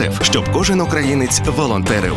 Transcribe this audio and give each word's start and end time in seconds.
ЮНІСЕФ, 0.00 0.24
щоб 0.24 0.52
кожен 0.52 0.80
українець 0.80 1.40
волонтерив. 1.40 2.16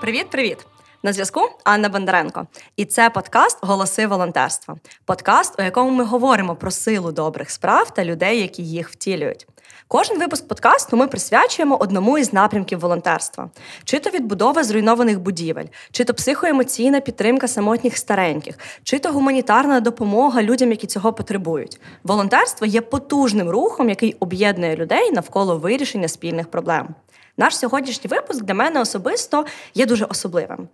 Привіт, 0.00 0.30
привіт! 0.30 0.66
На 1.02 1.12
зв'язку 1.12 1.40
Анна 1.64 1.88
Бондаренко, 1.88 2.46
і 2.76 2.84
це 2.84 3.10
подкаст 3.10 3.58
Голоси 3.62 4.06
волонтерства. 4.06 4.76
Подкаст, 5.04 5.60
у 5.60 5.62
якому 5.62 5.90
ми 5.90 6.04
говоримо 6.04 6.56
про 6.56 6.70
силу 6.70 7.12
добрих 7.12 7.50
справ 7.50 7.94
та 7.94 8.04
людей, 8.04 8.40
які 8.40 8.62
їх 8.62 8.90
втілюють. 8.90 9.46
Кожен 9.88 10.18
випуск 10.18 10.48
подкасту 10.48 10.96
ми 10.96 11.06
присвячуємо 11.06 11.76
одному 11.76 12.18
із 12.18 12.32
напрямків 12.32 12.80
волонтерства: 12.80 13.50
чи 13.84 13.98
то 13.98 14.10
відбудова 14.10 14.64
зруйнованих 14.64 15.20
будівель, 15.20 15.64
чи 15.92 16.04
то 16.04 16.14
психоемоційна 16.14 17.00
підтримка 17.00 17.48
самотніх 17.48 17.96
стареньких, 17.96 18.58
чи 18.82 18.98
то 18.98 19.12
гуманітарна 19.12 19.80
допомога 19.80 20.42
людям, 20.42 20.70
які 20.70 20.86
цього 20.86 21.12
потребують. 21.12 21.80
Волонтерство 22.04 22.66
є 22.66 22.80
потужним 22.80 23.50
рухом, 23.50 23.88
який 23.88 24.16
об'єднує 24.20 24.76
людей 24.76 25.12
навколо 25.12 25.56
вирішення 25.56 26.08
спільних 26.08 26.48
проблем. 26.48 26.88
Наш 27.36 27.58
сьогоднішній 27.58 28.08
випуск 28.08 28.44
для 28.44 28.54
мене 28.54 28.80
особисто 28.80 29.46
є 29.74 29.86
дуже 29.86 30.04
особливим. 30.04 30.68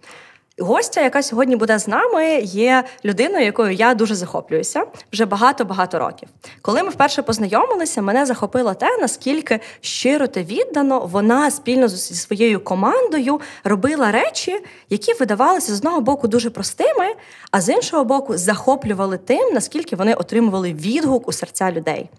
Гостя, 0.59 1.01
яка 1.01 1.23
сьогодні 1.23 1.57
буде 1.57 1.79
з 1.79 1.89
нами, 1.89 2.41
є 2.41 2.85
людиною, 3.05 3.45
якою 3.45 3.73
я 3.73 3.95
дуже 3.95 4.15
захоплююся 4.15 4.85
вже 5.13 5.27
багато-багато 5.27 5.99
років. 5.99 6.29
Коли 6.63 6.83
ми 6.83 6.89
вперше 6.89 7.23
познайомилися, 7.23 8.03
мене 8.03 8.27
захопило 8.27 8.75
те, 8.75 8.99
наскільки 9.01 9.61
щиро 9.81 10.27
та 10.27 10.43
віддано 10.43 11.01
вона 11.01 11.51
спільно 11.51 11.89
зі 11.89 12.15
своєю 12.15 12.61
командою 12.61 13.41
робила 13.65 14.13
речі, 14.13 14.65
які 14.91 15.13
видавалися 15.13 15.75
з 15.75 15.79
одного 15.79 16.01
боку 16.01 16.29
дуже 16.29 16.51
простими, 16.51 17.15
а 17.51 17.61
з 17.61 17.69
іншого 17.69 18.05
боку, 18.05 18.37
захоплювали 18.37 19.19
тим, 19.19 19.55
наскільки 19.55 19.97
вони 19.97 20.15
отримували 20.15 20.73
відгук 20.73 21.29
у 21.29 21.33
серця 21.33 21.73
людей. 21.73 22.11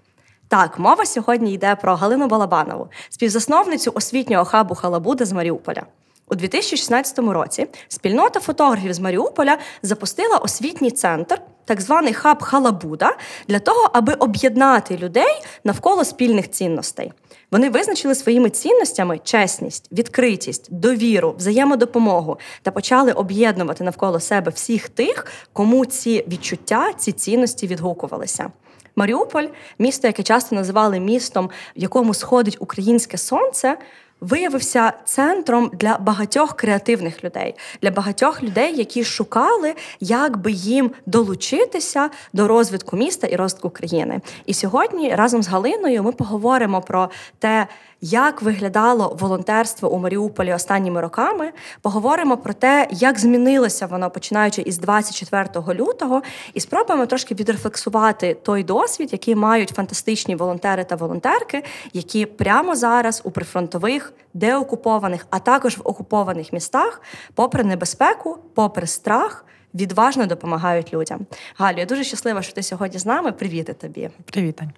Так, 0.48 0.80
мова 0.80 1.06
сьогодні 1.06 1.54
йде 1.54 1.76
про 1.76 1.96
Галину 1.96 2.28
Балабанову, 2.28 2.88
співзасновницю 3.10 3.92
освітнього 3.96 4.46
хабу 4.46 4.76
Халабуда 4.76 5.26
з 5.26 5.32
Маріуполя. 5.32 5.84
У 6.32 6.36
2016 6.36 7.20
році 7.20 7.68
спільнота 7.88 8.40
фотографів 8.40 8.94
з 8.94 9.00
Маріуполя 9.00 9.58
запустила 9.82 10.38
освітній 10.38 10.92
центр, 10.92 11.42
так 11.66 11.82
званий 11.82 12.14
хаб 12.14 12.44
Халабуда, 12.44 13.18
для 13.48 13.60
того, 13.60 13.90
аби 13.94 14.14
об'єднати 14.14 14.98
людей 14.98 15.42
навколо 15.64 16.06
спільних 16.06 16.52
цінностей. 16.52 17.12
Вони 17.52 17.70
визначили 17.70 18.16
своїми 18.16 18.50
цінностями 18.50 19.20
чесність, 19.24 19.92
відкритість, 19.92 20.74
довіру, 20.74 21.36
взаємодопомогу 21.38 22.40
та 22.62 22.72
почали 22.72 23.12
об'єднувати 23.12 23.84
навколо 23.84 24.20
себе 24.20 24.52
всіх 24.52 24.90
тих, 24.90 25.26
кому 25.54 25.86
ці 25.86 26.26
відчуття, 26.28 26.94
ці 26.98 27.12
цінності 27.12 27.68
відгукувалися. 27.68 28.52
Маріуполь, 28.96 29.48
місто, 29.80 30.08
яке 30.08 30.24
часто 30.24 30.56
називали 30.56 31.00
містом, 31.00 31.50
в 31.76 31.82
якому 31.82 32.14
сходить 32.14 32.58
українське 32.60 33.18
сонце, 33.18 33.78
виявився 34.22 34.94
центром 35.06 35.72
для 35.74 35.98
багатьох 35.98 36.56
креативних 36.56 37.24
людей, 37.24 37.56
для 37.82 37.92
багатьох 37.92 38.44
людей, 38.44 38.76
які 38.76 39.04
шукали, 39.04 39.74
як 40.00 40.38
би 40.38 40.52
їм 40.52 40.92
долучитися 41.06 42.10
до 42.34 42.48
розвитку 42.48 42.98
міста 42.98 43.28
і 43.28 43.36
розвитку 43.36 43.70
країни. 43.70 44.22
І 44.46 44.54
сьогодні 44.54 45.16
разом 45.16 45.44
з 45.44 45.48
Галиною 45.48 46.04
ми 46.04 46.12
поговоримо 46.12 46.82
про 46.82 47.10
те, 47.40 47.68
як 48.02 48.42
виглядало 48.42 49.18
волонтерство 49.20 49.92
у 49.92 49.98
Маріуполі 49.98 50.54
останніми 50.54 51.02
роками. 51.02 51.52
Поговоримо 51.82 52.38
про 52.38 52.54
те, 52.54 52.88
як 52.92 53.20
змінилося 53.20 53.86
воно 53.86 54.10
починаючи 54.10 54.62
із 54.62 54.78
24 54.78 55.80
лютого, 55.80 56.22
і 56.54 56.60
спробуємо 56.60 57.06
трошки 57.06 57.36
відрефлексувати 57.36 58.34
той 58.34 58.64
досвід, 58.64 59.10
який 59.12 59.36
мають 59.36 59.70
фантастичні 59.70 60.36
волонтери 60.36 60.84
та 60.84 60.96
волонтерки, 60.96 61.64
які 61.94 62.26
прямо 62.26 62.76
зараз 62.76 63.22
у 63.24 63.32
прифронтових, 63.32 64.14
деокупованих, 64.34 65.28
а 65.30 65.40
також 65.40 65.78
в 65.78 65.82
окупованих 65.84 66.54
містах, 66.54 67.02
попри 67.36 67.64
небезпеку, 67.64 68.38
попри 68.54 68.88
страх. 68.88 69.46
Відважно 69.74 70.26
допомагають 70.26 70.94
людям. 70.94 71.20
Галю, 71.58 71.78
я 71.78 71.86
дуже 71.86 72.04
щаслива, 72.04 72.42
що 72.42 72.54
ти 72.54 72.64
сьогодні 72.64 73.00
з 73.00 73.06
нами. 73.06 73.32
Привіт 73.32 73.80
тобі. 73.80 74.10
Привіт, 74.26 74.62
Ань. 74.62 74.72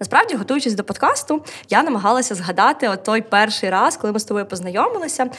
Насправді, 0.00 0.34
готуючись 0.34 0.74
до 0.74 0.84
подкасту, 0.84 1.44
я 1.68 1.82
намагалася 1.82 2.34
згадати 2.34 2.88
от 2.88 3.02
той 3.02 3.22
перший 3.22 3.70
раз, 3.70 3.96
коли 3.96 4.12
ми 4.12 4.20
з 4.20 4.24
тобою 4.24 4.46
познайомилися. 4.46 5.30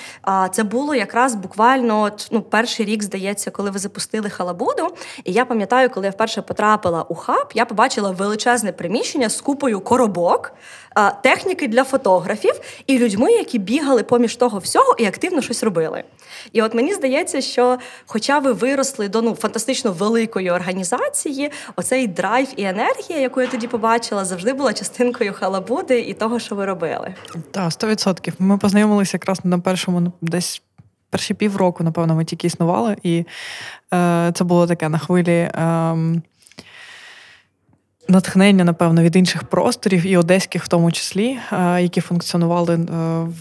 Це 0.51 0.63
було 0.63 0.95
якраз 0.95 1.35
буквально 1.35 2.11
ну, 2.31 2.41
перший 2.41 2.85
рік, 2.85 3.03
здається, 3.03 3.51
коли 3.51 3.69
ви 3.69 3.79
запустили 3.79 4.29
халабуду. 4.29 4.87
І 5.23 5.31
я 5.31 5.45
пам'ятаю, 5.45 5.89
коли 5.89 6.05
я 6.05 6.11
вперше 6.11 6.41
потрапила 6.41 7.03
у 7.03 7.15
хаб, 7.15 7.51
я 7.53 7.65
побачила 7.65 8.11
величезне 8.11 8.71
приміщення 8.71 9.29
з 9.29 9.41
купою 9.41 9.79
коробок, 9.79 10.53
техніки 11.23 11.67
для 11.67 11.83
фотографів 11.83 12.61
і 12.87 12.99
людьми, 12.99 13.31
які 13.31 13.59
бігали 13.59 14.03
поміж 14.03 14.35
того 14.35 14.59
всього 14.59 14.95
і 14.97 15.05
активно 15.05 15.41
щось 15.41 15.63
робили. 15.63 16.03
І 16.53 16.61
от 16.61 16.73
мені 16.73 16.93
здається, 16.93 17.41
що, 17.41 17.77
хоча 18.05 18.39
ви 18.39 18.53
виросли 18.53 19.09
до 19.09 19.21
ну 19.21 19.35
фантастично 19.35 19.91
великої 19.91 20.51
організації, 20.51 21.51
оцей 21.75 22.07
драйв 22.07 22.47
і 22.55 22.63
енергія, 22.63 23.19
яку 23.19 23.41
я 23.41 23.47
тоді 23.47 23.67
побачила, 23.67 24.25
завжди 24.25 24.53
була 24.53 24.73
частинкою 24.73 25.33
халабуди 25.33 25.99
і 25.99 26.13
того, 26.13 26.39
що 26.39 26.55
ви 26.55 26.65
робили. 26.65 27.15
Так, 27.51 27.71
сто 27.73 27.87
відсотків. 27.87 28.33
Ми 28.39 28.57
познайомилися 28.57 29.17
якраз 29.17 29.39
на 29.43 29.59
першому 29.59 30.11
десь. 30.21 30.61
Перші 31.09 31.33
півроку, 31.33 31.83
напевно, 31.83 32.15
ми 32.15 32.25
тільки 32.25 32.47
існували, 32.47 32.95
і 33.03 33.25
е, 33.93 34.31
це 34.33 34.43
було 34.43 34.67
таке 34.67 34.89
на 34.89 34.97
хвилі 34.97 35.31
е, 35.31 35.95
натхнення, 38.07 38.63
напевно, 38.63 39.01
від 39.01 39.15
інших 39.15 39.43
просторів 39.43 40.05
і 40.05 40.17
одеських, 40.17 40.63
в 40.63 40.67
тому 40.67 40.91
числі, 40.91 41.37
е, 41.51 41.81
які 41.81 42.01
функціонували 42.01 42.73
е, 42.73 42.79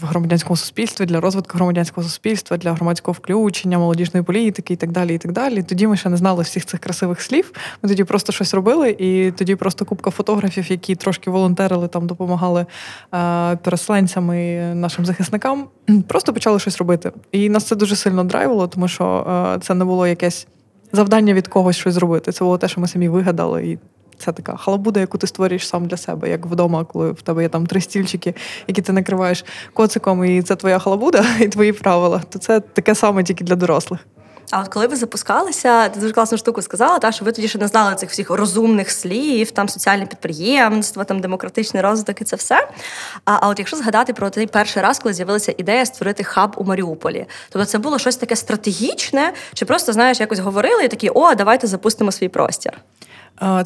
в 0.01 0.05
громадянському 0.05 0.57
суспільстві 0.57 1.05
для 1.05 1.21
розвитку 1.21 1.57
громадянського 1.57 2.07
суспільства, 2.07 2.57
для 2.57 2.73
громадського 2.73 3.13
включення, 3.13 3.77
молодіжної 3.77 4.23
політики 4.23 4.73
і 4.73 4.77
так 4.77 4.91
далі. 4.91 5.15
І 5.15 5.17
так 5.17 5.31
далі. 5.31 5.63
Тоді 5.63 5.87
ми 5.87 5.97
ще 5.97 6.09
не 6.09 6.17
знали 6.17 6.43
всіх 6.43 6.65
цих 6.65 6.79
красивих 6.79 7.21
слів. 7.21 7.51
Ми 7.83 7.89
тоді 7.89 8.03
просто 8.03 8.33
щось 8.33 8.53
робили, 8.53 8.95
і 8.99 9.31
тоді 9.31 9.55
просто 9.55 9.85
купка 9.85 10.11
фотографів, 10.11 10.71
які 10.71 10.95
трошки 10.95 11.29
волонтерили, 11.29 11.87
там 11.87 12.07
допомагали 12.07 12.65
е, 13.13 13.55
переселенцям 13.55 14.33
і 14.33 14.57
нашим 14.75 15.05
захисникам, 15.05 15.67
просто 16.07 16.33
почали 16.33 16.59
щось 16.59 16.77
робити. 16.77 17.11
І 17.31 17.49
нас 17.49 17.63
це 17.63 17.75
дуже 17.75 17.95
сильно 17.95 18.23
драйвило, 18.23 18.67
тому 18.67 18.87
що 18.87 19.25
це 19.61 19.73
не 19.73 19.85
було 19.85 20.07
якесь. 20.07 20.47
Завдання 20.91 21.33
від 21.33 21.47
когось 21.47 21.75
щось 21.75 21.93
зробити. 21.93 22.31
Це 22.31 22.43
було 22.43 22.57
те, 22.57 22.67
що 22.67 22.81
ми 22.81 22.87
самі 22.87 23.09
вигадали, 23.09 23.67
і 23.67 23.79
це 24.19 24.31
така 24.31 24.57
халабуда, 24.57 24.99
яку 24.99 25.17
ти 25.17 25.27
створюєш 25.27 25.67
сам 25.67 25.85
для 25.85 25.97
себе, 25.97 26.29
як 26.29 26.45
вдома, 26.45 26.85
коли 26.85 27.11
в 27.11 27.21
тебе 27.21 27.43
є 27.43 27.49
там 27.49 27.65
три 27.65 27.81
стільчики, 27.81 28.35
які 28.67 28.81
ти 28.81 28.93
накриваєш 28.93 29.45
коциком, 29.73 30.25
і 30.25 30.41
це 30.41 30.55
твоя 30.55 30.79
халабуда 30.79 31.25
і 31.39 31.47
твої 31.47 31.73
правила. 31.73 32.21
То 32.29 32.39
це 32.39 32.59
таке 32.59 32.95
саме 32.95 33.23
тільки 33.23 33.43
для 33.43 33.55
дорослих. 33.55 33.99
А 34.51 34.61
от 34.61 34.67
коли 34.67 34.87
ви 34.87 34.95
запускалися, 34.95 35.89
ти 35.89 35.99
дуже 35.99 36.13
класну 36.13 36.37
штуку 36.37 36.61
сказала, 36.61 36.99
та 36.99 37.11
що 37.11 37.25
ви 37.25 37.31
тоді 37.31 37.47
ще 37.47 37.59
не 37.59 37.67
знали 37.67 37.95
цих 37.95 38.09
всіх 38.09 38.29
розумних 38.29 38.91
слів, 38.91 39.51
там 39.51 39.69
соціальне 39.69 40.05
підприємство, 40.05 41.03
там 41.03 41.19
демократичний 41.19 41.83
розвиток 41.83 42.21
і 42.21 42.23
це 42.23 42.35
все. 42.35 42.67
А 43.25 43.37
а 43.41 43.49
от 43.49 43.59
якщо 43.59 43.77
згадати 43.77 44.13
про 44.13 44.29
той 44.29 44.47
перший 44.47 44.83
раз, 44.83 44.99
коли 44.99 45.13
з'явилася 45.13 45.53
ідея 45.57 45.85
створити 45.85 46.23
хаб 46.23 46.55
у 46.57 46.63
Маріуполі, 46.63 47.25
тобто 47.49 47.65
це 47.65 47.77
було 47.77 47.99
щось 47.99 48.15
таке 48.15 48.35
стратегічне, 48.35 49.33
чи 49.53 49.65
просто 49.65 49.93
знаєш, 49.93 50.19
якось 50.19 50.39
говорили 50.39 50.83
і 50.83 50.87
такі 50.87 51.09
о, 51.09 51.35
давайте 51.35 51.67
запустимо 51.67 52.11
свій 52.11 52.29
простір. 52.29 52.73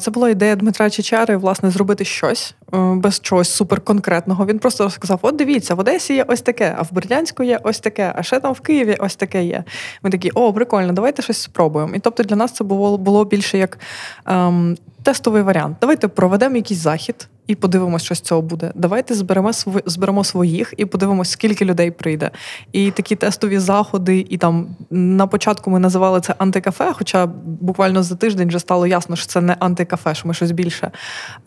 Це 0.00 0.10
була 0.10 0.30
ідея 0.30 0.56
Дмитра 0.56 0.90
Чечари, 0.90 1.36
власне, 1.36 1.70
зробити 1.70 2.04
щось 2.04 2.54
е, 2.74 2.78
без 2.78 3.20
чогось 3.20 3.50
суперконкретного. 3.50 4.46
Він 4.46 4.58
просто 4.58 4.90
сказав: 4.90 5.18
От 5.22 5.36
дивіться, 5.36 5.74
в 5.74 5.78
Одесі 5.78 6.14
є 6.14 6.24
ось 6.28 6.42
таке, 6.42 6.74
а 6.78 6.82
в 6.82 6.92
Бердянську 6.92 7.42
є 7.42 7.60
ось 7.62 7.80
таке, 7.80 8.12
а 8.16 8.22
ще 8.22 8.40
там 8.40 8.52
в 8.52 8.60
Києві 8.60 8.96
ось 9.00 9.16
таке 9.16 9.44
є. 9.44 9.64
Ми 10.02 10.10
такі, 10.10 10.30
о, 10.30 10.52
прикольно, 10.52 10.92
давайте 10.92 11.22
щось 11.22 11.42
спробуємо. 11.42 11.94
І 11.94 11.98
тобто 11.98 12.22
для 12.22 12.36
нас 12.36 12.52
це 12.52 12.64
було 12.64 12.98
було 12.98 13.24
більше 13.24 13.58
як 13.58 13.78
ем, 14.26 14.76
тестовий 15.02 15.42
варіант. 15.42 15.76
Давайте 15.80 16.08
проведемо 16.08 16.56
якийсь 16.56 16.80
захід. 16.80 17.28
І 17.46 17.54
подивимось, 17.54 18.02
що 18.02 18.14
з 18.14 18.20
цього 18.20 18.42
буде. 18.42 18.72
Давайте 18.74 19.14
зберемо 19.14 19.50
зберемо 19.86 20.24
своїх 20.24 20.74
і 20.76 20.84
подивимось, 20.84 21.30
скільки 21.30 21.64
людей 21.64 21.90
прийде. 21.90 22.30
І 22.72 22.90
такі 22.90 23.16
тестові 23.16 23.58
заходи, 23.58 24.26
і 24.30 24.38
там 24.38 24.76
на 24.90 25.26
початку 25.26 25.70
ми 25.70 25.78
називали 25.78 26.20
це 26.20 26.34
антикафе, 26.38 26.92
хоча 26.92 27.26
буквально 27.44 28.02
за 28.02 28.16
тиждень 28.16 28.48
вже 28.48 28.58
стало 28.58 28.86
ясно, 28.86 29.16
що 29.16 29.26
це 29.26 29.40
не 29.40 29.56
антикафе, 29.58 30.14
що 30.14 30.28
ми 30.28 30.34
щось 30.34 30.50
більше. 30.50 30.90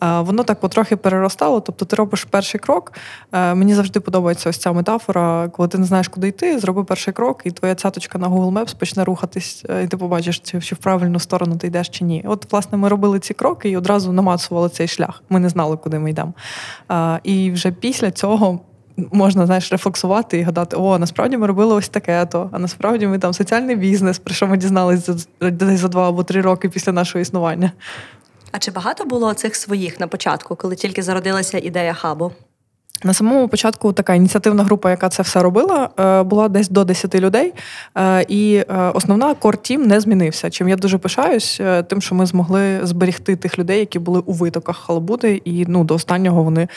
Воно 0.00 0.42
так 0.42 0.60
потрохи 0.60 0.96
переростало. 0.96 1.60
Тобто, 1.60 1.84
ти 1.84 1.96
робиш 1.96 2.24
перший 2.24 2.60
крок. 2.60 2.92
Мені 3.32 3.74
завжди 3.74 4.00
подобається 4.00 4.50
ось 4.50 4.58
ця 4.58 4.72
метафора, 4.72 5.48
коли 5.48 5.68
ти 5.68 5.78
не 5.78 5.86
знаєш, 5.86 6.08
куди 6.08 6.28
йти, 6.28 6.58
зроби 6.58 6.84
перший 6.84 7.14
крок, 7.14 7.42
і 7.44 7.50
твоя 7.50 7.74
цяточка 7.74 8.18
на 8.18 8.28
Google 8.28 8.52
Maps 8.52 8.76
почне 8.78 9.04
рухатись, 9.04 9.64
е, 9.68 9.82
і 9.82 9.88
ти 9.88 9.96
побачиш, 9.96 10.38
чи 10.38 10.74
в 10.74 10.78
правильну 10.78 11.20
сторону 11.20 11.56
ти 11.56 11.66
йдеш 11.66 11.88
чи 11.88 12.04
ні. 12.04 12.24
От, 12.26 12.52
власне, 12.52 12.78
ми 12.78 12.88
робили 12.88 13.20
ці 13.20 13.34
кроки 13.34 13.70
і 13.70 13.76
одразу 13.76 14.12
намацували 14.12 14.68
цей 14.68 14.88
шлях. 14.88 15.22
Ми 15.28 15.40
не 15.40 15.48
знали, 15.48 15.76
куди 15.86 15.98
ми 15.98 16.10
йдемо. 16.10 16.34
І 17.22 17.50
вже 17.50 17.70
після 17.70 18.10
цього. 18.10 18.60
Можна 19.12 19.46
знаєш, 19.46 19.72
рефлексувати 19.72 20.38
і 20.38 20.42
гадати, 20.42 20.76
о, 20.76 20.98
насправді 20.98 21.36
ми 21.36 21.46
робили 21.46 21.74
ось 21.74 21.88
таке, 21.88 22.26
то 22.26 22.50
а 22.52 22.58
насправді 22.58 23.06
ми 23.06 23.18
там 23.18 23.32
соціальний 23.32 23.76
бізнес, 23.76 24.18
про 24.18 24.34
що 24.34 24.46
ми 24.46 24.56
дізналися 24.56 25.12
за, 25.40 25.76
за 25.76 25.88
два 25.88 26.08
або 26.08 26.24
три 26.24 26.40
роки 26.40 26.68
після 26.68 26.92
нашого 26.92 27.22
існування. 27.22 27.72
А 28.52 28.58
чи 28.58 28.70
багато 28.70 29.04
було 29.04 29.34
цих 29.34 29.56
своїх 29.56 30.00
на 30.00 30.06
початку, 30.06 30.56
коли 30.56 30.76
тільки 30.76 31.02
зародилася 31.02 31.58
ідея 31.58 31.94
хабу? 31.94 32.32
На 33.04 33.14
самому 33.14 33.48
початку 33.48 33.92
така 33.92 34.14
ініціативна 34.14 34.64
група, 34.64 34.90
яка 34.90 35.08
це 35.08 35.22
все 35.22 35.42
робила, 35.42 35.90
е, 36.00 36.22
була 36.22 36.48
десь 36.48 36.68
до 36.68 36.84
10 36.84 37.14
людей. 37.14 37.52
Е, 37.98 38.24
і 38.28 38.54
е, 38.56 38.90
основна 38.94 39.34
кор-тім 39.34 39.86
не 39.86 40.00
змінився. 40.00 40.50
Чим 40.50 40.68
я 40.68 40.76
дуже 40.76 40.98
пишаюсь, 40.98 41.60
тим, 41.88 42.00
що 42.00 42.14
ми 42.14 42.26
змогли 42.26 42.80
зберегти 42.82 43.36
тих 43.36 43.58
людей, 43.58 43.78
які 43.78 43.98
були 43.98 44.20
у 44.20 44.32
витоках 44.32 44.76
Халабуди, 44.76 45.42
і 45.44 45.64
ну 45.68 45.84
до 45.84 45.94
останнього 45.94 46.42
вони 46.42 46.68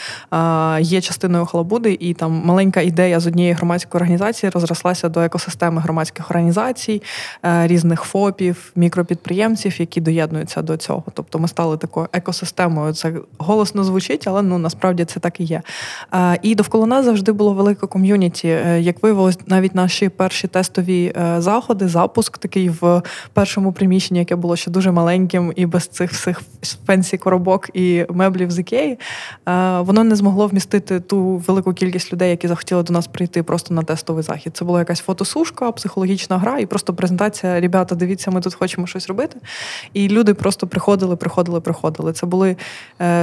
є 0.80 1.00
частиною 1.00 1.46
Халабуди. 1.46 1.96
І 2.00 2.14
там 2.14 2.42
маленька 2.44 2.80
ідея 2.80 3.20
з 3.20 3.26
однієї 3.26 3.54
громадської 3.54 4.00
організації 4.00 4.50
розрослася 4.50 5.08
до 5.08 5.20
екосистеми 5.20 5.80
громадських 5.80 6.30
організацій, 6.30 7.02
різних 7.42 8.02
ФОПів, 8.02 8.72
мікропідприємців, 8.76 9.80
які 9.80 10.00
доєднуються 10.00 10.62
до 10.62 10.76
цього. 10.76 11.04
Тобто 11.14 11.38
ми 11.38 11.48
стали 11.48 11.76
такою 11.76 12.08
екосистемою. 12.12 12.92
Це 12.92 13.12
голосно 13.38 13.84
звучить, 13.84 14.28
але 14.28 14.42
ну 14.42 14.58
насправді 14.58 15.04
це 15.04 15.20
так 15.20 15.40
і 15.40 15.44
є. 15.44 15.62
І 16.42 16.54
довкола 16.54 16.86
нас 16.86 17.04
завжди 17.04 17.32
було 17.32 17.54
велике 17.54 17.86
ком'юніті. 17.86 18.48
Е, 18.48 18.80
як 18.80 19.02
виявилось, 19.02 19.38
навіть 19.46 19.74
наші 19.74 20.08
перші 20.08 20.48
тестові 20.48 21.12
е, 21.16 21.40
заходи, 21.40 21.88
запуск 21.88 22.38
такий 22.38 22.68
в 22.68 23.02
першому 23.32 23.72
приміщенні, 23.72 24.18
яке 24.18 24.36
було 24.36 24.56
ще 24.56 24.70
дуже 24.70 24.90
маленьким, 24.92 25.52
і 25.56 25.66
без 25.66 25.86
цих 25.86 26.12
всіх 26.12 26.42
фенсі 26.86 27.18
коробок 27.18 27.70
і 27.74 28.04
меблів 28.10 28.50
з 28.50 28.58
ікеї, 28.58 28.98
е, 29.48 29.80
воно 29.80 30.04
не 30.04 30.16
змогло 30.16 30.46
вмістити 30.46 31.00
ту 31.00 31.36
велику 31.36 31.72
кількість 31.72 32.12
людей, 32.12 32.30
які 32.30 32.48
захотіли 32.48 32.82
до 32.82 32.92
нас 32.92 33.06
прийти 33.06 33.42
просто 33.42 33.74
на 33.74 33.82
тестовий 33.82 34.22
захід. 34.22 34.56
Це 34.56 34.64
була 34.64 34.78
якась 34.78 35.00
фотосушка, 35.00 35.72
психологічна 35.72 36.38
гра, 36.38 36.58
і 36.58 36.66
просто 36.66 36.94
презентація. 36.94 37.60
Ребята, 37.60 37.94
дивіться, 37.94 38.30
ми 38.30 38.40
тут 38.40 38.54
хочемо 38.54 38.86
щось 38.86 39.08
робити. 39.08 39.36
І 39.92 40.08
люди 40.08 40.34
просто 40.34 40.66
приходили, 40.66 41.16
приходили, 41.16 41.60
приходили. 41.60 42.12
Це 42.12 42.26
були 42.26 42.56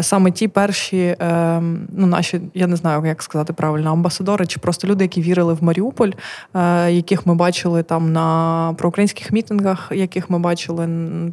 саме 0.01 0.31
ті 0.31 0.47
перші, 0.47 1.15
ем, 1.19 1.87
ну 1.97 2.07
наші, 2.07 2.41
я 2.53 2.67
не 2.67 2.76
знаю, 2.77 3.05
як 3.05 3.23
сказати 3.23 3.53
правильно, 3.53 3.91
амбасадори 3.91 4.45
чи 4.45 4.59
просто 4.59 4.87
люди, 4.87 5.03
які 5.03 5.21
вірили 5.21 5.53
в 5.53 5.63
Маріуполь, 5.63 6.11
е, 6.53 6.91
яких 6.91 7.25
ми 7.25 7.35
бачили 7.35 7.83
там 7.83 8.13
на 8.13 8.73
проукраїнських 8.77 9.31
мітингах, 9.31 9.91
яких 9.91 10.29
ми 10.29 10.39
бачили 10.39 10.87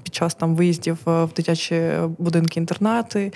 під 0.05 0.15
час 0.15 0.35
там 0.35 0.55
виїздів 0.57 0.99
в 1.05 1.29
дитячі 1.37 1.91
будинки 2.19 2.61
інтернати. 2.61 3.33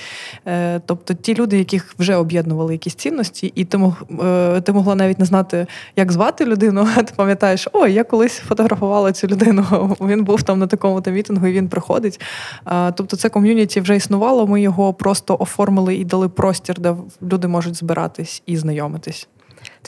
Е, 0.46 0.80
тобто 0.86 1.14
ті 1.14 1.34
люди, 1.34 1.58
яких 1.58 1.94
вже 1.98 2.16
об'єднували 2.16 2.72
якісь 2.72 2.94
цінності, 2.94 3.52
і 3.54 3.64
ти 3.64 3.78
мог 3.78 4.02
е, 4.24 4.60
ти 4.60 4.72
могла 4.72 4.94
навіть 4.94 5.18
не 5.18 5.24
знати, 5.24 5.66
як 5.96 6.12
звати 6.12 6.44
людину. 6.44 6.88
а 6.96 7.02
Ти 7.02 7.12
пам'ятаєш, 7.16 7.68
ой, 7.72 7.92
я 7.92 8.04
колись 8.04 8.38
фотографувала 8.38 9.12
цю 9.12 9.26
людину. 9.26 9.96
Він 10.00 10.24
був 10.24 10.42
там 10.42 10.58
на 10.58 10.66
такому 10.66 11.00
то 11.00 11.10
мітингу, 11.10 11.46
і 11.46 11.52
він 11.52 11.68
приходить. 11.68 12.20
Тобто, 12.94 13.16
це 13.16 13.28
ком'юніті 13.28 13.80
вже 13.80 13.96
існувало. 13.96 14.46
Ми 14.46 14.60
його 14.60 14.94
просто 14.94 15.36
оформили 15.40 15.94
і 15.94 16.04
дали 16.04 16.28
простір, 16.28 16.80
де 16.80 16.94
люди 17.22 17.48
можуть 17.48 17.74
збиратися 17.74 17.97
збиратись 17.98 18.42
і 18.46 18.56
знайомитись. 18.56 19.28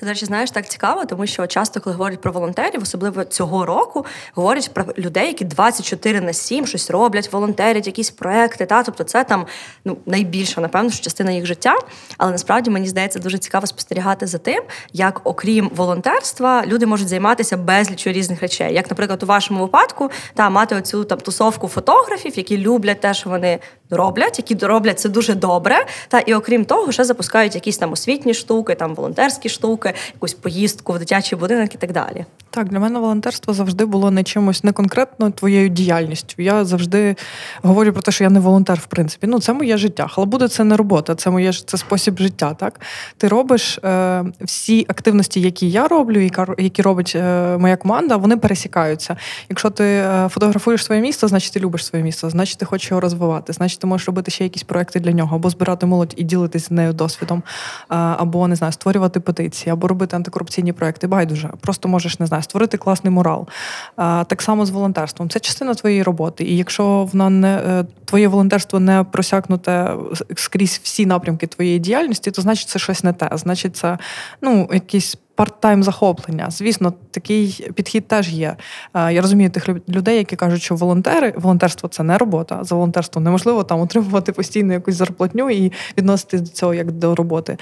Ти, 0.01 0.07
до 0.07 0.13
речі, 0.13 0.27
знаєш, 0.27 0.51
так 0.51 0.69
цікаво, 0.69 1.05
тому 1.05 1.27
що 1.27 1.47
часто, 1.47 1.81
коли 1.81 1.97
говорять 1.97 2.21
про 2.21 2.33
волонтерів, 2.33 2.83
особливо 2.83 3.25
цього 3.25 3.67
року, 3.67 4.07
говорять 4.35 4.71
про 4.75 4.85
людей, 4.99 5.27
які 5.27 5.45
24 5.45 6.21
на 6.21 6.33
7 6.33 6.67
щось 6.67 6.91
роблять, 6.91 7.33
волонтерять, 7.33 7.87
якісь 7.87 8.11
проекти. 8.11 8.67
Та? 8.67 8.83
Тобто 8.83 9.05
це 9.05 9.25
там 9.25 9.47
ну, 9.85 9.97
найбільша, 10.07 10.61
напевно, 10.61 10.91
що 10.91 11.05
частина 11.05 11.33
їх 11.33 11.47
життя. 11.47 11.75
Але 12.19 12.33
насправді 12.33 12.71
мені 12.71 12.89
здається 12.89 13.19
дуже 13.19 13.39
цікаво 13.39 13.67
спостерігати 13.67 14.27
за 14.27 14.39
тим, 14.39 14.63
як, 14.93 15.21
окрім 15.25 15.71
волонтерства, 15.75 16.63
люди 16.67 16.87
можуть 16.87 17.09
займатися 17.09 17.57
безлічю 17.57 18.13
різних 18.13 18.41
речей. 18.41 18.75
Як, 18.75 18.91
наприклад, 18.91 19.23
у 19.23 19.27
вашому 19.27 19.61
випадку, 19.61 20.11
та 20.35 20.51
мати 20.51 20.77
оцю 20.77 21.05
там 21.05 21.21
тусовку 21.21 21.69
фотографів, 21.69 22.39
які 22.39 22.59
люблять 22.59 23.01
те, 23.01 23.15
що 23.15 23.31
вони 23.31 23.59
роблять, 23.91 24.39
які 24.39 24.67
роблять 24.67 25.01
це 25.01 25.09
дуже 25.09 25.35
добре. 25.35 25.87
Та 26.09 26.19
і 26.19 26.35
окрім 26.35 26.65
того, 26.65 26.93
ще 26.93 27.05
запускають 27.05 27.55
якісь 27.55 27.79
там 27.79 27.93
освітні 27.93 28.35
штуки, 28.35 28.75
там 28.75 28.95
волонтерські 28.95 29.49
штуки, 29.49 29.90
якусь 30.15 30.35
поїздку 30.35 30.93
в 30.93 30.99
дитячий 30.99 31.39
будинок 31.39 31.75
і 31.75 31.79
так 31.79 31.93
далі. 31.93 32.25
Так, 32.53 32.69
для 32.69 32.79
мене 32.79 32.99
волонтерство 32.99 33.55
завжди 33.55 33.85
було 33.85 34.11
не 34.11 34.23
чимось 34.23 34.65
не 34.65 34.73
конкретно 34.73 35.31
твоєю 35.31 35.69
діяльністю. 35.69 36.43
Я 36.43 36.65
завжди 36.65 37.17
говорю 37.63 37.93
про 37.93 38.03
те, 38.03 38.13
що 38.13 38.25
я 38.25 38.31
не 38.31 38.41
волонтер, 38.41 38.79
в 38.79 38.87
принципі. 38.87 39.27
Ну, 39.27 39.41
це 39.41 39.53
моє 39.53 39.77
життя. 39.77 40.09
Халабуда 40.09 40.49
це 40.49 40.65
не 40.65 40.77
робота, 40.77 41.15
це 41.15 41.31
моє 41.31 41.53
це 41.53 41.79
спосіб 41.79 42.19
життя. 42.19 42.55
Так, 42.55 42.81
ти 43.17 43.29
робиш 43.29 43.79
е, 43.79 44.25
всі 44.41 44.87
активності, 44.89 45.41
які 45.41 45.71
я 45.71 45.89
роблю, 45.89 46.31
які 46.59 46.83
робить 46.83 47.13
е, 47.17 47.57
моя 47.59 47.77
команда, 47.77 48.17
вони 48.17 48.37
пересікаються. 48.37 49.17
Якщо 49.49 49.71
ти 49.71 49.85
е, 49.85 50.29
фотографуєш 50.31 50.85
своє 50.85 51.01
місто, 51.01 51.29
значить 51.29 51.53
ти 51.53 51.61
любиш 51.61 51.87
своє 51.87 52.05
місто, 52.05 52.31
значить 52.31 52.59
ти 52.59 52.65
хочеш 52.65 52.91
його 52.91 53.01
розвивати, 53.01 53.53
значить 53.53 53.81
ти 53.81 53.87
можеш 53.87 54.07
робити 54.07 54.31
ще 54.31 54.45
якісь 54.45 54.63
проекти 54.63 55.01
для 55.01 55.13
нього, 55.13 55.37
або 55.37 55.51
збирати 55.51 55.87
молодь 55.87 56.15
і 56.17 56.25
ділитися 56.25 56.67
з 56.67 56.71
нею 56.71 56.93
досвідом, 56.93 57.39
е, 57.39 57.95
або 57.97 58.49
не 58.49 58.57
знаю, 58.57 58.73
створювати 58.73 59.21
петиції, 59.21 59.73
або 59.81 59.89
робити 59.89 60.17
антикорупційні 60.17 60.73
проекти. 60.73 61.07
Байдуже, 61.07 61.51
просто 61.61 61.89
можеш 61.89 62.21
не 62.21 62.27
знаю 62.27 62.43
створити 62.43 62.77
класний 62.77 63.13
мурал. 63.13 63.49
Так 63.97 64.43
само 64.43 64.67
з 64.67 64.71
волонтерством. 64.71 65.31
Це 65.31 65.41
частина 65.41 65.75
твоєї 65.75 66.03
роботи. 66.03 66.45
І 66.45 66.57
якщо 66.57 67.09
вона 67.13 67.31
не 67.31 67.63
е, 67.67 67.85
твоє 68.05 68.29
волонтерство 68.29 68.81
не 68.81 69.05
просякнуте 69.05 69.95
скрізь 70.37 70.81
всі 70.83 71.07
напрямки 71.07 71.47
твоєї 71.47 71.79
діяльності, 71.79 72.31
то 72.31 72.43
значить 72.43 72.69
це 72.69 72.79
щось 72.79 73.05
не 73.05 73.13
те. 73.13 73.31
Значить, 73.33 73.77
це 73.77 73.99
ну 74.43 74.69
якісь 74.73 75.17
парт-тайм 75.41 75.83
захоплення. 75.83 76.47
Звісно, 76.51 76.93
такий 77.11 77.71
підхід 77.75 78.09
теж 78.09 78.33
є. 78.33 78.57
Е, 78.95 79.13
я 79.13 79.21
розумію 79.21 79.51
тих 79.51 79.69
людей, 79.89 80.17
які 80.17 80.37
кажуть, 80.37 80.63
що 80.63 80.75
волонтери, 80.75 81.35
волонтерство 81.37 81.89
це 81.89 82.03
не 82.03 82.19
робота. 82.19 82.59
За 82.63 82.75
волонтерство 82.75 83.21
неможливо 83.21 83.65
там 83.65 83.81
отримувати 83.81 84.33
постійно 84.33 84.73
якусь 84.73 84.95
зарплатню 84.95 85.51
і 85.51 85.73
відноситись 85.99 86.41
до 86.41 86.49
цього 86.49 86.75
як 86.75 86.93
до 86.93 87.15
роботи. 87.15 87.53
Е, 87.53 87.59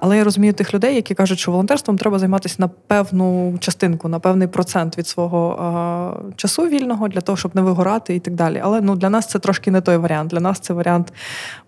але 0.00 0.16
я 0.16 0.24
розумію 0.24 0.52
тих 0.52 0.74
людей, 0.74 0.94
які 0.94 1.14
кажуть, 1.14 1.38
що 1.38 1.50
волонтерством 1.50 1.98
треба 1.98 2.18
займатися 2.18 2.56
на 2.58 2.68
певну 2.68 3.58
частинку, 3.60 4.08
на 4.08 4.18
певний 4.18 4.48
процент 4.48 4.98
від 4.98 5.08
свого 5.08 6.20
е, 6.30 6.32
часу 6.36 6.62
вільного 6.62 7.08
для 7.08 7.20
того, 7.20 7.36
щоб 7.36 7.56
не 7.56 7.62
вигорати 7.62 8.14
і 8.14 8.20
так 8.20 8.34
далі. 8.34 8.60
Але 8.64 8.80
ну 8.80 8.96
для 8.96 9.10
нас 9.10 9.26
це 9.26 9.38
трошки 9.38 9.70
не 9.70 9.80
той 9.80 9.96
варіант. 9.96 10.30
Для 10.30 10.40
нас 10.40 10.60
це 10.60 10.74
варіант. 10.74 11.12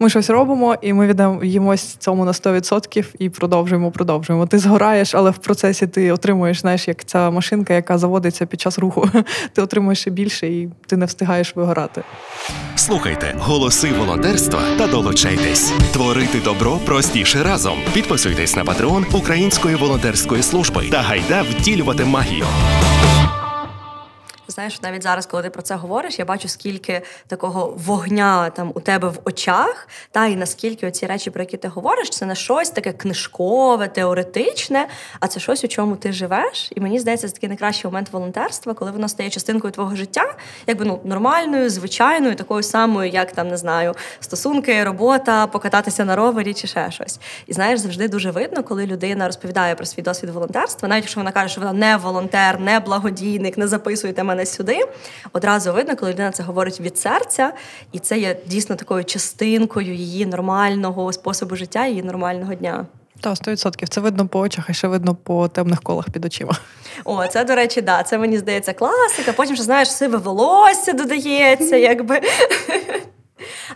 Ми 0.00 0.10
щось 0.10 0.30
робимо, 0.30 0.76
і 0.82 0.92
ми 0.92 1.06
віддаємось 1.06 1.96
цьому 1.96 2.24
на 2.24 2.32
100% 2.32 3.14
і 3.18 3.30
продовжуємо, 3.30 3.90
продовжуємо. 3.90 4.46
Ти 4.46 4.58
згораєш, 4.58 5.14
але 5.14 5.33
в 5.34 5.38
процесі 5.38 5.86
ти 5.86 6.12
отримуєш, 6.12 6.60
знаєш, 6.60 6.88
як 6.88 7.04
ця 7.04 7.30
машинка, 7.30 7.74
яка 7.74 7.98
заводиться 7.98 8.46
під 8.46 8.60
час 8.60 8.78
руху. 8.78 9.10
Ти 9.52 9.62
отримуєш 9.62 10.00
ще 10.00 10.10
більше 10.10 10.46
і 10.46 10.68
ти 10.86 10.96
не 10.96 11.06
встигаєш 11.06 11.56
вигорати. 11.56 12.02
Слухайте 12.76 13.34
голоси 13.38 13.92
волонтерства 13.92 14.60
та 14.78 14.86
долучайтесь. 14.86 15.72
Творити 15.92 16.40
добро 16.40 16.78
простіше 16.86 17.42
разом. 17.42 17.78
Підписуйтесь 17.94 18.56
на 18.56 18.64
патреон 18.64 19.06
Української 19.12 19.76
волонтерської 19.76 20.42
служби 20.42 20.84
та 20.90 21.02
гайда 21.02 21.42
втілювати 21.42 22.04
магію. 22.04 22.44
Знаєш, 24.54 24.82
навіть 24.82 25.02
зараз, 25.02 25.26
коли 25.26 25.42
ти 25.42 25.50
про 25.50 25.62
це 25.62 25.74
говориш, 25.74 26.18
я 26.18 26.24
бачу, 26.24 26.48
скільки 26.48 27.02
такого 27.26 27.74
вогня 27.76 28.50
там 28.50 28.72
у 28.74 28.80
тебе 28.80 29.08
в 29.08 29.18
очах, 29.24 29.88
та 30.10 30.26
і 30.26 30.36
наскільки 30.36 30.86
оці 30.86 31.06
речі, 31.06 31.30
про 31.30 31.42
які 31.42 31.56
ти 31.56 31.68
говориш, 31.68 32.10
це 32.10 32.26
не 32.26 32.34
щось 32.34 32.70
таке 32.70 32.92
книжкове, 32.92 33.88
теоретичне, 33.88 34.88
а 35.20 35.28
це 35.28 35.40
щось, 35.40 35.64
у 35.64 35.68
чому 35.68 35.96
ти 35.96 36.12
живеш. 36.12 36.72
І 36.76 36.80
мені 36.80 36.98
здається, 36.98 37.28
це 37.28 37.34
такий 37.34 37.48
найкращий 37.48 37.90
момент 37.90 38.08
волонтерства, 38.12 38.74
коли 38.74 38.90
воно 38.90 39.08
стає 39.08 39.30
частинкою 39.30 39.72
твого 39.72 39.96
життя, 39.96 40.34
якби 40.66 40.84
ну 40.84 41.00
нормальною, 41.04 41.70
звичайною, 41.70 42.34
такою 42.34 42.62
самою, 42.62 43.10
як 43.10 43.32
там 43.32 43.48
не 43.48 43.56
знаю, 43.56 43.94
стосунки, 44.20 44.84
робота, 44.84 45.46
покататися 45.46 46.04
на 46.04 46.16
ровері 46.16 46.54
чи 46.54 46.66
ще 46.66 46.90
щось. 46.90 47.18
І 47.46 47.52
знаєш, 47.52 47.80
завжди 47.80 48.08
дуже 48.08 48.30
видно, 48.30 48.62
коли 48.62 48.86
людина 48.86 49.26
розповідає 49.26 49.74
про 49.74 49.86
свій 49.86 50.02
досвід 50.02 50.30
волонтерства, 50.30 50.88
навіть 50.88 51.04
якщо 51.04 51.20
вона 51.20 51.32
каже, 51.32 51.48
що 51.48 51.60
вона 51.60 51.72
не 51.72 51.96
волонтер, 51.96 52.60
не 52.60 52.80
благодійник, 52.80 53.58
не 53.58 53.68
записуйте 53.68 54.22
мене 54.22 54.43
приїхали 54.44 54.46
сюди, 54.46 54.80
одразу 55.32 55.72
видно, 55.72 55.96
коли 55.96 56.12
людина 56.12 56.30
це 56.30 56.42
говорить 56.42 56.80
від 56.80 56.98
серця, 56.98 57.52
і 57.92 57.98
це 57.98 58.18
є 58.18 58.36
дійсно 58.46 58.76
такою 58.76 59.04
частинкою 59.04 59.94
її 59.94 60.26
нормального 60.26 61.12
способу 61.12 61.56
життя, 61.56 61.86
її 61.86 62.02
нормального 62.02 62.54
дня. 62.54 62.86
Та 63.20 63.30
100%. 63.30 63.88
Це 63.88 64.00
видно 64.00 64.28
по 64.28 64.40
очах, 64.40 64.64
а 64.70 64.72
ще 64.72 64.88
видно 64.88 65.14
по 65.14 65.48
темних 65.48 65.82
колах 65.82 66.10
під 66.10 66.24
очима. 66.24 66.52
О, 67.04 67.26
це, 67.26 67.44
до 67.44 67.54
речі, 67.54 67.82
да, 67.82 68.02
це 68.02 68.18
мені 68.18 68.38
здається 68.38 68.72
класика. 68.72 69.32
Потім 69.32 69.54
ще 69.54 69.64
знаєш, 69.64 69.92
сиве 69.92 70.18
волосся 70.18 70.92
додається, 70.92 71.76
якби. 71.90 72.20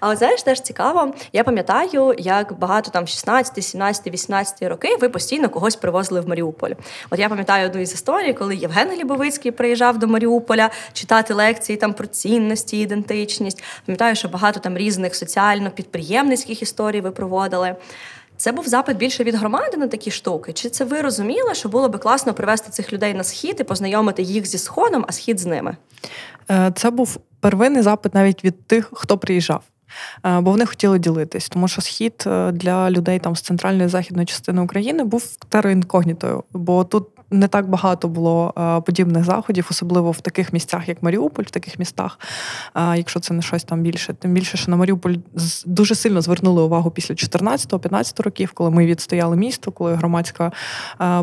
А 0.00 0.08
от 0.08 0.18
знаєш, 0.18 0.42
теж 0.42 0.60
цікаво. 0.60 1.14
Я 1.32 1.44
пам'ятаю, 1.44 2.14
як 2.18 2.58
багато 2.58 2.90
там 2.90 3.06
16, 3.06 3.64
17, 3.64 4.06
18 4.06 4.62
роки 4.62 4.96
ви 5.00 5.08
постійно 5.08 5.48
когось 5.48 5.76
привозили 5.76 6.20
в 6.20 6.28
Маріуполь. 6.28 6.70
От 7.10 7.18
я 7.18 7.28
пам'ятаю 7.28 7.66
одну 7.66 7.80
із 7.80 7.92
історій, 7.92 8.32
коли 8.32 8.56
Євген 8.56 8.90
Глібовицький 8.90 9.50
приїжджав 9.50 9.98
до 9.98 10.06
Маріуполя 10.06 10.70
читати 10.92 11.34
лекції 11.34 11.76
там 11.76 11.94
про 11.94 12.06
цінності, 12.06 12.80
ідентичність. 12.80 13.62
Пам'ятаю, 13.86 14.16
що 14.16 14.28
багато 14.28 14.60
там 14.60 14.78
різних 14.78 15.14
соціально-підприємницьких 15.14 16.62
історій 16.62 17.00
ви 17.00 17.10
проводили. 17.10 17.76
Це 18.36 18.52
був 18.52 18.68
запит 18.68 18.96
більше 18.96 19.24
від 19.24 19.34
громади 19.34 19.76
на 19.76 19.88
такі 19.88 20.10
штуки. 20.10 20.52
Чи 20.52 20.70
це 20.70 20.84
ви 20.84 21.00
розуміли, 21.00 21.54
що 21.54 21.68
було 21.68 21.88
би 21.88 21.98
класно 21.98 22.34
привести 22.34 22.70
цих 22.70 22.92
людей 22.92 23.14
на 23.14 23.24
схід 23.24 23.56
і 23.60 23.64
познайомити 23.64 24.22
їх 24.22 24.46
зі 24.46 24.58
сходом, 24.58 25.04
а 25.08 25.12
схід 25.12 25.38
з 25.38 25.46
ними? 25.46 25.76
Е, 26.50 26.73
це 26.75 26.90
був 26.90 27.19
первинний 27.40 27.83
запит 27.83 28.14
навіть 28.14 28.45
від 28.45 28.67
тих, 28.67 28.90
хто 28.93 29.19
приїжджав. 29.19 29.62
Е, 30.26 30.40
бо 30.40 30.50
вони 30.50 30.67
хотіли 30.67 30.99
ділитись, 30.99 31.49
тому 31.49 31.69
що 31.69 31.81
схід 31.83 32.25
е, 32.26 32.52
для 32.52 32.90
людей 32.90 33.19
там 33.19 33.37
з 33.37 33.40
центральної 33.40 33.88
західної 33.88 34.26
частини 34.26 34.62
України 34.62 35.05
був 35.05 35.37
терроінкогнітою, 35.49 36.45
бо 36.52 36.85
тут 36.85 37.09
не 37.30 37.49
так 37.49 37.68
багато 37.68 38.08
було 38.08 38.54
е, 38.58 38.80
подібних 38.80 39.25
заходів, 39.25 39.66
особливо 39.70 40.11
в 40.11 40.20
таких 40.20 40.52
місцях, 40.52 40.88
як 40.88 41.02
Маріуполь, 41.02 41.44
в 41.44 41.50
таких 41.50 41.78
містах, 41.78 42.18
якщо 42.97 43.20
це 43.20 43.35
не 43.35 43.42
щось 43.42 43.64
там 43.64 43.82
більше. 43.82 44.14
Тим 44.14 44.35
більше, 44.35 44.56
що 44.56 44.70
на 44.70 44.76
Маріуполь 44.76 45.14
дуже 45.66 45.94
сильно 45.94 46.20
звернули 46.20 46.62
увагу 46.62 46.90
після 46.90 47.14
14-15 47.14 48.23
років, 48.23 48.52
коли 48.52 48.70
ми 48.70 48.87
відстояли 48.87 49.37
місто, 49.37 49.73
коли 49.73 49.94
громадська 49.94 50.52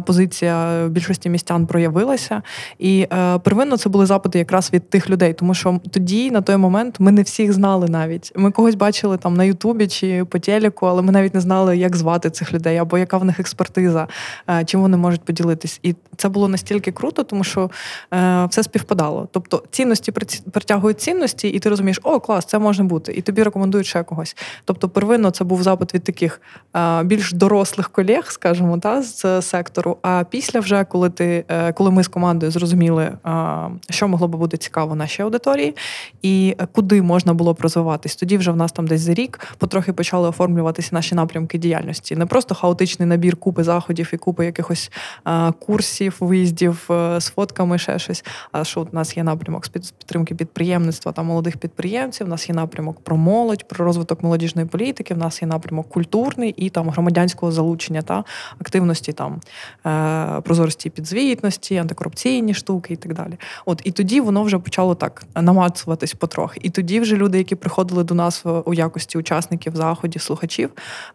позиція 0.05 0.87
більшості 0.87 1.29
містян 1.29 1.67
проявилася. 1.67 2.41
І 2.79 3.07
первинно 3.43 3.77
це 3.77 3.89
були 3.89 4.05
запити 4.05 4.39
якраз 4.39 4.73
від 4.73 4.89
тих 4.89 5.09
людей, 5.09 5.33
тому 5.33 5.53
що 5.53 5.79
тоді, 5.91 6.31
на 6.31 6.41
той 6.41 6.57
момент, 6.57 6.99
ми 6.99 7.11
не 7.11 7.21
всіх 7.21 7.53
знали 7.53 7.87
навіть. 7.87 8.31
Ми 8.35 8.51
когось 8.51 8.75
бачили 8.75 9.17
там 9.17 9.33
на 9.33 9.43
Ютубі 9.43 9.87
чи 9.87 10.25
по 10.25 10.39
телеку, 10.39 10.85
але 10.85 11.01
ми 11.01 11.11
навіть 11.11 11.33
не 11.33 11.41
знали, 11.41 11.77
як 11.77 11.95
звати 11.95 12.29
цих 12.29 12.53
людей, 12.53 12.77
або 12.77 12.97
яка 12.97 13.17
в 13.17 13.25
них 13.25 13.39
експертиза, 13.39 14.07
е, 14.49 14.65
чим 14.65 14.81
вони 14.81 14.97
можуть 14.97 15.21
поділитись. 15.21 15.79
І 15.83 15.94
це 16.17 16.29
було 16.29 16.47
настільки 16.47 16.91
круто, 16.91 17.23
тому 17.23 17.43
що 17.43 17.69
е, 18.13 18.45
все 18.45 18.63
співпадало. 18.63 19.27
Тобто 19.31 19.63
цінності 19.71 20.11
притягують 20.51 21.01
цінності, 21.01 21.47
і 21.47 21.59
ти 21.59 21.69
розумієш, 21.69 21.99
о, 22.03 22.19
клас, 22.19 22.45
це 22.45 22.59
може 22.59 22.83
бути, 22.83 23.13
і 23.13 23.21
тобі 23.21 23.43
рекомендують 23.43 23.87
ще 23.87 24.03
когось. 24.03 24.37
Тобто, 24.65 24.89
первинно 24.89 25.31
це 25.31 25.43
був 25.43 25.63
запит 25.63 25.93
від 25.93 26.03
таких 26.03 26.41
е, 26.75 27.03
більш 27.03 27.33
дорослих 27.33 27.89
колег, 27.89 28.31
скажімо, 28.31 28.77
та 28.77 29.01
з 29.01 29.41
сектору. 29.41 29.97
А 30.01 30.23
після, 30.29 30.59
вже 30.59 30.83
коли 30.83 31.09
ти, 31.09 31.45
коли 31.73 31.91
ми 31.91 32.03
з 32.03 32.07
командою 32.07 32.51
зрозуміли, 32.51 33.17
що 33.89 34.07
могло 34.07 34.27
би 34.27 34.37
бути 34.37 34.57
цікаво 34.57 34.95
нашій 34.95 35.21
аудиторії, 35.21 35.75
і 36.21 36.55
куди 36.71 37.01
можна 37.01 37.33
було 37.33 37.53
б 37.53 37.61
розвиватись, 37.61 38.15
тоді 38.15 38.37
вже 38.37 38.51
в 38.51 38.55
нас 38.55 38.71
там 38.71 38.87
десь 38.87 39.01
за 39.01 39.13
рік 39.13 39.39
потрохи 39.57 39.93
почали 39.93 40.29
оформлюватися 40.29 40.89
наші 40.91 41.15
напрямки 41.15 41.57
діяльності. 41.57 42.15
Не 42.15 42.25
просто 42.25 42.55
хаотичний 42.55 43.07
набір 43.07 43.35
купи 43.35 43.63
заходів 43.63 44.09
і 44.13 44.17
купи 44.17 44.45
якихось 44.45 44.91
а, 45.23 45.51
курсів, 45.85 46.17
виїздів 46.19 46.85
з 47.17 47.25
фотками, 47.35 47.77
ще 47.77 47.99
щось. 47.99 48.23
А 48.51 48.63
що 48.63 48.81
у 48.81 48.87
нас 48.91 49.17
є 49.17 49.23
напрямок 49.23 49.65
з 49.65 49.69
підтримки 49.69 50.35
підприємництва 50.35 51.11
та 51.11 51.23
молодих 51.23 51.57
підприємців. 51.57 52.27
У 52.27 52.29
нас 52.29 52.49
є 52.49 52.55
напрямок 52.55 52.99
про 52.99 53.17
молодь, 53.17 53.67
про 53.67 53.85
розвиток 53.85 54.23
молодіжної 54.23 54.67
політики. 54.67 55.13
В 55.13 55.17
нас 55.17 55.41
є 55.41 55.47
напрямок 55.47 55.89
культурний 55.89 56.53
і 56.57 56.69
там 56.69 56.89
громадянського 56.89 57.51
залучення 57.51 58.01
та 58.01 58.23
активності 58.59 59.13
там 59.13 59.41
е, 59.85 60.41
прозорості 60.41 60.89
підзвітності, 60.89 61.77
антикорупційні 61.77 62.53
штуки 62.53 62.93
і 62.93 62.97
так 62.97 63.13
далі. 63.13 63.33
От 63.65 63.81
і 63.83 63.91
тоді 63.91 64.21
воно 64.21 64.43
вже 64.43 64.59
почало 64.59 64.95
так 64.95 65.23
намацуватись 65.35 66.13
потрохи. 66.13 66.59
І 66.63 66.69
тоді 66.69 66.99
вже 66.99 67.15
люди, 67.15 67.37
які 67.37 67.55
приходили 67.55 68.03
до 68.03 68.15
нас 68.15 68.25
нас 68.25 68.65
у 68.65 68.73
якості 68.73 69.17
учасників 69.17 69.75
заходів, 69.75 70.21
слухачів, 70.21 70.69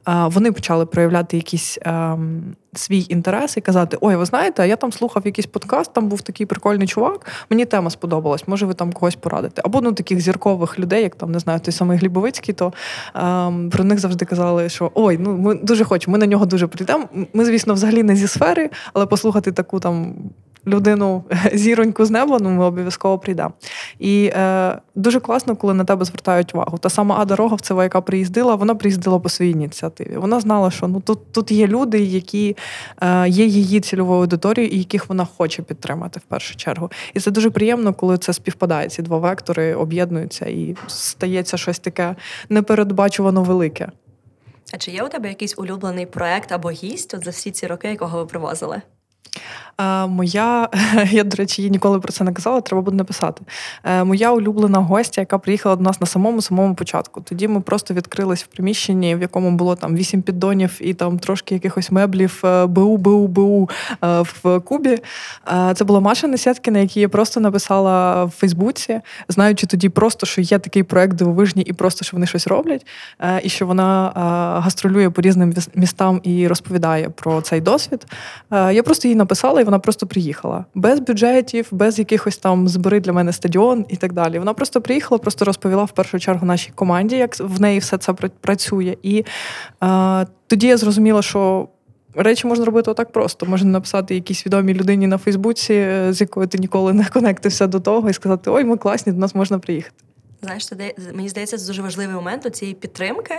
вони 0.07 0.53
почали 0.53 0.87
проявляти 0.87 1.37
якісь 1.37 1.79
ем, 1.83 2.55
свій 2.73 3.07
інтерес 3.09 3.57
і 3.57 3.61
казати: 3.61 3.99
Ой, 4.01 4.17
ви 4.17 4.25
знаєте, 4.25 4.60
я 4.65 4.77
там 4.77 4.93
слухав 4.93 5.23
якийсь 5.27 5.47
подкаст, 5.47 5.93
там 5.93 6.09
був 6.09 6.23
такий 6.23 6.47
прикольний 6.47 6.87
чувак, 6.87 7.27
мені 7.51 7.65
тема 7.65 7.91
сподобалась, 7.91 8.49
може 8.49 8.67
ви 8.67 8.75
там 8.75 8.93
когось 8.93 9.15
порадите. 9.15 9.63
Або 9.65 9.81
ну 9.81 9.93
таких 9.93 10.21
зіркових 10.21 10.79
людей, 10.79 11.03
як 11.03 11.15
там 11.15 11.33
не 11.33 11.39
знаю, 11.39 11.61
той 11.61 11.73
самий 11.73 11.99
Глібовицький, 11.99 12.55
то 12.55 12.73
ем, 13.15 13.71
про 13.71 13.85
них 13.85 13.99
завжди 13.99 14.25
казали, 14.25 14.69
що 14.69 14.91
ой, 14.95 15.19
ну 15.19 15.37
ми 15.37 15.55
дуже 15.55 15.85
хочемо, 15.85 16.13
ми 16.13 16.19
на 16.19 16.27
нього 16.27 16.47
дуже 16.47 16.67
прийдемо. 16.67 17.09
Ми, 17.33 17.45
звісно, 17.45 17.75
взагалі 17.75 18.03
не 18.03 18.17
зі 18.17 18.27
сфери, 18.27 18.71
але 18.93 19.07
послухати 19.07 19.53
таку 19.53 19.81
там 19.81 20.15
людину 20.67 21.25
зіроньку 21.53 22.05
з 22.05 22.11
неба, 22.11 22.39
ну 22.41 22.51
ми 22.51 22.65
обов'язково 22.65 23.19
прийдемо. 23.19 23.53
І 23.99 24.31
е, 24.35 24.79
дуже 24.95 25.21
класно, 25.21 25.57
коли 25.57 25.75
на 25.75 25.85
тебе 25.85 26.05
звертають 26.05 26.55
увагу. 26.55 26.79
Та 26.79 26.91
сама 26.91 27.17
Ада 27.19 27.37
Роговцева, 27.37 27.83
яка 27.83 28.01
приїздила, 28.01 28.55
вона 28.55 28.75
приїздила 28.75 29.19
по 29.19 29.29
своїй 29.29 29.53
ініціативі. 29.53 30.17
Вона 30.17 30.41
знала, 30.41 30.71
що 30.71 30.89
ну 30.89 31.01
тут 31.01 31.33
тут 31.33 31.51
є 31.51 31.67
люди, 31.67 32.01
які 32.01 32.57
е, 33.03 33.29
є 33.29 33.45
її 33.45 33.81
цільовою 33.81 34.21
аудиторією, 34.21 34.73
і 34.73 34.79
яких 34.79 35.09
вона 35.09 35.25
хоче 35.25 35.63
підтримати 35.63 36.21
в 36.21 36.23
першу 36.23 36.57
чергу. 36.57 36.91
І 37.15 37.21
це 37.21 37.31
дуже 37.31 37.51
приємно, 37.51 37.95
коли 37.95 38.19
це 38.19 38.33
співпадає. 38.33 38.89
Ці 38.89 39.03
два 39.03 39.19
вектори 39.19 39.75
об'єднуються 39.75 40.47
і 40.47 40.77
стається 40.87 41.57
щось 41.57 41.79
таке 41.79 42.17
непередбачувано 42.49 43.43
велике. 43.43 43.89
А 44.73 44.77
чи 44.79 44.91
є 44.91 45.03
у 45.03 45.09
тебе 45.09 45.29
якийсь 45.29 45.55
улюблений 45.59 46.07
проект 46.07 46.53
або 46.53 46.71
гість 46.71 47.15
от 47.15 47.25
за 47.25 47.31
всі 47.31 47.51
ці 47.51 47.67
роки, 47.67 47.89
якого 47.89 48.19
ви 48.19 48.27
привозили? 48.27 48.83
Моя, 50.09 50.69
я, 51.11 51.25
до 51.25 51.37
речі, 51.37 51.63
їй 51.63 51.71
ніколи 51.71 52.01
про 52.01 52.13
це 52.13 52.25
не 52.25 52.33
казала, 52.33 52.61
треба 52.61 52.83
буде 52.83 52.97
написати. 52.97 53.43
Е, 53.85 54.05
моя 54.05 54.33
улюблена 54.33 54.79
гостя, 54.79 55.21
яка 55.21 55.39
приїхала 55.39 55.77
до 55.77 55.83
нас 55.83 56.01
на 56.01 56.07
самому 56.07 56.43
самому 56.43 56.75
початку. 56.75 57.21
Тоді 57.21 57.49
ми 57.49 57.61
просто 57.61 57.95
відкрились 57.95 58.45
в 58.45 58.47
приміщенні, 58.47 59.17
в 59.17 59.21
якому 59.21 59.51
було 59.51 59.77
там 59.77 59.97
вісім 59.97 60.23
піддонів 60.23 60.79
і 60.81 60.95
там 60.95 61.19
трошки 61.19 61.55
якихось 61.55 61.91
меблів 61.91 62.43
е, 62.45 62.67
БУ, 62.67 62.97
БУ, 62.97 63.27
БУ 63.27 63.71
е, 64.05 64.21
в 64.21 64.61
Кубі. 64.61 64.99
Це 65.75 65.85
була 65.85 66.01
Маша 66.01 66.27
Несяткіна, 66.27 66.79
якій 66.79 67.01
я 67.01 67.09
просто 67.09 67.41
написала 67.41 68.25
в 68.25 68.31
Фейсбуці, 68.31 69.01
знаючи 69.29 69.67
тоді 69.67 69.89
просто, 69.89 70.27
що 70.27 70.41
є 70.41 70.59
такий 70.59 70.83
проект 70.83 71.15
дивовижні, 71.15 71.63
і 71.63 71.73
просто 71.73 72.05
що 72.05 72.17
вони 72.17 72.27
щось 72.27 72.47
роблять, 72.47 72.87
і 73.43 73.49
що 73.49 73.67
вона 73.67 74.13
гастролює 74.65 75.11
по 75.11 75.23
різним 75.23 75.55
містам 75.75 76.21
і 76.23 76.49
розповідає 76.49 77.11
про 77.11 77.41
цей 77.41 77.61
досвід. 77.61 78.07
Я 78.51 78.83
просто 78.83 79.09
їй 79.09 79.15
написала, 79.15 79.30
і 79.61 79.65
вона 79.65 79.79
просто 79.79 80.07
приїхала 80.07 80.65
без 80.75 81.01
бюджетів, 81.01 81.69
без 81.71 81.99
якихось 81.99 82.37
там 82.37 82.69
збери 82.69 83.01
для 83.01 83.13
мене 83.13 83.33
стадіон 83.33 83.85
і 83.89 83.97
так 83.97 84.13
далі. 84.13 84.39
Вона 84.39 84.55
просто 84.55 84.81
приїхала, 84.81 85.19
просто 85.19 85.45
розповіла 85.45 85.85
в 85.85 85.93
першу 85.93 86.19
чергу 86.19 86.47
нашій 86.47 86.73
команді, 86.75 87.17
як 87.17 87.41
в 87.41 87.61
неї 87.61 87.79
все 87.79 87.99
це 87.99 88.13
працює. 88.13 88.97
І 89.03 89.25
е, 89.83 90.27
тоді 90.47 90.67
я 90.67 90.77
зрозуміла, 90.77 91.23
що. 91.23 91.69
Речі 92.15 92.47
можна 92.47 92.65
робити 92.65 92.91
отак 92.91 93.13
просто. 93.13 93.47
Можна 93.47 93.71
написати 93.71 94.15
якійсь 94.15 94.47
відомій 94.47 94.75
людині 94.75 95.07
на 95.07 95.19
Фейсбуці, 95.19 95.75
е, 95.75 96.13
з 96.13 96.21
якою 96.21 96.47
ти 96.47 96.59
ніколи 96.59 96.93
не 96.93 97.05
конектився 97.13 97.67
до 97.67 97.81
того, 97.81 98.11
і 98.11 98.13
сказати: 98.13 98.51
Ой, 98.51 98.65
ми 98.65 98.77
класні, 98.77 99.13
до 99.13 99.19
нас 99.19 99.35
можна 99.35 99.59
приїхати. 99.59 99.97
Знаєш, 100.43 100.67
це 100.67 100.95
мені 101.13 101.29
здається, 101.29 101.59
це 101.59 101.67
дуже 101.67 101.83
важливий 101.83 102.15
момент 102.15 102.47
у 102.47 102.51
цієї 102.51 102.75
підтримки. 102.75 103.39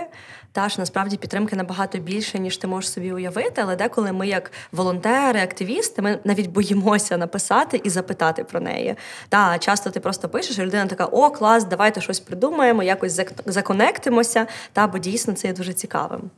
Та 0.52 0.68
що 0.68 0.82
насправді 0.82 1.16
підтримки 1.16 1.56
набагато 1.56 1.98
більше, 1.98 2.38
ніж 2.38 2.56
ти 2.56 2.66
можеш 2.66 2.90
собі 2.90 3.12
уявити. 3.12 3.62
Але 3.62 3.76
деколи 3.76 4.12
ми, 4.12 4.28
як 4.28 4.52
волонтери, 4.72 5.40
активісти, 5.40 6.02
ми 6.02 6.18
навіть 6.24 6.46
боїмося 6.46 7.16
написати 7.16 7.80
і 7.84 7.90
запитати 7.90 8.44
про 8.44 8.60
неї. 8.60 8.94
Та 9.28 9.58
часто 9.58 9.90
ти 9.90 10.00
просто 10.00 10.28
пишеш, 10.28 10.58
і 10.58 10.62
людина 10.62 10.86
така: 10.86 11.04
О, 11.04 11.30
клас, 11.30 11.64
давайте 11.64 12.00
щось 12.00 12.20
придумаємо, 12.20 12.82
якось 12.82 13.20
законектимося. 13.46 14.46
Та 14.72 14.86
бо 14.86 14.98
дійсно 14.98 15.34
це 15.34 15.48
є 15.48 15.54
дуже 15.54 15.72
цікавим. 15.72 16.30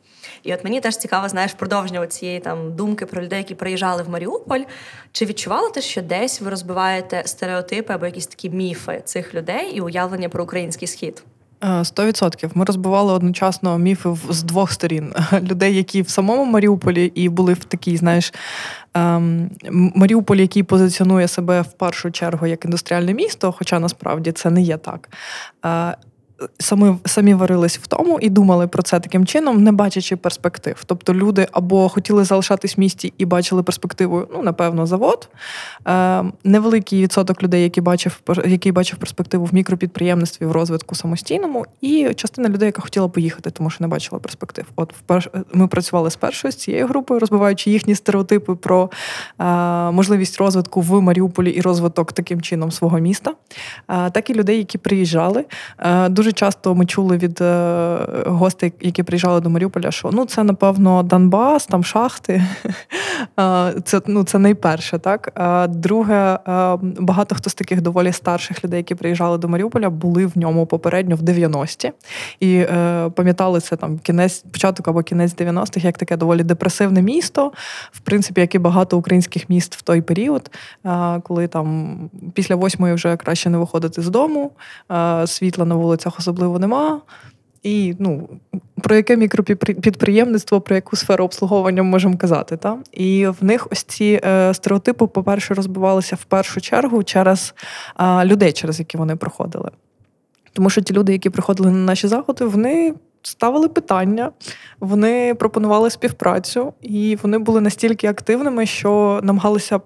І 0.43 0.55
от 0.55 0.65
мені 0.65 0.81
теж 0.81 0.97
цікаво, 0.97 1.29
знаєш, 1.29 1.53
продовження 1.53 2.07
цієї 2.07 2.41
там 2.41 2.77
думки 2.77 3.07
про 3.07 3.23
людей, 3.23 3.39
які 3.39 3.55
приїжджали 3.55 4.03
в 4.03 4.09
Маріуполь. 4.09 4.61
Чи 5.13 5.25
відчували 5.25 5.71
ти, 5.71 5.81
що 5.81 6.03
десь 6.03 6.41
ви 6.41 6.51
розбиваєте 6.51 7.23
стереотипи 7.27 7.95
або 7.95 8.07
якісь 8.07 8.27
такі 8.27 8.51
міфи 8.51 9.03
цих 9.05 9.35
людей 9.35 9.71
і 9.71 9.81
уявлення 9.81 10.29
про 10.29 10.43
український 10.55 10.89
схід? 10.89 11.23
Е, 11.65 11.85
сто 11.85 12.07
відсотків. 12.07 12.51
Ми 12.55 12.65
розбивали 12.65 13.13
одночасно 13.13 13.79
міфи 13.79 14.17
з 14.31 14.43
двох 14.43 14.73
сторін: 14.73 15.13
людей, 15.43 15.77
які 15.77 16.03
в 16.03 16.09
самому 16.09 16.45
Маріуполі 16.45 17.13
і 17.15 17.29
були 17.29 17.53
в 17.53 17.65
такій, 17.65 17.97
знаєш, 17.97 18.35
ем, 18.95 19.51
Маріуполь, 19.71 20.37
який 20.37 20.63
позиціонує 20.63 21.29
себе 21.29 21.63
в 21.63 21.73
першу 21.73 22.11
чергу 22.11 22.47
як 22.47 22.65
індустріальне 22.65 23.15
місто, 23.15 23.55
хоча 23.59 23.79
насправді 23.79 24.33
це 24.33 24.51
не 24.51 24.63
є 24.63 24.77
так. 24.77 25.09
Е, 25.67 25.97
самі 26.59 26.97
самі 27.05 27.35
варились 27.35 27.79
в 27.79 27.87
тому 27.87 28.19
і 28.21 28.31
думали 28.31 28.67
про 28.67 28.83
це 28.83 29.01
таким 29.01 29.27
чином, 29.27 29.63
не 29.63 29.73
бачачи 29.73 30.17
перспектив. 30.17 30.83
Тобто 30.87 31.15
люди 31.15 31.49
або 31.53 31.89
хотіли 31.89 32.25
залишатись 32.25 32.77
в 32.77 32.81
місті 32.81 33.13
і 33.19 33.25
бачили 33.25 33.63
перспективу, 33.63 34.29
ну 34.33 34.43
напевно, 34.43 34.87
завод. 34.87 35.29
Е, 35.87 36.25
Невеликий 36.45 37.03
відсоток 37.03 37.43
людей, 37.43 37.63
які 37.63 37.81
бачив, 37.81 38.21
який 38.47 38.73
бачив 38.73 38.99
перспективу 38.99 39.45
в 39.45 39.55
мікропідприємництві, 39.55 40.47
в 40.47 40.53
розвитку 40.53 40.95
самостійному, 40.95 41.67
і 41.81 42.15
частина 42.15 42.49
людей, 42.49 42.67
яка 42.67 42.83
хотіла 42.83 43.09
поїхати, 43.09 43.51
тому 43.51 43.71
що 43.71 43.85
не 43.85 43.89
бачила 43.89 44.19
перспектив. 44.19 44.65
От 44.77 44.93
вперше 44.93 45.31
ми 45.53 45.67
працювали 45.67 46.11
з 46.11 46.17
першою 46.17 46.53
з 46.53 46.57
цією 46.57 46.87
групою, 46.87 47.21
розбиваючи 47.21 47.71
їхні 47.71 47.95
стереотипи 47.95 48.55
про 48.55 48.91
е, 49.41 49.45
можливість 49.91 50.39
розвитку 50.39 50.81
в 50.81 51.01
Маріуполі 51.01 51.51
і 51.51 51.61
розвиток 51.61 52.13
таким 52.13 52.41
чином 52.41 52.71
свого 52.71 52.99
міста, 52.99 53.33
е, 53.89 54.11
так 54.11 54.31
і 54.31 54.35
людей, 54.35 54.59
які 54.59 54.79
приїжджали. 54.79 55.45
Е, 55.79 56.09
дуже 56.25 56.33
часто 56.33 56.75
ми 56.75 56.87
чули 56.87 57.17
від 57.17 57.41
е, 57.41 57.99
гостей, 58.27 58.73
які 58.81 59.03
приїжджали 59.03 59.41
до 59.41 59.51
Маріуполя, 59.51 59.91
що 59.91 60.11
ну 60.13 60.25
це 60.25 60.45
напевно 60.45 61.03
Донбас, 61.03 61.67
там 61.67 61.85
шахти. 61.85 62.45
Це 63.85 64.01
ну, 64.07 64.25
це 64.25 64.39
найперше, 64.39 64.99
так. 64.99 65.33
Друге, 65.69 66.39
багато 66.83 67.35
хто 67.35 67.51
з 67.51 67.55
таких 67.55 67.81
доволі 67.81 68.13
старших 68.13 68.65
людей, 68.65 68.77
які 68.77 68.95
приїжджали 68.95 69.39
до 69.39 69.49
Маріуполя, 69.49 69.91
були 69.91 70.27
в 70.27 70.39
ньому 70.39 70.67
попередньо 70.67 71.17
в 71.17 71.21
90-ті. 71.21 71.93
І 72.41 72.55
е, 72.57 73.11
пам'ятали 73.15 73.61
це 73.61 73.77
там 73.77 73.99
кінець, 73.99 74.45
початок 74.53 74.89
або 74.89 75.03
кінець 75.03 75.37
90-х, 75.37 75.85
як 75.85 75.99
таке 75.99 76.17
доволі 76.17 76.43
депресивне 76.43 77.03
місто, 77.03 77.53
в 77.93 78.01
принципі, 78.01 78.41
як 78.41 78.55
і 78.55 78.59
багато 78.59 78.99
українських 78.99 79.51
міст 79.51 79.77
в 79.77 79.83
той 79.83 80.03
період, 80.03 80.51
коли 81.23 81.47
там 81.47 81.97
після 82.35 82.57
восьмої 82.57 82.95
вже 82.95 83.17
краще 83.17 83.51
не 83.51 83.59
виходити 83.59 84.03
з 84.03 84.09
дому, 84.09 84.51
світла 85.27 85.65
на 85.65 85.75
вулицях 85.75 86.14
особливо 86.19 86.59
нема. 86.59 87.01
І 87.63 87.97
ну, 87.99 88.29
про 88.83 88.97
яке 88.97 89.17
мікропідприємництво, 89.17 90.61
про 90.61 90.75
яку 90.75 90.97
сферу 90.97 91.25
обслуговування 91.25 91.83
ми 91.83 91.89
можемо 91.89 92.17
казати. 92.17 92.57
Та? 92.57 92.79
І 92.93 93.27
в 93.27 93.45
них 93.45 93.69
ось 93.71 93.83
ці 93.83 94.21
е, 94.25 94.55
стереотипи, 94.55 95.07
по-перше, 95.07 95.55
розбивалися 95.55 96.17
в 96.17 96.25
першу 96.25 96.61
чергу 96.61 97.03
через 97.03 97.55
е, 98.01 98.25
людей, 98.25 98.53
через 98.53 98.79
які 98.79 98.97
вони 98.97 99.17
проходили. 99.17 99.71
Тому 100.53 100.71
що 100.71 100.81
ті 100.81 100.95
люди, 100.95 101.13
які 101.13 101.31
приходили 101.31 101.71
на 101.71 101.79
наші 101.79 102.09
заходи, 102.09 102.45
вони 102.45 102.95
ставили 103.23 103.69
питання, 103.69 104.31
вони 104.81 105.35
пропонували 105.35 105.91
співпрацю, 105.91 106.73
і 106.83 107.19
вони 107.23 107.39
були 107.39 107.61
настільки 107.61 108.07
активними, 108.07 108.67
що 108.67 109.21
намагалися 109.23 109.81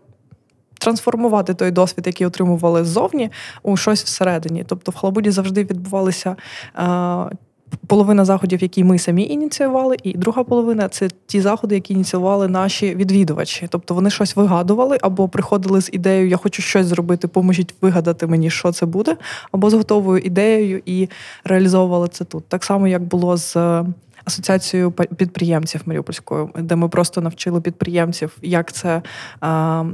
трансформувати 0.78 1.54
той 1.54 1.70
досвід, 1.70 2.06
який 2.06 2.26
отримували 2.26 2.84
ззовні, 2.84 3.30
у 3.62 3.76
щось 3.76 4.04
всередині. 4.04 4.64
Тобто 4.66 4.92
в 4.92 4.94
Халабуді 4.94 5.30
завжди 5.30 5.64
відбувалися. 5.64 6.36
Е, 6.78 7.36
половина 7.86 8.24
заходів, 8.24 8.62
які 8.62 8.84
ми 8.84 8.98
самі 8.98 9.24
ініціювали, 9.24 9.96
і 10.02 10.12
друга 10.12 10.44
половина 10.44 10.88
це 10.88 11.08
ті 11.26 11.40
заходи, 11.40 11.74
які 11.74 11.92
ініціювали 11.94 12.48
наші 12.48 12.94
відвідувачі. 12.94 13.66
Тобто 13.70 13.94
вони 13.94 14.10
щось 14.10 14.36
вигадували 14.36 14.98
або 15.00 15.28
приходили 15.28 15.80
з 15.80 15.90
ідеєю 15.92 16.28
Я 16.28 16.36
хочу 16.36 16.62
щось 16.62 16.86
зробити, 16.86 17.28
поможіть 17.28 17.74
вигадати 17.80 18.26
мені, 18.26 18.50
що 18.50 18.72
це 18.72 18.86
буде, 18.86 19.16
або 19.52 19.70
з 19.70 19.74
готовою 19.74 20.22
ідеєю 20.22 20.82
і 20.86 21.08
реалізовували 21.44 22.08
це 22.08 22.24
тут. 22.24 22.44
Так 22.48 22.64
само, 22.64 22.88
як 22.88 23.02
було 23.02 23.36
з 23.36 23.56
асоціацією 24.28 24.92
підприємців 24.92 25.80
Маріупольською, 25.86 26.50
де 26.58 26.76
ми 26.76 26.88
просто 26.88 27.20
навчили 27.20 27.60
підприємців, 27.60 28.36
як 28.42 28.72
це 28.72 29.02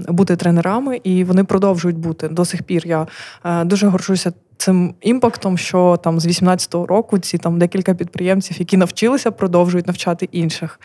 бути 0.08 0.36
тренерами, 0.36 1.00
і 1.04 1.24
вони 1.24 1.44
продовжують 1.44 1.98
бути 1.98 2.28
до 2.28 2.44
сих 2.44 2.62
пір. 2.62 2.86
Я 2.86 3.06
а, 3.42 3.64
дуже 3.64 3.86
горжуся. 3.86 4.32
Цим 4.56 4.94
імпактом, 5.00 5.58
що 5.58 5.96
там 6.04 6.20
з 6.20 6.26
18-го 6.26 6.86
року 6.86 7.18
ці 7.18 7.38
там 7.38 7.58
декілька 7.58 7.94
підприємців, 7.94 8.56
які 8.58 8.76
навчилися, 8.76 9.30
продовжують 9.30 9.86
навчати 9.86 10.28
інших. 10.32 10.80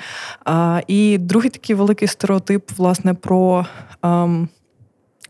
А, 0.45 0.81
І 0.87 1.17
другий 1.17 1.49
такий 1.49 1.75
великий 1.75 2.07
стереотип, 2.07 2.71
власне, 2.77 3.13
про 3.13 3.65
ем, 4.03 4.49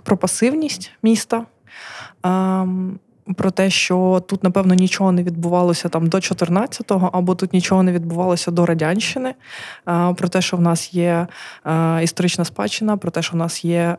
про 0.04 0.18
пасивність 0.18 0.92
міста. 1.04 1.46
Ем, 2.24 3.00
про 3.36 3.52
те, 3.52 3.70
що 3.70 4.24
тут, 4.28 4.44
напевно, 4.44 4.74
нічого 4.74 5.12
не 5.12 5.24
відбувалося 5.24 5.90
там 5.90 6.08
до 6.08 6.18
14-го, 6.18 7.10
або 7.14 7.36
тут 7.36 7.54
нічого 7.54 7.84
не 7.84 7.92
відбувалося 7.92 8.52
до 8.52 8.66
радянщини, 8.66 9.34
про 10.16 10.30
те, 10.30 10.42
що 10.42 10.58
в 10.58 10.62
нас 10.62 10.94
є 10.94 11.28
історична 12.02 12.46
спадщина, 12.46 12.98
про 12.98 13.12
те, 13.12 13.22
що 13.22 13.34
в 13.34 13.36
нас 13.36 13.66
є 13.66 13.98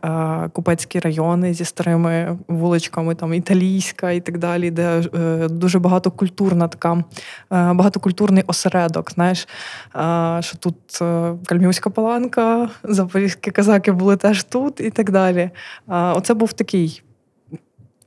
купецькі 0.53 0.99
райони 0.99 1.53
зі 1.53 1.65
старими 1.65 2.37
вуличками, 2.47 3.15
там 3.15 3.33
італійська 3.33 4.11
і 4.11 4.19
так 4.19 4.37
далі, 4.37 4.71
де 4.71 5.03
е, 5.15 5.47
дуже 5.47 5.79
багатокультурна 5.79 6.67
така, 6.67 7.03
багатокультурний 7.49 8.43
осередок. 8.47 9.11
Знаєш, 9.11 9.47
що 10.39 10.57
тут 10.59 11.01
е, 11.01 11.33
Кальмівська 11.45 11.89
паланка, 11.89 12.69
запорізькі 12.83 13.51
казаки 13.51 13.91
були 13.91 14.17
теж 14.17 14.43
тут 14.43 14.79
і 14.79 14.89
так 14.89 15.11
далі. 15.11 15.49
Оце 15.87 16.33
був 16.33 16.53
такий. 16.53 17.03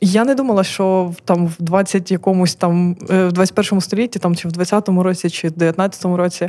Я 0.07 0.25
не 0.25 0.35
думала, 0.35 0.65
що 0.65 1.13
там 1.25 1.47
в 1.47 1.57
20 1.59 2.11
якомусь 2.11 2.55
там 2.55 2.97
е, 3.11 3.27
в 3.27 3.33
21 3.33 3.81
столітті, 3.81 4.19
там 4.19 4.37
чи 4.37 4.49
в 4.49 4.53
20-му 4.53 5.03
році, 5.03 5.31
чи 5.31 5.49
в 5.49 5.53
19-му 5.53 6.17
році 6.17 6.49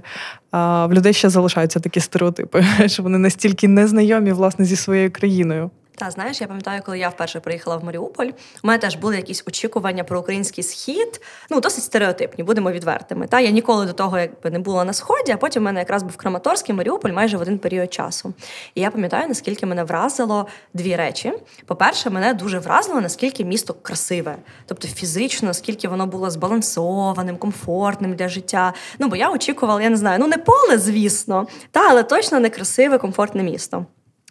в 0.52 0.90
людей 0.92 1.14
ще 1.14 1.30
залишаються 1.30 1.80
такі 1.80 2.00
стереотипи, 2.00 2.66
що 2.86 3.04
вони 3.04 3.18
настільки 3.18 3.68
незнайомі 3.68 4.32
власне 4.32 4.66
зі 4.66 4.76
своєю 4.76 5.12
країною. 5.12 5.70
Та 5.98 6.12
знаєш, 6.12 6.42
я 6.42 6.48
пам'ятаю, 6.48 6.82
коли 6.86 7.00
я 7.00 7.10
вперше 7.10 7.40
приїхала 7.40 7.78
в 7.78 7.84
Маріуполь, 7.84 8.28
у 8.64 8.68
мене 8.68 8.80
теж 8.80 8.96
були 8.96 9.16
якісь 9.16 9.44
очікування 9.48 10.04
про 10.04 10.20
український 10.20 10.64
схід, 10.64 11.22
ну 11.50 11.60
досить 11.60 11.84
стереотипні, 11.84 12.44
будемо 12.44 12.72
відвертими. 12.72 13.28
Та 13.28 13.40
я 13.40 13.50
ніколи 13.50 13.86
до 13.86 13.94
того 13.94 14.20
якби 14.20 14.50
не 14.50 14.60
була 14.60 14.84
на 14.84 14.94
сході, 14.94 15.32
а 15.32 15.38
потім 15.38 15.64
в 15.64 15.66
мене 15.66 15.80
якраз 15.80 16.04
був 16.04 16.18
Краматорський 16.18 16.76
Маріуполь 16.76 17.12
майже 17.12 17.38
в 17.38 17.42
один 17.42 17.60
період 17.60 17.94
часу. 17.94 18.34
І 18.76 18.82
я 18.82 18.92
пам'ятаю, 18.92 19.28
наскільки 19.28 19.66
мене 19.66 19.84
вразило 19.84 20.48
дві 20.74 20.96
речі. 20.96 21.34
По-перше, 21.66 22.10
мене 22.10 22.34
дуже 22.34 22.60
вразило, 22.60 23.02
наскільки 23.02 23.46
місто 23.46 23.76
красиве, 23.82 24.36
тобто 24.66 24.88
фізично, 24.88 25.48
наскільки 25.48 25.88
воно 25.88 26.08
було 26.08 26.30
збалансованим, 26.30 27.38
комфортним 27.38 28.14
для 28.14 28.30
життя. 28.30 28.74
Ну 29.00 29.08
бо 29.08 29.16
я 29.16 29.32
очікувала, 29.32 29.82
я 29.82 29.90
не 29.90 29.98
знаю, 29.98 30.20
ну 30.20 30.28
не 30.28 30.38
поле, 30.38 30.78
звісно, 30.78 31.48
та 31.72 31.90
але 31.90 32.04
точно 32.04 32.40
не 32.40 32.50
красиве, 32.50 32.98
комфортне 32.98 33.44
місто. 33.44 33.86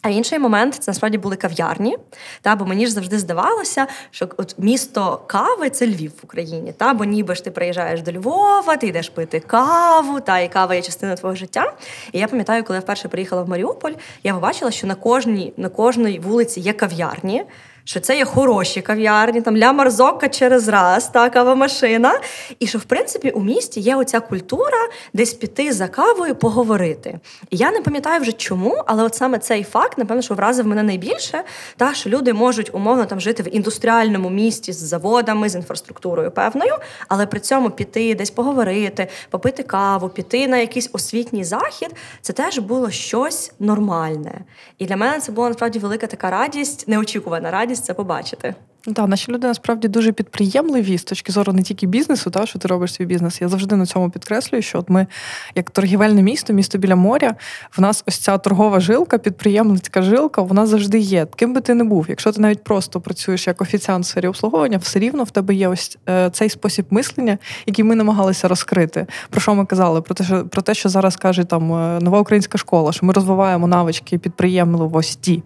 А 0.05 0.09
інший 0.09 0.39
момент 0.39 0.75
це 0.75 0.91
насправді 0.91 1.17
були 1.17 1.35
кав'ярні. 1.35 1.97
Та, 2.41 2.55
Бо 2.55 2.65
мені 2.65 2.87
ж 2.87 2.93
завжди 2.93 3.19
здавалося, 3.19 3.87
що 4.11 4.29
от 4.37 4.55
місто 4.57 5.21
кави 5.27 5.69
це 5.69 5.87
Львів 5.87 6.11
в 6.11 6.19
Україні. 6.23 6.73
Та, 6.73 6.93
Бо 6.93 7.05
ніби 7.05 7.35
ж 7.35 7.43
ти 7.43 7.51
приїжджаєш 7.51 8.01
до 8.01 8.11
Львова, 8.11 8.77
ти 8.77 8.87
йдеш 8.87 9.09
пити 9.09 9.39
каву, 9.39 10.19
та 10.19 10.39
і 10.39 10.49
кава 10.49 10.75
є 10.75 10.81
частиною 10.81 11.17
твого 11.17 11.35
життя. 11.35 11.73
І 12.11 12.19
я 12.19 12.27
пам'ятаю, 12.27 12.63
коли 12.63 12.77
я 12.77 12.81
вперше 12.81 13.07
приїхала 13.07 13.41
в 13.43 13.49
Маріуполь, 13.49 13.93
я 14.23 14.33
побачила, 14.33 14.71
що 14.71 14.87
на 14.87 14.95
кожній 14.95 15.53
на 15.57 15.69
кожній 15.69 16.19
вулиці 16.19 16.59
є 16.59 16.73
кав'ярні 16.73 17.43
що 17.85 17.99
це 17.99 18.17
є 18.17 18.25
хороші 18.25 18.81
кав'ярні, 18.81 19.41
там 19.41 19.57
ля 19.57 19.73
марзока 19.73 20.29
через 20.29 20.67
раз, 20.67 21.07
та 21.07 21.29
кавомашина. 21.29 22.19
І 22.59 22.67
що, 22.67 22.77
в 22.77 22.83
принципі, 22.83 23.29
у 23.29 23.41
місті 23.41 23.79
є 23.79 23.95
оця 23.95 24.19
культура 24.19 24.77
десь 25.13 25.33
піти 25.33 25.73
за 25.73 25.87
кавою 25.87 26.35
поговорити. 26.35 27.19
І 27.49 27.57
я 27.57 27.71
не 27.71 27.81
пам'ятаю 27.81 28.21
вже 28.21 28.31
чому, 28.31 28.83
але 28.85 29.03
от 29.03 29.15
саме 29.15 29.39
цей 29.39 29.63
факт, 29.63 29.97
напевно, 29.97 30.21
що 30.21 30.33
вразив 30.33 30.67
мене 30.67 30.83
найбільше, 30.83 31.43
та 31.77 31.93
що 31.93 32.09
люди 32.09 32.33
можуть 32.33 32.75
умовно 32.75 33.05
там 33.05 33.19
жити 33.19 33.43
в 33.43 33.55
індустріальному 33.55 34.29
місті 34.29 34.73
з 34.73 34.77
заводами, 34.77 35.49
з 35.49 35.55
інфраструктурою 35.55 36.31
певною, 36.31 36.73
але 37.07 37.25
при 37.25 37.39
цьому 37.39 37.69
піти 37.69 38.15
десь 38.15 38.31
поговорити, 38.31 39.07
попити 39.29 39.63
каву, 39.63 40.09
піти 40.09 40.47
на 40.47 40.57
якийсь 40.57 40.89
освітній 40.93 41.43
захід, 41.43 41.95
це 42.21 42.33
теж 42.33 42.59
було 42.59 42.91
щось 42.91 43.51
нормальне. 43.59 44.41
І 44.77 44.85
для 44.85 44.97
мене 44.97 45.19
це 45.19 45.31
була 45.31 45.47
насправді 45.47 45.79
велика 45.79 46.07
така 46.07 46.29
радість, 46.29 46.87
неочікувана 46.87 47.51
радість 47.51 47.74
радість 47.75 47.85
це 47.85 47.93
побачити. 47.93 48.55
Так, 48.93 49.07
наші 49.07 49.31
люди 49.31 49.47
насправді 49.47 49.87
дуже 49.87 50.11
підприємливі 50.11 50.97
з 50.97 51.03
точки 51.03 51.31
зору 51.31 51.53
не 51.53 51.61
тільки 51.61 51.87
бізнесу, 51.87 52.29
та 52.29 52.45
що 52.45 52.59
ти 52.59 52.67
робиш 52.67 52.93
свій 52.93 53.05
бізнес. 53.05 53.41
Я 53.41 53.47
завжди 53.47 53.75
на 53.75 53.85
цьому 53.85 54.09
підкреслюю, 54.09 54.61
що 54.61 54.79
от 54.79 54.89
ми, 54.89 55.07
як 55.55 55.71
торгівельне 55.71 56.21
місто, 56.21 56.53
місто 56.53 56.77
біля 56.77 56.95
моря, 56.95 57.35
в 57.77 57.81
нас 57.81 58.03
ось 58.07 58.17
ця 58.17 58.37
торгова 58.37 58.79
жилка, 58.79 59.17
підприємницька 59.17 60.01
жилка, 60.01 60.41
вона 60.41 60.65
завжди 60.65 60.99
є. 60.99 61.27
Ким 61.35 61.53
би 61.53 61.61
ти 61.61 61.73
не 61.73 61.83
був. 61.83 62.05
Якщо 62.09 62.31
ти 62.31 62.41
навіть 62.41 62.63
просто 62.63 63.01
працюєш 63.01 63.47
як 63.47 63.61
офіціант 63.61 64.05
в 64.05 64.07
сфері 64.07 64.27
обслуговування, 64.27 64.77
все 64.77 64.99
рівно 64.99 65.23
в 65.23 65.31
тебе 65.31 65.53
є 65.53 65.67
ось 65.67 65.97
е, 66.09 66.29
цей 66.29 66.49
спосіб 66.49 66.85
мислення, 66.89 67.37
який 67.65 67.85
ми 67.85 67.95
намагалися 67.95 68.47
розкрити. 68.47 69.07
Про 69.29 69.41
що 69.41 69.55
ми 69.55 69.65
казали? 69.65 70.01
Про 70.01 70.15
те, 70.15 70.23
що 70.23 70.45
про 70.45 70.61
те, 70.61 70.73
що 70.73 70.89
зараз 70.89 71.15
каже 71.15 71.43
там 71.43 71.73
е, 71.73 71.99
нова 72.01 72.19
українська 72.19 72.57
школа, 72.57 72.91
що 72.91 73.05
ми 73.05 73.13
розвиваємо 73.13 73.67
навички 73.67 74.17
підприємливості. 74.17 75.43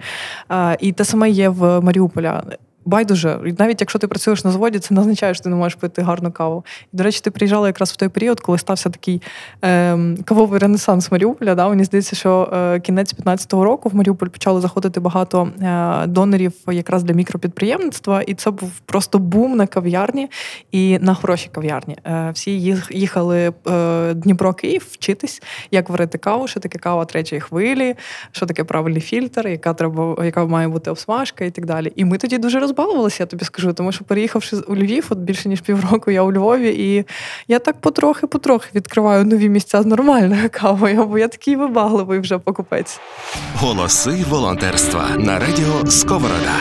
Е, 0.52 0.78
і 0.80 0.92
те 0.92 1.06
саме 1.06 1.30
є 1.30 1.50
в 1.50 1.82
Маріуполя 1.82 2.44
байдуже. 2.86 3.40
Навіть 3.60 3.82
якщо 3.82 4.00
ти 4.00 4.08
працюєш 4.08 4.44
на 4.44 4.52
заводі, 4.52 4.80
це 4.80 4.94
не 4.94 5.02
означає, 5.02 5.34
що 5.34 5.44
ти 5.44 5.50
не 5.50 5.56
можеш 5.56 5.76
пити 5.76 6.02
гарну 6.02 6.32
каву. 6.32 6.66
І, 6.94 6.98
до 6.98 7.04
речі, 7.04 7.22
ти 7.24 7.32
приїжджала 7.32 7.68
якраз 7.68 7.92
в 7.92 7.96
той 7.96 8.10
період, 8.10 8.40
коли 8.40 8.58
стався 8.58 8.90
такий 8.90 9.22
е, 9.64 9.98
кавовий 10.26 10.60
ренесанс 10.60 11.12
Маріуполя. 11.12 11.56
Да? 11.56 11.70
Мені 11.70 11.84
здається, 11.84 12.16
що 12.16 12.50
е, 12.54 12.80
кінець 12.80 13.16
15-го 13.16 13.64
року 13.64 13.90
в 13.90 13.96
Маріуполь 13.96 14.28
почали 14.28 14.62
заходити 14.62 15.00
багато 15.00 15.52
е, 15.62 16.08
донорів 16.08 16.54
якраз 16.68 17.04
для 17.04 17.14
мікропідприємництва, 17.14 18.22
і 18.22 18.34
це 18.34 18.52
був 18.52 18.72
просто 18.86 19.20
бум 19.20 19.58
на 19.58 19.68
кав'ярні 19.68 20.30
і 20.72 21.00
на 21.00 21.14
хороші 21.14 21.50
кав'ярні. 21.52 21.98
Е, 22.06 22.32
всі 22.34 22.82
їхали 22.90 23.54
е, 23.68 24.14
Дніпро 24.14 24.54
Київ 24.54 24.88
вчитись, 24.92 25.42
як 25.72 25.90
варити 25.90 26.18
каву, 26.18 26.48
що 26.48 26.60
таке 26.60 26.80
кава 26.80 27.06
третьої 27.06 27.42
хвилі, 27.42 27.96
що 28.32 28.46
таке 28.46 28.64
правильний 28.64 29.02
фільтр, 29.02 29.48
яка 29.48 29.74
треба, 29.74 30.26
яка 30.26 30.46
має 30.46 30.68
бути 30.68 30.92
обсмажка 30.92 31.46
і 31.46 31.52
так 31.52 31.66
далі. 31.66 31.94
І 31.96 32.06
ми 32.06 32.18
тоді 32.18 32.38
дуже 32.38 32.60
розбалувалися, 32.70 33.24
я 33.24 33.28
тобі 33.28 33.46
скажу, 33.46 33.74
тому 33.74 33.92
що 33.92 34.04
переїхавши 34.04 34.58
у 34.58 34.76
Львів, 34.76 35.08
от 35.10 35.18
більше 35.18 35.50
ніж 35.50 35.62
півроку 35.62 36.12
я 36.12 36.22
у 36.22 36.32
Львові, 36.32 36.70
і 36.70 37.06
я 37.48 37.60
так 37.60 37.76
потрохи-потрохи 37.82 38.70
відкриваю 38.76 39.26
нові 39.26 39.50
місця 39.50 39.82
з 39.82 39.86
нормальною 39.86 40.50
кавою, 40.52 41.06
бо 41.06 41.18
я 41.18 41.28
такий 41.28 41.56
вибагливий 41.56 42.20
вже 42.20 42.38
покупець. 42.38 43.00
Голоси 43.56 44.26
волонтерства 44.30 45.10
на 45.18 45.40
радіо 45.40 45.88
Сковорода. 45.88 46.54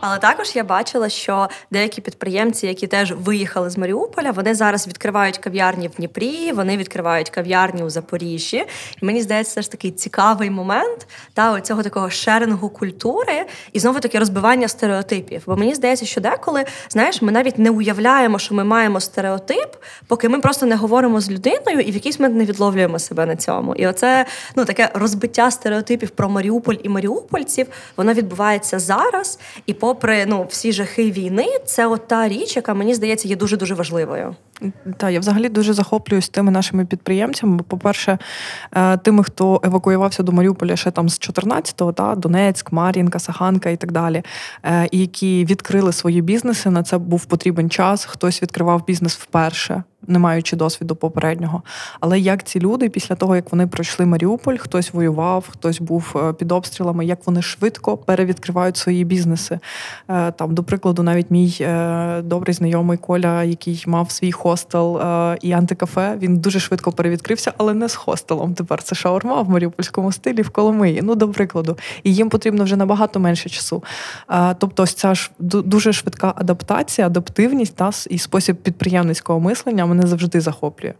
Але 0.00 0.18
також 0.18 0.56
я 0.56 0.64
бачила, 0.64 1.08
що 1.08 1.48
деякі 1.70 2.00
підприємці, 2.00 2.66
які 2.66 2.86
теж 2.86 3.12
виїхали 3.12 3.70
з 3.70 3.78
Маріуполя, 3.78 4.30
вони 4.30 4.54
зараз 4.54 4.88
відкривають 4.88 5.38
кав'ярні 5.38 5.88
в 5.88 5.90
Дніпрі, 5.90 6.52
вони 6.52 6.76
відкривають 6.76 7.30
кав'ярні 7.30 7.82
у 7.82 7.90
Запоріжжі. 7.90 8.66
І 9.02 9.06
мені 9.06 9.22
здається, 9.22 9.54
це 9.54 9.62
ж 9.62 9.70
такий 9.70 9.90
цікавий 9.90 10.50
момент 10.50 11.06
та 11.34 11.52
оцього 11.52 11.82
такого 11.82 12.10
шерингу 12.10 12.68
культури 12.68 13.46
і 13.72 13.80
знову 13.80 14.00
таки 14.00 14.18
розбивання 14.18 14.68
стереотипів. 14.68 15.42
Бо 15.46 15.56
мені 15.56 15.74
здається, 15.74 16.06
що 16.06 16.20
деколи 16.20 16.64
знаєш, 16.90 17.22
ми 17.22 17.32
навіть 17.32 17.58
не 17.58 17.70
уявляємо, 17.70 18.38
що 18.38 18.54
ми 18.54 18.64
маємо 18.64 19.00
стереотип, 19.00 19.76
поки 20.06 20.28
ми 20.28 20.40
просто 20.40 20.66
не 20.66 20.76
говоримо 20.76 21.20
з 21.20 21.30
людиною 21.30 21.80
і 21.80 21.90
в 21.90 21.94
якийсь 21.94 22.20
момент 22.20 22.38
не 22.38 22.44
відловлюємо 22.44 22.98
себе 22.98 23.26
на 23.26 23.36
цьому. 23.36 23.74
І 23.74 23.86
оце 23.86 24.26
ну 24.56 24.64
таке 24.64 24.90
розбиття 24.94 25.50
стереотипів 25.50 26.10
про 26.10 26.28
Маріуполь 26.28 26.76
і 26.82 26.88
маріупольців, 26.88 27.66
воно 27.96 28.12
відбувається 28.12 28.78
зараз 28.78 29.38
і 29.66 29.74
по 29.74 29.89
попри 29.94 30.26
ну 30.26 30.46
всі 30.48 30.72
жахи 30.72 31.10
війни, 31.10 31.46
це 31.64 31.86
от 31.86 32.08
та 32.08 32.28
річ, 32.28 32.56
яка 32.56 32.74
мені 32.74 32.94
здається 32.94 33.28
є 33.28 33.36
дуже 33.36 33.56
дуже 33.56 33.74
важливою. 33.74 34.36
Так, 34.96 35.12
я 35.12 35.20
взагалі 35.20 35.48
дуже 35.48 35.72
захоплююсь 35.72 36.28
тими 36.28 36.50
нашими 36.50 36.84
підприємцями. 36.84 37.56
Бо, 37.56 37.64
по-перше, 37.64 38.18
е, 38.72 38.96
тими, 38.96 39.24
хто 39.24 39.60
евакуювався 39.64 40.22
до 40.22 40.32
Маріуполя 40.32 40.76
ще 40.76 40.90
там 40.90 41.08
з 41.08 41.20
14-го, 41.20 41.92
та 41.92 42.14
Донецьк, 42.14 42.72
Мар'їнка, 42.72 43.18
Саханка 43.18 43.70
і 43.70 43.76
так 43.76 43.92
далі, 43.92 44.22
е, 44.64 44.88
і 44.90 44.98
які 44.98 45.44
відкрили 45.44 45.92
свої 45.92 46.20
бізнеси. 46.22 46.70
На 46.70 46.82
це 46.82 46.98
був 46.98 47.24
потрібен 47.24 47.70
час. 47.70 48.04
Хтось 48.04 48.42
відкривав 48.42 48.86
бізнес 48.86 49.16
вперше 49.16 49.82
не 50.10 50.18
маючи 50.18 50.56
досвіду 50.56 50.96
попереднього. 50.96 51.62
Але 52.00 52.20
як 52.20 52.44
ці 52.44 52.60
люди, 52.60 52.88
після 52.88 53.14
того 53.14 53.36
як 53.36 53.52
вони 53.52 53.66
пройшли 53.66 54.06
Маріуполь, 54.06 54.56
хтось 54.56 54.92
воював, 54.92 55.48
хтось 55.50 55.80
був 55.80 56.14
е, 56.16 56.32
під 56.32 56.52
обстрілами, 56.52 57.04
як 57.04 57.26
вони 57.26 57.42
швидко 57.42 57.96
перевідкривають 57.96 58.76
свої 58.76 59.04
бізнеси. 59.04 59.58
Е, 60.08 60.32
там, 60.32 60.54
до 60.54 60.62
прикладу, 60.62 61.02
навіть 61.02 61.30
мій 61.30 61.56
е, 61.60 62.22
добрий 62.22 62.54
знайомий 62.54 62.98
Коля, 62.98 63.42
який 63.44 63.84
мав 63.86 64.10
свій 64.10 64.32
хостел 64.32 65.00
і 65.42 65.52
антикафе, 65.52 66.16
він 66.18 66.36
дуже 66.36 66.60
швидко 66.60 66.92
перевідкрився, 66.92 67.52
але 67.56 67.74
не 67.74 67.88
з 67.88 67.94
хостелом. 67.94 68.54
Тепер 68.54 68.82
це 68.82 68.94
шаурма 68.94 69.42
в 69.42 69.50
маріупольському 69.50 70.12
стилі 70.12 70.42
в 70.42 70.50
Коломиї. 70.50 71.00
Ну, 71.02 71.14
до 71.14 71.28
прикладу, 71.28 71.76
і 72.02 72.14
їм 72.14 72.28
потрібно 72.28 72.64
вже 72.64 72.76
набагато 72.76 73.20
менше 73.20 73.48
часу. 73.48 73.82
Тобто, 74.58 74.82
ось 74.82 74.94
ця 74.94 75.14
ж 75.14 75.30
дуже 75.38 75.92
швидка 75.92 76.32
адаптація, 76.36 77.06
адаптивність 77.06 77.76
та 77.76 77.90
і 78.10 78.18
спосіб 78.18 78.56
підприємницького 78.56 79.40
мислення 79.40 79.84
мене 80.00 80.10
завжди 80.10 80.40
захоплює. 80.40 80.94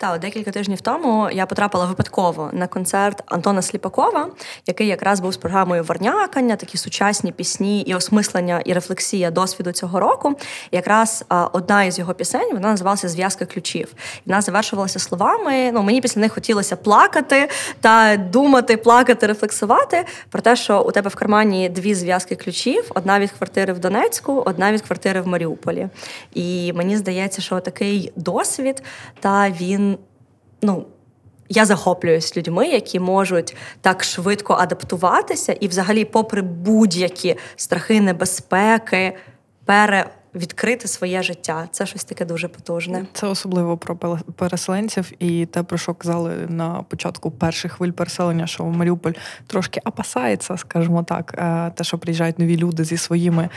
Та 0.00 0.18
декілька 0.18 0.50
тижнів 0.50 0.80
тому 0.80 1.30
я 1.32 1.46
потрапила 1.46 1.84
випадково 1.84 2.50
на 2.52 2.66
концерт 2.66 3.22
Антона 3.26 3.62
Сліпакова, 3.62 4.28
який 4.66 4.86
якраз 4.86 5.20
був 5.20 5.32
з 5.32 5.36
програмою 5.36 5.84
Варнякання, 5.84 6.56
такі 6.56 6.78
сучасні 6.78 7.32
пісні 7.32 7.80
і 7.80 7.94
осмислення 7.94 8.62
і 8.64 8.72
рефлексія 8.72 9.30
досвіду 9.30 9.72
цього 9.72 10.00
року. 10.00 10.34
І 10.70 10.76
якраз 10.76 11.24
одна 11.52 11.84
із 11.84 11.98
його 11.98 12.14
пісень 12.14 12.48
вона 12.52 12.68
називалася 12.68 13.08
Зв'язка 13.08 13.46
ключів. 13.46 13.88
І 14.26 14.30
вона 14.30 14.40
завершувалася 14.40 14.98
словами. 14.98 15.72
Ну 15.72 15.82
мені 15.82 16.00
після 16.00 16.20
них 16.20 16.32
хотілося 16.32 16.76
плакати 16.76 17.48
та 17.80 18.16
думати, 18.16 18.76
плакати, 18.76 19.26
рефлексувати 19.26 20.04
про 20.30 20.42
те, 20.42 20.56
що 20.56 20.82
у 20.82 20.90
тебе 20.90 21.08
в 21.08 21.14
кармані 21.14 21.68
дві 21.68 21.94
зв'язки 21.94 22.36
ключів: 22.36 22.90
одна 22.94 23.20
від 23.20 23.30
квартири 23.30 23.72
в 23.72 23.78
Донецьку, 23.78 24.42
одна 24.46 24.72
від 24.72 24.80
квартири 24.80 25.20
в 25.20 25.26
Маріуполі. 25.26 25.88
І 26.34 26.72
мені 26.72 26.96
здається, 26.96 27.42
що 27.42 27.60
такий 27.60 28.12
досвід 28.16 28.82
та 29.20 29.50
він 29.50 29.89
ну. 30.62 30.86
Я 31.52 31.64
захоплююсь 31.64 32.36
людьми, 32.36 32.68
які 32.68 33.00
можуть 33.00 33.56
так 33.80 34.04
швидко 34.04 34.54
адаптуватися, 34.54 35.52
і, 35.52 35.68
взагалі, 35.68 36.04
попри 36.04 36.42
будь-які 36.42 37.36
страхи, 37.56 38.00
небезпеки, 38.00 39.16
перевідкрити 39.64 40.88
своє 40.88 41.22
життя. 41.22 41.68
Це 41.70 41.86
щось 41.86 42.04
таке 42.04 42.24
дуже 42.24 42.48
потужне. 42.48 43.06
Це 43.12 43.26
особливо 43.26 43.76
про 43.76 43.96
переселенців, 44.36 45.12
і 45.18 45.46
те, 45.46 45.62
про 45.62 45.78
що 45.78 45.94
казали 45.94 46.32
на 46.48 46.82
початку 46.82 47.30
перших 47.30 47.72
хвиль 47.72 47.90
переселення, 47.90 48.46
що 48.46 48.64
Маріуполь 48.64 49.12
трошки 49.46 49.80
опасається, 49.84 50.56
скажімо 50.56 51.02
так, 51.02 51.34
е, 51.38 51.72
те, 51.74 51.84
що 51.84 51.98
приїжджають 51.98 52.38
нові 52.38 52.56
люди 52.56 52.84
зі 52.84 52.96
своїми, 52.96 53.48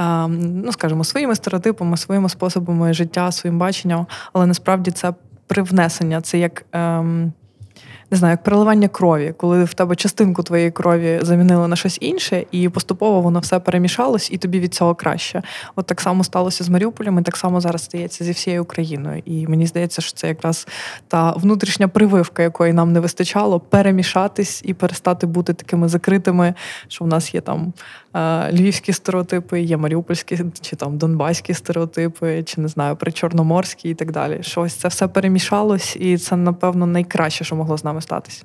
е, 0.00 0.26
ну 0.28 0.72
скажімо, 0.72 1.04
своїми 1.04 1.34
стереотипами, 1.34 1.96
своїми 1.96 2.28
способами 2.28 2.94
життя, 2.94 3.32
своїм 3.32 3.58
баченням, 3.58 4.06
але 4.32 4.46
насправді 4.46 4.90
це 4.90 5.12
привнесення. 5.46 6.20
Це 6.20 6.38
як. 6.38 6.64
Ем, 6.72 7.32
не 8.10 8.16
знаю, 8.16 8.32
як 8.32 8.42
переливання 8.42 8.88
крові, 8.88 9.34
коли 9.36 9.64
в 9.64 9.74
тебе 9.74 9.96
частинку 9.96 10.42
твоєї 10.42 10.70
крові 10.70 11.18
замінили 11.22 11.68
на 11.68 11.76
щось 11.76 11.98
інше, 12.00 12.46
і 12.50 12.68
поступово 12.68 13.20
воно 13.20 13.38
все 13.38 13.58
перемішалось, 13.58 14.30
і 14.32 14.38
тобі 14.38 14.60
від 14.60 14.74
цього 14.74 14.94
краще. 14.94 15.42
От 15.76 15.86
так 15.86 16.00
само 16.00 16.24
сталося 16.24 16.64
з 16.64 16.68
Маріуполем, 16.68 17.18
і 17.18 17.22
так 17.22 17.36
само 17.36 17.60
зараз 17.60 17.84
стається 17.84 18.24
зі 18.24 18.32
всією 18.32 18.62
Україною. 18.62 19.22
І 19.24 19.46
мені 19.46 19.66
здається, 19.66 20.02
що 20.02 20.12
це 20.12 20.28
якраз 20.28 20.68
та 21.08 21.32
внутрішня 21.32 21.88
прививка, 21.88 22.42
якої 22.42 22.72
нам 22.72 22.92
не 22.92 23.00
вистачало, 23.00 23.60
перемішатись 23.60 24.62
і 24.64 24.74
перестати 24.74 25.26
бути 25.26 25.54
такими 25.54 25.88
закритими, 25.88 26.54
що 26.88 27.04
в 27.04 27.08
нас 27.08 27.34
є 27.34 27.40
там 27.40 27.72
е, 28.14 28.52
львівські 28.52 28.92
стереотипи, 28.92 29.60
є 29.60 29.76
маріупольські 29.76 30.40
чи 30.60 30.76
там 30.76 30.98
донбаські 30.98 31.54
стереотипи, 31.54 32.42
чи 32.42 32.60
не 32.60 32.68
знаю, 32.68 32.96
причорноморські 32.96 33.88
і 33.88 33.94
так 33.94 34.12
далі. 34.12 34.38
Щось 34.40 34.74
це 34.74 34.88
все 34.88 35.08
перемішалось, 35.08 35.96
і 35.96 36.18
це 36.18 36.36
напевно 36.36 36.86
найкраще, 36.86 37.44
що 37.44 37.56
могло 37.56 37.78
з 37.78 37.84
нами 37.84 37.95
статись. 38.00 38.44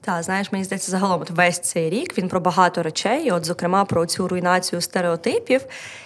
Та 0.00 0.22
знаєш, 0.22 0.52
мені 0.52 0.64
здається, 0.64 0.90
загалом 0.90 1.20
от 1.22 1.30
весь 1.30 1.58
цей 1.58 1.90
рік 1.90 2.18
він 2.18 2.28
про 2.28 2.40
багато 2.40 2.82
речей, 2.82 3.30
от, 3.30 3.44
зокрема, 3.44 3.84
про 3.84 4.06
цю 4.06 4.28
руйнацію 4.28 4.80
стереотипів 4.80 5.60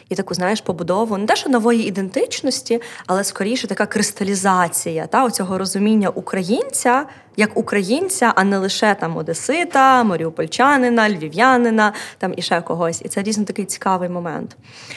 і 0.08 0.14
таку, 0.14 0.34
знаєш, 0.34 0.60
побудову 0.60 1.18
не 1.18 1.26
те, 1.26 1.36
що 1.36 1.50
нової 1.50 1.86
ідентичності, 1.86 2.80
але 3.06 3.24
скоріше 3.24 3.66
така 3.66 3.86
кристалізація 3.86 5.06
та 5.06 5.24
оцього 5.24 5.58
розуміння 5.58 6.08
українця 6.08 7.06
як 7.36 7.56
українця, 7.56 8.32
а 8.36 8.44
не 8.44 8.58
лише 8.58 8.94
там 8.94 9.16
Одесита, 9.16 10.04
Маріупольчанина, 10.04 11.10
Львів'янина 11.10 11.92
там 12.18 12.34
і 12.36 12.42
ще 12.42 12.60
когось. 12.60 13.02
І 13.04 13.08
це 13.08 13.22
дійсно 13.22 13.44
такий 13.44 13.64
цікавий 13.64 14.08
момент. 14.08 14.56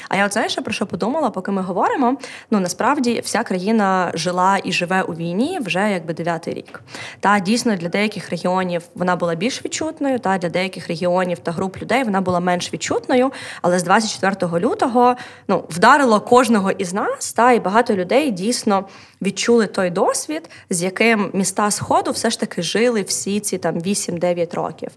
А 0.10 0.15
я 0.15 0.26
от 0.26 0.34
знаєш, 0.34 0.56
про 0.56 0.74
що 0.74 0.86
подумала, 0.86 1.30
поки 1.30 1.52
ми 1.52 1.62
говоримо? 1.62 2.17
Ну 2.52 2.60
насправді 2.60 3.21
вся 3.26 3.43
країна 3.43 4.12
жила 4.13 4.60
і 4.63 4.71
живе 4.71 5.02
у 5.02 5.13
війні 5.13 5.60
вже 5.62 5.91
якби 5.91 6.13
дев'ятий 6.13 6.54
рік. 6.54 6.82
Та 7.19 7.39
дійсно 7.39 7.76
для 7.76 7.89
деяких 7.89 8.30
регіонів 8.30 8.82
вона 8.95 9.15
була 9.15 9.36
більш 9.36 9.65
відчутною, 9.65 10.19
та 10.19 10.38
для 10.38 10.50
деяких 10.50 10.88
регіонів 10.88 11.39
та 11.39 11.52
груп 11.52 11.82
людей 11.82 12.04
вона 12.04 12.21
була 12.21 12.39
менш 12.39 12.74
відчутною. 12.74 13.32
Але 13.62 13.80
з 13.80 13.84
24 13.84 14.60
лютого 14.65 15.15
ну 15.48 15.63
вдарило 15.69 16.21
кожного 16.21 16.71
із 16.71 16.93
нас, 16.93 17.34
та 17.34 17.52
і 17.52 17.60
багато 17.60 17.95
людей 17.95 18.32
дійсно 18.32 18.86
відчули 19.25 19.67
той 19.67 19.89
досвід, 19.89 20.49
з 20.69 20.83
яким 20.83 21.29
міста 21.33 21.71
Сходу 21.71 22.11
все 22.11 22.29
ж 22.29 22.39
таки 22.39 22.61
жили 22.61 23.01
всі 23.01 23.39
ці 23.39 23.57
там 23.57 23.75
8-9 23.75 24.55
років. 24.55 24.91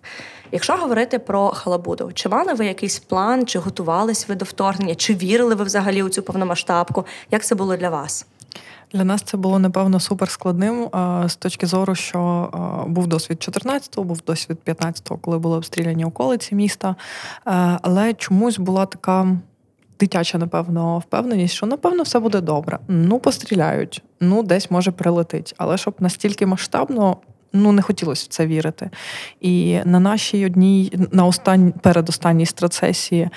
Якщо 0.52 0.76
говорити 0.76 1.18
про 1.18 1.48
Халабуду, 1.48 2.10
чи 2.14 2.28
мали 2.28 2.54
ви 2.54 2.66
якийсь 2.66 2.98
план, 2.98 3.46
чи 3.46 3.58
готувались 3.58 4.28
ви 4.28 4.34
до 4.34 4.44
вторгнення, 4.44 4.94
чи 4.94 5.14
вірили 5.14 5.54
ви 5.54 5.64
взагалі 5.64 6.02
у 6.02 6.08
цю 6.08 6.22
повномасштабку? 6.22 7.06
Як 7.30 7.44
це 7.44 7.54
було 7.54 7.76
для 7.76 7.90
вас? 7.90 8.26
Для 8.92 9.04
нас 9.04 9.22
це 9.22 9.36
було 9.36 9.58
напевно 9.58 10.00
суперскладним 10.00 10.88
з 11.26 11.36
точки 11.36 11.66
зору, 11.66 11.94
що 11.94 12.50
був 12.88 13.06
досвід 13.06 13.38
14-го, 13.48 14.04
був 14.04 14.20
досвід 14.26 14.58
15-го, 14.66 15.16
коли 15.16 15.38
були 15.38 15.56
обстріляні 15.56 16.04
околиці 16.04 16.54
міста. 16.54 16.96
Але 17.82 18.14
чомусь 18.14 18.58
була 18.58 18.86
така 18.86 19.36
дитяча, 20.00 20.38
напевно, 20.38 20.98
впевненість, 20.98 21.54
що 21.54 21.66
напевно 21.66 22.02
все 22.02 22.18
буде 22.18 22.40
добре. 22.40 22.78
Ну, 22.88 23.18
постріляють, 23.18 24.02
ну 24.20 24.42
десь 24.42 24.70
може 24.70 24.90
прилетить. 24.90 25.54
Але 25.58 25.78
щоб 25.78 25.94
настільки 25.98 26.46
масштабно, 26.46 27.16
ну 27.52 27.72
не 27.72 27.82
хотілося 27.82 28.24
в 28.24 28.32
це 28.32 28.46
вірити. 28.46 28.90
І 29.40 29.80
на 29.84 30.00
нашій 30.00 30.46
одній, 30.46 30.92
на 31.12 31.26
останній 31.26 31.72
передостанній 31.82 32.46
страцесії, 32.46 33.28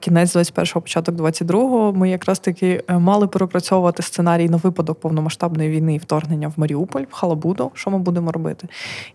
кінець 0.00 0.36
21-го, 0.36 0.80
початок 0.80 1.14
22-го, 1.14 1.92
ми 1.92 2.10
якраз 2.10 2.38
таки 2.38 2.84
е, 2.88 2.98
мали 2.98 3.26
пропрацьовувати 3.26 4.02
сценарій 4.02 4.48
на 4.48 4.56
випадок 4.56 5.00
повномасштабної 5.00 5.70
війни 5.70 5.94
і 5.94 5.98
вторгнення 5.98 6.48
в 6.48 6.52
Маріуполь, 6.56 7.02
в 7.10 7.12
Халабуду, 7.12 7.70
що 7.74 7.90
ми 7.90 7.98
будемо 7.98 8.32
робити. 8.32 8.68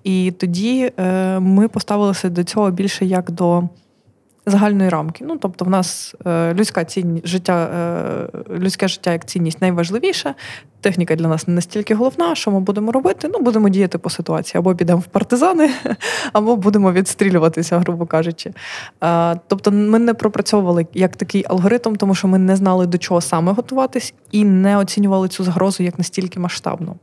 І 0.04 0.34
тоді 0.40 0.92
е, 0.98 1.40
ми 1.40 1.68
поставилися 1.68 2.30
до 2.30 2.44
цього 2.44 2.72
більше 2.72 3.06
як 3.06 3.32
до 3.32 3.64
загальної 4.46 4.90
рамки. 4.90 5.26
Ну 5.28 5.38
тобто, 5.38 5.66
в 5.66 5.70
нас 5.70 6.16
е, 6.26 6.54
людська 6.54 6.86
цінність 6.86 7.28
життя, 7.28 7.70
е, 7.76 8.54
людське 8.54 8.88
життя 8.88 9.12
як 9.12 9.26
цінність 9.26 9.62
найважливіше. 9.62 10.36
Техніка 10.86 11.16
для 11.16 11.28
нас 11.28 11.48
не 11.48 11.54
настільки 11.54 11.96
головна, 11.96 12.36
що 12.36 12.52
ми 12.52 12.60
будемо 12.60 12.92
робити? 12.92 13.30
Ну, 13.34 13.40
будемо 13.40 13.70
діяти 13.70 13.98
по 13.98 14.10
ситуації. 14.10 14.60
Або 14.60 14.76
підемо 14.76 15.00
в 15.00 15.06
партизани, 15.06 15.70
або 16.34 16.56
будемо 16.56 16.92
відстрілюватися, 16.92 17.80
грубо 17.80 18.06
кажучи. 18.06 18.54
Тобто, 19.48 19.72
ми 19.72 20.00
не 20.00 20.14
пропрацьовували 20.14 20.88
як 20.94 21.16
такий 21.16 21.46
алгоритм, 21.48 21.96
тому 21.96 22.16
що 22.16 22.28
ми 22.28 22.38
не 22.38 22.56
знали, 22.56 22.88
до 22.88 22.98
чого 22.98 23.22
саме 23.22 23.52
готуватись, 23.52 24.14
і 24.32 24.46
не 24.46 24.78
оцінювали 24.78 25.28
цю 25.28 25.44
загрозу 25.44 25.84
як 25.84 25.98
настільки 25.98 26.40
масштабну. 26.40 26.96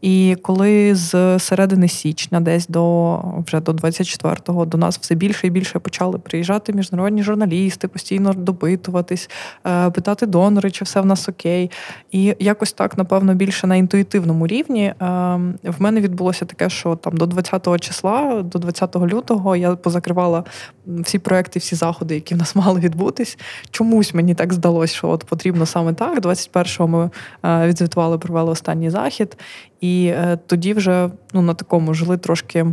І 0.00 0.36
коли 0.42 0.94
з 0.94 1.38
середини 1.38 1.88
січня, 1.88 2.40
десь 2.40 2.66
до 2.66 3.16
вже 3.46 3.60
до 3.60 3.72
24-го, 3.72 4.64
до 4.64 4.78
нас 4.78 4.98
все 4.98 5.14
більше 5.14 5.46
і 5.46 5.50
більше 5.50 5.78
почали 5.78 6.18
приїжджати 6.18 6.72
міжнародні 6.72 7.22
журналісти, 7.22 7.88
постійно 7.88 8.32
допитуватись, 8.32 9.30
е, 9.66 9.90
питати 9.90 10.26
донори, 10.26 10.70
чи 10.70 10.84
все 10.84 11.00
в 11.00 11.06
нас 11.06 11.28
окей. 11.28 11.70
І 12.12 12.34
якось 12.38 12.72
так, 12.72 12.98
напевно 12.98 13.19
напевно, 13.20 13.34
більше 13.34 13.66
на 13.66 13.76
інтуїтивному 13.76 14.46
рівні. 14.46 14.94
Ем, 15.00 15.54
в 15.64 15.82
мене 15.82 16.00
відбулося 16.00 16.44
таке, 16.44 16.70
що 16.70 16.96
там 16.96 17.16
до 17.16 17.24
20-го 17.24 17.78
числа, 17.78 18.42
до 18.42 18.58
20 18.58 18.96
лютого, 18.96 19.56
я 19.56 19.76
позакривала 19.76 20.44
всі 20.86 21.18
проекти, 21.18 21.58
всі 21.58 21.76
заходи, 21.76 22.14
які 22.14 22.34
в 22.34 22.38
нас 22.38 22.56
мали 22.56 22.80
відбутись. 22.80 23.38
Чомусь 23.70 24.14
мені 24.14 24.34
так 24.34 24.52
здалося, 24.52 24.94
що 24.94 25.08
от 25.08 25.24
потрібно 25.24 25.66
саме 25.66 25.92
так. 25.92 26.20
21-го 26.20 26.88
ми 26.88 27.10
е, 27.44 27.66
відзвітували, 27.68 28.18
провели 28.18 28.50
останній 28.50 28.90
захід, 28.90 29.36
і 29.80 30.06
е, 30.06 30.38
тоді 30.46 30.74
вже 30.74 31.10
ну, 31.32 31.42
на 31.42 31.54
такому 31.54 31.94
жили 31.94 32.18
трошки. 32.18 32.66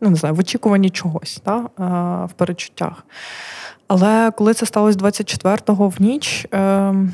Ну, 0.00 0.10
не 0.10 0.16
знаю, 0.16 0.34
в 0.34 0.38
очікуванні 0.38 0.90
чогось, 0.90 1.42
та, 1.44 1.56
е, 1.58 2.26
в 2.26 2.32
перечуттях. 2.32 3.04
Але 3.88 4.30
коли 4.30 4.54
це 4.54 4.66
сталося 4.66 4.98
24-го 4.98 5.88
в 5.88 6.00
ніч, 6.00 6.46
ем, 6.52 7.12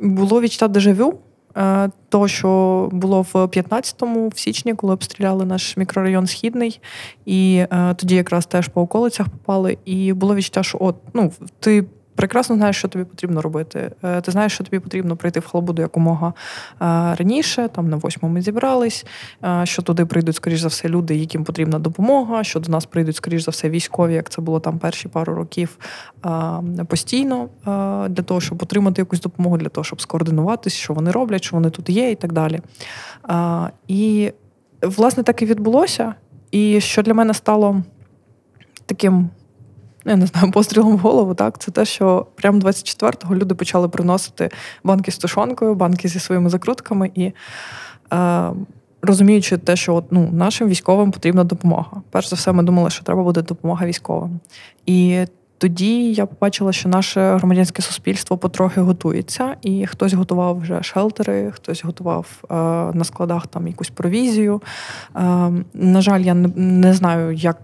було 0.00 0.40
відчуття 0.40 0.68
дежавю, 0.68 1.18
е, 1.56 1.90
того, 2.08 2.28
що 2.28 2.88
було 2.92 3.22
в 3.22 3.34
15-му, 3.34 4.28
в 4.28 4.38
січні, 4.38 4.74
коли 4.74 4.92
обстріляли 4.92 5.44
наш 5.44 5.76
мікрорайон 5.76 6.26
Східний, 6.26 6.80
і 7.26 7.64
е, 7.70 7.94
тоді 7.96 8.14
якраз 8.14 8.46
теж 8.46 8.68
по 8.68 8.82
околицях 8.82 9.28
попали. 9.28 9.78
І 9.84 10.12
було 10.12 10.34
відчуття, 10.34 10.62
що 10.62 10.78
от 10.80 10.96
ну 11.14 11.32
ти 11.60 11.84
прекрасно 12.16 12.56
знаєш, 12.56 12.76
що 12.76 12.88
тобі 12.88 13.04
потрібно 13.04 13.42
робити. 13.42 13.90
Е, 14.04 14.20
ти 14.20 14.32
знаєш, 14.32 14.52
що 14.52 14.64
тобі 14.64 14.78
потрібно 14.78 15.16
прийти 15.16 15.40
в 15.40 15.46
Халабуду 15.46 15.82
якомога 15.82 16.28
е, 16.28 16.34
раніше. 17.14 17.68
Там 17.68 17.88
на 17.88 17.96
восьмому 17.96 18.34
ми 18.34 18.42
зібрались. 18.42 19.06
Е, 19.44 19.60
що 19.64 19.82
туди 19.82 20.06
прийдуть, 20.06 20.36
скоріш 20.36 20.60
за 20.60 20.68
все, 20.68 20.88
люди, 20.88 21.16
яким 21.16 21.44
потрібна 21.44 21.78
допомога. 21.78 22.44
Що 22.44 22.60
до 22.60 22.72
нас 22.72 22.86
прийдуть, 22.86 23.16
скоріш 23.16 23.42
за 23.42 23.50
все, 23.50 23.70
військові, 23.70 24.14
як 24.14 24.30
це 24.30 24.42
було 24.42 24.60
там 24.60 24.78
перші 24.78 25.08
пару 25.08 25.34
років 25.34 25.78
постійно 26.86 27.48
для 28.08 28.22
того, 28.22 28.40
щоб 28.40 28.62
отримати 28.62 29.02
якусь 29.02 29.20
допомогу, 29.20 29.56
для 29.56 29.68
того, 29.68 29.84
щоб 29.84 30.00
скоординуватись, 30.00 30.72
що 30.72 30.94
вони 30.94 31.10
роблять, 31.10 31.44
що 31.44 31.56
вони 31.56 31.70
тут 31.70 31.88
є, 31.88 32.10
і 32.10 32.14
так 32.14 32.32
далі. 32.32 32.60
І 33.88 34.32
власне 34.82 35.22
так 35.22 35.42
і 35.42 35.46
відбулося. 35.46 36.14
І 36.50 36.80
що 36.80 37.02
для 37.02 37.14
мене 37.14 37.34
стало 37.34 37.82
таким 38.86 39.30
я 40.06 40.16
не 40.16 40.26
знаю, 40.26 40.50
пострілом 40.50 40.96
в 40.96 40.98
голову, 40.98 41.34
так, 41.34 41.58
це 41.58 41.70
те, 41.70 41.84
що 41.84 42.26
прямо 42.34 42.58
24-го 42.58 43.34
люди 43.34 43.54
почали 43.54 43.88
приносити 43.88 44.50
банки 44.84 45.10
з 45.10 45.18
тушонкою, 45.18 45.74
банки 45.74 46.08
зі 46.08 46.18
своїми 46.18 46.50
закрутками 46.50 47.10
і. 47.14 47.32
Е, 48.12 48.50
Розуміючи 49.02 49.58
те, 49.58 49.76
що 49.76 50.04
ну, 50.10 50.28
нашим 50.32 50.68
військовим 50.68 51.10
потрібна 51.10 51.44
допомога. 51.44 52.02
Перш 52.10 52.28
за 52.28 52.36
все, 52.36 52.52
ми 52.52 52.62
думали, 52.62 52.90
що 52.90 53.04
треба 53.04 53.22
буде 53.22 53.42
допомога 53.42 53.86
військовим. 53.86 54.40
І 54.86 55.26
тоді 55.58 56.12
я 56.12 56.26
побачила, 56.26 56.72
що 56.72 56.88
наше 56.88 57.34
громадянське 57.34 57.82
суспільство 57.82 58.38
потрохи 58.38 58.80
готується, 58.80 59.56
і 59.62 59.86
хтось 59.86 60.12
готував 60.12 60.60
вже 60.60 60.82
шелтери, 60.82 61.50
хтось 61.50 61.84
готував 61.84 62.26
е, 62.50 62.54
на 62.96 63.04
складах 63.04 63.46
там 63.46 63.68
якусь 63.68 63.90
провізію. 63.90 64.62
Е, 65.16 65.20
на 65.74 66.00
жаль, 66.00 66.20
я 66.20 66.34
не, 66.34 66.48
не 66.56 66.94
знаю, 66.94 67.32
як 67.32 67.58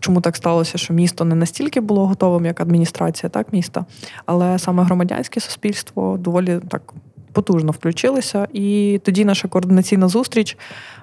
чому 0.00 0.20
так 0.20 0.36
сталося, 0.36 0.78
що 0.78 0.94
місто 0.94 1.24
не 1.24 1.34
настільки 1.34 1.80
було 1.80 2.06
готовим, 2.06 2.46
як 2.46 2.60
адміністрація, 2.60 3.30
так 3.30 3.52
міста, 3.52 3.84
але 4.26 4.58
саме 4.58 4.82
громадянське 4.82 5.40
суспільство 5.40 6.16
доволі 6.20 6.60
так 6.68 6.94
потужно 7.32 7.72
включилося. 7.72 8.48
І 8.52 9.00
тоді 9.04 9.24
наша 9.24 9.48
координаційна 9.48 10.08
зустріч 10.08 10.58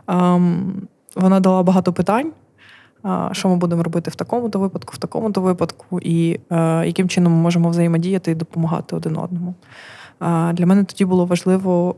ем, 0.07 0.81
вона 1.15 1.39
дала 1.39 1.63
багато 1.63 1.93
питань. 1.93 2.31
Що 3.31 3.49
ми 3.49 3.55
будемо 3.55 3.83
робити 3.83 4.11
в 4.11 4.15
такому-то 4.15 4.59
випадку, 4.59 4.93
в 4.95 4.97
такому-то 4.97 5.41
випадку, 5.41 5.99
і 5.99 6.39
е, 6.51 6.83
яким 6.85 7.09
чином 7.09 7.33
ми 7.33 7.39
можемо 7.39 7.69
взаємодіяти 7.69 8.31
і 8.31 8.35
допомагати 8.35 8.95
один 8.95 9.17
одному. 9.17 9.55
Для 10.19 10.65
мене 10.65 10.83
тоді 10.83 11.05
було 11.05 11.25
важливо 11.25 11.95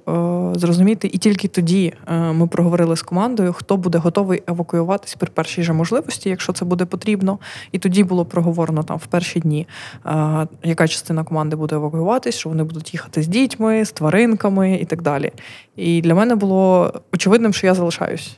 е, 0.55 0.59
зрозуміти, 0.59 1.09
і 1.13 1.17
тільки 1.17 1.47
тоді 1.47 1.93
е, 2.07 2.19
ми 2.19 2.47
проговорили 2.47 2.95
з 2.95 3.01
командою, 3.01 3.53
хто 3.53 3.77
буде 3.77 3.97
готовий 3.97 4.43
евакуюватись 4.47 5.15
при 5.15 5.31
першій 5.31 5.63
же 5.63 5.73
можливості, 5.73 6.29
якщо 6.29 6.53
це 6.53 6.65
буде 6.65 6.85
потрібно. 6.85 7.39
І 7.71 7.79
тоді 7.79 8.03
було 8.03 8.25
проговорено 8.25 8.83
там 8.83 8.97
в 8.97 9.05
перші 9.05 9.39
дні, 9.39 9.67
е, 10.05 10.47
яка 10.63 10.87
частина 10.87 11.23
команди 11.23 11.55
буде 11.55 11.75
евакуюватись, 11.75 12.35
що 12.35 12.49
вони 12.49 12.63
будуть 12.63 12.93
їхати 12.93 13.21
з 13.21 13.27
дітьми, 13.27 13.85
з 13.85 13.91
тваринками 13.91 14.75
і 14.75 14.85
так 14.85 15.01
далі. 15.01 15.31
І 15.75 16.01
для 16.01 16.15
мене 16.15 16.35
було 16.35 16.93
очевидним, 17.13 17.53
що 17.53 17.67
я 17.67 17.73
залишаюсь. 17.73 18.37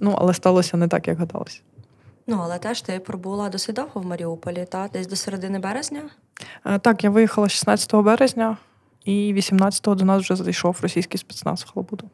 Ну, 0.00 0.14
але 0.18 0.34
сталося 0.34 0.76
не 0.76 0.88
так, 0.88 1.08
як 1.08 1.18
гадалося. 1.18 1.60
Ну, 2.26 2.40
але 2.42 2.58
теж 2.58 2.82
ти 2.82 2.98
пробула 2.98 3.48
досить 3.48 3.74
довго 3.74 4.00
в 4.00 4.06
Маріуполі, 4.06 4.66
та 4.70 4.88
десь 4.92 5.06
до 5.06 5.16
середини 5.16 5.58
березня? 5.58 6.02
Так, 6.80 7.04
я 7.04 7.10
виїхала 7.10 7.48
16 7.48 7.94
березня. 7.94 8.56
І 9.06 9.34
18-го 9.34 9.94
до 9.94 10.04
нас 10.04 10.22
вже 10.22 10.36
зайшов 10.36 10.78
російський 10.82 11.18
спецназ 11.18 11.62
в 11.62 11.72
Халабуду. 11.72 12.10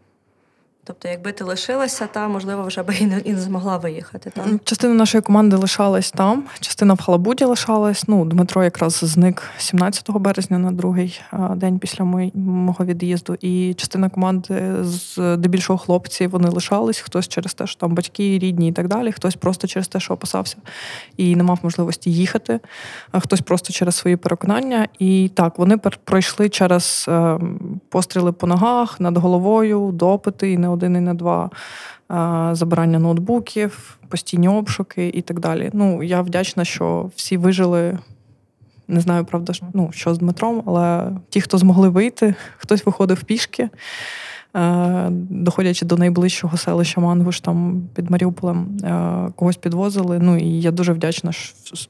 Тобто, 0.84 1.08
якби 1.08 1.32
ти 1.32 1.44
лишилася, 1.44 2.06
та 2.06 2.28
можливо 2.28 2.62
вже 2.62 2.82
би 2.82 2.94
і 2.94 3.06
не, 3.06 3.18
і 3.18 3.32
не 3.32 3.40
змогла 3.40 3.76
виїхати. 3.76 4.30
Та? 4.30 4.44
Частина 4.64 4.94
нашої 4.94 5.22
команди 5.22 5.56
лишалась 5.56 6.10
там, 6.10 6.44
частина 6.60 6.94
в 6.94 7.00
Халабуді 7.00 7.44
лишалась. 7.44 8.08
Ну, 8.08 8.24
Дмитро 8.24 8.64
якраз 8.64 8.92
зник 9.02 9.42
17 9.58 10.10
березня 10.10 10.58
на 10.58 10.72
другий 10.72 11.20
день 11.56 11.78
після 11.78 12.04
мого 12.34 12.84
від'їзду. 12.84 13.36
І 13.40 13.74
частина 13.74 14.08
команди 14.08 14.74
здебільшого 14.82 15.78
хлопці 15.78 16.26
вони 16.26 16.48
лишались. 16.48 16.98
Хтось 16.98 17.28
через 17.28 17.54
те, 17.54 17.66
що 17.66 17.80
там 17.80 17.94
батьки, 17.94 18.38
рідні 18.38 18.68
і 18.68 18.72
так 18.72 18.88
далі, 18.88 19.12
хтось 19.12 19.36
просто 19.36 19.66
через 19.66 19.88
те, 19.88 20.00
що 20.00 20.14
опасався 20.14 20.56
і 21.16 21.36
не 21.36 21.42
мав 21.42 21.58
можливості 21.62 22.12
їхати, 22.12 22.60
хтось 23.12 23.40
просто 23.40 23.72
через 23.72 23.94
свої 23.96 24.16
переконання. 24.16 24.88
І 24.98 25.30
так, 25.34 25.58
вони 25.58 25.76
пройшли 26.04 26.48
через 26.48 27.06
ем, 27.08 27.80
постріли 27.88 28.32
по 28.32 28.46
ногах, 28.46 29.00
над 29.00 29.16
головою, 29.16 29.90
допити 29.92 30.52
і 30.52 30.58
не 30.58 30.71
один 30.72 30.96
і 30.96 31.00
не 31.00 31.14
два, 31.14 31.50
забирання 32.54 32.98
ноутбуків, 32.98 33.98
постійні 34.08 34.48
обшуки 34.48 35.08
і 35.14 35.22
так 35.22 35.40
далі. 35.40 35.70
Ну, 35.72 36.02
я 36.02 36.20
вдячна, 36.22 36.64
що 36.64 37.10
всі 37.16 37.36
вижили. 37.36 37.98
Не 38.88 39.00
знаю, 39.00 39.24
правда, 39.24 39.52
ну, 39.74 39.90
що 39.92 40.14
з 40.14 40.18
Дмитром, 40.18 40.62
але 40.66 41.12
ті, 41.28 41.40
хто 41.40 41.58
змогли 41.58 41.88
вийти, 41.88 42.34
хтось 42.58 42.86
виходив 42.86 43.24
пішки, 43.24 43.68
доходячи 45.18 45.86
до 45.86 45.96
найближчого 45.96 46.56
селища 46.56 47.00
Мангуш, 47.00 47.40
там 47.40 47.82
під 47.94 48.10
Маріуполем, 48.10 48.78
когось 49.36 49.56
підвозили. 49.56 50.18
Ну 50.18 50.38
і 50.38 50.60
я 50.60 50.70
дуже 50.70 50.92
вдячна 50.92 51.32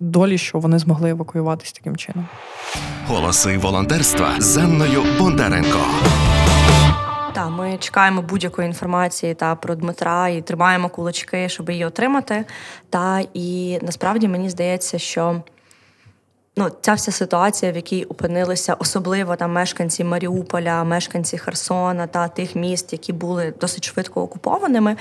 долі, 0.01 0.38
що 0.38 0.59
вони 0.59 0.79
змогли 0.79 1.11
евакуюватись 1.11 1.73
таким 1.73 1.97
чином. 1.97 2.27
Голоси 3.07 3.59
волонтерства 3.59 4.29
з 4.38 4.57
Анною 4.57 5.03
Бондаренко. 5.18 5.79
Та 7.35 7.49
ми 7.49 7.77
чекаємо 7.79 8.23
будь-якої 8.23 8.68
інформації 8.68 9.35
та 9.35 9.55
про 9.55 9.75
Дмитра 9.75 10.29
і 10.29 10.42
тримаємо 10.42 10.88
кулачки, 10.88 11.49
щоб 11.49 11.71
її 11.71 11.85
отримати. 11.85 12.45
Та 12.90 13.21
і 13.35 13.79
насправді 13.83 14.29
мені 14.29 14.51
здається, 14.51 14.99
що 14.99 15.42
ну, 16.57 16.71
ця 16.81 16.95
вся 16.95 17.12
ситуація, 17.12 17.73
в 17.73 17.77
якій 17.77 18.05
опинилися 18.05 18.75
особливо 18.75 19.37
там 19.37 19.53
мешканці 19.53 20.05
Маріуполя, 20.05 20.85
мешканці 20.85 21.38
Херсона 21.38 22.07
та 22.07 22.29
тих 22.29 22.57
міст, 22.57 22.92
які 22.92 23.12
були 23.12 23.55
досить 23.61 23.85
швидко 23.85 24.23
окупованими, 24.23 24.97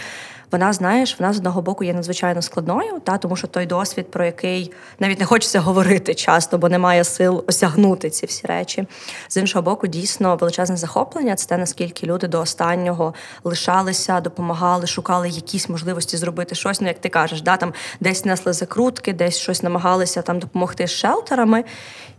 вона, 0.51 0.73
знаєш, 0.73 1.19
вона 1.19 1.33
з 1.33 1.37
одного 1.37 1.61
боку 1.61 1.83
є 1.83 1.93
надзвичайно 1.93 2.41
складною, 2.41 2.99
та 3.03 3.17
тому 3.17 3.35
що 3.35 3.47
той 3.47 3.65
досвід, 3.65 4.11
про 4.11 4.25
який 4.25 4.71
навіть 4.99 5.19
не 5.19 5.25
хочеться 5.25 5.59
говорити 5.59 6.13
часто, 6.13 6.57
бо 6.57 6.69
немає 6.69 7.03
сил 7.03 7.43
осягнути 7.47 8.09
ці 8.09 8.25
всі 8.25 8.47
речі. 8.47 8.87
З 9.29 9.37
іншого 9.37 9.61
боку, 9.61 9.87
дійсно 9.87 10.35
величезне 10.35 10.77
захоплення 10.77 11.35
це 11.35 11.47
те, 11.47 11.57
наскільки 11.57 12.07
люди 12.07 12.27
до 12.27 12.39
останнього 12.39 13.13
лишалися, 13.43 14.21
допомагали, 14.21 14.87
шукали 14.87 15.29
якісь 15.29 15.69
можливості 15.69 16.17
зробити 16.17 16.55
щось. 16.55 16.81
Ну, 16.81 16.87
як 16.87 16.99
ти 16.99 17.09
кажеш, 17.09 17.41
да, 17.41 17.57
там 17.57 17.73
десь 17.99 18.25
несли 18.25 18.53
закрутки, 18.53 19.13
десь 19.13 19.37
щось 19.37 19.63
намагалися 19.63 20.21
там 20.21 20.39
допомогти 20.39 20.87
з 20.87 20.91
шелтерами. 20.91 21.63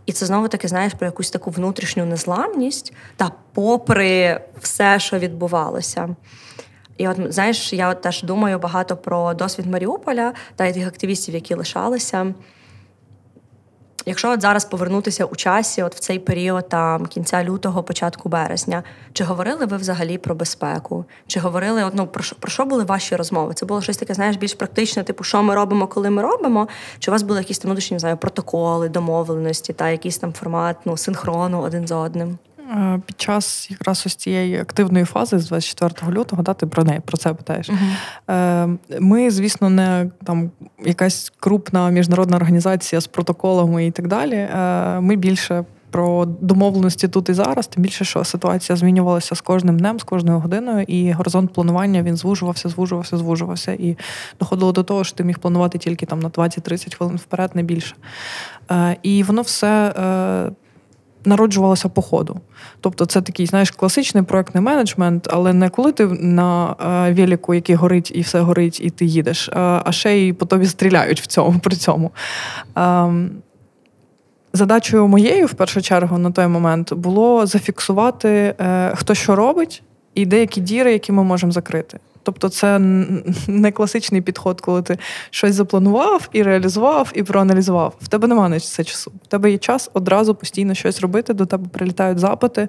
І 0.05 0.11
це 0.11 0.25
знову 0.25 0.47
таки 0.47 0.67
знаєш 0.67 0.93
про 0.93 1.05
якусь 1.05 1.31
таку 1.31 1.51
внутрішню 1.51 2.05
незламність, 2.05 2.93
та 3.15 3.31
попри 3.53 4.41
все, 4.61 4.99
що 4.99 5.19
відбувалося. 5.19 6.15
І 6.97 7.07
от 7.07 7.17
знаєш, 7.29 7.73
я 7.73 7.89
от 7.89 8.01
теж 8.01 8.23
думаю 8.23 8.59
багато 8.59 8.97
про 8.97 9.33
досвід 9.33 9.65
Маріуполя 9.65 10.33
та 10.55 10.71
тих 10.71 10.87
активістів, 10.87 11.35
які 11.35 11.55
лишалися. 11.55 12.33
Якщо 14.05 14.31
от 14.31 14.41
зараз 14.41 14.65
повернутися 14.65 15.25
у 15.25 15.35
часі, 15.35 15.83
от 15.83 15.95
в 15.95 15.99
цей 15.99 16.19
період 16.19 16.69
там 16.69 17.05
кінця 17.05 17.43
лютого, 17.43 17.83
початку 17.83 18.29
березня, 18.29 18.83
чи 19.13 19.23
говорили 19.23 19.65
ви 19.65 19.77
взагалі 19.77 20.17
про 20.17 20.35
безпеку? 20.35 21.05
Чи 21.27 21.39
говорили 21.39 21.83
от, 21.83 21.93
ну, 21.95 22.07
про 22.07 22.23
що 22.23 22.35
про 22.35 22.51
що 22.51 22.65
були 22.65 22.83
ваші 22.83 23.15
розмови? 23.15 23.53
Це 23.53 23.65
було 23.65 23.81
щось 23.81 23.97
таке, 23.97 24.13
знаєш, 24.13 24.35
більш 24.35 24.53
практичне, 24.53 25.03
типу, 25.03 25.23
що 25.23 25.43
ми 25.43 25.55
робимо, 25.55 25.87
коли 25.87 26.09
ми 26.09 26.21
робимо? 26.21 26.67
Чи 26.99 27.11
у 27.11 27.13
вас 27.13 27.21
були 27.21 27.39
якісь 27.39 27.59
там 27.59 27.69
внутрішні 27.69 27.95
не 27.95 27.99
знаю, 27.99 28.17
протоколи, 28.17 28.89
домовленості 28.89 29.73
та 29.73 29.89
якийсь 29.89 30.17
там 30.17 30.33
формат 30.33 30.77
ну, 30.85 30.97
синхрону 30.97 31.61
один 31.61 31.87
з 31.87 31.91
одним? 31.91 32.37
Е, 32.71 33.01
під 33.05 33.21
час 33.21 33.71
якраз 33.71 34.03
ось 34.05 34.15
цієї 34.15 34.59
активної 34.59 35.05
фази 35.05 35.39
з 35.39 35.47
24 35.47 36.11
лютого, 36.11 36.43
да, 36.43 36.53
ти 36.53 36.67
про 36.67 36.83
неї 36.83 37.01
про 37.05 37.17
це 37.17 37.33
питаєш. 37.33 37.69
Uh-huh. 37.69 38.77
Ми, 38.99 39.31
звісно, 39.31 39.69
не 39.69 40.09
там 40.23 40.51
якась 40.85 41.33
крупна 41.39 41.89
міжнародна 41.89 42.37
організація 42.37 43.01
з 43.01 43.07
протоколами 43.07 43.85
і 43.85 43.91
так 43.91 44.07
далі. 44.07 44.35
Е, 44.35 44.99
ми 44.99 45.15
більше. 45.15 45.65
Про 45.89 46.25
домовленості 46.25 47.07
тут 47.07 47.29
і 47.29 47.33
зараз, 47.33 47.67
тим 47.67 47.83
більше, 47.83 48.05
що 48.05 48.23
ситуація 48.23 48.75
змінювалася 48.75 49.35
з 49.35 49.41
кожним 49.41 49.79
днем, 49.79 49.99
з 49.99 50.03
кожною 50.03 50.39
годиною, 50.39 50.85
і 50.87 51.11
горизонт 51.11 51.53
планування 51.53 52.03
він 52.03 52.17
звужувався, 52.17 52.69
звужувався, 52.69 53.17
звужувався. 53.17 53.71
І 53.71 53.97
доходило 54.39 54.71
до 54.71 54.83
того, 54.83 55.03
що 55.03 55.17
ти 55.17 55.23
міг 55.23 55.39
планувати 55.39 55.77
тільки 55.77 56.05
там 56.05 56.19
на 56.19 56.29
20-30 56.29 56.95
хвилин 56.95 57.17
вперед, 57.17 57.51
не 57.53 57.63
більше. 57.63 57.95
І 59.03 59.23
воно 59.23 59.41
все 59.41 59.93
народжувалася 61.25 61.89
по 61.89 62.01
ходу. 62.01 62.39
Тобто 62.81 63.05
це 63.05 63.21
такий, 63.21 63.45
знаєш, 63.45 63.71
класичний 63.71 64.23
проектний 64.23 64.63
менеджмент, 64.63 65.27
але 65.31 65.53
не 65.53 65.69
коли 65.69 65.91
ти 65.91 66.05
на 66.07 66.75
е, 67.09 67.13
велику, 67.13 67.53
який 67.53 67.75
горить 67.75 68.11
і 68.15 68.21
все 68.21 68.41
горить, 68.41 68.79
і 68.79 68.89
ти 68.89 69.05
їдеш, 69.05 69.49
а 69.53 69.91
ще 69.91 70.17
й 70.17 70.33
по 70.33 70.45
тобі 70.45 70.65
стріляють 70.65 71.21
в 71.21 71.27
цьому 71.27 71.59
при 71.59 71.75
цьому. 71.75 72.11
Ем, 72.75 73.29
задачею 74.53 75.07
моєю, 75.07 75.45
в 75.45 75.53
першу 75.53 75.81
чергу, 75.81 76.17
на 76.17 76.31
той 76.31 76.47
момент 76.47 76.93
було 76.93 77.45
зафіксувати, 77.45 78.55
е, 78.59 78.95
хто 78.95 79.13
що 79.13 79.35
робить, 79.35 79.83
і 80.15 80.25
деякі 80.25 80.61
діри, 80.61 80.93
які 80.93 81.11
ми 81.11 81.23
можемо 81.23 81.51
закрити. 81.51 81.99
Тобто, 82.23 82.49
це 82.49 82.79
не 83.47 83.71
класичний 83.71 84.21
підход, 84.21 84.61
коли 84.61 84.81
ти 84.81 84.97
щось 85.29 85.55
запланував 85.55 86.29
і 86.31 86.43
реалізував, 86.43 87.11
і 87.15 87.23
проаналізував. 87.23 87.95
В 88.01 88.07
тебе 88.07 88.27
немає 88.27 88.49
на 88.49 88.59
це 88.59 88.83
часу. 88.83 89.11
В 89.23 89.27
тебе 89.27 89.51
є 89.51 89.57
час 89.57 89.89
одразу 89.93 90.35
постійно 90.35 90.73
щось 90.73 91.01
робити. 91.01 91.33
До 91.33 91.45
тебе 91.45 91.67
прилітають 91.67 92.19
запити. 92.19 92.67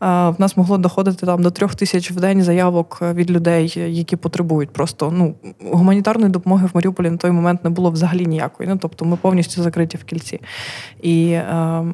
В 0.00 0.34
нас 0.38 0.56
могло 0.56 0.78
доходити 0.78 1.26
там 1.26 1.42
до 1.42 1.50
трьох 1.50 1.74
тисяч 1.74 2.10
в 2.10 2.20
день 2.20 2.42
заявок 2.42 2.98
від 3.02 3.30
людей, 3.30 3.74
які 3.88 4.16
потребують. 4.16 4.70
Просто 4.70 5.10
ну 5.10 5.34
гуманітарної 5.70 6.32
допомоги 6.32 6.66
в 6.66 6.70
Маріуполі 6.74 7.10
на 7.10 7.16
той 7.16 7.30
момент 7.30 7.64
не 7.64 7.70
було 7.70 7.90
взагалі 7.90 8.26
ніякої. 8.26 8.68
Ну 8.68 8.78
тобто, 8.82 9.04
ми 9.04 9.16
повністю 9.16 9.62
закриті 9.62 9.96
в 10.00 10.04
кільці. 10.04 10.40
І 11.02 11.28
е, 11.28 11.84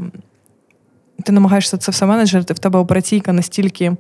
ти 1.25 1.33
намагаєшся 1.33 1.77
це 1.77 1.93
все 1.93 2.07
менеджерити. 2.07 2.55
В 2.55 2.59
тебе 2.59 2.79
операційка 2.79 3.33
настільки. 3.33 3.97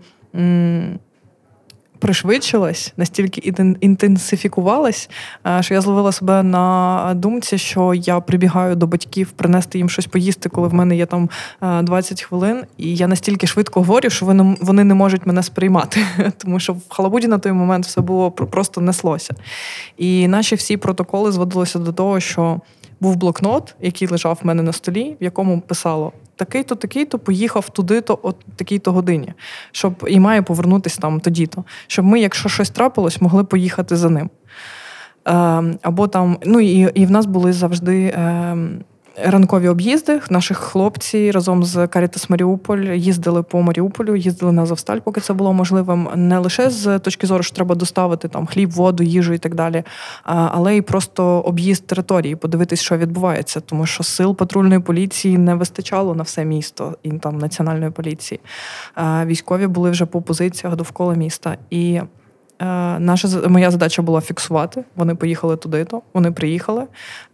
Пришвидшилась, 2.02 2.92
настільки 2.96 3.52
інтенсифікувалась, 3.80 5.10
е, 5.46 5.62
що 5.62 5.74
я 5.74 5.80
зловила 5.80 6.12
себе 6.12 6.42
на 6.42 7.12
думці, 7.16 7.58
що 7.58 7.94
я 7.94 8.20
прибігаю 8.20 8.76
до 8.76 8.86
батьків 8.86 9.30
принести 9.30 9.78
їм 9.78 9.88
щось 9.90 10.06
поїсти, 10.06 10.48
коли 10.48 10.68
в 10.68 10.74
мене 10.74 10.96
є 10.96 11.06
там 11.06 11.30
20 11.82 12.20
е, 12.20 12.24
хвилин, 12.24 12.64
і 12.76 12.96
я 12.96 13.06
настільки 13.06 13.46
швидко 13.46 13.80
говорю, 13.80 14.10
що 14.10 14.26
вони 14.60 14.84
не 14.84 14.94
можуть 14.94 15.26
мене 15.26 15.42
сприймати, 15.42 16.06
тому 16.38 16.60
що 16.60 16.72
в 16.72 16.82
Халабуді 16.88 17.28
на 17.28 17.38
той 17.38 17.52
момент 17.52 17.86
все 17.86 18.00
було 18.00 18.30
просто 18.30 18.80
неслося. 18.80 19.34
І 19.96 20.28
наші 20.28 20.54
всі 20.54 20.76
протоколи 20.76 21.32
зводилися 21.32 21.78
до 21.78 21.92
того, 21.92 22.20
що 22.20 22.60
був 23.00 23.16
блокнот, 23.16 23.74
який 23.80 24.08
лежав 24.08 24.38
в 24.42 24.46
мене 24.46 24.62
на 24.62 24.72
столі, 24.72 25.16
в 25.20 25.24
якому 25.24 25.60
писало 25.60 26.12
такий-то, 26.44 26.74
такий-то 26.74 27.18
поїхав 27.18 27.68
туди-то, 27.68 28.18
от 28.22 28.36
такій-то 28.56 28.92
годині, 28.92 29.32
щоб 29.72 30.04
і 30.08 30.20
має 30.20 30.42
повернутися 30.42 31.00
там 31.00 31.20
тоді-то, 31.20 31.64
щоб 31.86 32.04
ми, 32.04 32.20
якщо 32.20 32.48
щось 32.48 32.70
трапилось, 32.70 33.20
могли 33.20 33.44
поїхати 33.44 33.96
за 33.96 34.10
ним. 34.10 34.30
Е, 35.28 35.32
Або 35.82 36.08
там, 36.08 36.38
ну 36.44 36.60
і 36.60 36.90
і 36.94 37.06
в 37.06 37.10
нас 37.10 37.26
були 37.26 37.52
завжди. 37.52 38.14
Ранкові 39.16 39.68
об'їзди. 39.68 40.20
Наших 40.30 40.58
хлопці 40.58 41.30
разом 41.30 41.64
з 41.64 41.86
Карітас 41.86 42.30
Маріуполь 42.30 42.78
їздили 42.78 43.42
по 43.42 43.62
Маріуполю, 43.62 44.16
їздили 44.16 44.52
на 44.52 44.66
Завсталь, 44.66 44.98
поки 44.98 45.20
це 45.20 45.32
було 45.32 45.52
можливим. 45.52 46.08
Не 46.14 46.38
лише 46.38 46.70
з 46.70 46.98
точки 46.98 47.26
зору, 47.26 47.42
що 47.42 47.54
треба 47.56 47.74
доставити 47.74 48.28
там 48.28 48.46
хліб, 48.46 48.70
воду, 48.70 49.02
їжу 49.02 49.32
і 49.32 49.38
так 49.38 49.54
далі, 49.54 49.84
але 50.24 50.76
й 50.76 50.82
просто 50.82 51.24
об'їзд 51.24 51.86
території, 51.86 52.36
подивитись, 52.36 52.80
що 52.80 52.96
відбувається, 52.96 53.60
тому 53.60 53.86
що 53.86 54.02
сил 54.02 54.36
патрульної 54.36 54.80
поліції 54.80 55.38
не 55.38 55.54
вистачало 55.54 56.14
на 56.14 56.22
все 56.22 56.44
місто 56.44 56.96
і 57.02 57.10
там 57.10 57.38
національної 57.38 57.90
поліції. 57.90 58.40
Військові 59.24 59.66
були 59.66 59.90
вже 59.90 60.06
по 60.06 60.22
позиціях 60.22 60.76
довкола 60.76 61.14
міста 61.14 61.56
і. 61.70 62.00
Е, 62.62 62.98
наша 62.98 63.28
моя 63.48 63.70
задача 63.70 64.02
була 64.02 64.20
фіксувати. 64.20 64.84
Вони 64.96 65.14
поїхали 65.14 65.56
туди, 65.56 65.84
то 65.84 66.02
вони 66.14 66.32
приїхали. 66.32 66.86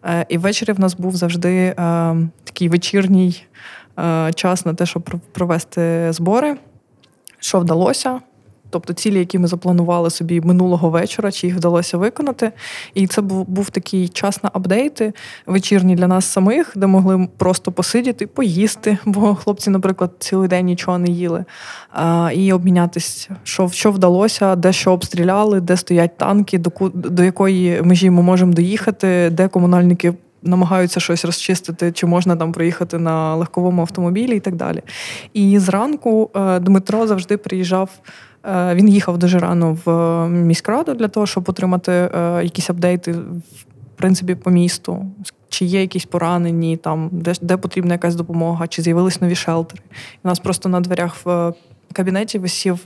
Е, 0.04 0.26
і 0.28 0.38
ввечері 0.38 0.72
в 0.72 0.80
нас 0.80 0.94
був 0.94 1.16
завжди 1.16 1.54
е, 1.54 1.74
такий 2.44 2.68
вечірній 2.68 3.42
час 4.34 4.66
на 4.66 4.74
те, 4.74 4.86
щоб 4.86 5.02
провести 5.32 6.12
збори. 6.12 6.56
Що 7.38 7.60
вдалося, 7.60 8.20
Тобто 8.70 8.92
цілі, 8.92 9.18
які 9.18 9.38
ми 9.38 9.48
запланували 9.48 10.10
собі 10.10 10.40
минулого 10.40 10.90
вечора, 10.90 11.32
чи 11.32 11.46
їх 11.46 11.56
вдалося 11.56 11.98
виконати. 11.98 12.52
І 12.94 13.06
це 13.06 13.20
був 13.20 13.48
був 13.48 13.70
такий 13.70 14.08
час 14.08 14.42
на 14.42 14.50
апдейти 14.52 15.12
вечірні 15.46 15.94
для 15.94 16.06
нас 16.06 16.24
самих, 16.24 16.72
де 16.76 16.86
могли 16.86 17.28
просто 17.36 17.72
посидіти, 17.72 18.26
поїсти, 18.26 18.98
бо 19.04 19.34
хлопці, 19.34 19.70
наприклад, 19.70 20.10
цілий 20.18 20.48
день 20.48 20.66
нічого 20.66 20.98
не 20.98 21.10
їли, 21.10 21.44
а, 21.92 22.30
і 22.34 22.52
обмінятися, 22.52 23.36
що 23.42 23.68
що 23.68 23.92
вдалося, 23.92 24.56
де 24.56 24.72
що 24.72 24.92
обстріляли, 24.92 25.60
де 25.60 25.76
стоять 25.76 26.18
танки, 26.18 26.58
до 26.58 26.70
до 26.94 27.24
якої 27.24 27.82
межі 27.82 28.10
ми 28.10 28.22
можемо 28.22 28.52
доїхати, 28.52 29.30
де 29.30 29.48
комунальники. 29.48 30.14
Намагаються 30.42 31.00
щось 31.00 31.24
розчистити, 31.24 31.92
чи 31.92 32.06
можна 32.06 32.36
там 32.36 32.52
проїхати 32.52 32.98
на 32.98 33.34
легковому 33.34 33.82
автомобілі 33.82 34.36
і 34.36 34.40
так 34.40 34.56
далі. 34.56 34.82
І 35.34 35.58
зранку 35.58 36.30
е, 36.36 36.58
Дмитро 36.58 37.06
завжди 37.06 37.36
приїжджав 37.36 37.90
він 38.48 38.88
їхав 38.88 39.18
дуже 39.18 39.38
рано 39.38 39.78
в 39.84 39.90
е, 39.90 40.28
міськраду 40.28 40.94
для 40.94 41.08
того, 41.08 41.26
щоб 41.26 41.48
отримати 41.48 41.92
е, 41.92 42.40
якісь 42.42 42.70
апдейти 42.70 43.12
в 43.12 43.96
принципі 43.96 44.34
по 44.34 44.50
місту. 44.50 45.06
Чи 45.48 45.64
є 45.64 45.80
якісь 45.80 46.04
поранені, 46.04 46.76
там 46.76 47.08
де 47.12 47.32
де 47.42 47.56
потрібна 47.56 47.94
якась 47.94 48.14
допомога, 48.14 48.66
чи 48.66 48.82
з'явились 48.82 49.20
нові 49.20 49.34
шелтери. 49.34 49.82
У 50.24 50.28
нас 50.28 50.38
просто 50.38 50.68
на 50.68 50.80
дверях 50.80 51.16
в 51.24 51.52
кабінеті 51.92 52.38
висів 52.38 52.78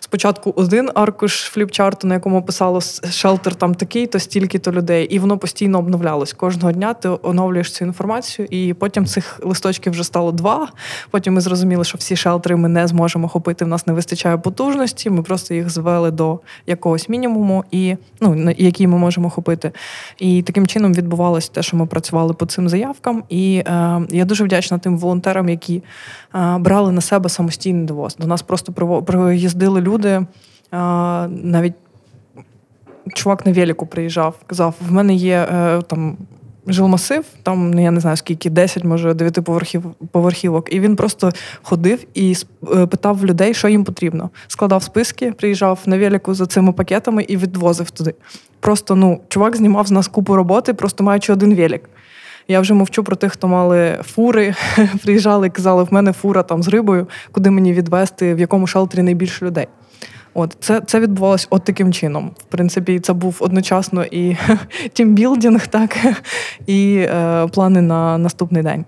спочатку 0.00 0.52
один 0.56 0.90
аркуш 0.94 1.42
фліпчарту, 1.42 2.06
на 2.06 2.14
якому 2.14 2.42
писало 2.42 2.80
шелтер 3.10 3.54
там 3.54 3.74
такий, 3.74 4.06
то 4.06 4.18
стільки-то 4.18 4.72
людей, 4.72 5.04
і 5.04 5.18
воно 5.18 5.38
постійно 5.38 5.78
обновлялось. 5.78 6.32
Кожного 6.32 6.72
дня 6.72 6.94
ти 6.94 7.10
оновлюєш 7.22 7.72
цю 7.72 7.84
інформацію, 7.84 8.48
і 8.50 8.74
потім 8.74 9.06
цих 9.06 9.40
листочків 9.42 9.92
вже 9.92 10.04
стало 10.04 10.32
два. 10.32 10.68
Потім 11.10 11.34
ми 11.34 11.40
зрозуміли, 11.40 11.84
що 11.84 11.98
всі 11.98 12.16
шелтери 12.16 12.56
ми 12.56 12.68
не 12.68 12.86
зможемо 12.86 13.28
хопити. 13.28 13.64
В 13.64 13.68
нас 13.68 13.86
не 13.86 13.92
вистачає 13.92 14.38
потужності. 14.38 15.10
Ми 15.10 15.22
просто 15.22 15.54
їх 15.54 15.70
звели 15.70 16.10
до 16.10 16.40
якогось 16.66 17.08
мінімуму, 17.08 17.64
і 17.70 17.96
ну 18.20 18.54
який 18.58 18.86
ми 18.86 18.98
можемо 18.98 19.30
хопити. 19.30 19.72
І 20.18 20.42
таким 20.42 20.66
чином 20.66 20.94
відбувалося 20.94 21.50
те, 21.52 21.62
що 21.62 21.76
ми 21.76 21.86
працювали 21.86 22.34
по 22.34 22.46
цим 22.46 22.68
заявкам. 22.68 23.24
І 23.28 23.62
е, 23.66 24.00
я 24.10 24.24
дуже 24.24 24.44
вдячна 24.44 24.78
тим 24.78 24.98
волонтерам, 24.98 25.48
які 25.48 25.82
брали 26.34 26.92
на 26.92 27.00
себе 27.00 27.28
самостійний 27.28 27.86
довоз. 27.86 28.16
До 28.16 28.26
нас 28.26 28.42
просто 28.42 28.72
приїздили 29.02 29.80
люди. 29.80 30.26
Навіть 31.28 31.74
чувак 33.14 33.46
на 33.46 33.52
велику 33.52 33.86
приїжджав, 33.86 34.34
казав: 34.46 34.74
в 34.88 34.92
мене 34.92 35.14
є 35.14 35.48
е, 35.52 35.82
там 35.82 36.16
жилмасив, 36.66 37.24
там 37.42 37.70
ну, 37.70 37.82
я 37.82 37.90
не 37.90 38.00
знаю 38.00 38.16
скільки, 38.16 38.50
10, 38.50 38.84
може 38.84 39.14
9 39.14 39.44
поверхів, 39.44 39.84
поверхівок. 40.10 40.74
І 40.74 40.80
він 40.80 40.96
просто 40.96 41.32
ходив 41.62 42.04
і 42.14 42.36
е, 42.74 42.86
питав 42.86 43.26
людей, 43.26 43.54
що 43.54 43.68
їм 43.68 43.84
потрібно. 43.84 44.30
Складав 44.48 44.82
списки, 44.82 45.32
приїжджав 45.32 45.78
на 45.86 45.98
велику 45.98 46.34
за 46.34 46.46
цими 46.46 46.72
пакетами 46.72 47.22
і 47.22 47.36
відвозив 47.36 47.90
туди. 47.90 48.14
Просто 48.60 48.96
ну, 48.96 49.20
чувак 49.28 49.56
знімав 49.56 49.86
з 49.86 49.90
нас 49.90 50.08
купу 50.08 50.36
роботи, 50.36 50.74
просто 50.74 51.04
маючи 51.04 51.32
один 51.32 51.54
велик. 51.54 51.90
Я 52.50 52.60
вже 52.60 52.74
мовчу 52.74 53.04
про 53.04 53.16
тих, 53.16 53.32
хто 53.32 53.48
мали 53.48 53.98
фури, 54.02 54.54
приїжджали 55.02 55.46
і 55.46 55.50
казали, 55.50 55.82
в 55.82 55.92
мене 55.92 56.12
фура 56.12 56.42
там 56.42 56.62
з 56.62 56.68
рибою, 56.68 57.06
куди 57.32 57.50
мені 57.50 57.72
відвести, 57.72 58.34
в 58.34 58.38
якому 58.38 58.66
шелтері 58.66 59.02
найбільше 59.02 59.44
людей. 59.44 59.66
От 60.34 60.56
це 60.60 60.80
це 60.80 61.00
відбувалось 61.00 61.46
от 61.50 61.64
таким 61.64 61.92
чином. 61.92 62.30
В 62.38 62.44
принципі, 62.44 63.00
це 63.00 63.12
був 63.12 63.36
одночасно 63.40 64.04
і 64.04 64.36
тімбілдінг, 64.92 65.66
так 65.66 65.96
і 66.66 67.06
е, 67.08 67.46
плани 67.46 67.82
на 67.82 68.18
наступний 68.18 68.62
день. 68.62 68.84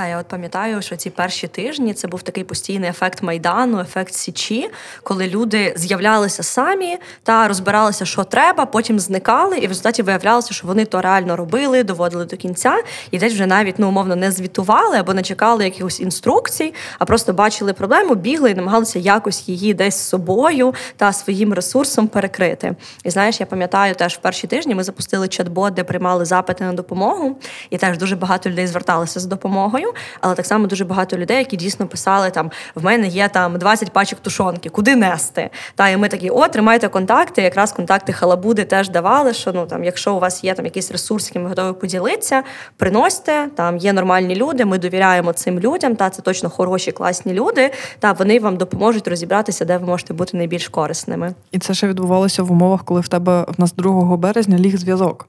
Та 0.00 0.06
я 0.06 0.18
от 0.18 0.26
пам'ятаю, 0.26 0.82
що 0.82 0.96
ці 0.96 1.10
перші 1.10 1.46
тижні 1.46 1.94
це 1.94 2.08
був 2.08 2.22
такий 2.22 2.44
постійний 2.44 2.90
ефект 2.90 3.22
майдану, 3.22 3.80
ефект 3.80 4.14
січі, 4.14 4.70
коли 5.02 5.26
люди 5.26 5.72
з'являлися 5.76 6.42
самі 6.42 6.98
та 7.22 7.48
розбиралися, 7.48 8.04
що 8.04 8.24
треба, 8.24 8.66
потім 8.66 9.00
зникали, 9.00 9.58
і 9.58 9.66
в 9.66 9.68
результаті 9.68 10.02
виявлялося, 10.02 10.54
що 10.54 10.66
вони 10.66 10.84
то 10.84 11.00
реально 11.00 11.36
робили, 11.36 11.84
доводили 11.84 12.24
до 12.24 12.36
кінця, 12.36 12.82
і 13.10 13.18
десь 13.18 13.32
вже 13.32 13.46
навіть 13.46 13.78
ну 13.78 13.88
умовно 13.88 14.16
не 14.16 14.32
звітували 14.32 14.96
або 14.96 15.14
не 15.14 15.22
чекали 15.22 15.64
якихось 15.64 16.00
інструкцій, 16.00 16.74
а 16.98 17.04
просто 17.04 17.32
бачили 17.32 17.72
проблему, 17.72 18.14
бігли 18.14 18.50
і 18.50 18.54
намагалися 18.54 18.98
якось 18.98 19.48
її 19.48 19.74
десь 19.74 19.96
з 19.96 20.08
собою 20.08 20.74
та 20.96 21.12
своїм 21.12 21.52
ресурсом 21.52 22.08
перекрити. 22.08 22.74
І 23.04 23.10
знаєш, 23.10 23.40
я 23.40 23.46
пам'ятаю, 23.46 23.94
теж 23.94 24.14
в 24.14 24.18
перші 24.18 24.46
тижні 24.46 24.74
ми 24.74 24.84
запустили 24.84 25.26
чат-бот, 25.26 25.70
де 25.70 25.84
приймали 25.84 26.24
запити 26.24 26.64
на 26.64 26.72
допомогу, 26.72 27.36
і 27.70 27.78
теж 27.78 27.98
дуже 27.98 28.16
багато 28.16 28.50
людей 28.50 28.66
зверталися 28.66 29.20
з 29.20 29.24
допомогою 29.24 29.89
але 30.20 30.34
так 30.34 30.46
само 30.46 30.66
дуже 30.66 30.84
багато 30.84 31.16
людей, 31.16 31.38
які 31.38 31.56
дійсно 31.56 31.86
писали 31.86 32.30
там: 32.30 32.50
в 32.74 32.84
мене 32.84 33.06
є 33.06 33.28
там 33.28 33.58
20 33.58 33.92
пачок 33.92 34.20
тушонки, 34.20 34.68
куди 34.68 34.96
нести? 34.96 35.50
Та 35.74 35.88
і 35.88 35.96
ми 35.96 36.08
такі, 36.08 36.30
о, 36.30 36.48
тримайте 36.48 36.88
контакти. 36.88 37.42
Якраз 37.42 37.72
контакти 37.72 38.12
халабуди 38.12 38.64
теж 38.64 38.88
давали. 38.88 39.34
Що 39.34 39.52
ну 39.52 39.66
там, 39.66 39.84
якщо 39.84 40.14
у 40.14 40.20
вас 40.20 40.44
є 40.44 40.54
там 40.54 40.64
якийсь 40.64 40.90
ресурс, 40.90 41.26
яким 41.26 41.42
ви 41.42 41.48
готові 41.48 41.72
поділитися, 41.72 42.42
приносьте 42.76 43.48
там 43.56 43.76
є 43.76 43.92
нормальні 43.92 44.34
люди. 44.36 44.64
Ми 44.64 44.78
довіряємо 44.78 45.32
цим 45.32 45.60
людям. 45.60 45.96
Та 45.96 46.10
це 46.10 46.22
точно 46.22 46.50
хороші, 46.50 46.92
класні 46.92 47.32
люди. 47.32 47.70
Та 47.98 48.12
вони 48.12 48.40
вам 48.40 48.56
допоможуть 48.56 49.08
розібратися, 49.08 49.64
де 49.64 49.76
ви 49.76 49.86
можете 49.86 50.14
бути 50.14 50.36
найбільш 50.36 50.68
корисними. 50.68 51.34
І 51.52 51.58
це 51.58 51.74
ще 51.74 51.88
відбувалося 51.88 52.42
в 52.42 52.52
умовах, 52.52 52.84
коли 52.84 53.00
в 53.00 53.08
тебе 53.08 53.46
в 53.48 53.60
нас 53.60 53.72
2 53.72 54.16
березня 54.16 54.58
ліг 54.58 54.76
зв'язок. 54.76 55.28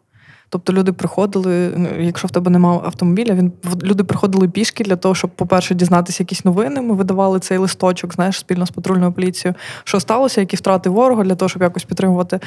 Тобто 0.54 0.74
люди 0.74 0.92
приходили, 0.92 1.74
ну, 1.78 1.90
якщо 2.00 2.28
в 2.28 2.32
тебе 2.32 2.52
немає 2.52 2.80
автомобіля, 2.84 3.34
він 3.34 3.52
люди 3.84 4.04
приходили 4.04 4.50
пішки 4.50 4.84
для 4.84 4.96
того, 4.96 5.16
щоб, 5.16 5.32
по-перше, 5.32 5.76
дізнатися 5.76 6.24
якісь 6.24 6.46
новини. 6.46 6.82
Ми 6.82 6.94
видавали 6.94 7.40
цей 7.40 7.58
листочок, 7.58 8.14
знаєш, 8.14 8.40
спільно 8.40 8.66
з 8.66 8.72
патрульною 8.72 9.12
поліцією, 9.12 9.56
що 9.84 10.00
сталося, 10.00 10.42
які 10.42 10.56
втрати 10.56 10.90
ворога 10.90 11.24
для 11.24 11.36
того, 11.36 11.50
щоб 11.50 11.62
якось 11.62 11.84
підтримувати 11.84 12.40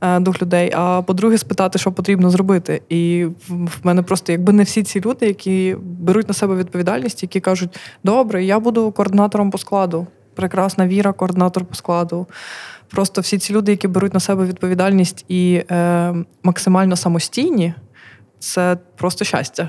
е, 0.00 0.20
дух 0.20 0.42
людей. 0.42 0.72
А 0.74 1.02
по-друге, 1.02 1.38
спитати, 1.38 1.78
що 1.78 1.92
потрібно 1.92 2.30
зробити. 2.30 2.82
І 2.88 3.26
в 3.48 3.78
мене 3.82 4.02
просто, 4.02 4.32
якби 4.32 4.52
не 4.52 4.62
всі 4.62 4.82
ці 4.82 5.00
люди, 5.00 5.26
які 5.26 5.76
беруть 5.82 6.28
на 6.28 6.34
себе 6.34 6.54
відповідальність, 6.54 7.22
які 7.22 7.40
кажуть, 7.40 7.78
добре, 8.04 8.44
я 8.44 8.58
буду 8.58 8.92
координатором 8.92 9.50
по 9.50 9.58
складу. 9.58 10.06
Прекрасна 10.34 10.86
віра, 10.86 11.12
координатор 11.12 11.64
по 11.64 11.74
складу. 11.74 12.26
Просто 12.90 13.20
всі 13.20 13.38
ці 13.38 13.52
люди, 13.52 13.72
які 13.72 13.88
беруть 13.88 14.14
на 14.14 14.20
себе 14.20 14.44
відповідальність 14.44 15.24
і 15.28 15.64
е, 15.70 16.14
максимально 16.42 16.96
самостійні, 16.96 17.74
це 18.38 18.76
просто 18.96 19.24
щастя. 19.24 19.68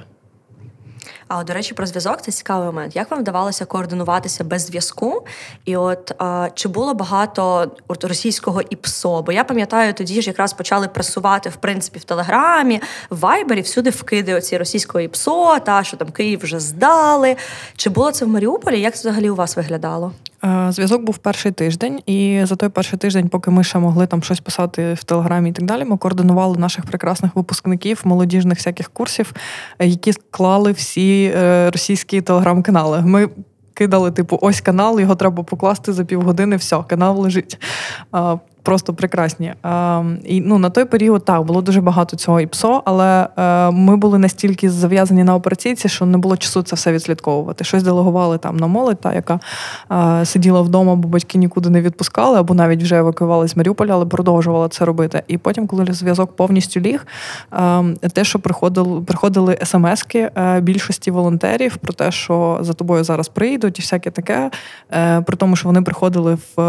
А 1.33 1.43
до 1.43 1.53
речі, 1.53 1.73
про 1.73 1.85
зв'язок 1.85 2.21
це 2.21 2.31
цікавий 2.31 2.65
момент. 2.65 2.95
Як 2.95 3.11
вам 3.11 3.19
вдавалося 3.19 3.65
координуватися 3.65 4.43
без 4.43 4.65
зв'язку? 4.65 5.25
І 5.65 5.77
от 5.77 6.11
а, 6.17 6.49
чи 6.55 6.69
було 6.69 6.93
багато 6.93 7.71
от, 7.87 8.03
російського 8.03 8.61
ІПСО? 8.61 9.21
Бо 9.21 9.31
я 9.31 9.43
пам'ятаю, 9.43 9.93
тоді 9.93 10.21
ж 10.21 10.29
якраз 10.29 10.53
почали 10.53 10.87
пресувати 10.87 11.49
в 11.49 11.55
принципі 11.55 11.99
в 11.99 12.03
Телеграмі, 12.03 12.81
в 13.09 13.19
Вайбері 13.19 13.61
всюди 13.61 13.89
вкиди 13.89 14.33
оці 14.33 14.57
російського 14.57 14.99
ІПСО, 14.99 15.59
та 15.59 15.83
що 15.83 15.97
там 15.97 16.11
Київ 16.11 16.39
вже 16.43 16.59
здали. 16.59 17.35
Чи 17.75 17.89
було 17.89 18.11
це 18.11 18.25
в 18.25 18.27
Маріуполі? 18.27 18.81
Як 18.81 18.95
це 18.95 18.99
взагалі 18.99 19.29
у 19.29 19.35
вас 19.35 19.57
виглядало? 19.57 20.11
Е, 20.43 20.71
зв'язок 20.71 21.03
був 21.03 21.17
перший 21.17 21.51
тиждень, 21.51 21.99
і 22.05 22.41
за 22.43 22.55
той 22.55 22.69
перший 22.69 22.99
тиждень, 22.99 23.29
поки 23.29 23.51
ми 23.51 23.63
ще 23.63 23.79
могли 23.79 24.07
там 24.07 24.23
щось 24.23 24.39
писати 24.39 24.93
в 24.93 25.03
телеграмі 25.03 25.49
і 25.49 25.53
так 25.53 25.65
далі, 25.65 25.85
ми 25.85 25.97
координували 25.97 26.57
наших 26.57 26.85
прекрасних 26.85 27.35
випускників 27.35 28.01
молодіжних 28.03 28.57
всяких 28.57 28.89
курсів, 28.89 29.33
які 29.79 30.13
склали 30.13 30.71
всі 30.71 31.33
е, 31.35 31.69
російські 31.71 32.21
телеграм-канали. 32.21 33.01
Ми 33.01 33.29
кидали, 33.73 34.11
типу, 34.11 34.39
ось 34.41 34.61
канал, 34.61 34.99
його 34.99 35.15
треба 35.15 35.43
покласти 35.43 35.93
за 35.93 36.05
півгодини, 36.05 36.55
все, 36.55 36.83
канал 36.87 37.21
лежить 37.21 37.57
просто 38.63 38.93
прекрасні. 38.93 39.53
Е, 39.65 40.03
і 40.25 40.41
ну 40.41 40.57
на 40.57 40.69
той 40.69 40.85
період 40.85 41.25
так 41.25 41.43
було 41.43 41.61
дуже 41.61 41.81
багато 41.81 42.17
цього 42.17 42.41
і 42.41 42.47
ПСО, 42.47 42.81
але 42.85 43.27
е, 43.37 43.71
ми 43.71 43.97
були 43.97 44.17
настільки 44.17 44.69
зав'язані 44.69 45.23
на 45.23 45.35
операційці, 45.35 45.89
що 45.89 46.05
не 46.05 46.17
було 46.17 46.37
часу 46.37 46.61
це 46.61 46.75
все 46.75 46.91
відслідковувати. 46.91 47.63
Щось 47.63 47.83
делегували 47.83 48.37
там 48.37 48.57
на 48.57 48.67
молодь, 48.67 49.01
та 49.01 49.13
яка 49.13 49.39
е, 49.91 50.25
сиділа 50.25 50.61
вдома, 50.61 50.95
бо 50.95 51.07
батьки 51.07 51.37
нікуди 51.37 51.69
не 51.69 51.81
відпускали, 51.81 52.39
або 52.39 52.53
навіть 52.53 52.83
вже 52.83 52.97
евакуювалися 52.97 53.53
з 53.53 53.57
Маріуполя, 53.57 53.93
але 53.93 54.05
продовжувала 54.05 54.69
це 54.69 54.85
робити. 54.85 55.23
І 55.27 55.37
потім, 55.37 55.67
коли 55.67 55.85
зв'язок 55.89 56.35
повністю 56.35 56.79
ліг, 56.79 57.07
е, 57.53 57.83
те, 58.13 58.23
що 58.23 58.39
приходили, 58.39 59.01
приходили 59.01 59.57
смски 59.63 60.29
е, 60.37 60.61
більшості 60.61 61.11
волонтерів 61.11 61.77
про 61.77 61.93
те, 61.93 62.11
що 62.11 62.57
за 62.61 62.73
тобою 62.73 63.03
зараз 63.03 63.27
прийдуть, 63.27 63.79
і 63.79 63.81
всяке 63.81 64.11
таке, 64.11 64.51
е, 64.93 65.21
при 65.21 65.37
тому, 65.37 65.55
що 65.55 65.67
вони 65.67 65.81
приходили 65.81 66.37
в 66.55 66.61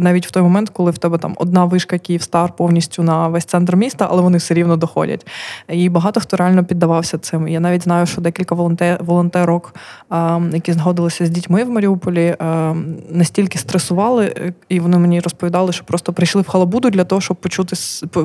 навіть 0.00 0.26
в 0.26 0.30
той 0.30 0.42
момент, 0.42 0.70
коли 0.70 0.90
в 0.90 0.98
тебе 0.98 1.18
там 1.18 1.33
одна 1.36 1.64
вишка 1.64 1.98
Київстар 1.98 2.52
повністю 2.56 3.02
на 3.02 3.28
весь 3.28 3.44
центр 3.44 3.76
міста, 3.76 4.08
але 4.10 4.22
вони 4.22 4.38
все 4.38 4.54
рівно 4.54 4.76
доходять. 4.76 5.26
І 5.68 5.88
багато 5.88 6.20
хто 6.20 6.36
реально 6.36 6.64
піддавався 6.64 7.18
цим. 7.18 7.48
Я 7.48 7.60
навіть 7.60 7.82
знаю, 7.82 8.06
що 8.06 8.20
декілька 8.20 8.54
волонтер, 8.54 9.04
волонтерок, 9.04 9.74
які 10.52 10.72
згодилися 10.72 11.26
з 11.26 11.30
дітьми 11.30 11.64
в 11.64 11.70
Маріуполі, 11.70 12.36
настільки 13.10 13.58
стресували, 13.58 14.52
і 14.68 14.80
вони 14.80 14.98
мені 14.98 15.20
розповідали, 15.20 15.72
що 15.72 15.84
просто 15.84 16.12
прийшли 16.12 16.42
в 16.42 16.48
халабуду 16.48 16.90
для 16.90 17.04
того, 17.04 17.20
щоб 17.20 17.36
почути 17.36 17.76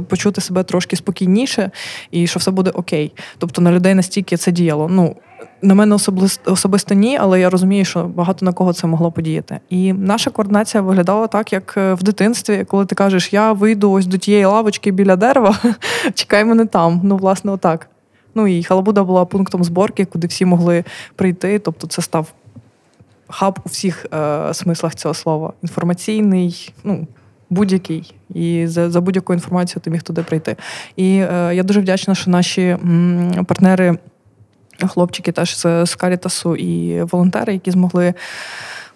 почути 0.10 0.42
себе 0.42 0.64
трошки 0.64 0.96
спокійніше, 0.96 1.72
і 2.12 2.28
що 2.28 2.40
все 2.40 2.52
буде 2.52 2.70
окей. 2.70 3.14
Тобто 3.38 3.62
на 3.62 3.72
людей 3.72 3.94
настільки 3.94 4.38
це 4.38 4.52
діяло. 4.52 4.88
Ну 4.90 5.16
на 5.62 5.76
мене 5.76 5.96
особисто 5.96 6.54
особисто 6.54 6.96
ні, 6.96 7.18
але 7.18 7.40
я 7.40 7.50
розумію, 7.50 7.86
що 7.86 8.04
багато 8.04 8.46
на 8.46 8.54
кого 8.54 8.74
це 8.74 8.88
могло 8.88 9.12
подіяти. 9.12 9.60
І 9.70 9.94
наша 9.94 10.32
координація 10.32 10.82
виглядала 10.84 11.28
так, 11.28 11.54
як 11.54 11.74
е, 11.78 11.94
в 11.94 12.04
дитинстві, 12.04 12.66
коли 12.68 12.86
ти 12.86 12.96
кажеш, 12.96 13.34
я 13.34 13.52
вийду 13.52 13.92
ось 13.92 14.06
до 14.06 14.18
тієї 14.18 14.46
лавочки 14.46 14.92
біля 14.92 15.16
дерева, 15.16 15.58
чекай 16.14 16.46
мене 16.46 16.66
там. 16.66 17.02
Ну, 17.04 17.18
власне, 17.18 17.52
отак. 17.52 17.90
Ну 18.36 18.48
і 18.48 18.64
Халабуда 18.64 19.04
була 19.04 19.26
пунктом 19.26 19.64
зборки, 19.64 20.06
куди 20.06 20.28
всі 20.28 20.46
могли 20.46 20.84
прийти. 21.16 21.60
Тобто, 21.60 21.88
це 21.88 22.02
став 22.02 22.34
хаб 23.28 23.60
у 23.66 23.70
всіх 23.70 24.06
е, 24.14 24.54
смислах 24.54 24.96
цього 24.96 25.14
слова. 25.14 25.54
Інформаційний, 25.62 26.74
ну. 26.84 27.08
Будь-який 27.52 28.14
і 28.34 28.68
за 28.68 28.90
за 28.90 29.02
будь-яку 29.02 29.34
інформацію 29.34 29.82
ти 29.82 29.90
міг 29.90 30.04
туди 30.04 30.24
прийти. 30.24 30.56
І 30.96 31.18
е, 31.18 31.52
я 31.56 31.64
дуже 31.64 31.80
вдячна, 31.80 32.16
що 32.16 32.32
наші 32.32 32.62
м, 32.62 33.46
партнери 33.48 33.98
хлопчики 34.88 35.32
теж 35.32 35.58
з 35.84 35.96
Карітасу 35.96 36.56
і 36.56 37.04
волонтери, 37.04 37.54
які 37.54 37.72
змогли 37.72 38.14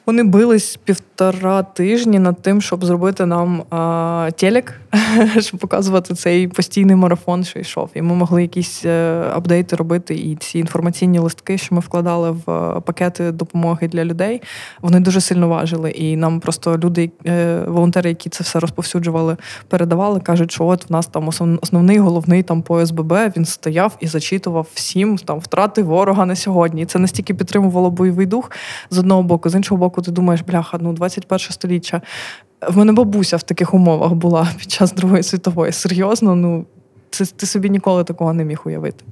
вони 0.06 0.24
бились 0.24 0.80
півтора 0.84 1.64
тижні 1.64 2.20
над 2.20 2.42
тим, 2.42 2.62
щоб 2.62 2.86
зробити 2.86 3.26
нам 3.26 3.64
а, 3.70 4.30
телек, 4.36 4.80
щоб 5.40 5.60
показувати 5.60 6.14
цей 6.14 6.48
постійний 6.48 6.96
марафон, 6.96 7.44
що 7.44 7.60
йшов. 7.60 7.90
І 7.94 8.02
ми 8.02 8.16
могли 8.16 8.42
якісь 8.42 8.86
е, 8.86 9.24
апдейти 9.34 9.76
робити. 9.76 10.16
І 10.16 10.36
ці 10.36 10.60
інформаційні 10.60 11.20
листки, 11.20 11.58
що 11.58 11.76
ми 11.76 11.82
вкладали 11.82 12.32
в 12.32 12.52
е, 12.52 12.82
пакети 12.82 13.32
допомоги 13.32 13.88
для 13.88 14.06
людей, 14.06 14.42
вони 14.82 15.00
дуже 15.00 15.22
сильно 15.22 15.48
важили. 15.48 15.92
І 15.92 16.16
нам 16.16 16.40
просто 16.40 16.78
люди, 16.78 17.12
е, 17.26 17.60
волонтери, 17.68 18.10
які 18.10 18.30
це 18.30 18.44
все 18.44 18.60
розповсюджували, 18.60 19.38
передавали, 19.68 20.20
кажуть, 20.20 20.52
що 20.52 20.66
от 20.66 20.90
в 20.90 20.92
нас 20.92 21.08
там 21.08 21.28
основний 21.62 22.00
головний 22.00 22.44
там 22.44 22.62
по 22.62 22.86
СББ, 22.86 23.14
він 23.38 23.46
стояв 23.46 23.98
і 24.00 24.08
зачитував 24.08 24.68
всім 24.74 25.18
там 25.18 25.40
втрати 25.40 25.84
ворога 25.84 26.26
на 26.26 26.36
сьогодні. 26.36 26.82
І 26.82 26.86
це 26.86 27.00
настільки 27.00 27.34
підтримувало 27.34 27.92
бойовий 27.92 28.26
дух 28.26 28.52
з 28.90 29.00
одного 29.00 29.24
боку, 29.24 29.50
з 29.50 29.56
іншого 29.56 29.80
боку 29.80 29.93
року 29.94 30.02
ти 30.02 30.12
думаєш, 30.12 30.42
бляха, 30.42 30.78
ну 30.82 30.94
21 30.94 31.40
століття. 31.40 32.02
В 32.70 32.78
мене 32.78 32.94
бабуся 32.94 33.38
в 33.38 33.44
таких 33.44 33.74
умовах 33.74 34.14
була 34.14 34.48
під 34.58 34.72
час 34.72 34.94
Другої 34.94 35.24
світової. 35.24 35.72
Серйозно, 35.72 36.36
ну 36.36 36.66
це 37.10 37.26
ти 37.26 37.46
собі 37.46 37.70
ніколи 37.70 38.04
такого 38.04 38.34
не 38.34 38.46
міг 38.46 38.62
уявити. 38.66 39.06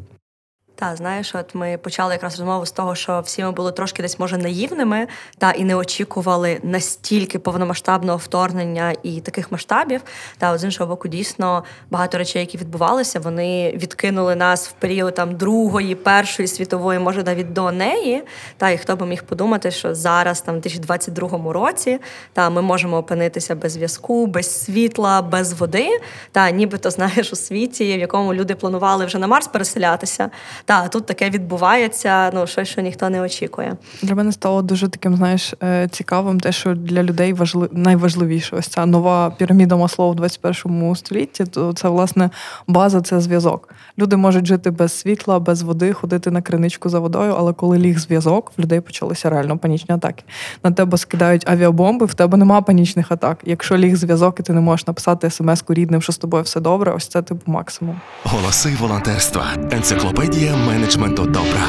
Та 0.81 0.95
знаєш, 0.95 1.35
от 1.35 1.55
ми 1.55 1.77
почали 1.77 2.13
якраз 2.13 2.39
розмову 2.39 2.65
з 2.65 2.71
того, 2.71 2.95
що 2.95 3.19
всі 3.19 3.43
ми 3.43 3.51
були 3.51 3.71
трошки 3.71 4.01
десь 4.01 4.19
може 4.19 4.37
наївними, 4.37 5.07
та 5.37 5.51
і 5.51 5.63
не 5.63 5.75
очікували 5.75 6.59
настільки 6.63 7.39
повномасштабного 7.39 8.17
вторгнення 8.17 8.95
і 9.03 9.21
таких 9.21 9.51
масштабів. 9.51 10.01
Та 10.37 10.51
от 10.51 10.59
з 10.59 10.63
іншого 10.63 10.89
боку, 10.89 11.07
дійсно 11.07 11.63
багато 11.91 12.17
речей, 12.17 12.39
які 12.39 12.57
відбувалися, 12.57 13.19
вони 13.19 13.71
відкинули 13.71 14.35
нас 14.35 14.67
в 14.67 14.71
період 14.71 15.15
там 15.15 15.35
другої, 15.35 15.95
першої 15.95 16.47
світової, 16.47 16.99
може 16.99 17.23
навіть 17.23 17.53
до 17.53 17.71
неї. 17.71 18.23
Та 18.57 18.69
і 18.69 18.77
хто 18.77 18.95
би 18.95 19.05
міг 19.05 19.23
подумати, 19.23 19.71
що 19.71 19.95
зараз, 19.95 20.41
там, 20.41 20.55
в 20.55 20.61
2022 20.61 21.53
році, 21.53 21.99
та 22.33 22.49
ми 22.49 22.61
можемо 22.61 22.97
опинитися 22.97 23.55
без 23.55 23.71
зв'язку, 23.71 24.27
без 24.27 24.63
світла, 24.63 25.21
без 25.21 25.53
води. 25.53 25.99
Та 26.31 26.51
нібито 26.51 26.89
знаєш 26.91 27.33
у 27.33 27.35
світі, 27.35 27.97
в 27.97 27.99
якому 27.99 28.33
люди 28.33 28.55
планували 28.55 29.05
вже 29.05 29.17
на 29.17 29.27
Марс 29.27 29.47
переселятися. 29.47 30.29
Та 30.71 30.87
тут 30.87 31.05
таке 31.05 31.29
відбувається. 31.29 32.31
Ну 32.33 32.47
щось, 32.47 32.67
що 32.67 32.81
ніхто 32.81 33.09
не 33.09 33.21
очікує. 33.21 33.75
Для 34.01 34.15
мене 34.15 34.31
стало 34.31 34.61
дуже 34.61 34.87
таким, 34.87 35.15
знаєш, 35.15 35.53
е, 35.63 35.87
цікавим, 35.91 36.39
те, 36.39 36.51
що 36.51 36.75
для 36.75 37.03
людей 37.03 37.33
важли... 37.33 37.69
найважливіше 37.71 38.55
ось 38.55 38.67
ця 38.67 38.85
нова 38.85 39.29
піраміда 39.29 39.75
масло 39.75 40.11
в 40.11 40.15
21 40.15 40.95
столітті. 40.95 41.45
То 41.45 41.73
це 41.73 41.89
власне 41.89 42.29
база, 42.67 43.01
це 43.01 43.21
зв'язок. 43.21 43.69
Люди 43.99 44.15
можуть 44.15 44.45
жити 44.45 44.71
без 44.71 44.99
світла, 44.99 45.39
без 45.39 45.61
води, 45.61 45.93
ходити 45.93 46.31
на 46.31 46.41
криничку 46.41 46.89
за 46.89 46.99
водою, 46.99 47.35
але 47.37 47.53
коли 47.53 47.77
ліг 47.77 47.99
зв'язок, 47.99 48.51
в 48.57 48.61
людей 48.61 48.81
почалися 48.81 49.29
реально 49.29 49.57
панічні 49.57 49.95
атаки. 49.95 50.23
На 50.63 50.71
тебе 50.71 50.97
скидають 50.97 51.49
авіабомби, 51.49 52.05
в 52.05 52.13
тебе 52.13 52.37
нема 52.37 52.61
панічних 52.61 53.11
атак. 53.11 53.37
Якщо 53.45 53.77
ліг 53.77 53.95
зв'язок, 53.95 54.39
і 54.39 54.43
ти 54.43 54.53
не 54.53 54.61
можеш 54.61 54.87
написати 54.87 55.29
смс-ку 55.29 55.73
рідним, 55.73 56.01
що 56.01 56.13
з 56.13 56.17
тобою 56.17 56.43
все 56.43 56.59
добре, 56.59 56.91
ось 56.91 57.07
це 57.07 57.21
типу 57.21 57.51
максимум. 57.51 58.01
Голоси 58.23 58.77
волонтерства. 58.79 59.45
Енциклопедія 59.71 60.50
менеджменту 60.55 61.25
добра. 61.25 61.61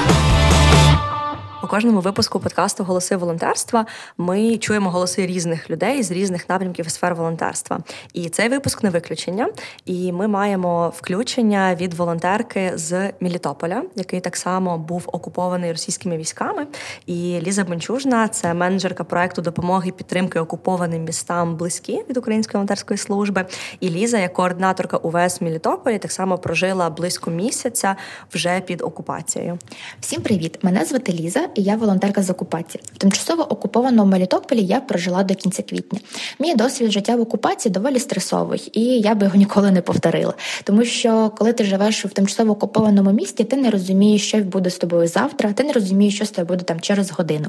У 1.65 1.67
кожному 1.67 2.01
випуску 2.01 2.41
подкасту 2.41 2.85
Голоси 2.85 3.17
волонтерства 3.17 3.87
ми 4.19 4.59
чуємо 4.59 4.91
голоси 4.91 5.27
різних 5.27 5.71
людей 5.71 6.03
з 6.03 6.11
різних 6.11 6.49
напрямків 6.49 6.91
сфер 6.91 7.15
волонтерства. 7.15 7.81
І 8.13 8.29
цей 8.29 8.49
випуск 8.49 8.83
не 8.83 8.91
виключення. 8.91 9.49
І 9.85 10.13
ми 10.13 10.29
маємо 10.29 10.93
включення 10.97 11.75
від 11.75 11.95
волонтерки 11.95 12.73
з 12.75 13.13
Мілітополя, 13.21 13.83
який 13.97 14.21
так 14.21 14.37
само 14.37 14.79
був 14.79 15.03
окупований 15.07 15.73
російськими 15.73 16.17
військами. 16.17 16.67
І 17.07 17.41
Ліза 17.43 17.65
Бенчужна 17.65 18.29
це 18.29 18.55
менеджерка 18.55 19.05
проекту 19.05 19.43
допомоги 19.43 19.89
і 19.89 19.93
підтримки 19.93 20.41
окупованим 20.41 21.05
містам 21.05 21.57
близькі 21.57 22.05
від 22.11 22.17
української 22.17 22.55
волонтерської 22.55 22.99
служби. 22.99 23.47
І 23.81 23.91
Ліза, 23.91 24.19
як 24.19 24.33
координаторка 24.33 24.97
УВС 24.97 25.41
Мілітополі, 25.41 25.99
так 25.99 26.13
само 26.13 26.39
прожила 26.39 26.91
близько 26.91 27.31
місяця 27.31 27.97
вже 28.33 28.61
під 28.61 28.83
окупацією. 28.83 29.59
Всім 30.01 30.23
привіт! 30.23 30.59
Мене 30.63 30.85
звати 30.85 31.13
Ліза 31.13 31.49
і 31.55 31.63
я 31.63 31.77
волонтерка 31.77 32.23
з 32.23 32.31
окупації. 32.31 32.85
В 32.95 32.99
тимчасово 32.99 33.43
окупованому 33.43 34.11
Мелітополі 34.11 34.65
я 34.65 34.81
прожила 34.81 35.23
до 35.23 35.35
кінця 35.35 35.63
квітня. 35.63 36.01
Мій 36.39 36.55
досвід 36.55 36.91
життя 36.91 37.17
в 37.17 37.21
окупації 37.21 37.73
доволі 37.73 37.99
стресовий, 37.99 38.71
і 38.73 38.85
я 38.85 39.15
би 39.15 39.27
його 39.27 39.37
ніколи 39.43 39.71
не 39.71 39.83
повторила. 39.83 40.35
Тому 40.65 40.85
що 40.85 41.33
коли 41.39 41.53
ти 41.53 41.65
живеш 41.65 42.05
в 42.05 42.09
тимчасово 42.09 42.53
окупованому 42.53 43.13
місті, 43.13 43.45
ти 43.45 43.57
не 43.57 43.71
розумієш, 43.71 44.29
що 44.29 44.39
буде 44.39 44.71
з 44.71 44.79
тобою 44.79 45.09
завтра, 45.09 45.53
ти 45.53 45.65
не 45.65 45.73
розумієш, 45.73 46.15
що 46.15 46.25
з 46.25 46.31
тобою 46.31 46.47
буде 46.47 46.65
там 46.65 46.81
через 46.81 47.11
годину. 47.11 47.47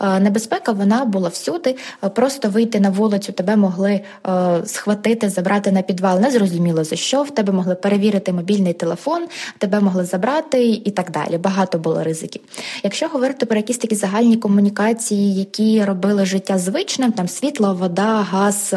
Е, 0.00 0.20
небезпека 0.20 0.72
вона 0.72 1.04
була 1.04 1.28
всюди. 1.28 1.76
Е, 2.04 2.08
просто 2.08 2.48
вийти 2.48 2.80
на 2.80 2.90
вулицю, 2.90 3.32
тебе 3.32 3.56
могли 3.56 4.00
е, 4.26 4.60
схватити, 4.64 5.28
забрати 5.28 5.72
на 5.72 5.82
підвал. 5.82 6.20
Не 6.20 6.30
зрозуміло 6.30 6.84
за 6.84 6.96
що. 6.96 7.22
В 7.22 7.30
тебе 7.30 7.52
могли 7.52 7.74
перевірити 7.74 8.32
мобільний 8.32 8.72
телефон, 8.72 9.26
тебе 9.58 9.80
могли 9.80 10.04
забрати 10.04 10.68
і 10.68 10.90
так 10.90 11.10
далі. 11.10 11.38
Багато 11.38 11.78
було 11.78 12.02
ризиків. 12.02 12.42
Якщо 12.82 13.08
говорити 13.08 13.43
про 13.46 13.56
якісь 13.56 13.78
такі 13.78 13.94
загальні 13.94 14.36
комунікації, 14.36 15.34
які 15.34 15.84
робили 15.84 16.26
життя 16.26 16.58
звичним, 16.58 17.12
там 17.12 17.28
світло, 17.28 17.74
вода, 17.74 18.26
газ. 18.30 18.74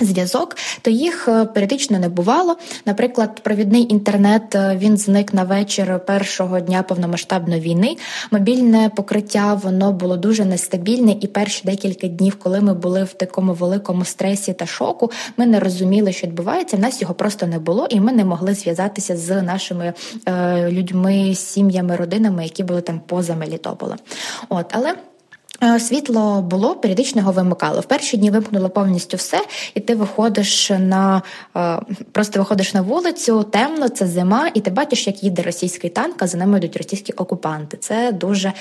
Зв'язок, 0.00 0.56
то 0.82 0.90
їх 0.90 1.28
е, 1.28 1.44
періодично 1.44 1.98
не 1.98 2.08
бувало. 2.08 2.56
Наприклад, 2.86 3.40
провідний 3.42 3.92
інтернет 3.92 4.54
е, 4.54 4.76
він 4.80 4.96
зник 4.96 5.34
на 5.34 5.44
вечір 5.44 6.00
першого 6.06 6.60
дня 6.60 6.82
повномасштабної 6.82 7.60
війни. 7.60 7.96
Мобільне 8.30 8.90
покриття 8.96 9.54
воно 9.54 9.92
було 9.92 10.16
дуже 10.16 10.44
нестабільне, 10.44 11.16
і 11.20 11.26
перші 11.26 11.62
декілька 11.64 12.06
днів, 12.08 12.38
коли 12.38 12.60
ми 12.60 12.74
були 12.74 13.04
в 13.04 13.12
такому 13.12 13.52
великому 13.52 14.04
стресі 14.04 14.52
та 14.52 14.66
шоку, 14.66 15.10
ми 15.36 15.46
не 15.46 15.60
розуміли, 15.60 16.12
що 16.12 16.26
відбувається. 16.26 16.76
В 16.76 16.80
нас 16.80 17.02
його 17.02 17.14
просто 17.14 17.46
не 17.46 17.58
було, 17.58 17.86
і 17.90 18.00
ми 18.00 18.12
не 18.12 18.24
могли 18.24 18.54
зв'язатися 18.54 19.16
з 19.16 19.42
нашими 19.42 19.92
е, 20.26 20.70
людьми, 20.70 21.34
сім'ями, 21.34 21.96
родинами, 21.96 22.44
які 22.44 22.64
були 22.64 22.80
там 22.80 23.00
поза 23.06 23.34
Мелітополем. 23.34 23.98
От 24.48 24.66
але. 24.70 24.94
Е, 25.62 25.80
світло 25.80 26.42
було, 26.42 26.74
періодично 26.74 27.20
його 27.20 27.32
вимикало. 27.32 27.80
В 27.80 27.84
перші 27.84 28.16
дні 28.16 28.30
вимкнуло 28.30 28.70
повністю 28.70 29.16
все, 29.16 29.40
і 29.74 29.80
ти 29.80 29.94
виходиш 29.94 30.70
на 30.78 31.22
е, 31.56 31.80
просто 32.12 32.38
виходиш 32.38 32.74
на 32.74 32.82
вулицю, 32.82 33.42
темно, 33.42 33.88
це 33.88 34.06
зима, 34.06 34.50
і 34.54 34.60
ти 34.60 34.70
бачиш, 34.70 35.06
як 35.06 35.22
їде 35.22 35.42
російський 35.42 35.90
танк, 35.90 36.22
а 36.22 36.26
за 36.26 36.38
ними 36.38 36.58
йдуть 36.58 36.76
російські 36.76 37.12
окупанти. 37.12 37.76
Це 37.76 38.12
дуже 38.12 38.52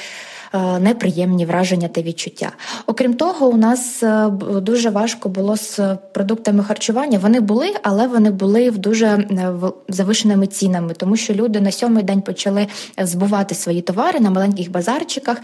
неприємні 0.79 1.45
враження 1.45 1.87
та 1.87 2.01
відчуття. 2.01 2.51
Окрім 2.85 3.13
того, 3.13 3.47
у 3.47 3.57
нас 3.57 4.03
е, 4.03 4.29
дуже 4.61 4.89
важко 4.89 5.29
було 5.29 5.57
з 5.57 5.79
продуктами 6.13 6.63
харчування. 6.63 7.19
Вони 7.19 7.39
були, 7.39 7.73
але 7.83 8.07
вони 8.07 8.31
були 8.31 8.69
в 8.69 8.77
дуже 8.77 9.05
е, 9.07 9.53
завишеними 9.89 10.47
цінами, 10.47 10.93
тому 10.93 11.15
що 11.17 11.33
люди 11.33 11.61
на 11.61 11.71
сьомий 11.71 12.03
день 12.03 12.21
почали 12.21 12.67
збувати 12.97 13.55
свої 13.55 13.81
товари 13.81 14.19
на 14.19 14.29
маленьких 14.29 14.71
базарчиках, 14.71 15.37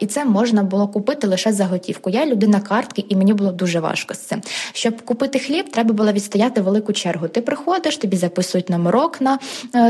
і 0.00 0.06
це 0.06 0.24
можна 0.24 0.62
було 0.62 0.88
купити 0.88 1.26
лише 1.26 1.52
за 1.52 1.64
готівку. 1.64 2.10
Я 2.10 2.26
людина 2.26 2.60
картки, 2.60 3.04
і 3.08 3.16
мені 3.16 3.34
було 3.34 3.52
дуже 3.52 3.80
важко 3.80 4.14
з 4.14 4.18
цим. 4.18 4.42
Щоб 4.72 5.02
купити 5.02 5.38
хліб, 5.38 5.70
треба 5.70 5.94
було 5.94 6.12
відстояти 6.12 6.60
велику 6.60 6.92
чергу. 6.92 7.28
Ти 7.28 7.40
приходиш, 7.40 7.96
тобі 7.96 8.16
записують 8.16 8.70
номерок 8.70 9.20
на 9.20 9.38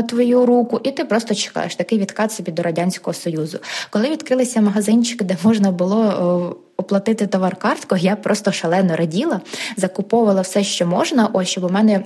твою 0.09 0.45
руку, 0.45 0.79
і 0.83 0.91
ти 0.91 1.05
просто 1.05 1.35
чекаєш 1.35 1.75
такий 1.75 1.99
відкат 1.99 2.31
собі 2.31 2.51
до 2.51 2.63
радянського 2.63 3.13
союзу. 3.13 3.59
Коли 3.89 4.09
відкрилися 4.09 4.54
з'явився 4.55 4.61
магазинчик, 4.61 5.23
де 5.23 5.37
можна 5.43 5.71
було 5.71 6.57
оплатити 6.77 7.27
товар 7.27 7.55
карткою, 7.55 8.01
я 8.01 8.15
просто 8.15 8.51
шалено 8.51 8.95
раділа, 8.95 9.41
закуповувала 9.77 10.41
все, 10.41 10.63
що 10.63 10.87
можна, 10.87 11.29
ось 11.33 11.47
щоб 11.47 11.63
у 11.63 11.69
мене. 11.69 12.03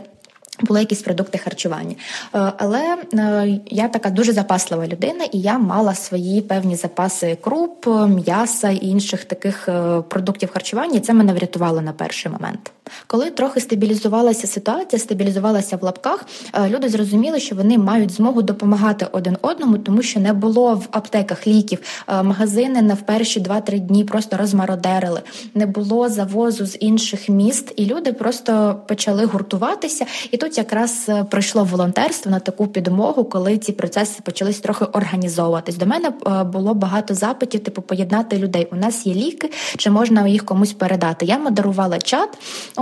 Були 0.61 0.79
якісь 0.79 1.01
продукти 1.01 1.37
харчування. 1.37 1.95
Е, 2.35 2.53
але 2.57 2.97
е, 3.13 3.59
я 3.65 3.87
така 3.87 4.09
дуже 4.09 4.33
запаслива 4.33 4.87
людина, 4.87 5.23
і 5.31 5.39
я 5.39 5.57
мала 5.57 5.95
свої 5.95 6.41
певні 6.41 6.75
запаси 6.75 7.37
круп, 7.41 7.87
м'яса 8.07 8.69
і 8.69 8.85
інших 8.85 9.23
таких 9.25 9.69
е, 9.69 10.01
продуктів 10.01 10.49
харчування. 10.51 10.97
і 10.97 10.99
Це 10.99 11.13
мене 11.13 11.33
врятувало 11.33 11.81
на 11.81 11.93
перший 11.93 12.31
момент. 12.31 12.71
Коли 13.07 13.31
трохи 13.31 13.59
стабілізувалася 13.59 14.47
ситуація, 14.47 14.99
стабілізувалася 14.99 15.77
в 15.77 15.83
лапках, 15.83 16.25
люди 16.67 16.89
зрозуміли, 16.89 17.39
що 17.39 17.55
вони 17.55 17.77
мають 17.77 18.11
змогу 18.11 18.41
допомагати 18.41 19.07
один 19.11 19.37
одному, 19.41 19.77
тому 19.77 20.01
що 20.01 20.19
не 20.19 20.33
було 20.33 20.75
в 20.75 20.87
аптеках 20.91 21.47
ліків. 21.47 21.79
Магазини 22.07 22.81
на 22.81 22.95
перші 22.95 23.39
2-3 23.39 23.79
дні 23.79 24.03
просто 24.03 24.37
розмародерили, 24.37 25.21
не 25.55 25.65
було 25.65 26.09
завозу 26.09 26.65
з 26.65 26.77
інших 26.79 27.29
міст, 27.29 27.73
і 27.75 27.85
люди 27.85 28.13
просто 28.13 28.81
почали 28.87 29.25
гуртуватися. 29.25 30.05
І 30.31 30.37
тут 30.37 30.57
якраз 30.57 31.05
е, 31.09 31.23
пройшло 31.23 31.63
волонтерство 31.63 32.31
на 32.31 32.39
таку 32.39 32.67
підмогу, 32.67 33.23
коли 33.23 33.57
ці 33.57 33.71
процеси 33.71 34.19
почались 34.23 34.59
трохи 34.59 34.85
організовуватись. 34.85 35.77
До 35.77 35.85
мене 35.85 36.07
е, 36.27 36.43
було 36.43 36.73
багато 36.73 37.15
запитів, 37.15 37.63
типу 37.63 37.81
поєднати 37.81 38.37
людей. 38.37 38.67
У 38.71 38.75
нас 38.75 39.05
є 39.05 39.13
ліки, 39.13 39.51
чи 39.77 39.89
можна 39.89 40.27
їх 40.27 40.45
комусь 40.45 40.73
передати? 40.73 41.25
Я 41.25 41.39
модерувала 41.39 41.99
чат, 41.99 42.29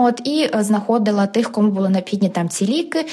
от 0.01 0.21
і 0.23 0.49
е, 0.55 0.63
знаходила 0.63 1.27
тих, 1.27 1.51
кому 1.51 1.71
було 1.71 1.89
необхідні 1.89 2.29
там 2.29 2.49
ці 2.49 2.67
ліки, 2.67 3.05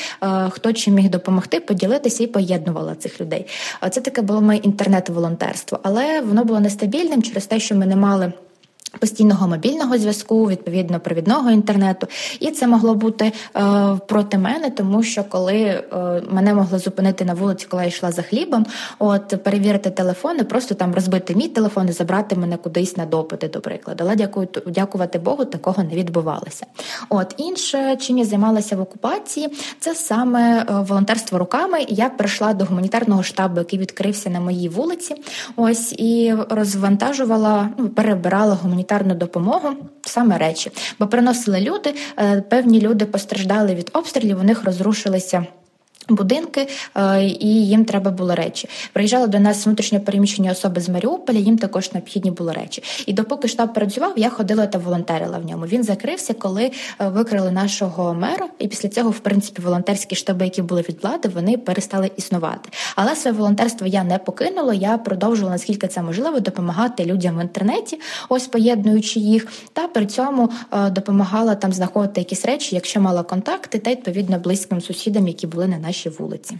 хто 0.50 0.72
чим 0.72 0.94
міг 0.94 1.10
допомогти, 1.10 1.60
поділитися 1.60 2.24
і 2.24 2.26
поєднувала 2.26 2.94
цих 2.94 3.20
людей. 3.20 3.46
Це 3.90 4.00
таке 4.00 4.22
було 4.22 4.40
моє 4.40 4.58
інтернет-волонтерство, 4.58 5.78
але 5.82 6.20
воно 6.20 6.44
було 6.44 6.60
нестабільним 6.60 7.22
через 7.22 7.46
те, 7.46 7.60
що 7.60 7.74
ми 7.74 7.86
не 7.86 7.96
мали. 7.96 8.32
Постійного 8.98 9.48
мобільного 9.48 9.98
зв'язку, 9.98 10.48
відповідно 10.48 11.00
провідного 11.00 11.50
інтернету, 11.50 12.06
і 12.40 12.50
це 12.50 12.66
могло 12.66 12.94
бути 12.94 13.32
е, 13.56 13.62
проти 14.06 14.38
мене, 14.38 14.70
тому 14.70 15.02
що 15.02 15.24
коли 15.24 15.54
е, 15.54 15.82
мене 16.30 16.54
могли 16.54 16.78
зупинити 16.78 17.24
на 17.24 17.34
вулиці, 17.34 17.66
коли 17.70 17.82
я 17.82 17.88
йшла 17.88 18.12
за 18.12 18.22
хлібом, 18.22 18.66
от 18.98 19.42
перевірити 19.44 19.90
телефони, 19.90 20.44
просто 20.44 20.74
там 20.74 20.94
розбити 20.94 21.34
мій 21.34 21.48
телефон 21.48 21.88
і 21.88 21.92
забрати 21.92 22.36
мене 22.36 22.56
кудись 22.56 22.96
на 22.96 23.06
допити, 23.06 23.48
до 23.48 23.60
прикладу. 23.60 24.04
Але 24.06 24.16
дякую, 24.16 24.48
дякувати 24.66 25.18
Богу, 25.18 25.44
такого 25.44 25.82
не 25.82 25.94
відбувалося. 25.94 26.66
От 27.08 27.34
інше, 27.36 27.96
чим 27.96 28.18
я 28.18 28.24
займалася 28.24 28.76
в 28.76 28.80
окупації, 28.80 29.48
це 29.80 29.94
саме 29.94 30.60
е, 30.60 30.64
волонтерство 30.68 31.38
руками. 31.38 31.78
Я 31.88 32.08
прийшла 32.08 32.54
до 32.54 32.64
гуманітарного 32.64 33.22
штабу, 33.22 33.58
який 33.58 33.78
відкрився 33.78 34.30
на 34.30 34.40
моїй 34.40 34.68
вулиці. 34.68 35.14
Ось 35.56 35.92
і 35.92 36.34
розвантажувала, 36.50 37.68
ну 37.78 37.88
перебирала 37.88 38.54
гуманітарну 38.54 38.83
гуманітарну 38.84 39.14
допомогу, 39.14 39.68
саме 40.02 40.38
речі, 40.38 40.70
бо 40.98 41.06
приносили 41.06 41.60
люди. 41.60 41.94
Е, 42.18 42.40
певні 42.40 42.80
люди 42.80 43.06
постраждали 43.06 43.74
від 43.74 43.90
обстрілів, 43.92 44.40
у 44.40 44.42
них 44.42 44.64
розрушилися. 44.64 45.46
Будинки 46.08 46.68
е, 46.96 47.24
і 47.24 47.66
їм 47.66 47.84
треба 47.84 48.10
було 48.10 48.34
речі. 48.34 48.68
Приїжджали 48.92 49.26
до 49.26 49.38
нас 49.38 49.66
внутрішньо 49.66 50.00
переміщені 50.00 50.50
особи 50.50 50.80
з 50.80 50.88
Маріуполя. 50.88 51.38
Їм 51.38 51.58
також 51.58 51.92
необхідні 51.92 52.30
були 52.30 52.52
речі. 52.52 52.82
І 53.06 53.12
допоки 53.12 53.48
штаб 53.48 53.72
працював, 53.72 54.12
я 54.16 54.30
ходила 54.30 54.66
та 54.66 54.78
волонтерила 54.78 55.38
в 55.38 55.46
ньому. 55.46 55.66
Він 55.66 55.84
закрився, 55.84 56.34
коли 56.34 56.64
е, 56.64 57.08
викрили 57.08 57.50
нашого 57.50 58.14
мера. 58.14 58.46
І 58.58 58.68
після 58.68 58.88
цього, 58.88 59.10
в 59.10 59.18
принципі, 59.18 59.62
волонтерські 59.62 60.16
штаби, 60.16 60.44
які 60.44 60.62
були 60.62 60.82
від 60.88 61.02
влади, 61.02 61.28
вони 61.28 61.58
перестали 61.58 62.10
існувати. 62.16 62.70
Але 62.96 63.16
своє 63.16 63.36
волонтерство 63.36 63.86
я 63.86 64.04
не 64.04 64.18
покинула. 64.18 64.74
Я 64.74 64.98
продовжувала 64.98 65.54
наскільки 65.54 65.88
це 65.88 66.02
можливо 66.02 66.40
допомагати 66.40 67.04
людям 67.04 67.38
в 67.38 67.42
інтернеті, 67.42 68.00
ось 68.28 68.46
поєднуючи 68.46 69.20
їх, 69.20 69.46
та 69.72 69.88
при 69.88 70.06
цьому 70.06 70.50
е, 70.72 70.90
допомагала 70.90 71.54
там 71.54 71.72
знаходити 71.72 72.20
якісь 72.20 72.44
речі, 72.44 72.74
якщо 72.74 73.00
мала 73.00 73.22
контакти, 73.22 73.78
та 73.78 73.90
відповідно 73.90 74.38
близьким 74.38 74.80
сусідам, 74.80 75.28
які 75.28 75.46
були 75.46 75.68
на 75.68 75.78
нашій 75.78 75.93
нашій 75.94 76.08
вулиці. 76.08 76.58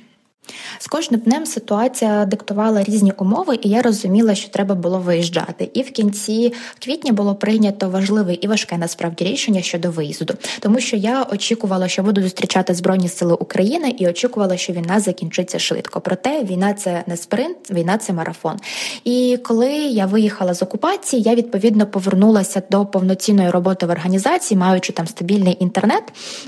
З 0.79 0.87
кожним 0.87 1.21
днем 1.21 1.47
ситуація 1.47 2.25
диктувала 2.25 2.83
різні 2.85 3.13
умови, 3.17 3.59
і 3.63 3.69
я 3.69 3.83
розуміла, 3.83 4.35
що 4.35 4.49
треба 4.49 4.75
було 4.75 4.99
виїжджати. 4.99 5.71
І 5.75 5.83
в 5.83 5.91
кінці 5.91 6.53
квітня 6.85 7.13
було 7.13 7.35
прийнято 7.35 7.89
важливе 7.89 8.35
і 8.35 8.47
важке 8.47 8.79
насправді 8.79 9.25
рішення 9.25 9.63
щодо 9.63 9.91
виїзду, 9.91 10.35
тому 10.61 10.81
що 10.81 10.97
я 10.97 11.27
очікувала, 11.33 11.89
що 11.89 12.03
буду 12.03 12.23
зустрічати 12.23 12.75
Збройні 12.75 13.09
Сили 13.09 13.35
України, 13.35 13.95
і 13.99 14.09
очікувала, 14.09 14.57
що 14.57 14.73
війна 14.73 15.01
закінчиться 15.01 15.59
швидко. 15.59 16.01
Проте 16.01 16.45
війна 16.45 16.75
це 16.75 17.05
не 17.07 17.17
спринт, 17.17 17.71
війна 17.71 17.99
це 17.99 18.13
марафон. 18.13 18.57
І 19.05 19.39
коли 19.45 19.73
я 19.73 20.07
виїхала 20.07 20.55
з 20.55 20.63
окупації, 20.63 21.23
я 21.23 21.35
відповідно 21.35 21.87
повернулася 21.87 22.63
до 22.71 22.87
повноцінної 22.87 23.51
роботи 23.51 23.87
в 23.87 23.91
організації, 23.91 24.59
маючи 24.59 24.93
там 24.93 25.07
стабільний 25.07 25.57
інтернет. 25.61 26.03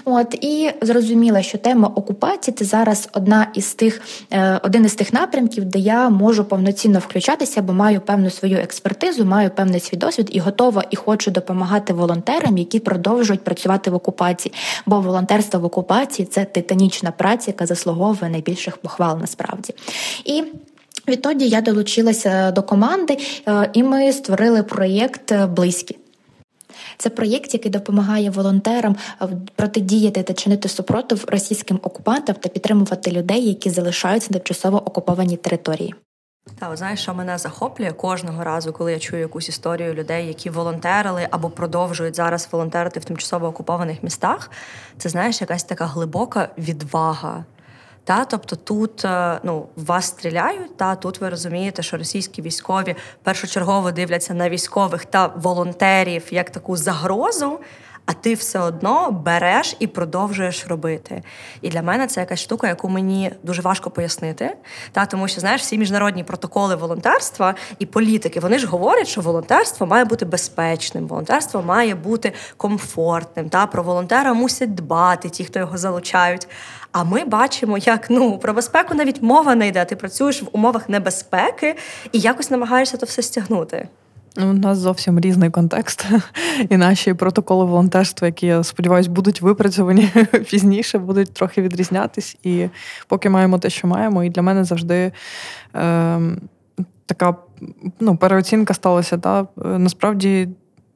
От 0.04 0.34
і 0.40 0.70
зрозуміла, 0.82 1.42
що 1.42 1.58
тема 1.58 1.88
окупації 1.94 2.54
це 2.58 2.64
зараз 2.64 3.08
одна 3.12 3.50
із 3.54 3.74
тих 3.74 3.85
тих 3.86 4.00
е, 4.30 4.60
один 4.62 4.84
із 4.84 4.94
тих 4.94 5.12
напрямків, 5.12 5.64
де 5.64 5.78
я 5.78 6.10
можу 6.10 6.44
повноцінно 6.44 6.98
включатися, 6.98 7.62
бо 7.62 7.72
маю 7.72 8.00
певну 8.00 8.30
свою 8.30 8.58
експертизу, 8.58 9.24
маю 9.24 9.50
певний 9.50 9.80
свій 9.80 9.96
досвід 9.96 10.28
і 10.32 10.38
готова 10.38 10.84
і 10.90 10.96
хочу 10.96 11.30
допомагати 11.30 11.92
волонтерам, 11.92 12.58
які 12.58 12.80
продовжують 12.80 13.44
працювати 13.44 13.90
в 13.90 13.94
окупації. 13.94 14.54
Бо 14.86 15.00
волонтерство 15.00 15.60
в 15.60 15.64
окупації 15.64 16.26
це 16.26 16.44
титанічна 16.44 17.10
праця, 17.10 17.44
яка 17.50 17.66
заслуговує 17.66 18.30
найбільших 18.30 18.76
похвал 18.76 19.18
насправді. 19.20 19.74
І 20.24 20.44
Відтоді 21.08 21.48
я 21.48 21.60
долучилася 21.60 22.50
до 22.50 22.62
команди, 22.62 23.18
е, 23.48 23.70
і 23.72 23.82
ми 23.82 24.12
створили 24.12 24.62
проєкт 24.62 25.34
Близькі. 25.56 25.96
Це 26.98 27.10
проєкт, 27.10 27.54
який 27.54 27.70
допомагає 27.70 28.30
волонтерам 28.30 28.96
е, 29.22 29.28
протидіяти 29.56 30.22
та 30.22 30.34
чинити 30.34 30.68
супротив 30.68 31.24
російським 31.28 31.80
окупантам 31.82 32.36
та 32.40 32.48
підтримувати 32.48 33.10
людей, 33.12 33.48
які 33.48 33.70
залишаються 33.70 34.28
на 34.32 34.38
тимчасово 34.38 34.78
окупованій 34.86 35.36
території. 35.36 35.94
Та 36.58 36.76
знаєш, 36.76 37.00
що 37.00 37.14
мене 37.14 37.38
захоплює 37.38 37.92
кожного 37.92 38.44
разу, 38.44 38.72
коли 38.72 38.92
я 38.92 38.98
чую 38.98 39.22
якусь 39.22 39.48
історію 39.48 39.94
людей, 39.94 40.26
які 40.26 40.50
волонтерили 40.50 41.28
або 41.30 41.50
продовжують 41.50 42.16
зараз 42.16 42.48
волонтерити 42.52 43.00
в 43.00 43.04
тимчасово 43.04 43.46
окупованих 43.46 44.02
містах. 44.02 44.50
Це 44.98 45.08
знаєш, 45.08 45.40
якась 45.40 45.64
така 45.64 45.86
глибока 45.86 46.48
відвага. 46.58 47.44
Та, 48.06 48.24
Тобто 48.24 48.56
тут 48.56 49.04
е, 49.04 49.40
ну, 49.42 49.66
вас 49.76 50.06
стріляють, 50.06 50.76
та 50.76 50.96
тут 50.96 51.20
ви 51.20 51.28
розумієте, 51.28 51.82
що 51.82 51.96
російські 51.96 52.42
військові 52.42 52.96
першочергово 53.22 53.92
дивляться 53.92 54.34
на 54.34 54.48
військових 54.48 55.04
та 55.04 55.26
волонтерів 55.26 56.22
як 56.30 56.50
таку 56.50 56.76
загрозу, 56.76 57.58
а 58.06 58.12
ти 58.12 58.34
все 58.34 58.58
одно 58.58 59.10
береш 59.10 59.76
і 59.78 59.86
продовжуєш 59.86 60.66
робити. 60.66 61.22
І 61.60 61.68
для 61.68 61.82
мене 61.82 62.06
це 62.06 62.20
якась 62.20 62.40
штука, 62.40 62.68
яку 62.68 62.88
мені 62.88 63.32
дуже 63.42 63.62
важко 63.62 63.90
пояснити. 63.90 64.56
Та 64.92 65.06
Тому 65.06 65.28
що 65.28 65.40
знаєш, 65.40 65.60
всі 65.60 65.78
міжнародні 65.78 66.24
протоколи 66.24 66.76
волонтерства 66.76 67.54
і 67.78 67.86
політики 67.86 68.40
вони 68.40 68.58
ж 68.58 68.66
говорять, 68.66 69.08
що 69.08 69.20
волонтерство 69.20 69.86
має 69.86 70.04
бути 70.04 70.24
безпечним, 70.24 71.06
волонтерство 71.06 71.62
має 71.62 71.94
бути 71.94 72.32
комфортним. 72.56 73.48
Та 73.48 73.66
Про 73.66 73.82
волонтера 73.82 74.34
мусять 74.34 74.74
дбати 74.74 75.28
ті, 75.28 75.44
хто 75.44 75.58
його 75.58 75.78
залучають. 75.78 76.48
А 76.92 77.04
ми 77.04 77.24
бачимо, 77.24 77.78
як 77.78 78.10
ну 78.10 78.38
про 78.38 78.52
безпеку 78.52 78.94
навіть 78.94 79.22
мова 79.22 79.54
не 79.54 79.68
йде. 79.68 79.84
Ти 79.84 79.96
працюєш 79.96 80.42
в 80.42 80.48
умовах 80.52 80.88
небезпеки 80.88 81.76
і 82.12 82.18
якось 82.18 82.50
намагаєшся 82.50 82.96
то 82.96 83.06
все 83.06 83.22
стягнути. 83.22 83.88
У 84.38 84.52
нас 84.52 84.78
зовсім 84.78 85.20
різний 85.20 85.50
контекст, 85.50 86.06
і 86.68 86.76
наші 86.76 87.14
протоколи 87.14 87.64
волонтерства, 87.64 88.26
які 88.26 88.46
я 88.46 88.62
сподіваюся, 88.62 89.10
будуть 89.10 89.42
випрацьовані 89.42 90.08
пізніше, 90.50 90.98
будуть 90.98 91.32
трохи 91.32 91.62
відрізнятись. 91.62 92.36
І 92.42 92.68
поки 93.08 93.30
маємо 93.30 93.58
те, 93.58 93.70
що 93.70 93.86
маємо, 93.86 94.24
і 94.24 94.30
для 94.30 94.42
мене 94.42 94.64
завжди 94.64 95.12
е, 95.74 96.20
така 97.06 97.36
ну, 98.00 98.16
переоцінка 98.16 98.74
сталася. 98.74 99.18
Та? 99.18 99.46
Насправді 99.56 100.48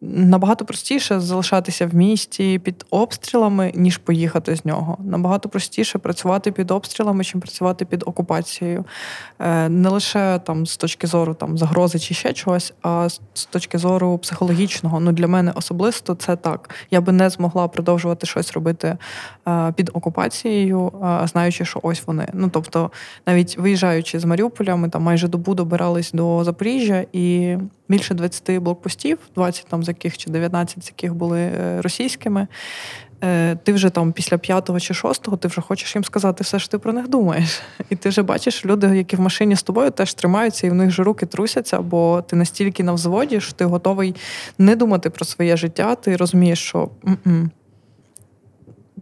Набагато 0.03 0.65
простіше 0.65 1.21
залишатися 1.21 1.87
в 1.87 1.95
місті 1.95 2.59
під 2.59 2.87
обстрілами, 2.91 3.73
ніж 3.75 3.99
поїхати 3.99 4.57
з 4.57 4.65
нього. 4.65 4.99
Набагато 5.05 5.49
простіше 5.49 5.99
працювати 5.99 6.53
під 6.53 6.71
обстрілами, 6.71 7.25
чим 7.25 7.41
працювати 7.41 7.85
під 7.85 8.03
окупацією. 8.07 8.85
Е, 9.39 9.69
не 9.69 9.89
лише 9.89 10.41
там 10.45 10.67
з 10.67 10.77
точки 10.77 11.07
зору 11.07 11.35
там 11.35 11.59
загрози 11.59 11.99
чи 11.99 12.15
ще 12.15 12.33
чогось, 12.33 12.73
а 12.83 13.09
з 13.35 13.45
точки 13.45 13.79
зору 13.79 14.19
психологічного. 14.19 15.01
Ну 15.01 15.13
для 15.13 15.27
мене 15.27 15.53
особисто 15.55 16.15
це 16.15 16.37
так. 16.37 16.71
Я 16.91 17.01
би 17.01 17.13
не 17.13 17.31
змогла 17.31 17.69
продовжувати 17.69 18.27
щось 18.27 18.53
робити 18.53 18.97
під 19.77 19.91
окупацією, 19.93 20.93
знаючи, 21.25 21.65
що 21.65 21.81
ось 21.83 22.03
вони. 22.07 22.29
Ну 22.33 22.51
тобто, 22.53 22.91
навіть 23.27 23.59
виїжджаючи 23.59 24.19
з 24.19 24.25
Маріуполя, 24.25 24.77
ми 24.77 24.89
там 24.89 25.03
майже 25.03 25.29
добу 25.29 25.55
добирались 25.55 26.13
до 26.13 26.45
Запоріжжя 26.45 27.05
і 27.13 27.57
більше 27.89 28.15
20 28.15 28.59
блокпостів, 28.59 29.19
20 29.35 29.67
там 29.69 29.85
з 29.85 29.89
яких 29.89 30.19
чи 30.19 30.31
19 30.31 30.85
з 30.85 30.87
яких 30.87 31.15
були 31.15 31.41
е, 31.41 31.81
російськими. 31.83 32.47
Е, 33.25 33.57
ти 33.57 33.73
вже 33.73 33.91
там 33.91 34.13
після 34.13 34.39
п'ятого 34.39 34.81
чи 34.81 34.95
шостого 34.95 35.37
ти 35.37 35.49
вже 35.49 35.61
хочеш 35.61 35.95
їм 35.95 36.05
сказати 36.05 36.45
все, 36.45 36.59
що 36.59 36.69
ти 36.69 36.79
про 36.79 36.93
них 36.93 37.09
думаєш. 37.09 37.61
І 37.91 37.97
ти 37.97 38.09
вже 38.09 38.23
бачиш, 38.23 38.67
люди, 38.67 38.97
які 38.97 39.17
в 39.17 39.21
машині 39.21 39.57
з 39.57 39.63
тобою 39.63 39.91
теж 39.91 40.15
тримаються, 40.15 40.67
і 40.67 40.71
в 40.71 40.75
них 40.75 40.91
же 40.91 41.03
руки 41.03 41.27
трусяться, 41.27 41.81
бо 41.81 42.23
ти 42.23 42.37
настільки 42.37 42.83
на 42.83 42.93
взводі, 42.93 43.41
що 43.41 43.53
ти 43.53 43.65
готовий 43.65 44.15
не 44.59 44.77
думати 44.77 45.11
про 45.11 45.25
своє 45.25 45.57
життя. 45.57 45.95
Ти 45.95 46.17
розумієш, 46.17 46.59
що 46.59 46.91
М-м". 47.07 47.51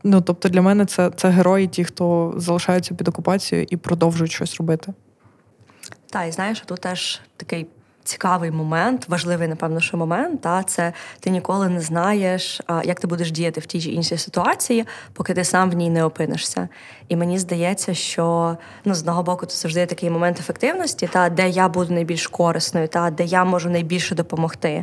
Ну 0.05 0.21
тобто 0.21 0.49
для 0.49 0.63
мене 0.63 0.87
це 0.87 1.11
це 1.11 1.29
герої, 1.29 1.67
ті, 1.67 1.85
хто 1.85 2.35
залишаються 2.37 2.95
під 2.95 3.09
окупацією 3.09 3.67
і 3.71 3.77
продовжують 3.77 4.33
щось 4.33 4.57
робити. 4.57 4.93
Так, 6.11 6.29
і 6.29 6.33
знаєш, 6.33 6.61
тут 6.61 6.81
теж 6.81 7.21
такий 7.37 7.67
цікавий 8.09 8.51
момент, 8.51 9.09
важливий, 9.09 9.49
напевно, 9.49 9.81
що 9.81 9.97
момент. 9.97 10.41
Та 10.41 10.63
це 10.63 10.93
ти 11.21 11.31
ніколи 11.31 11.69
не 11.69 11.81
знаєш, 11.81 12.61
як 12.85 13.01
ти 13.01 13.07
будеш 13.07 13.31
діяти 13.31 13.61
в 13.61 13.67
тій 13.67 13.81
чи 13.81 13.91
іншій 13.91 14.19
ситуації, 14.19 14.87
поки 15.13 15.35
ти 15.35 15.45
сам 15.45 15.71
в 15.71 15.75
ній 15.75 15.91
не 15.91 16.05
опинишся. 16.05 16.69
І 17.09 17.17
мені 17.17 17.39
здається, 17.39 17.95
що 17.95 18.57
ну 18.85 18.95
з 18.95 19.01
одного 19.01 19.23
боку 19.23 19.47
це 19.47 19.57
завжди 19.57 19.87
такий 19.87 20.11
момент 20.11 20.41
ефективності, 20.41 21.09
та 21.13 21.29
де 21.29 21.49
я 21.49 21.69
буду 21.69 21.95
найбільш 21.95 22.27
корисною, 22.27 22.89
та 22.89 23.11
де 23.11 23.25
я 23.25 23.45
можу 23.45 23.71
найбільше 23.71 24.15
допомогти. 24.15 24.83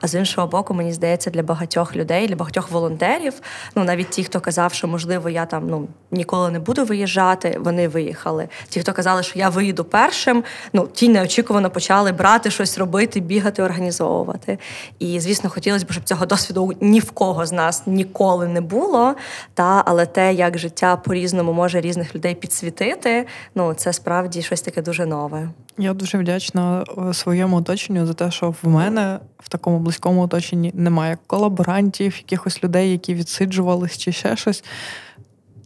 А 0.00 0.08
з 0.08 0.14
іншого 0.14 0.46
боку, 0.46 0.74
мені 0.74 0.92
здається, 0.92 1.30
для 1.30 1.42
багатьох 1.42 1.96
людей, 1.96 2.28
для 2.28 2.36
багатьох 2.36 2.70
волонтерів, 2.70 3.34
ну 3.74 3.84
навіть 3.84 4.10
ті, 4.10 4.24
хто 4.24 4.40
казав, 4.40 4.72
що 4.72 4.88
можливо 4.88 5.30
я 5.30 5.46
там 5.46 5.68
ну 5.68 5.88
ніколи 6.10 6.50
не 6.50 6.58
буду 6.58 6.84
виїжджати, 6.84 7.58
вони 7.60 7.88
виїхали. 7.88 8.48
Ті, 8.68 8.80
хто 8.80 8.92
казали, 8.92 9.22
що 9.22 9.38
я 9.38 9.48
виїду 9.48 9.84
першим, 9.84 10.44
ну 10.72 10.88
ті 10.92 11.08
неочікувано 11.08 11.70
почали 11.70 12.12
брати 12.12 12.50
щось 12.50 12.63
щось 12.66 12.78
робити, 12.78 13.20
бігати, 13.20 13.62
організовувати. 13.62 14.58
І, 14.98 15.20
звісно, 15.20 15.50
хотілося 15.50 15.86
б, 15.86 15.92
щоб 15.92 16.04
цього 16.04 16.26
досвіду 16.26 16.72
ні 16.80 17.00
в 17.00 17.10
кого 17.10 17.46
з 17.46 17.52
нас 17.52 17.82
ніколи 17.86 18.48
не 18.48 18.60
було. 18.60 19.14
Та, 19.54 19.82
Але 19.86 20.06
те, 20.06 20.34
як 20.34 20.58
життя 20.58 20.96
по-різному 20.96 21.52
може 21.52 21.80
різних 21.80 22.14
людей 22.14 22.34
підсвітити, 22.34 23.26
ну 23.54 23.74
це 23.74 23.92
справді 23.92 24.42
щось 24.42 24.62
таке 24.62 24.82
дуже 24.82 25.06
нове. 25.06 25.48
Я 25.78 25.94
дуже 25.94 26.18
вдячна 26.18 26.84
е, 27.08 27.14
своєму 27.14 27.56
оточенню 27.56 28.06
за 28.06 28.14
те, 28.14 28.30
що 28.30 28.54
в 28.62 28.68
мене 28.68 29.18
в 29.38 29.48
такому 29.48 29.78
близькому 29.78 30.22
оточенні 30.22 30.70
немає 30.74 31.18
колаборантів, 31.26 32.16
якихось 32.16 32.64
людей, 32.64 32.90
які 32.90 33.14
відсиджувались 33.14 33.98
чи 33.98 34.12
ще 34.12 34.36
щось. 34.36 34.64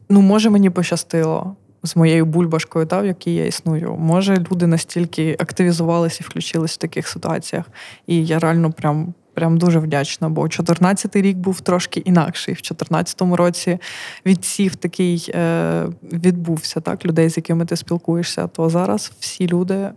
Ну, 0.09 0.21
може, 0.21 0.51
мені 0.51 0.71
пощастило 0.71 1.57
з 1.83 1.97
моєю 1.97 2.27
бульбашкою, 2.27 2.87
та, 2.87 3.01
в 3.01 3.07
якій 3.07 3.35
я 3.35 3.47
існую. 3.47 3.97
Може, 3.97 4.45
люди 4.53 4.67
настільки 4.67 5.37
активізувалися 5.39 6.19
і 6.21 6.27
включились 6.27 6.75
в 6.75 6.77
таких 6.77 7.09
ситуаціях. 7.09 7.65
І 8.07 8.27
я 8.27 8.39
реально 8.39 8.73
прям 8.73 9.15
прям 9.39 9.59
дуже 9.59 9.79
вдячна, 9.79 10.29
бо 10.29 10.43
14-й 10.43 11.23
рік 11.23 11.37
був 11.37 11.61
трошки 11.61 12.01
інакший. 12.01 12.55
В 12.55 12.57
14-му 12.57 13.37
році 13.37 13.79
відсів 14.27 14.77
такий 14.77 15.31
е, 15.35 15.87
відбувся 16.13 16.81
так, 16.81 17.07
людей, 17.07 17.31
з 17.31 17.37
якими 17.37 17.65
ти 17.65 17.77
спілкуєшся. 17.77 18.47
То 18.47 18.71
зараз 18.71 19.13
всі 19.21 19.47
люди 19.47 19.75
е, 19.75 19.93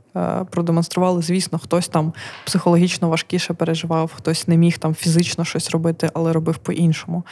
продемонстрували, 0.51 1.21
звісно, 1.21 1.59
хтось 1.59 1.87
там 1.87 2.13
психологічно 2.45 3.09
важкіше 3.09 3.53
переживав, 3.53 4.11
хтось 4.15 4.47
не 4.47 4.57
міг 4.57 4.77
там 4.77 4.93
фізично 4.93 5.45
щось 5.45 5.71
робити, 5.71 6.09
але 6.13 6.33
робив 6.33 6.57
по-іншому. 6.57 7.23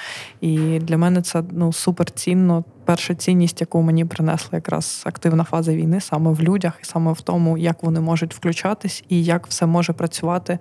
І 0.42 0.58
для 0.80 0.98
мене 0.98 1.22
це 1.22 1.44
ну 1.52 1.74
супер 1.74 2.12
цінно 2.12 2.64
перша 2.90 3.16
цінність, 3.16 3.62
яку 3.62 3.82
мені 3.82 4.06
принесла 4.06 4.50
якраз 4.52 5.04
активна 5.06 5.44
фаза 5.44 5.74
війни, 5.74 6.02
саме 6.02 6.32
в 6.32 6.42
людях, 6.42 6.74
і 6.84 6.86
саме 6.86 7.12
в 7.12 7.22
тому, 7.22 7.58
як 7.58 7.84
вони 7.84 8.00
можуть 8.00 8.36
включатись 8.36 9.04
і 9.10 9.24
як 9.24 9.48
все 9.48 9.66
може 9.66 9.94
працювати 9.94 10.60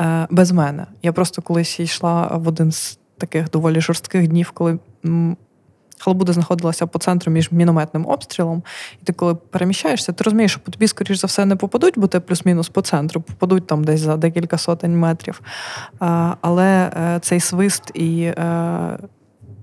е, 0.00 0.26
без 0.30 0.52
мене. 0.52 0.86
Я 1.02 1.12
просто 1.12 1.42
колись 1.42 1.80
йшла 1.80 2.26
в 2.26 2.48
один 2.48 2.72
з 2.72 2.98
таких 3.18 3.50
доволі 3.50 3.80
жорстких 3.80 4.28
днів, 4.28 4.50
коли. 4.50 4.78
Халабуда 6.00 6.32
знаходилася 6.32 6.86
по 6.86 6.98
центру 6.98 7.32
між 7.32 7.52
мінометним 7.52 8.06
обстрілом, 8.06 8.62
і 9.02 9.04
ти, 9.04 9.12
коли 9.12 9.34
переміщаєшся, 9.34 10.12
ти 10.12 10.24
розумієш, 10.24 10.50
що 10.50 10.60
по 10.60 10.70
тобі, 10.70 10.88
скоріш 10.88 11.18
за 11.18 11.26
все, 11.26 11.44
не 11.44 11.56
попадуть, 11.56 11.94
бо 11.96 12.06
ти 12.06 12.20
плюс-мінус 12.20 12.68
по 12.68 12.80
центру, 12.80 13.20
попадуть 13.20 13.66
там 13.66 13.84
десь 13.84 14.00
за 14.00 14.16
декілька 14.16 14.58
сотень 14.58 14.98
метрів. 14.98 15.40
Але 16.40 16.92
е, 16.96 17.18
цей 17.22 17.40
свист 17.40 17.90
і 17.94 18.22
е, 18.22 18.98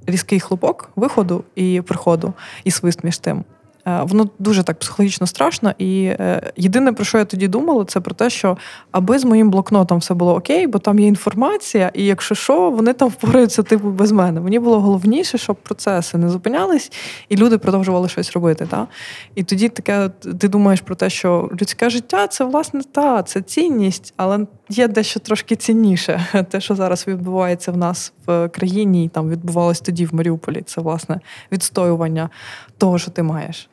різкий 0.08 0.40
хлопок 0.40 0.90
виходу 0.96 1.44
і 1.56 1.82
приходу, 1.82 2.34
і 2.64 2.72
свист 2.72 3.04
між 3.04 3.18
тим. 3.18 3.44
Е, 3.88 4.02
воно 4.04 4.30
дуже 4.40 4.64
так 4.64 4.80
психологічно 4.80 5.28
страшно. 5.28 5.74
І 5.78 6.04
е, 6.06 6.52
єдине, 6.58 6.94
про 6.94 7.06
що 7.06 7.18
я 7.18 7.26
тоді 7.26 7.48
думала, 7.48 7.86
це 7.86 8.00
про 8.00 8.16
те, 8.16 8.30
що 8.30 8.58
аби 8.92 9.20
з 9.20 9.26
моїм 9.26 9.52
блокнотом 9.52 9.98
все 9.98 10.14
було 10.14 10.36
окей, 10.36 10.68
бо 10.68 10.80
там 10.80 11.00
є 11.00 11.08
інформація, 11.08 11.92
і 11.94 12.06
якщо 12.06 12.36
що, 12.36 12.72
вони 12.72 12.94
там 12.94 13.10
впораються 13.10 13.64
типу 13.64 13.90
без 13.90 14.12
мене. 14.12 14.42
Мені 14.42 14.60
було 14.60 14.80
головніше, 14.80 15.38
щоб 15.38 15.56
процеси 15.56 16.18
не 16.18 16.30
зупинялись, 16.30 16.92
і 17.30 17.38
люди 17.38 17.58
продовжували 17.58 18.10
щось 18.10 18.32
робити. 18.32 18.68
Та? 18.72 18.88
І 19.36 19.44
тоді 19.44 19.70
таке 19.70 20.10
ти 20.40 20.48
думаєш 20.48 20.82
про 20.82 20.96
те, 20.96 21.10
що 21.10 21.50
людське 21.62 21.90
життя 21.90 22.28
це 22.28 22.44
власне 22.44 22.82
та, 22.92 23.24
це 23.24 23.42
цінність, 23.42 24.14
але 24.18 24.40
є 24.70 24.88
дещо 24.88 25.20
трошки 25.20 25.56
цінніше. 25.56 26.46
Те, 26.50 26.62
що 26.62 26.76
зараз 26.76 27.08
відбувається 27.08 27.72
в 27.72 27.78
нас 27.78 28.14
в 28.26 28.48
країні, 28.50 29.06
і 29.06 29.10
там 29.10 29.30
відбувалось 29.30 29.82
тоді 29.82 30.06
в 30.06 30.16
Маріуполі. 30.16 30.62
Це 30.62 30.82
власне 30.82 31.20
відстоювання 31.52 32.30
того, 32.78 33.00
що 33.00 33.12
ти 33.12 33.24
маєш. 33.24 33.70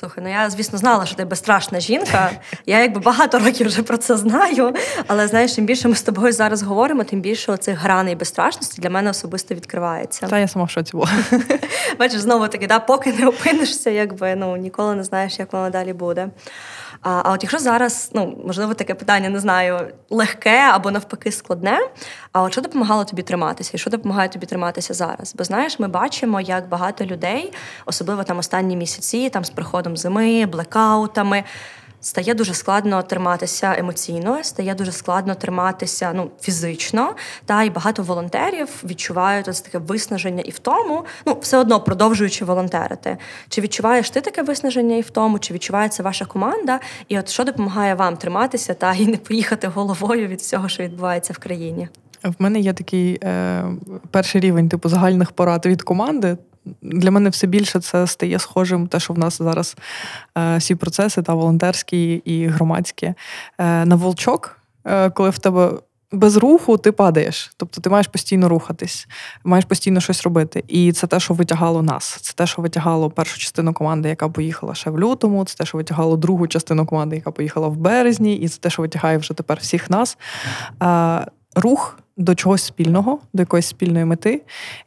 Слухай, 0.00 0.24
ну 0.24 0.30
я, 0.30 0.50
звісно, 0.50 0.78
знала, 0.78 1.06
що 1.06 1.16
ти 1.16 1.24
безстрашна 1.24 1.80
жінка. 1.80 2.30
Я 2.66 2.80
якби 2.80 3.00
багато 3.00 3.38
років 3.38 3.66
вже 3.66 3.82
про 3.82 3.96
це 3.96 4.16
знаю. 4.16 4.74
Але 5.06 5.26
знаєш, 5.26 5.54
чим 5.54 5.66
більше 5.66 5.88
ми 5.88 5.94
з 5.94 6.02
тобою 6.02 6.32
зараз 6.32 6.62
говоримо, 6.62 7.04
тим 7.04 7.20
більше 7.20 7.56
цих 7.56 7.78
граней 7.78 8.14
безстрашності 8.14 8.82
для 8.82 8.90
мене 8.90 9.10
особисто 9.10 9.54
відкривається. 9.54 10.26
Та 10.26 10.38
я 10.38 10.48
сама 10.48 10.64
в 10.64 10.70
шоці 10.70 10.92
була. 10.92 11.10
Бачиш, 11.98 12.20
знову 12.20 12.48
таки, 12.48 12.66
да, 12.66 12.78
поки 12.78 13.12
не 13.12 13.26
опинишся, 13.26 13.90
якби 13.90 14.36
ну 14.36 14.56
ніколи 14.56 14.94
не 14.94 15.04
знаєш, 15.04 15.38
як 15.38 15.52
воно 15.52 15.70
далі 15.70 15.92
буде. 15.92 16.28
А 17.02 17.22
а 17.24 17.32
от 17.32 17.42
якщо 17.42 17.58
зараз, 17.58 18.10
ну 18.14 18.38
можливо, 18.46 18.74
таке 18.74 18.94
питання 18.94 19.28
не 19.28 19.40
знаю, 19.40 19.92
легке 20.10 20.70
або 20.72 20.90
навпаки 20.90 21.32
складне. 21.32 21.78
А 22.32 22.42
от 22.42 22.52
що 22.52 22.60
допомагало 22.60 23.04
тобі 23.04 23.22
триматися, 23.22 23.70
і 23.74 23.78
що 23.78 23.90
допомагає 23.90 24.28
тобі 24.28 24.46
триматися 24.46 24.94
зараз? 24.94 25.34
Бо 25.38 25.44
знаєш, 25.44 25.78
ми 25.78 25.88
бачимо, 25.88 26.40
як 26.40 26.68
багато 26.68 27.04
людей, 27.04 27.52
особливо 27.86 28.24
там 28.24 28.38
останні 28.38 28.76
місяці, 28.76 29.30
там 29.30 29.44
з 29.44 29.50
приходом 29.50 29.96
зими, 29.96 30.46
блекаутами 30.46 31.44
стає 32.00 32.34
дуже 32.34 32.54
складно 32.54 33.02
триматися 33.02 33.74
емоційно, 33.78 34.44
стає 34.44 34.74
дуже 34.74 34.92
складно 34.92 35.34
триматися 35.34 36.12
ну, 36.14 36.30
фізично. 36.40 37.14
Та 37.44 37.62
й 37.62 37.70
багато 37.70 38.02
волонтерів 38.02 38.68
відчувають 38.84 39.48
ось 39.48 39.60
таке 39.60 39.78
виснаження 39.78 40.42
і 40.46 40.50
в 40.50 40.58
тому, 40.58 41.04
ну 41.26 41.38
все 41.40 41.58
одно 41.58 41.80
продовжуючи 41.80 42.44
волонтерити. 42.44 43.16
Чи 43.48 43.60
відчуваєш 43.60 44.10
ти 44.10 44.20
таке 44.20 44.42
виснаження 44.42 44.96
і 44.96 45.00
в 45.00 45.10
тому, 45.10 45.38
чи 45.38 45.54
відчуває 45.54 45.88
це 45.88 46.02
ваша 46.02 46.24
команда? 46.24 46.80
І 47.08 47.18
от 47.18 47.28
що 47.28 47.44
допомагає 47.44 47.94
вам 47.94 48.16
триматися 48.16 48.74
та 48.74 48.94
і 48.94 49.06
не 49.06 49.16
поїхати 49.16 49.68
головою 49.68 50.28
від 50.28 50.38
всього, 50.38 50.68
що 50.68 50.82
відбувається 50.82 51.32
в 51.32 51.38
країні? 51.38 51.88
В 52.24 52.34
мене 52.38 52.60
є 52.60 52.72
такий 52.72 53.18
е, 53.24 53.64
перший 54.10 54.40
рівень 54.40 54.68
типу 54.68 54.88
загальних 54.88 55.32
порад 55.32 55.66
від 55.66 55.82
команди 55.82 56.36
для 56.82 57.10
мене 57.10 57.30
все 57.30 57.46
більше 57.46 57.80
це 57.80 58.06
стає 58.06 58.38
схожим, 58.38 58.88
те, 58.88 59.00
що 59.00 59.14
в 59.14 59.18
нас 59.18 59.38
зараз 59.38 59.76
е, 60.38 60.56
всі 60.56 60.74
процеси 60.74 61.22
та 61.22 61.34
волонтерські 61.34 62.14
і 62.14 62.46
громадські 62.46 63.06
е, 63.06 63.14
на 63.84 63.96
волчок, 63.96 64.56
е, 64.84 65.10
коли 65.10 65.30
в 65.30 65.38
тебе. 65.38 65.72
Без 66.12 66.36
руху 66.36 66.76
ти 66.78 66.92
падаєш, 66.92 67.52
тобто 67.56 67.80
ти 67.80 67.90
маєш 67.90 68.06
постійно 68.06 68.48
рухатись, 68.48 69.08
маєш 69.44 69.64
постійно 69.64 70.00
щось 70.00 70.22
робити. 70.22 70.64
І 70.68 70.92
це 70.92 71.06
те, 71.06 71.20
що 71.20 71.34
витягало 71.34 71.82
нас. 71.82 72.18
Це 72.20 72.32
те, 72.32 72.46
що 72.46 72.62
витягало 72.62 73.10
першу 73.10 73.38
частину 73.38 73.72
команди, 73.72 74.08
яка 74.08 74.28
поїхала 74.28 74.74
ще 74.74 74.90
в 74.90 75.00
лютому. 75.00 75.44
Це 75.44 75.56
те, 75.56 75.66
що 75.66 75.78
витягало 75.78 76.16
другу 76.16 76.46
частину 76.46 76.86
команди, 76.86 77.16
яка 77.16 77.30
поїхала 77.30 77.68
в 77.68 77.76
березні, 77.76 78.34
і 78.34 78.48
це 78.48 78.60
те, 78.60 78.70
що 78.70 78.82
витягає 78.82 79.18
вже 79.18 79.34
тепер 79.34 79.58
всіх 79.60 79.90
нас. 79.90 80.18
Рух 81.54 81.98
до 82.20 82.34
чогось 82.34 82.62
спільного, 82.62 83.18
до 83.32 83.42
якоїсь 83.42 83.66
спільної 83.66 84.04
мети. 84.04 84.42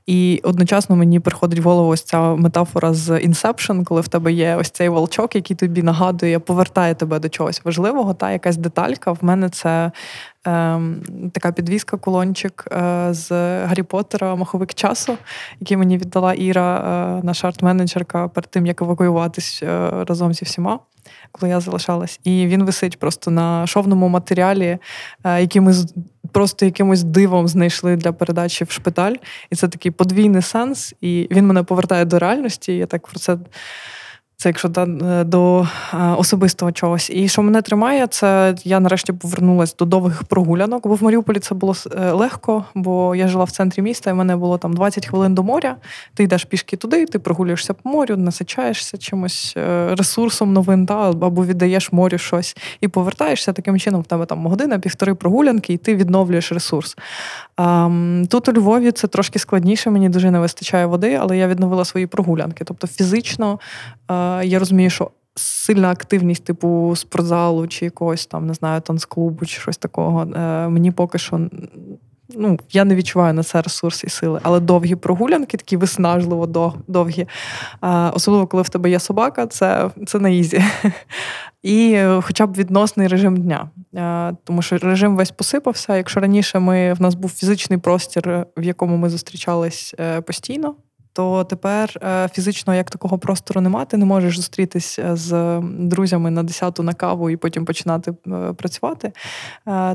І 0.06 0.42
одночасно 0.44 0.96
мені 0.96 1.20
приходить 1.20 1.60
в 1.60 1.64
голову 1.64 1.90
ось 1.90 2.04
ця 2.04 2.36
метафора 2.36 2.94
з 2.94 3.10
Inception, 3.10 3.84
коли 3.84 4.02
в 4.02 4.08
тебе 4.08 4.34
є 4.34 4.56
ось 4.56 4.70
цей 4.70 4.90
волчок, 4.90 5.36
який 5.36 5.56
тобі 5.56 5.84
нагадує, 5.84 6.40
повертає 6.40 6.96
тебе 6.96 7.20
до 7.20 7.30
чогось 7.30 7.62
важливого. 7.66 8.14
Та 8.14 8.32
якась 8.32 8.58
деталька. 8.58 9.12
В 9.12 9.18
мене 9.22 9.50
це 9.50 9.92
ем, 10.46 11.02
така 11.32 11.52
підвізка, 11.52 11.98
кулончик 11.98 12.68
е, 12.72 13.08
з 13.14 13.32
Гаррі 13.66 13.84
Поттера 13.84 14.36
Маховик 14.36 14.74
часу, 14.74 15.18
який 15.60 15.78
мені 15.78 15.98
віддала 15.98 16.34
Іра, 16.34 16.78
е, 16.78 17.26
наша 17.26 17.48
арт-менеджерка, 17.48 18.30
перед 18.30 18.50
тим 18.50 18.66
як 18.66 18.82
евакуюватись 18.82 19.64
е, 19.64 19.90
разом 20.08 20.34
зі 20.34 20.46
всіма. 20.46 20.80
Коли 21.32 21.50
я 21.50 21.60
залишалась, 21.60 22.20
і 22.24 22.48
він 22.48 22.64
висить 22.64 23.00
просто 23.00 23.32
на 23.32 23.68
шовному 23.68 24.08
матеріалі, 24.08 24.78
е, 25.24 25.42
який 25.42 25.62
ми 25.62 25.74
просто 26.32 26.66
якимось 26.66 27.04
дивом 27.04 27.48
знайшли 27.48 27.96
для 27.96 28.12
передачі 28.12 28.64
в 28.64 28.72
шпиталь. 28.72 29.16
І 29.50 29.56
це 29.56 29.68
такий 29.68 29.92
подвійний 29.92 30.42
сенс. 30.42 30.94
І 31.02 31.28
він 31.32 31.48
мене 31.48 31.64
повертає 31.64 32.06
до 32.06 32.20
реальності. 32.20 32.78
Я 32.78 32.86
так 32.86 33.08
про 33.08 33.20
це 33.20 33.38
це 34.44 34.50
якщо 34.50 34.72
е, 34.78 35.24
до 35.24 35.68
е, 35.94 35.98
особистого 36.18 36.72
чогось. 36.72 37.10
І 37.10 37.28
що 37.28 37.41
мене 37.41 37.62
тримає, 37.62 38.08
це 38.08 38.56
я 38.64 38.80
нарешті 38.80 39.14
повернулася 39.14 39.76
до 39.80 39.86
довгих 39.86 40.24
прогулянок, 40.24 40.88
бо 40.88 40.96
в 40.96 41.04
Маріуполі 41.04 41.39
це 41.39 41.56
було 41.56 41.76
е, 41.98 42.12
легко, 42.12 42.66
бо 42.76 43.16
я 43.16 43.28
жила 43.28 43.44
в 43.44 43.52
центрі 43.52 43.82
міста, 43.82 44.10
і 44.10 44.14
в 44.14 44.16
мене 44.16 44.36
було 44.36 44.58
там 44.58 44.74
20 44.74 45.08
хвилин 45.08 45.36
до 45.36 45.44
моря. 45.44 45.76
Ти 46.14 46.24
йдеш 46.24 46.46
пішки 46.46 46.78
туди, 46.78 47.06
ти 47.06 47.20
прогулюєшся 47.20 47.74
по 47.74 47.89
морю, 47.89 48.18
насичаєшся 48.18 48.98
чимось 48.98 49.54
ресурсом 49.89 50.54
новин, 50.54 50.86
та, 50.86 51.10
або 51.10 51.46
віддаєш 51.46 51.91
морю 51.91 52.18
щось 52.18 52.58
і 52.82 52.88
повертаєшся. 52.88 53.54
Таким 53.54 53.80
чином, 53.80 54.02
в 54.02 54.06
тебе 54.06 54.26
там 54.26 54.48
година, 54.48 54.80
півтори 54.80 55.16
прогулянки, 55.16 55.74
і 55.74 55.78
ти 55.78 55.96
відновлюєш 55.96 56.52
ресурс. 56.52 56.98
Тут 58.30 58.49
у 58.49 58.54
Львові 58.54 58.91
це 58.91 59.08
трошки 59.08 59.39
складніше, 59.39 59.89
мені 59.89 60.10
дуже 60.10 60.32
не 60.32 60.39
вистачає 60.39 60.86
води, 60.86 61.14
але 61.22 61.38
я 61.38 61.47
відновила 61.47 61.86
свої 61.86 62.08
прогулянки. 62.08 62.64
Тобто 62.64 62.88
фізично 62.88 63.60
я 64.43 64.60
розумію, 64.60 64.89
що 64.89 65.12
сильна 65.36 65.91
активність, 65.91 66.43
типу 66.43 66.93
спортзалу 66.95 67.68
чи 67.68 67.86
якогось 67.86 68.26
там, 68.26 68.47
не 68.47 68.54
знаю, 68.54 68.82
танцклубу 68.82 69.45
чи 69.45 69.62
щось 69.62 69.78
такого, 69.78 70.22
е, 70.22 70.68
мені 70.70 70.91
поки 70.91 71.18
що. 71.18 71.49
Ну, 72.30 72.60
я 72.72 72.86
не 72.86 72.96
відчуваю 72.96 73.34
на 73.34 73.44
це 73.44 73.62
ресурси 73.62 74.08
і 74.08 74.10
сили, 74.10 74.40
але 74.44 74.60
довгі 74.60 74.96
прогулянки, 74.96 75.58
такі 75.58 75.78
виснажливо 75.78 76.76
довгі. 76.88 77.28
Особливо, 78.14 78.48
коли 78.48 78.64
в 78.64 78.70
тебе 78.70 78.90
є 78.90 79.00
собака, 79.00 79.48
це 79.48 79.90
це 80.08 80.20
на 80.20 80.30
easy. 80.30 80.64
І 81.64 82.04
хоча 82.22 82.46
б 82.46 82.54
відносний 82.54 83.08
режим 83.08 83.38
дня. 83.38 83.70
Тому 84.44 84.62
що 84.62 84.78
режим 84.78 85.16
весь 85.16 85.32
посипався. 85.32 85.98
Якщо 85.98 86.20
раніше 86.20 86.60
ми 86.60 86.94
в 86.94 87.02
нас 87.02 87.16
був 87.16 87.32
фізичний 87.32 87.80
простір, 87.80 88.46
в 88.58 88.64
якому 88.64 88.98
ми 88.98 89.10
зустрічались 89.10 89.96
е, 90.00 90.22
постійно, 90.22 90.76
то 91.14 91.43
тепер 91.43 91.97
е, 92.03 92.28
фізично 92.28 92.76
як 92.76 92.91
такого 92.91 93.18
простору 93.18 93.61
немає, 93.61 93.86
ти 93.86 93.97
не 93.97 94.05
можеш 94.05 94.36
зустрітися 94.36 95.01
е, 95.01 95.16
з 95.16 95.61
друзями 95.64 96.32
на 96.32 96.43
10 96.43 96.80
на 96.80 96.93
каву 96.93 97.30
і 97.30 97.38
потім 97.38 97.66
починати 97.66 98.14
е, 98.28 98.53
працювати, 98.53 99.11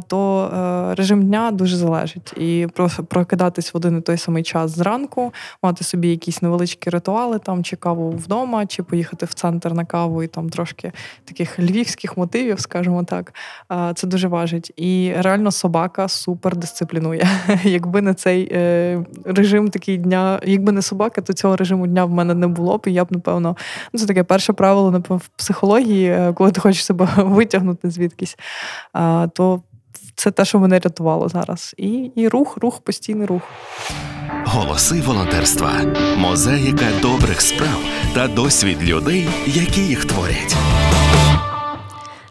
то 0.07 0.51
режим 0.97 1.23
дня 1.27 1.51
дуже 1.51 1.77
залежить. 1.77 2.33
І 2.37 2.67
прокидатись 3.09 3.75
в 3.75 3.77
один 3.77 3.99
і 3.99 4.01
той 4.01 4.17
самий 4.17 4.43
час 4.43 4.71
зранку, 4.71 5.33
мати 5.63 5.85
собі 5.85 6.09
якісь 6.09 6.43
невеличкі 6.43 6.91
ритуали, 6.91 7.39
там 7.39 7.65
чи 7.65 7.77
каву 7.77 8.11
вдома, 8.11 8.67
чи 8.67 8.83
поїхати 8.83 9.27
в 9.27 9.35
центр 9.35 9.73
на 9.73 9.85
каву 9.85 10.23
і 10.23 10.27
там 10.27 10.51
трошки 10.51 10.93
таких 11.25 11.59
львівських 11.59 12.17
мотивів, 12.17 12.61
скажімо 12.61 13.05
так. 13.05 13.35
Це 13.95 14.07
дуже 14.07 14.29
важить. 14.29 14.73
І 14.77 15.13
реально 15.17 15.53
собака 15.53 16.09
супер 16.09 16.57
дисциплінує. 16.57 17.29
Якби 17.65 18.03
не 18.03 18.15
цей 18.15 18.49
режим 19.25 19.69
такий 19.69 19.97
дня, 19.97 20.41
якби 20.45 20.73
не 20.73 20.83
собака 20.83 21.08
собаки, 21.09 21.21
то 21.21 21.33
цього 21.33 21.57
режиму 21.57 21.87
дня 21.87 22.05
в 22.05 22.11
мене 22.11 22.35
не 22.35 22.47
було 22.47 22.79
б. 22.79 22.85
І 22.87 22.93
я 22.93 23.05
б, 23.05 23.09
напевно, 23.11 23.57
ну 23.93 24.01
це 24.01 24.07
таке 24.07 24.25
перше 24.25 24.53
правило 24.53 24.91
напевно, 24.91 25.17
в 25.17 25.29
психології, 25.37 26.11
е, 26.11 26.33
коли 26.33 26.51
ти 26.51 26.61
хочеш 26.61 26.85
себе 26.85 27.09
витягнути 27.17 27.91
звідкись, 27.91 28.37
то 29.33 29.63
це 30.15 30.31
те, 30.31 30.45
що 30.45 30.59
мене 30.59 30.79
рятувало 30.79 31.29
зараз. 31.29 31.75
І, 31.79 32.11
І 32.17 32.29
рух, 32.29 32.57
рух, 32.57 32.81
постійний 32.81 33.27
рух. 33.27 33.43
Голоси 34.45 35.01
волонтерства, 35.01 35.73
мозаїка 36.19 36.87
добрих 37.03 37.41
справ 37.41 37.81
та 38.15 38.29
досвід 38.29 38.79
людей, 38.83 39.29
які 39.47 39.81
їх 39.81 40.05
творять. 40.05 40.57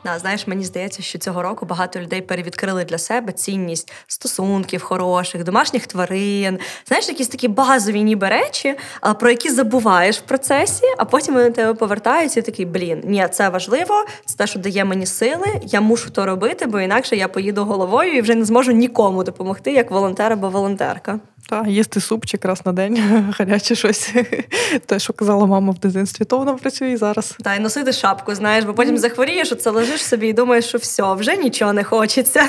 Да, 0.08 0.20
знаєш, 0.20 0.48
мені 0.48 0.64
здається, 0.64 1.02
що 1.02 1.20
цього 1.20 1.42
року 1.42 1.66
багато 1.66 2.00
людей 2.00 2.22
перевідкрили 2.22 2.84
для 2.84 2.98
себе 2.98 3.34
цінність 3.34 3.92
стосунків 4.08 4.84
хороших, 4.84 5.44
домашніх 5.44 5.88
тварин. 5.88 6.60
Знаєш, 6.88 7.10
якісь 7.10 7.28
такі 7.28 7.48
базові 7.48 8.04
ніби 8.04 8.30
речі, 8.30 8.76
про 9.20 9.30
які 9.30 9.50
забуваєш 9.50 10.18
в 10.18 10.22
процесі, 10.22 10.86
а 10.98 11.06
потім 11.06 11.34
вони 11.34 11.52
тебе 11.52 11.74
повертаються 11.74 12.40
і 12.40 12.44
такий, 12.44 12.66
блін, 12.66 13.02
ні, 13.06 13.28
це 13.32 13.50
важливо, 13.50 14.06
це 14.26 14.38
те, 14.38 14.48
що 14.48 14.60
дає 14.60 14.86
мені 14.86 15.06
сили, 15.06 15.48
я 15.64 15.82
мушу 15.82 16.10
то 16.10 16.26
робити, 16.26 16.66
бо 16.66 16.80
інакше 16.80 17.16
я 17.16 17.28
поїду 17.28 17.66
головою 17.66 18.14
і 18.14 18.22
вже 18.22 18.36
не 18.36 18.46
зможу 18.46 18.72
нікому 18.72 19.24
допомогти, 19.24 19.72
як 19.72 19.92
волонтер 19.92 20.34
або 20.34 20.50
волонтерка. 20.50 21.20
Так, 21.50 21.68
їсти 21.68 22.02
супчик 22.02 22.46
раз 22.46 22.66
на 22.66 22.74
день, 22.74 22.98
гаряче 23.38 23.76
щось. 23.76 24.14
Те, 24.86 25.00
що 25.00 25.14
казала 25.14 25.46
мама 25.46 25.74
в 25.74 25.80
дитинстві, 25.80 26.26
то 26.26 26.38
воно 26.38 26.56
працює 26.56 26.92
і 26.92 26.98
зараз. 26.98 27.38
Та 27.44 27.56
й 27.56 27.60
носити 27.60 27.94
шапку, 27.94 28.36
знаєш, 28.36 28.66
бо 28.66 28.74
потім 28.74 28.98
захворієш, 28.98 29.52
оце 29.52 29.70
лежиш 29.70 30.06
собі 30.06 30.28
і 30.28 30.34
думаєш, 30.34 30.66
що 30.66 30.78
все, 30.78 31.14
вже 31.14 31.38
нічого 31.38 31.74
не 31.74 31.84
хочеться. 31.84 32.48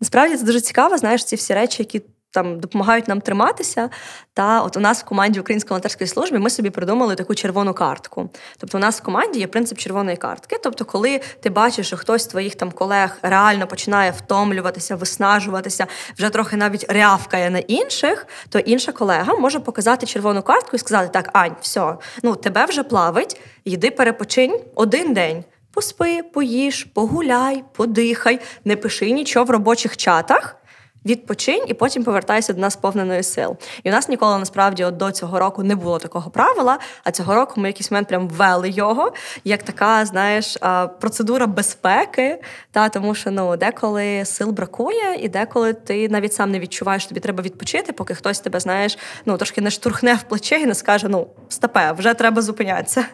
Насправді 0.00 0.36
це 0.36 0.44
дуже 0.44 0.60
цікаво, 0.60 0.98
знаєш, 0.98 1.24
ці 1.24 1.36
всі 1.36 1.54
речі, 1.54 1.76
які 1.78 2.02
там 2.30 2.60
допомагають 2.60 3.08
нам 3.08 3.20
триматися. 3.20 3.90
Та 4.34 4.62
от 4.62 4.76
у 4.76 4.80
нас 4.80 5.02
в 5.02 5.04
команді 5.04 5.40
Української 5.40 5.68
волонтерської 5.70 6.08
служби 6.08 6.38
ми 6.38 6.50
собі 6.50 6.70
придумали 6.70 7.14
таку 7.14 7.34
червону 7.34 7.74
картку. 7.74 8.30
Тобто, 8.58 8.78
у 8.78 8.80
нас 8.80 9.00
в 9.00 9.02
команді 9.02 9.40
є 9.40 9.46
принцип 9.46 9.78
червоної 9.78 10.16
картки. 10.16 10.56
Тобто, 10.62 10.84
коли 10.84 11.20
ти 11.40 11.50
бачиш, 11.50 11.86
що 11.86 11.96
хтось 11.96 12.22
з 12.22 12.26
твоїх 12.26 12.54
там 12.54 12.70
колег 12.72 13.18
реально 13.22 13.66
починає 13.66 14.10
втомлюватися, 14.10 14.96
виснажуватися, 14.96 15.86
вже 16.18 16.30
трохи 16.30 16.56
навіть 16.56 16.86
рявкає 16.88 17.50
на 17.50 17.58
інших, 17.58 18.26
то 18.48 18.58
інша 18.58 18.92
колега 18.92 19.34
може 19.34 19.60
показати 19.60 20.06
червону 20.06 20.42
картку 20.42 20.76
і 20.76 20.78
сказати: 20.78 21.10
Так, 21.12 21.30
Ань, 21.32 21.56
все, 21.60 21.96
ну 22.22 22.36
тебе 22.36 22.64
вже 22.64 22.82
плавить, 22.82 23.40
йди 23.64 23.90
перепочинь 23.90 24.60
один 24.74 25.14
день. 25.14 25.44
Поспи, 25.72 26.22
поїж, 26.22 26.84
погуляй, 26.84 27.64
подихай, 27.72 28.40
не 28.64 28.76
пиши 28.76 29.10
нічого 29.10 29.44
в 29.44 29.50
робочих 29.50 29.96
чатах. 29.96 30.59
Відпочинь 31.04 31.64
і 31.66 31.74
потім 31.74 32.04
повертайся 32.04 32.52
до 32.52 32.60
нас 32.60 32.76
повненою 32.76 33.22
сил. 33.22 33.56
І 33.82 33.88
у 33.88 33.92
нас 33.92 34.08
ніколи 34.08 34.38
насправді 34.38 34.84
от 34.84 34.96
до 34.96 35.10
цього 35.10 35.38
року 35.38 35.62
не 35.62 35.76
було 35.76 35.98
такого 35.98 36.30
правила. 36.30 36.78
А 37.04 37.10
цього 37.10 37.34
року 37.34 37.60
ми 37.60 37.68
якийсь 37.68 37.90
момент 37.90 38.08
прям 38.08 38.28
ввели 38.28 38.70
його 38.70 39.12
як 39.44 39.62
така, 39.62 40.06
знаєш, 40.06 40.58
процедура 41.00 41.46
безпеки. 41.46 42.40
Та 42.70 42.88
тому, 42.88 43.14
що 43.14 43.30
ну 43.30 43.56
деколи 43.56 44.24
сил 44.24 44.50
бракує, 44.50 45.14
і 45.20 45.28
деколи 45.28 45.72
ти 45.72 46.08
навіть 46.08 46.32
сам 46.32 46.50
не 46.50 46.60
відчуваєш, 46.60 47.06
тобі 47.06 47.20
треба 47.20 47.42
відпочити, 47.42 47.92
поки 47.92 48.14
хтось 48.14 48.40
тебе 48.40 48.60
знаєш, 48.60 48.98
ну 49.26 49.36
трошки 49.36 49.60
не 49.60 49.70
штурхне 49.70 50.14
в 50.14 50.22
плече 50.22 50.60
і 50.60 50.66
не 50.66 50.74
скаже: 50.74 51.08
Ну, 51.08 51.26
стопе, 51.48 51.92
вже 51.92 52.14
треба 52.14 52.42
зупинятися. 52.42 53.04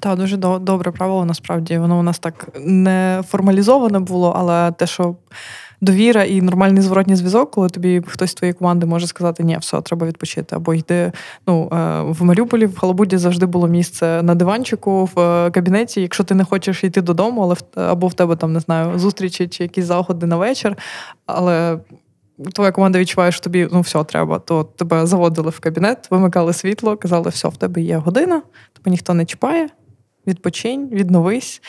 Так, 0.00 0.18
дуже 0.18 0.36
добре 0.36 0.92
правило. 0.92 1.24
Насправді 1.24 1.78
воно 1.78 1.98
у 1.98 2.02
нас 2.02 2.18
так 2.18 2.48
не 2.60 3.22
формалізоване 3.28 4.00
було, 4.00 4.34
але 4.36 4.72
те, 4.72 4.86
що 4.86 5.16
довіра 5.80 6.24
і 6.24 6.42
нормальний 6.42 6.82
зворотній 6.82 7.16
зв'язок, 7.16 7.50
коли 7.50 7.68
тобі 7.68 8.02
хтось 8.06 8.30
з 8.30 8.34
твоєї 8.34 8.54
команди 8.54 8.86
може 8.86 9.06
сказати, 9.06 9.44
ні, 9.44 9.58
все, 9.60 9.80
треба 9.80 10.06
відпочити. 10.06 10.56
Або 10.56 10.74
йди. 10.74 11.12
Ну 11.46 11.68
е, 11.72 12.00
в 12.02 12.24
Маріуполі, 12.24 12.66
в 12.66 12.78
Халабуді 12.78 13.16
завжди 13.16 13.46
було 13.46 13.68
місце 13.68 14.22
на 14.22 14.34
диванчику 14.34 15.10
в 15.14 15.20
е, 15.20 15.50
кабінеті. 15.50 16.00
Якщо 16.00 16.24
ти 16.24 16.34
не 16.34 16.44
хочеш 16.44 16.84
йти 16.84 17.02
додому, 17.02 17.42
але 17.42 17.56
або 17.88 18.08
в 18.08 18.14
тебе 18.14 18.36
там 18.36 18.52
не 18.52 18.60
знаю 18.60 18.98
зустрічі 18.98 19.48
чи 19.48 19.62
якісь 19.62 19.84
заходи 19.84 20.26
на 20.26 20.36
вечір, 20.36 20.76
але. 21.26 21.78
Твоя 22.54 22.72
команда 22.72 22.98
відчуває, 22.98 23.32
що 23.32 23.40
тобі 23.40 23.68
ну 23.72 23.80
все 23.80 24.04
треба, 24.04 24.38
то 24.38 24.64
тебе 24.64 25.06
заводили 25.06 25.50
в 25.50 25.60
кабінет, 25.60 26.10
вимикали 26.10 26.52
світло, 26.52 26.96
казали, 26.96 27.30
все, 27.30 27.48
в 27.48 27.56
тебе 27.56 27.80
є 27.80 27.96
година, 27.96 28.42
тебе 28.72 28.90
ніхто 28.90 29.14
не 29.14 29.24
чіпає, 29.24 29.68
відпочинь, 30.26 30.88
відновись. 30.88 31.62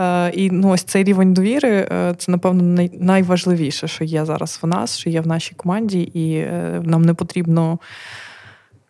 Е, 0.00 0.30
і 0.30 0.50
ну, 0.50 0.68
ось 0.70 0.82
цей 0.82 1.04
рівень 1.04 1.34
довіри 1.34 1.70
е, 1.70 2.14
це, 2.18 2.32
напевно, 2.32 2.88
найважливіше, 3.00 3.88
що 3.88 4.04
є 4.04 4.24
зараз 4.24 4.58
в 4.62 4.66
нас, 4.66 4.98
що 4.98 5.10
є 5.10 5.20
в 5.20 5.26
нашій 5.26 5.54
команді, 5.54 6.00
і 6.00 6.34
е, 6.34 6.82
нам 6.84 7.02
не 7.02 7.14
потрібно. 7.14 7.78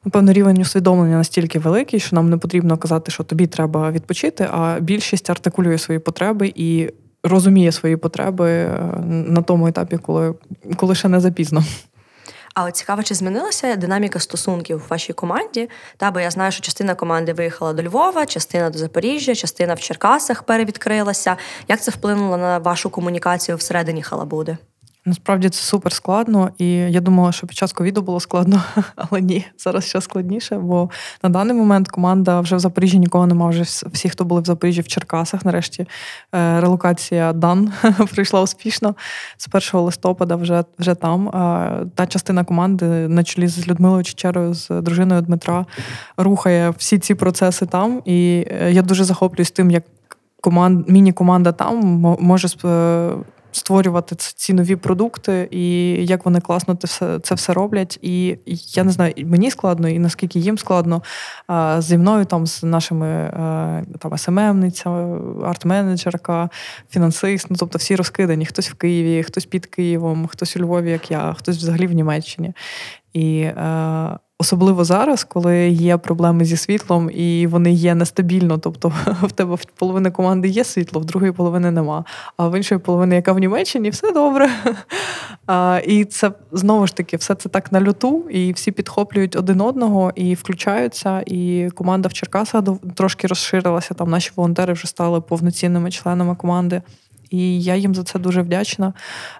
Напевно, 0.05 0.33
рівень 0.33 0.61
усвідомлення 0.61 1.17
настільки 1.17 1.59
великий, 1.59 2.01
що 2.01 2.17
нам 2.17 2.31
не 2.31 2.37
потрібно 2.37 2.77
казати, 2.77 3.11
що 3.11 3.25
тобі 3.25 3.47
треба 3.47 3.91
відпочити, 3.91 4.49
а 4.53 4.81
більшість 4.81 5.31
артикулює 5.31 5.79
свої 5.79 5.99
потреби 6.01 6.53
і 6.55 6.91
розуміє 7.23 7.73
свої 7.73 7.97
потреби 7.97 8.71
на 9.07 9.43
тому 9.43 9.67
етапі, 9.67 9.97
коли 9.97 10.35
коли 10.77 10.95
ще 10.95 11.09
не 11.09 11.21
запізно. 11.21 11.65
А 12.61 12.65
от 12.65 12.77
цікаво, 12.77 13.03
чи 13.03 13.15
змінилася 13.15 13.77
динаміка 13.77 14.19
стосунків 14.19 14.79
в 14.79 14.89
вашій 14.89 15.13
команді? 15.13 15.71
Та 15.97 16.11
бо 16.11 16.21
я 16.21 16.31
знаю, 16.31 16.53
що 16.53 16.63
частина 16.63 16.95
команди 16.95 17.33
виїхала 17.33 17.73
до 17.73 17.83
Львова, 17.83 18.27
частина 18.27 18.71
до 18.71 18.79
Запоріжжя, 18.79 19.35
частина 19.35 19.75
в 19.75 19.81
Черкасах 19.81 20.43
перевідкрилася. 20.43 21.37
Як 21.69 21.81
це 21.81 21.91
вплинуло 21.91 22.37
на 22.37 22.59
вашу 22.59 22.91
комунікацію 22.91 23.57
всередині 23.57 24.03
Халабуди? 24.03 24.57
Насправді 25.05 25.49
це 25.49 25.63
супер 25.63 25.93
складно, 25.93 26.51
і 26.59 26.67
я 26.73 27.01
думала, 27.01 27.33
що 27.33 27.47
під 27.47 27.57
час 27.57 27.73
ковіду 27.73 28.03
було 28.03 28.21
складно, 28.21 28.63
але 28.97 29.21
ні, 29.21 29.47
зараз 29.59 29.85
ще 29.85 30.01
складніше. 30.01 30.59
Бо 30.59 30.91
на 31.23 31.29
даний 31.29 31.57
момент 31.57 31.89
команда 31.89 32.41
вже 32.41 32.57
в 32.57 32.59
Запоріжжі 32.59 32.99
нікого 32.99 33.27
немає. 33.27 33.51
Вже 33.51 33.63
всі, 33.93 34.09
хто 34.09 34.25
були 34.25 34.41
в 34.41 34.45
Запоріжжі 34.45 34.81
в 34.81 34.89
Черкасах. 34.89 35.45
Нарешті 35.45 35.87
е, 36.35 36.61
релокація 36.61 37.33
Дан 37.33 37.73
прийшла 38.15 38.43
успішно 38.43 38.95
з 39.37 39.49
1 39.73 39.81
листопада. 39.81 40.37
Вже 40.37 40.65
вже 40.79 40.95
там. 40.95 41.31
Та 41.95 42.07
частина 42.07 42.45
команди 42.45 42.87
на 43.09 43.25
чолі 43.25 43.49
з 43.49 43.69
Людмилою 43.69 44.05
Чечерою, 44.05 44.55
з 44.55 44.69
дружиною 44.69 45.23
Дмитра, 45.23 45.67
рухає 46.17 46.71
всі 46.71 46.99
ці 46.99 47.15
процеси 47.15 47.67
там. 47.67 48.03
І 48.05 48.47
е, 48.51 48.73
я 48.73 48.83
дуже 48.83 49.05
захоплююсь 49.05 49.51
тим, 49.51 49.71
як 49.71 49.83
команд 50.41 50.89
міні-команда 50.89 51.53
там 51.53 51.79
може 52.21 52.49
створювати 53.53 54.15
ці 54.17 54.53
нові 54.53 54.77
продукти, 54.77 55.49
і 55.51 55.91
як 56.07 56.25
вони 56.25 56.41
класно 56.41 56.77
це 57.23 57.35
все 57.35 57.53
роблять. 57.53 57.99
І 58.03 58.39
я 58.75 58.85
не 58.85 58.93
знаю, 58.93 59.15
мені 59.25 59.51
складно, 59.51 59.89
і 59.89 59.99
наскільки 59.99 60.39
їм 60.39 60.59
складно 60.59 61.03
зі 61.79 61.99
мною, 61.99 62.25
там 62.25 62.47
з 62.47 62.63
нашими 62.63 63.31
там 63.99 64.19
СММниця, 64.19 64.91
арт-менеджерка, 65.43 66.49
фінансист, 66.91 67.47
ну 67.51 67.57
тобто 67.59 67.79
всі 67.79 67.97
розкидані. 67.97 68.47
Хтось 68.47 68.71
в 68.71 68.75
Києві, 68.75 69.23
хтось 69.23 69.47
під 69.47 69.67
Києвом, 69.67 70.27
хтось 70.27 70.57
у 70.57 70.61
Львові, 70.61 70.91
як 70.91 71.11
я, 71.11 71.35
хтось 71.39 71.57
взагалі 71.57 71.87
в 71.87 71.93
Німеччині. 71.93 72.53
І 73.13 73.51
Особливо 74.41 74.85
зараз, 74.85 75.25
коли 75.25 75.69
є 75.69 75.97
проблеми 75.97 76.45
зі 76.45 76.57
світлом, 76.57 77.11
і 77.15 77.47
вони 77.47 77.73
є 77.73 77.95
нестабільно. 77.95 78.59
Тобто 78.59 78.93
в 79.23 79.33
тебе 79.33 79.55
в 79.55 79.65
половини 79.65 80.11
команди 80.11 80.49
є 80.49 80.65
світло, 80.65 81.01
в 81.01 81.05
другої 81.05 81.33
половини 81.33 81.71
нема. 81.71 82.05
А 82.37 82.49
в 82.49 82.57
іншої 82.57 82.79
половини, 82.79 83.15
яка 83.15 83.33
в 83.33 83.39
Німеччині, 83.39 83.91
все 83.91 84.13
добре. 84.13 84.51
А, 85.47 85.81
І 85.87 86.05
це 86.05 86.33
знову 86.53 86.87
ж 86.87 86.97
таки 86.97 87.17
все 87.17 87.35
це 87.35 87.49
так 87.49 87.73
на 87.73 87.81
люту, 87.81 88.29
і 88.31 88.53
всі 88.53 88.73
підхоплюють 88.73 89.37
один 89.37 89.61
одного 89.61 90.13
і 90.15 90.35
включаються. 90.35 91.23
І 91.27 91.69
команда 91.75 92.09
в 92.09 92.13
Черкасах 92.13 92.65
трошки 92.95 93.27
розширилася. 93.27 93.95
Там 93.95 94.11
наші 94.11 94.31
волонтери 94.37 94.73
вже 94.73 94.87
стали 94.87 95.21
повноцінними 95.21 95.91
членами 95.91 96.35
команди. 96.35 96.83
І 97.31 97.63
я 97.63 97.77
їм 97.77 97.95
за 97.95 98.05
це 98.05 98.19
дуже 98.19 98.43
вдячна, 98.43 98.93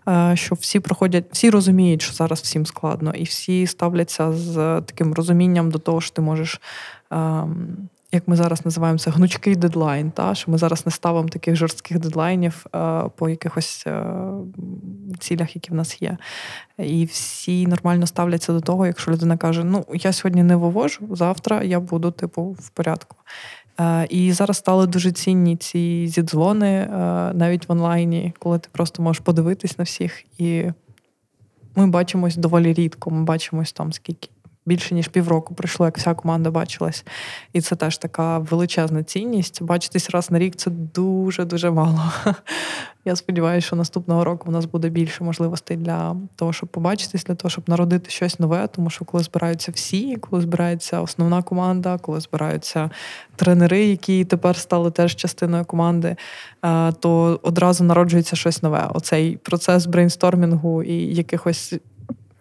е, 0.09 0.33
що 0.37 0.55
всі 0.55 0.81
проходять, 0.81 1.25
всі 1.33 1.51
розуміють, 1.51 2.03
що 2.03 2.13
зараз 2.13 2.41
всім 2.41 2.67
складно, 2.67 3.13
і 3.15 3.23
всі 3.23 3.67
ставляться 3.67 4.33
з 4.33 4.55
таким 4.87 5.15
розумінням 5.15 5.71
до 5.71 5.79
того, 5.79 6.01
що 6.01 6.15
ти 6.15 6.23
можеш. 6.23 6.61
Ем, 7.11 7.89
як 8.13 8.29
ми 8.29 8.37
зараз 8.37 8.65
називаємо 8.65 8.99
це 8.99 9.11
гнучкий 9.11 9.57
дедлайн, 9.57 10.11
та 10.11 10.35
що 10.35 10.51
ми 10.51 10.59
зараз 10.59 10.87
не 10.87 10.93
ставимо 10.93 11.29
таких 11.29 11.57
жорстких 11.57 11.99
дедлайнів 11.99 12.67
е, 12.75 13.03
по 13.17 13.29
якихось 13.29 13.85
е, 13.87 14.05
цілях, 15.19 15.55
які 15.55 15.71
в 15.71 15.75
нас 15.75 16.03
є. 16.03 16.17
І 16.79 17.05
всі 17.05 17.67
нормально 17.67 18.07
ставляться 18.07 18.53
до 18.53 18.61
того, 18.61 18.87
якщо 18.87 19.11
людина 19.11 19.37
каже: 19.37 19.65
Ну, 19.65 19.85
я 19.93 20.13
сьогодні 20.13 20.43
не 20.43 20.57
вивожу, 20.57 21.09
завтра 21.11 21.63
я 21.63 21.81
буду, 21.81 22.11
типу, 22.11 22.43
в 22.43 22.69
порядку. 22.69 23.17
Е, 23.81 24.07
і 24.11 24.33
зараз 24.33 24.57
стали 24.57 24.87
дуже 24.87 25.13
цінні 25.13 25.57
ці 25.57 26.09
зідзвони 26.09 26.69
е, 26.69 26.89
навіть 27.35 27.69
в 27.69 27.73
онлайні, 27.73 28.33
коли 28.39 28.59
ти 28.59 28.69
просто 28.73 29.03
можеш 29.03 29.21
подивитись 29.21 29.79
на 29.79 29.85
всіх. 29.85 30.25
І 30.39 30.65
ми 31.77 31.87
бачимось 31.87 32.37
доволі 32.37 32.73
рідко. 32.73 33.11
Ми 33.11 33.23
бачимось 33.25 33.73
там 33.73 33.93
скільки 33.93 34.29
більше 34.71 34.95
ніж 34.95 35.09
півроку 35.09 35.55
пройшло, 35.55 35.87
як 35.87 35.99
вся 35.99 36.15
команда 36.15 36.51
бачилась. 36.51 37.05
І 37.53 37.61
це 37.61 37.77
теж 37.77 37.99
така 37.99 38.39
величезна 38.39 39.03
цінність. 39.03 39.63
Бачитись 39.63 40.11
раз 40.11 40.31
на 40.31 40.39
рік 40.39 40.57
це 40.57 40.71
дуже-дуже 40.71 41.71
мало. 41.71 42.13
Я 43.05 43.17
сподіваюся, 43.17 43.67
що 43.67 43.77
наступного 43.77 44.25
року 44.25 44.45
у 44.49 44.53
нас 44.53 44.65
буде 44.65 44.89
більше 44.89 45.25
можливостей 45.25 45.77
для 45.77 46.17
того, 46.37 46.53
щоб 46.53 46.69
побачитись, 46.69 47.25
для 47.25 47.35
того, 47.35 47.51
щоб 47.51 47.69
народити 47.69 48.11
щось 48.11 48.39
нове. 48.39 48.67
Тому 48.67 48.91
що 48.91 49.05
коли 49.05 49.23
збираються 49.23 49.73
всі, 49.73 50.17
коли 50.17 50.43
збирається 50.43 51.01
основна 51.01 51.43
команда, 51.43 51.99
коли 51.99 52.21
збираються 52.21 52.91
тренери, 53.37 53.87
які 53.87 54.25
тепер 54.25 54.57
стали 54.57 54.91
теж 54.91 55.17
частиною 55.17 55.65
команди, 55.65 56.17
е, 56.65 56.93
то 56.93 57.41
одразу 57.43 57.85
народжується 57.85 58.37
щось 58.37 58.63
нове. 58.63 58.89
Оцей 58.95 59.37
процес 59.37 59.87
брейнстормінгу 59.87 60.83
і 60.83 61.15
якихось 61.15 61.75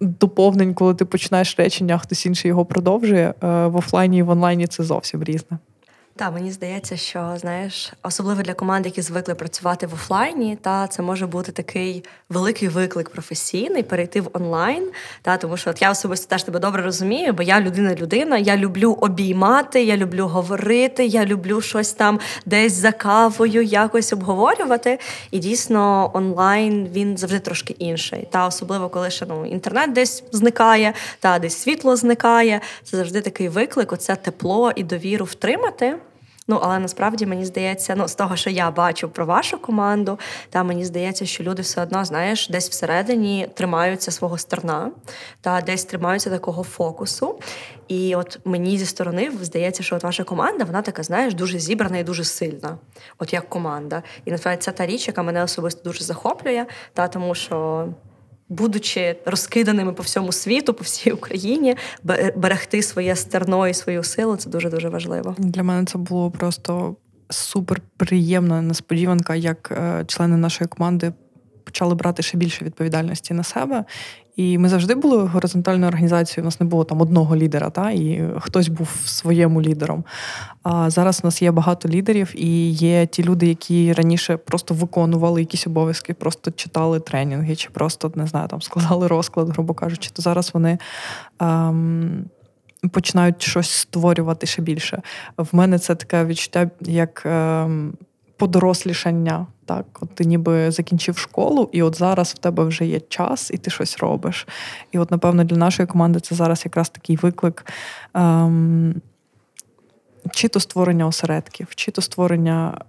доповнень, 0.01 0.73
коли 0.73 0.95
ти 0.95 1.05
починаєш 1.05 1.59
речення, 1.59 1.97
хтось 1.97 2.25
інший 2.25 2.49
його 2.49 2.65
продовжує. 2.65 3.33
Е, 3.43 3.67
в 3.67 3.75
офлайні 3.75 4.17
і 4.17 4.21
в 4.21 4.29
онлайні 4.29 4.67
це 4.67 4.83
зовсім 4.83 5.23
різне. 5.23 5.57
Та 6.19 6.31
мені 6.31 6.51
здається, 6.51 6.97
що 6.97 7.33
знаєш, 7.37 7.93
особливо 8.03 8.41
для 8.41 8.53
команд, 8.53 8.85
які 8.85 9.01
звикли 9.01 9.35
працювати 9.35 9.87
в 9.87 9.93
офлайні, 9.93 10.57
та 10.61 10.87
це 10.87 11.01
може 11.01 11.27
бути 11.27 11.51
такий 11.51 12.03
великий 12.29 12.67
виклик 12.67 13.09
професійний 13.09 13.83
перейти 13.83 14.21
в 14.21 14.29
онлайн. 14.33 14.91
Та 15.21 15.37
тому, 15.37 15.57
що 15.57 15.69
от 15.69 15.81
я 15.81 15.91
особисто 15.91 16.27
теж 16.27 16.43
тебе 16.43 16.59
добре 16.59 16.83
розумію, 16.83 17.33
бо 17.33 17.43
я 17.43 17.61
людина-людина. 17.61 18.37
Я 18.37 18.57
люблю 18.57 18.97
обіймати, 19.01 19.83
я 19.83 19.97
люблю 19.97 20.27
говорити, 20.27 21.05
я 21.05 21.25
люблю 21.25 21.61
щось 21.61 21.93
там 21.93 22.19
десь 22.45 22.73
за 22.73 22.91
кавою, 22.91 23.61
якось 23.61 24.13
обговорювати. 24.13 24.99
І 25.31 25.39
дійсно 25.39 26.11
онлайн 26.13 26.87
він 26.93 27.17
завжди 27.17 27.39
трошки 27.39 27.75
інший. 27.79 28.27
Та 28.31 28.47
особливо 28.47 28.89
коли 28.89 29.09
ще 29.09 29.25
ну 29.25 29.45
інтернет 29.45 29.93
десь 29.93 30.23
зникає, 30.31 30.93
та 31.19 31.39
десь 31.39 31.57
світло 31.57 31.95
зникає. 31.95 32.61
Це 32.83 32.97
завжди 32.97 33.21
такий 33.21 33.49
виклик. 33.49 33.93
Оце 33.93 34.15
тепло 34.15 34.71
і 34.75 34.83
довіру 34.83 35.25
втримати. 35.25 35.95
Ну, 36.49 36.59
але 36.61 36.79
насправді 36.79 37.25
мені 37.25 37.45
здається, 37.45 37.95
ну 37.95 38.07
з 38.07 38.15
того, 38.15 38.35
що 38.35 38.49
я 38.49 38.71
бачу 38.71 39.09
про 39.09 39.25
вашу 39.25 39.57
команду, 39.57 40.19
та 40.49 40.63
мені 40.63 40.85
здається, 40.85 41.25
що 41.25 41.43
люди 41.43 41.61
все 41.61 41.81
одно, 41.81 42.05
знаєш, 42.05 42.49
десь 42.49 42.69
всередині 42.69 43.49
тримаються 43.53 44.11
свого 44.11 44.37
стерна, 44.37 44.91
та 45.41 45.61
десь 45.61 45.85
тримаються 45.85 46.29
такого 46.29 46.63
фокусу. 46.63 47.39
І 47.87 48.15
от 48.15 48.39
мені 48.45 48.77
зі 48.77 48.85
сторони 48.85 49.31
здається, 49.41 49.83
що 49.83 49.95
от 49.95 50.03
ваша 50.03 50.23
команда, 50.23 50.63
вона 50.63 50.81
така, 50.81 51.03
знаєш, 51.03 51.33
дуже 51.33 51.59
зібрана 51.59 51.97
і 51.97 52.03
дуже 52.03 52.23
сильна, 52.23 52.77
от 53.19 53.33
як 53.33 53.49
команда. 53.49 54.03
І 54.25 54.31
насправді 54.31 54.61
це 54.61 54.71
та 54.71 54.85
річ, 54.85 55.07
яка 55.07 55.23
мене 55.23 55.43
особисто 55.43 55.81
дуже 55.83 56.03
захоплює, 56.03 56.65
та 56.93 57.07
тому 57.07 57.35
що 57.35 57.87
будучи 58.49 59.15
розкиданими 59.25 59.93
по 59.93 60.03
всьому 60.03 60.31
світу, 60.31 60.73
по 60.73 60.83
всій 60.83 61.11
Україні, 61.11 61.75
берегти 62.35 62.81
своє 62.81 63.15
стерно 63.15 63.67
і 63.67 63.73
свою 63.73 64.03
силу 64.03 64.35
це 64.35 64.49
дуже 64.49 64.69
дуже 64.69 64.89
важливо. 64.89 65.35
Для 65.37 65.63
мене 65.63 65.85
це 65.85 65.97
було 65.97 66.31
просто 66.31 66.95
супер 67.29 67.81
приємна 67.97 68.61
несподіванка, 68.61 69.35
як 69.35 69.71
е, 69.71 70.05
члени 70.07 70.37
нашої 70.37 70.67
команди 70.67 71.13
почали 71.63 71.95
брати 71.95 72.23
ще 72.23 72.37
більше 72.37 72.65
відповідальності 72.65 73.33
на 73.33 73.43
себе. 73.43 73.85
І 74.39 74.57
ми 74.57 74.69
завжди 74.69 74.95
були 74.95 75.17
горизонтальною 75.23 75.87
організацією. 75.87 76.43
У 76.43 76.47
нас 76.47 76.59
не 76.59 76.65
було 76.65 76.83
там 76.83 77.01
одного 77.01 77.35
лідера, 77.35 77.69
та 77.69 77.91
і 77.91 78.23
хтось 78.39 78.67
був 78.67 78.89
своєму 79.05 79.61
лідером. 79.61 80.03
А 80.63 80.89
зараз 80.89 81.19
у 81.23 81.27
нас 81.27 81.41
є 81.41 81.51
багато 81.51 81.89
лідерів, 81.89 82.31
і 82.35 82.69
є 82.69 83.05
ті 83.05 83.23
люди, 83.23 83.47
які 83.47 83.93
раніше 83.93 84.37
просто 84.37 84.73
виконували 84.73 85.41
якісь 85.41 85.67
обов'язки, 85.67 86.13
просто 86.13 86.51
читали 86.51 86.99
тренінги, 86.99 87.55
чи 87.55 87.69
просто 87.69 88.11
не 88.15 88.27
знаю, 88.27 88.47
там 88.47 88.61
складали 88.61 89.07
розклад, 89.07 89.49
грубо 89.49 89.73
кажучи, 89.73 90.09
то 90.13 90.21
зараз 90.21 90.51
вони. 90.53 90.77
Ем, 91.39 92.25
Починають 92.91 93.41
щось 93.41 93.69
створювати 93.69 94.47
ще 94.47 94.61
більше. 94.61 95.01
В 95.37 95.47
мене 95.51 95.79
це 95.79 95.95
таке 95.95 96.25
відчуття, 96.25 96.69
як 96.81 97.23
ем, 97.25 97.93
подорослішання. 98.37 99.47
Так, 99.69 99.85
от 100.01 100.09
ти 100.15 100.25
ніби 100.25 100.71
закінчив 100.71 101.17
школу, 101.17 101.69
і 101.71 101.81
от 101.83 101.97
зараз 101.97 102.33
в 102.33 102.37
тебе 102.37 102.63
вже 102.63 102.85
є 102.85 102.99
час, 102.99 103.51
і 103.53 103.57
ти 103.57 103.71
щось 103.71 103.97
робиш. 103.97 104.47
І 104.91 104.99
от, 104.99 105.11
напевно, 105.11 105.43
для 105.43 105.57
нашої 105.57 105.87
команди 105.87 106.19
це 106.19 106.35
зараз 106.35 106.61
якраз 106.65 106.89
такий 106.89 107.15
виклик. 107.15 107.65
Ем, 108.13 109.01
чи 110.31 110.47
то 110.47 110.59
створення 110.59 111.07
осередків, 111.07 111.67
чи 111.75 111.91
то 111.91 112.01
створення 112.01 112.81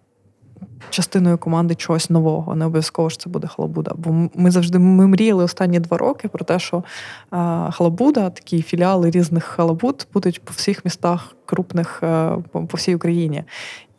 частиною 0.90 1.38
команди 1.38 1.74
чогось 1.74 2.10
нового. 2.10 2.54
Не 2.54 2.64
обов'язково 2.64 3.10
що 3.10 3.18
це 3.18 3.30
буде 3.30 3.48
халабуда. 3.48 3.92
Бо 3.96 4.28
ми 4.34 4.50
завжди 4.50 4.78
ми 4.78 5.06
мріяли 5.06 5.44
останні 5.44 5.80
два 5.80 5.98
роки 5.98 6.28
про 6.28 6.44
те, 6.44 6.58
що 6.58 6.76
е, 6.76 6.82
халабуда, 7.70 8.30
такі 8.30 8.62
філіали 8.62 9.10
різних 9.10 9.44
халабуд 9.44 10.06
будуть 10.12 10.44
по 10.44 10.52
всіх 10.52 10.84
містах 10.84 11.36
крупних 11.46 12.00
е, 12.02 12.36
по 12.52 12.76
всій 12.76 12.94
Україні. 12.94 13.44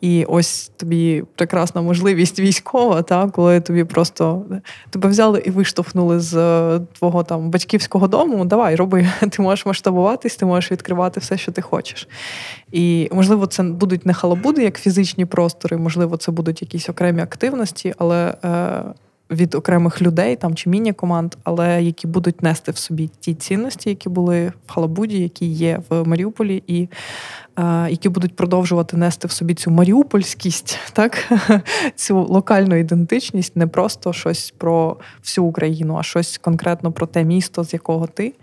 І 0.02 0.24
ось 0.24 0.72
тобі 0.76 1.24
прекрасна 1.34 1.82
можливість 1.82 2.40
військова, 2.40 3.02
та 3.02 3.28
коли 3.28 3.60
тобі 3.60 3.84
просто 3.84 4.44
тебе 4.90 5.08
взяли 5.08 5.42
і 5.46 5.50
виштовхнули 5.50 6.20
з 6.20 6.34
е, 6.34 6.80
твого 6.92 7.22
там 7.22 7.50
батьківського 7.50 8.08
дому. 8.08 8.44
Давай, 8.44 8.76
роби, 8.76 9.08
ти 9.30 9.42
можеш 9.42 9.66
масштабуватись, 9.66 10.36
ти 10.36 10.46
можеш 10.46 10.72
відкривати 10.72 11.20
все, 11.20 11.38
що 11.38 11.52
ти 11.52 11.62
хочеш. 11.62 12.08
І 12.72 13.08
можливо, 13.12 13.46
це 13.46 13.62
будуть 13.62 14.06
не 14.06 14.14
халабуди, 14.14 14.62
як 14.62 14.78
фізичні 14.78 15.24
простори, 15.24 15.76
можливо, 15.76 16.16
це 16.16 16.32
будуть 16.32 16.62
якісь 16.62 16.88
окремі 16.88 17.22
активності, 17.22 17.94
але. 17.98 18.34
Е, 18.44 18.82
від 19.32 19.54
окремих 19.54 20.02
людей 20.02 20.36
там 20.36 20.54
чи 20.54 20.70
міні-команд, 20.70 21.34
але 21.44 21.82
які 21.82 22.06
будуть 22.06 22.42
нести 22.42 22.72
в 22.72 22.76
собі 22.76 23.10
ті 23.20 23.34
цінності, 23.34 23.88
які 23.88 24.08
були 24.08 24.52
в 24.66 24.72
Халабуді, 24.72 25.18
які 25.18 25.46
є 25.46 25.80
в 25.88 26.08
Маріуполі, 26.08 26.62
і 26.66 26.88
е, 27.58 27.86
які 27.90 28.08
будуть 28.08 28.36
продовжувати 28.36 28.96
нести 28.96 29.28
в 29.28 29.30
собі 29.30 29.54
цю 29.54 29.70
маріупольськість, 29.70 30.78
так 30.92 31.32
цю 31.94 32.22
локальну 32.22 32.76
ідентичність, 32.76 33.56
не 33.56 33.66
просто 33.66 34.12
щось 34.12 34.54
про 34.58 34.96
всю 35.22 35.44
Україну, 35.44 35.96
а 35.96 36.02
щось 36.02 36.38
конкретно 36.38 36.92
про 36.92 37.06
те 37.06 37.24
місто, 37.24 37.64
з 37.64 37.72
якого 37.72 38.06
ти. 38.06 38.34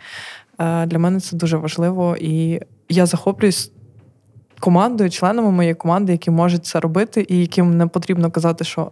Е, 0.59 0.85
Для 0.85 0.99
мене 0.99 1.19
це 1.19 1.35
дуже 1.35 1.57
важливо, 1.57 2.17
і 2.19 2.59
я 2.89 3.05
захоплююсь. 3.05 3.71
Командою, 4.61 5.09
членами 5.09 5.51
моєї 5.51 5.75
команди, 5.75 6.11
які 6.11 6.31
можуть 6.31 6.65
це 6.65 6.79
робити, 6.79 7.25
і 7.29 7.39
яким 7.39 7.77
не 7.77 7.87
потрібно 7.87 8.31
казати, 8.31 8.63
що 8.63 8.91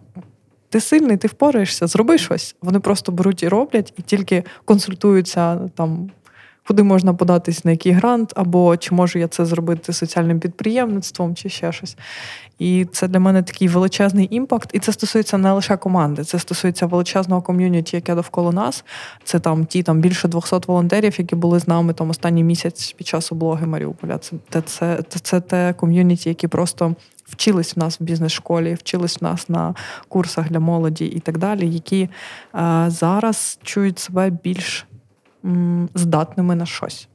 ти 0.68 0.80
сильний, 0.80 1.16
ти 1.16 1.28
впораєшся, 1.28 1.86
зроби 1.86 2.18
щось. 2.18 2.56
Вони 2.62 2.80
просто 2.80 3.12
беруть 3.12 3.42
і 3.42 3.48
роблять, 3.48 3.92
і 3.96 4.02
тільки 4.02 4.44
консультуються 4.64 5.56
там. 5.74 6.10
Куди 6.68 6.82
можна 6.82 7.14
податись 7.14 7.64
на 7.64 7.70
який 7.70 7.92
грант, 7.92 8.32
або 8.36 8.76
чи 8.76 8.94
можу 8.94 9.18
я 9.18 9.28
це 9.28 9.44
зробити 9.44 9.92
соціальним 9.92 10.40
підприємництвом, 10.40 11.34
чи 11.34 11.48
ще 11.48 11.72
щось. 11.72 11.96
І 12.58 12.86
це 12.92 13.08
для 13.08 13.20
мене 13.20 13.42
такий 13.42 13.68
величезний 13.68 14.28
імпакт. 14.30 14.70
І 14.72 14.78
це 14.78 14.92
стосується 14.92 15.38
не 15.38 15.52
лише 15.52 15.76
команди, 15.76 16.24
це 16.24 16.38
стосується 16.38 16.86
величезного 16.86 17.42
ком'юніті, 17.42 17.96
яке 17.96 18.14
довкола 18.14 18.52
нас. 18.52 18.84
Це 19.24 19.38
там 19.38 19.66
ті 19.66 19.82
там 19.82 20.00
більше 20.00 20.28
200 20.28 20.56
волонтерів, 20.66 21.14
які 21.18 21.36
були 21.36 21.60
з 21.60 21.68
нами 21.68 21.92
там 21.92 22.10
останній 22.10 22.44
місяць 22.44 22.92
під 22.92 23.06
час 23.06 23.32
облоги 23.32 23.66
Маріуполя. 23.66 24.18
Це 24.18 24.36
це, 24.50 25.02
це, 25.08 25.18
це, 25.18 25.40
те 25.40 25.72
ком'юніті, 25.72 26.28
які 26.28 26.48
просто 26.48 26.94
вчились 27.24 27.76
в 27.76 27.78
нас 27.78 28.00
в 28.00 28.04
бізнес-школі, 28.04 28.74
вчились 28.74 29.20
в 29.20 29.24
нас 29.24 29.48
на 29.48 29.74
курсах 30.08 30.48
для 30.50 30.60
молоді 30.60 31.04
і 31.06 31.20
так 31.20 31.38
далі, 31.38 31.70
які 31.70 32.02
е, 32.54 32.84
зараз 32.88 33.58
чують 33.62 33.98
себе 33.98 34.30
більш 34.30 34.86
здатними 35.94 36.54
на 36.54 36.66
щось. 36.66 37.08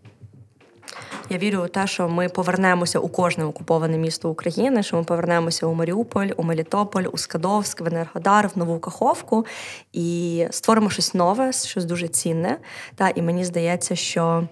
Я 1.29 1.37
вірю 1.37 1.63
у 1.63 1.67
те, 1.67 1.87
що 1.87 2.09
ми 2.09 2.29
повернемося 2.29 2.99
у 2.99 3.07
кожне 3.07 3.45
окуповане 3.45 3.97
місто 3.97 4.29
України, 4.29 4.83
що 4.83 4.97
ми 4.97 5.03
повернемося 5.03 5.65
у 5.65 5.73
Маріуполь, 5.73 6.27
у 6.37 6.43
Мелітополь, 6.43 7.03
у 7.11 7.17
Скадовськ, 7.17 7.81
в 7.81 7.87
Енергодар, 7.87 8.47
в 8.47 8.57
Нову 8.57 8.79
Каховку 8.79 9.45
і 9.93 10.47
створимо 10.51 10.89
щось 10.89 11.13
нове, 11.13 11.53
щось 11.53 11.85
дуже 11.85 12.07
цінне. 12.07 12.57
Та 12.95 13.09
і 13.09 13.21
мені 13.21 13.45
здається, 13.45 13.95
що 13.95 14.47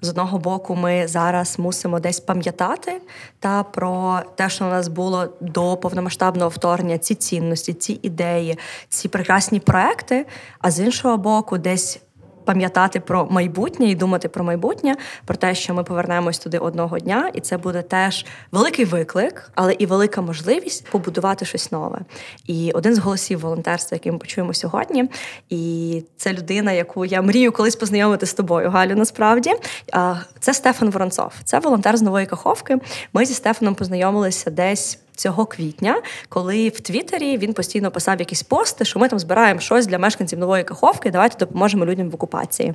з 0.00 0.08
одного 0.08 0.38
боку, 0.38 0.74
ми 0.74 1.08
зараз 1.08 1.58
мусимо 1.58 2.00
десь 2.00 2.20
пам'ятати 2.20 3.00
та 3.38 3.62
про 3.62 4.20
те, 4.34 4.48
що 4.48 4.64
у 4.64 4.68
нас 4.68 4.88
було 4.88 5.28
до 5.40 5.76
повномасштабного 5.76 6.48
вторгнення, 6.48 6.98
ці 6.98 7.14
цінності, 7.14 7.74
ці 7.74 8.00
ідеї, 8.02 8.58
ці 8.88 9.08
прекрасні 9.08 9.60
проекти. 9.60 10.26
А 10.58 10.70
з 10.70 10.80
іншого 10.80 11.16
боку, 11.16 11.58
десь 11.58 12.00
пам'ятати 12.44 13.00
про 13.00 13.26
майбутнє 13.30 13.86
і 13.90 13.94
думати 13.94 14.28
про 14.28 14.44
майбутнє, 14.44 14.96
про 15.24 15.36
те, 15.36 15.54
що 15.54 15.74
ми 15.74 15.84
повернемось 15.84 16.38
туди 16.38 16.58
одного 16.58 16.98
дня, 16.98 17.30
і 17.34 17.40
це 17.40 17.56
буде 17.56 17.82
теж 17.82 18.26
великий 18.52 18.84
виклик, 18.84 19.50
але 19.54 19.72
і 19.72 19.86
велика 19.86 20.22
можливість 20.22 20.90
побудувати 20.90 21.44
щось 21.44 21.72
нове. 21.72 21.98
І 22.46 22.72
один 22.74 22.94
з 22.94 22.98
голосів 22.98 23.40
волонтерства, 23.40 23.94
який 23.94 24.12
ми 24.12 24.18
почуємо 24.18 24.54
сьогодні, 24.54 25.08
і 25.50 26.02
це 26.16 26.32
людина, 26.32 26.72
яку 26.72 27.04
я 27.04 27.22
мрію 27.22 27.52
колись 27.52 27.76
познайомити 27.76 28.26
з 28.26 28.34
тобою, 28.34 28.70
Галю. 28.70 28.94
Насправді 28.94 29.50
це 30.40 30.54
Стефан 30.54 30.90
Воронцов. 30.90 31.32
Це 31.44 31.58
волонтер 31.58 31.96
з 31.96 32.02
нової 32.02 32.26
каховки. 32.26 32.78
Ми 33.12 33.24
зі 33.24 33.34
Стефаном 33.34 33.74
познайомилися 33.74 34.50
десь 34.50 34.98
цього 35.16 35.46
квітня, 35.46 36.02
коли 36.28 36.68
в 36.68 36.80
Твіттері 36.80 37.38
він 37.38 37.52
постійно 37.52 37.90
писав 37.90 38.18
якісь 38.18 38.42
пости, 38.42 38.84
що 38.84 38.98
ми 38.98 39.08
там 39.08 39.18
збираємо 39.18 39.60
щось 39.60 39.86
для 39.86 39.98
мешканців 39.98 40.38
нової 40.38 40.64
каховки. 40.64 41.10
Давайте 41.10 41.38
допоможемо 41.38 41.86
людям 41.86 42.10
в 42.10 42.14
окупації. 42.14 42.74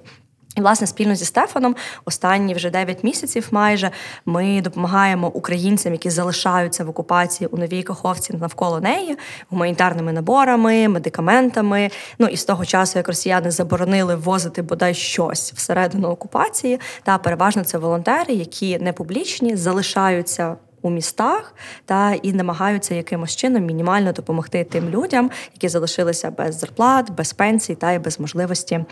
І, 0.56 0.62
власне, 0.62 0.88
спільно 0.88 1.16
зі 1.16 1.26
Стефаном, 1.26 1.76
останні 2.06 2.54
вже 2.54 2.70
9 2.70 3.04
місяців 3.04 3.48
майже 3.52 3.92
ми 4.26 4.62
допомагаємо 4.62 5.28
українцям, 5.28 5.94
які 5.94 6.10
залишаються 6.10 6.84
в 6.84 6.90
окупації 6.90 7.48
у 7.48 7.58
новій 7.58 7.84
каховці 7.84 8.34
навколо 8.34 8.80
неї, 8.80 9.18
гуманітарними 9.50 10.14
наборами, 10.14 10.88
медикаментами. 10.88 11.90
Ну 12.20 12.28
і 12.28 12.38
з 12.38 12.46
того 12.46 12.66
часу, 12.66 13.00
як 13.00 13.08
росіяни 13.08 13.52
заборонили 13.52 14.16
ввозити 14.16 14.62
бодай 14.62 14.94
щось 14.94 15.54
всередину 15.54 16.08
окупації, 16.08 16.80
та 17.04 17.18
переважно 17.18 17.64
це 17.64 17.78
волонтери, 17.78 18.34
які 18.34 18.80
не 18.80 18.94
публічні, 18.94 19.56
залишаються 19.56 20.56
у 20.82 20.90
містах 20.90 21.56
та 21.86 22.14
і 22.14 22.34
намагаються 22.34 22.96
якимось 22.96 23.36
чином 23.36 23.66
мінімально 23.66 24.12
допомогти 24.12 24.64
тим 24.64 24.90
людям, 24.90 25.32
які 25.54 25.70
залишилися 25.70 26.32
без 26.32 26.60
зарплат, 26.60 27.12
без 27.12 27.34
пенсій 27.34 27.76
та 27.76 27.92
й 27.92 28.00
без 28.00 28.20
можливості. 28.20 28.86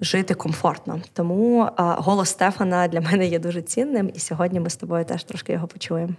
Жити 0.00 0.34
комфортно, 0.34 1.00
тому 1.12 1.68
а, 1.76 1.82
голос 1.82 2.28
Стефана 2.28 2.88
для 2.88 3.00
мене 3.00 3.26
є 3.26 3.38
дуже 3.38 3.62
цінним, 3.62 4.10
і 4.14 4.18
сьогодні 4.18 4.60
ми 4.60 4.70
з 4.70 4.76
тобою 4.76 5.04
теж 5.04 5.24
трошки 5.24 5.52
його 5.52 5.66
почуємо. 5.66 6.12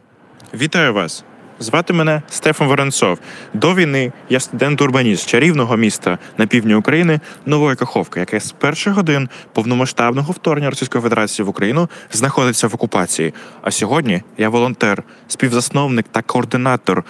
Вітаю 0.53 0.93
вас! 0.93 1.23
Звати 1.59 1.93
мене 1.93 2.21
Стефан 2.29 2.67
Воронцов. 2.67 3.19
До 3.53 3.75
війни 3.75 4.11
я 4.29 4.39
студент-урбаніст 4.39 5.29
чарівного 5.29 5.77
міста 5.77 6.17
на 6.37 6.47
півдні 6.47 6.75
України 6.75 7.19
Нової 7.45 7.75
Каховки, 7.75 8.19
яке 8.19 8.39
з 8.39 8.51
перших 8.51 8.93
годин 8.93 9.29
повномасштабного 9.53 10.33
вторгнення 10.33 10.69
Російської 10.69 11.01
Федерації 11.01 11.45
в 11.45 11.49
Україну 11.49 11.89
знаходиться 12.11 12.67
в 12.67 12.75
окупації. 12.75 13.33
А 13.61 13.71
сьогодні 13.71 14.21
я 14.37 14.49
волонтер, 14.49 15.03
співзасновник 15.27 16.05
та 16.11 16.21
координатор 16.21 17.03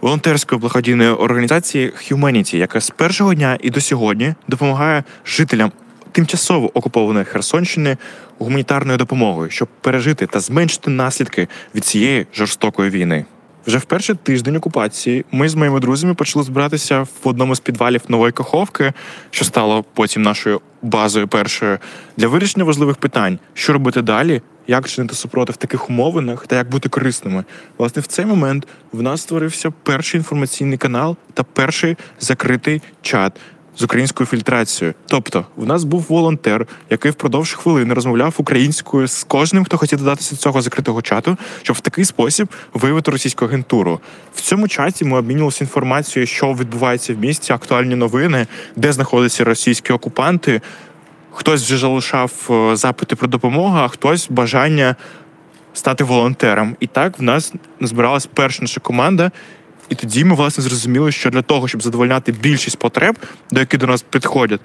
волонтерської 0.00 0.60
благодійної 0.60 1.10
організації 1.10 1.92
Humanity, 2.10 2.56
яка 2.56 2.80
з 2.80 2.90
першого 2.90 3.34
дня 3.34 3.58
і 3.60 3.70
до 3.70 3.80
сьогодні 3.80 4.34
допомагає 4.48 5.04
жителям 5.26 5.72
тимчасово 6.12 6.78
окупованої 6.78 7.24
Херсонщини 7.24 7.96
гуманітарною 8.38 8.98
допомогою, 8.98 9.50
щоб 9.50 9.68
пережити 9.80 10.26
та 10.26 10.40
зменшити 10.40 10.90
наслідки 10.90 11.48
від 11.74 11.84
цієї 11.84 12.26
жорстокої 12.34 12.90
війни. 12.90 13.24
Вже 13.66 13.78
в 13.78 13.84
перший 13.84 14.14
тиждень 14.14 14.56
окупації 14.56 15.24
ми 15.32 15.48
з 15.48 15.54
моїми 15.54 15.80
друзями 15.80 16.14
почали 16.14 16.44
збиратися 16.44 17.00
в 17.00 17.28
одному 17.28 17.54
з 17.54 17.60
підвалів 17.60 18.00
нової 18.08 18.32
Каховки, 18.32 18.92
що 19.30 19.44
стало 19.44 19.84
потім 19.94 20.22
нашою 20.22 20.60
базою 20.82 21.28
першою 21.28 21.78
для 22.16 22.28
вирішення 22.28 22.64
важливих 22.64 22.96
питань, 22.96 23.38
що 23.54 23.72
робити 23.72 24.02
далі, 24.02 24.42
як 24.66 24.88
чинити 24.88 25.14
супротив 25.14 25.56
таких 25.56 25.90
умовинах 25.90 26.46
та 26.46 26.56
як 26.56 26.70
бути 26.70 26.88
корисними. 26.88 27.44
Власне, 27.78 28.02
в 28.02 28.06
цей 28.06 28.26
момент 28.26 28.68
в 28.92 29.02
нас 29.02 29.20
створився 29.20 29.70
перший 29.82 30.18
інформаційний 30.18 30.78
канал 30.78 31.16
та 31.34 31.42
перший 31.42 31.96
закритий 32.20 32.82
чат 33.02 33.40
з 33.78 33.82
українською 33.82 34.26
фільтрацією. 34.26 34.94
Тобто, 35.06 35.46
в 35.56 35.66
нас 35.66 35.84
був 35.84 36.06
волонтер, 36.08 36.66
який 36.90 37.10
впродовж 37.10 37.52
хвилини 37.52 37.94
розмовляв 37.94 38.34
українською 38.36 39.08
з 39.08 39.24
кожним, 39.24 39.64
хто 39.64 39.78
хотів 39.78 39.98
додатися 39.98 40.34
до 40.34 40.40
цього 40.40 40.62
закритого 40.62 41.02
чату, 41.02 41.36
щоб 41.62 41.76
в 41.76 41.80
такий 41.80 42.04
спосіб 42.04 42.48
виявити 42.74 43.10
російську 43.10 43.44
агентуру. 43.44 44.00
В 44.34 44.40
цьому 44.40 44.68
чаті 44.68 45.04
ми 45.04 45.18
обмінювалися 45.18 45.64
інформацією, 45.64 46.26
що 46.26 46.52
відбувається 46.52 47.14
в 47.14 47.18
місті, 47.18 47.52
актуальні 47.52 47.94
новини, 47.94 48.46
де 48.76 48.92
знаходяться 48.92 49.44
російські 49.44 49.92
окупанти. 49.92 50.60
Хтось 51.32 51.62
вже 51.62 51.78
залишав 51.78 52.32
е, 52.50 52.76
запити 52.76 53.16
про 53.16 53.28
допомогу, 53.28 53.76
а 53.76 53.88
хтось 53.88 54.26
бажання 54.30 54.96
стати 55.72 56.04
волонтером. 56.04 56.76
І 56.80 56.86
так 56.86 57.18
в 57.18 57.22
нас 57.22 57.52
збиралась 57.80 58.26
перша 58.26 58.62
наша 58.62 58.80
команда. 58.80 59.30
І 59.88 59.94
тоді 59.94 60.24
ми 60.24 60.34
власне 60.34 60.64
зрозуміли, 60.64 61.12
що 61.12 61.30
для 61.30 61.42
того, 61.42 61.68
щоб 61.68 61.82
задовольняти 61.82 62.32
більшість 62.32 62.78
потреб, 62.78 63.16
до 63.50 63.60
яких 63.60 63.80
до 63.80 63.86
нас 63.86 64.02
підходять, 64.02 64.60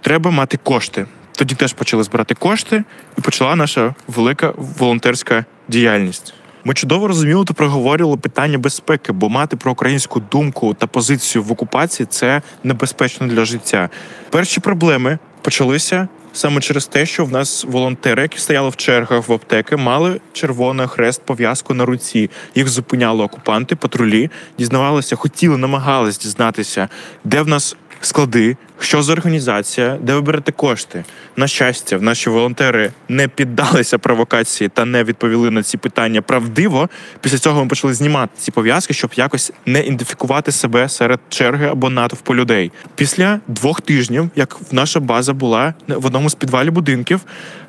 треба 0.00 0.30
мати 0.30 0.56
кошти. 0.56 1.06
Тоді 1.32 1.54
теж 1.54 1.72
почали 1.72 2.02
збирати 2.02 2.34
кошти, 2.34 2.84
і 3.18 3.20
почала 3.20 3.56
наша 3.56 3.94
велика 4.08 4.52
волонтерська 4.56 5.44
діяльність. 5.68 6.34
Ми 6.64 6.74
чудово 6.74 7.08
розуміли 7.08 7.44
та 7.44 7.54
проговорювали 7.54 8.16
питання 8.16 8.58
безпеки, 8.58 9.12
бо 9.12 9.28
мати 9.28 9.56
про 9.56 9.72
українську 9.72 10.20
думку 10.20 10.74
та 10.74 10.86
позицію 10.86 11.42
в 11.42 11.52
окупації 11.52 12.06
це 12.10 12.42
небезпечно 12.64 13.26
для 13.26 13.44
життя. 13.44 13.88
Перші 14.30 14.60
проблеми 14.60 15.18
почалися 15.42 16.08
саме 16.32 16.60
через 16.60 16.86
те, 16.86 17.06
що 17.06 17.24
в 17.24 17.32
нас 17.32 17.64
волонтери, 17.64 18.22
які 18.22 18.38
стояли 18.38 18.68
в 18.68 18.76
чергах 18.76 19.28
в 19.28 19.32
аптеки, 19.32 19.76
мали 19.76 20.20
червоний 20.32 20.86
хрест 20.86 21.22
пов'язку 21.24 21.74
на 21.74 21.84
руці. 21.84 22.30
Їх 22.54 22.68
зупиняли 22.68 23.22
окупанти, 23.22 23.76
патрулі, 23.76 24.30
дізнавалися, 24.58 25.16
хотіли, 25.16 25.56
намагались 25.56 26.18
дізнатися, 26.18 26.88
де 27.24 27.42
в 27.42 27.48
нас 27.48 27.76
склади, 28.00 28.56
що 28.78 29.02
за 29.02 29.12
організація, 29.12 29.98
де 30.02 30.14
ви 30.14 30.20
берете 30.20 30.52
кошти. 30.52 31.04
На 31.36 31.46
щастя, 31.46 31.98
наші 32.00 32.30
волонтери 32.30 32.90
не 33.08 33.28
піддалися 33.28 33.98
провокації 33.98 34.68
та 34.68 34.84
не 34.84 35.04
відповіли 35.04 35.50
на 35.50 35.62
ці 35.62 35.78
питання 35.78 36.22
правдиво. 36.22 36.88
Після 37.20 37.38
цього 37.38 37.62
ми 37.62 37.68
почали 37.68 37.94
знімати 37.94 38.32
ці 38.38 38.50
пов'язки, 38.50 38.94
щоб 38.94 39.10
якось 39.14 39.52
не 39.66 39.80
ідентифікувати 39.80 40.52
себе 40.52 40.88
серед 40.88 41.20
черги 41.28 41.66
або 41.66 41.90
натовпу 41.90 42.34
людей. 42.34 42.72
Після 42.94 43.40
двох 43.48 43.80
тижнів, 43.80 44.30
як 44.36 44.56
наша 44.72 45.00
база 45.00 45.32
була 45.32 45.74
в 45.88 46.06
одному 46.06 46.30
з 46.30 46.34
підвалів 46.34 46.72
будинків, 46.72 47.20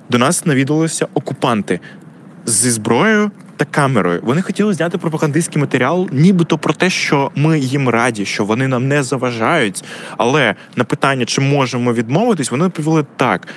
до 0.10 0.18
нас 0.18 0.46
навідувалися 0.46 1.08
окупанти 1.14 1.80
зі 2.46 2.70
зброєю 2.70 3.32
та 3.62 3.66
камерою. 3.66 4.20
Вони 4.24 4.42
хотіли 4.42 4.74
зняти 4.74 4.98
пропагандистський 4.98 5.62
матеріал, 5.62 6.10
нібито 6.12 6.58
про 6.58 6.74
те, 6.74 6.90
що 6.90 7.32
ми 7.36 7.60
їм 7.60 7.90
раді, 7.90 8.26
що 8.26 8.46
вони 8.46 8.68
нам 8.68 8.88
не 8.88 9.04
заважають. 9.04 9.84
Але 10.18 10.56
на 10.76 10.84
питання, 10.84 11.26
чи 11.26 11.42
можемо 11.42 11.94
відмовитись, 11.94 12.52
вони 12.52 12.66
відповіли 12.66 13.06
так. 13.16 13.48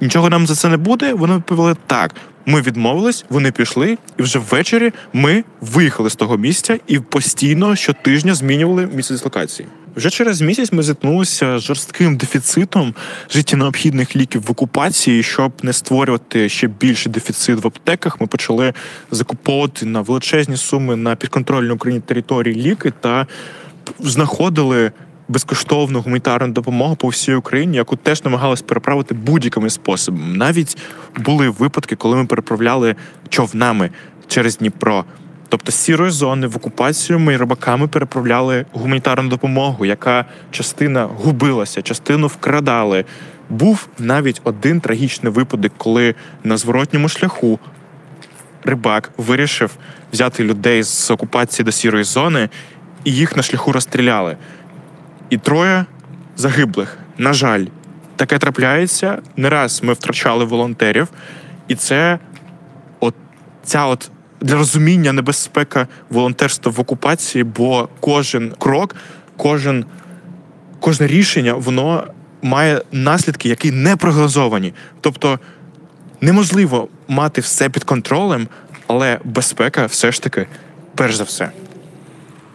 Нічого 0.00 0.30
нам 0.30 0.46
за 0.46 0.54
це 0.54 0.68
не 0.68 0.76
буде. 0.76 1.12
Вони 1.12 1.36
відповіли 1.36 1.76
так. 1.86 2.14
Ми 2.46 2.60
відмовились, 2.60 3.24
вони 3.30 3.52
пішли, 3.52 3.98
і 4.18 4.22
вже 4.22 4.38
ввечері 4.38 4.92
ми 5.12 5.44
виїхали 5.60 6.10
з 6.10 6.16
того 6.16 6.36
місця 6.36 6.78
і 6.86 6.98
постійно 6.98 7.76
щотижня 7.76 8.34
змінювали 8.34 8.86
місце 8.86 9.14
дислокації. 9.14 9.68
Вже 9.96 10.10
через 10.10 10.40
місяць 10.40 10.72
ми 10.72 10.82
зіткнулися 10.82 11.58
з 11.58 11.62
жорстким 11.62 12.16
дефіцитом 12.16 12.94
життєнеобхідних 13.30 14.16
ліків 14.16 14.42
в 14.42 14.50
окупації. 14.50 15.22
Щоб 15.22 15.52
не 15.62 15.72
створювати 15.72 16.48
ще 16.48 16.66
більший 16.66 17.12
дефіцит 17.12 17.64
в 17.64 17.66
аптеках, 17.66 18.20
ми 18.20 18.26
почали 18.26 18.74
закуповувати 19.10 19.86
на 19.86 20.00
величезні 20.00 20.56
суми 20.56 20.96
на 20.96 21.16
підконтрольній 21.16 21.70
Україні 21.70 22.02
території 22.06 22.62
ліки 22.62 22.92
та 23.00 23.26
знаходили. 23.98 24.92
Безкоштовну 25.28 26.00
гуманітарну 26.00 26.52
допомогу 26.52 26.96
по 26.96 27.08
всій 27.08 27.34
Україні, 27.34 27.76
яку 27.76 27.96
теж 27.96 28.24
намагалися 28.24 28.64
переправити 28.64 29.14
будь-якими 29.14 29.70
способами. 29.70 30.36
Навіть 30.36 30.78
були 31.16 31.48
випадки, 31.48 31.96
коли 31.96 32.16
ми 32.16 32.26
переправляли 32.26 32.96
човнами 33.28 33.90
через 34.28 34.58
Дніпро. 34.58 35.04
Тобто 35.50 35.72
сірої 35.72 36.10
зони 36.10 36.46
в 36.46 36.56
окупацію 36.56 37.18
ми 37.18 37.36
рибаками 37.36 37.88
переправляли 37.88 38.66
гуманітарну 38.72 39.28
допомогу, 39.28 39.86
яка 39.86 40.24
частина 40.50 41.04
губилася, 41.04 41.82
частину 41.82 42.26
вкрадали. 42.26 43.04
Був 43.48 43.88
навіть 43.98 44.40
один 44.44 44.80
трагічний 44.80 45.32
випадок, 45.32 45.72
коли 45.76 46.14
на 46.44 46.56
зворотньому 46.56 47.08
шляху 47.08 47.58
рибак 48.64 49.10
вирішив 49.16 49.70
взяти 50.12 50.44
людей 50.44 50.82
з 50.82 51.10
окупації 51.10 51.64
до 51.64 51.72
сірої 51.72 52.04
зони, 52.04 52.48
і 53.04 53.12
їх 53.12 53.36
на 53.36 53.42
шляху 53.42 53.72
розстріляли. 53.72 54.36
І 55.30 55.38
троє 55.38 55.84
загиблих. 56.36 56.98
На 57.18 57.32
жаль, 57.32 57.64
таке 58.16 58.38
трапляється. 58.38 59.18
Не 59.36 59.50
раз 59.50 59.82
ми 59.82 59.92
втрачали 59.92 60.44
волонтерів, 60.44 61.08
і 61.68 61.74
це 61.74 62.18
от 63.00 63.14
ця 63.64 63.86
от 63.86 64.10
для 64.40 64.54
розуміння 64.54 65.12
небезпека 65.12 65.88
волонтерства 66.10 66.72
в 66.72 66.80
окупації, 66.80 67.44
бо 67.44 67.88
кожен 68.00 68.52
крок, 68.58 68.96
кожен, 69.36 69.84
кожне 70.80 71.06
рішення, 71.06 71.54
воно 71.54 72.06
має 72.42 72.82
наслідки, 72.92 73.48
які 73.48 73.70
не 73.70 73.96
прогнозовані. 73.96 74.74
Тобто 75.00 75.38
неможливо 76.20 76.88
мати 77.08 77.40
все 77.40 77.68
під 77.68 77.84
контролем, 77.84 78.48
але 78.86 79.18
безпека 79.24 79.86
все 79.86 80.12
ж 80.12 80.22
таки 80.22 80.46
перш 80.94 81.14
за 81.14 81.24
все 81.24 81.50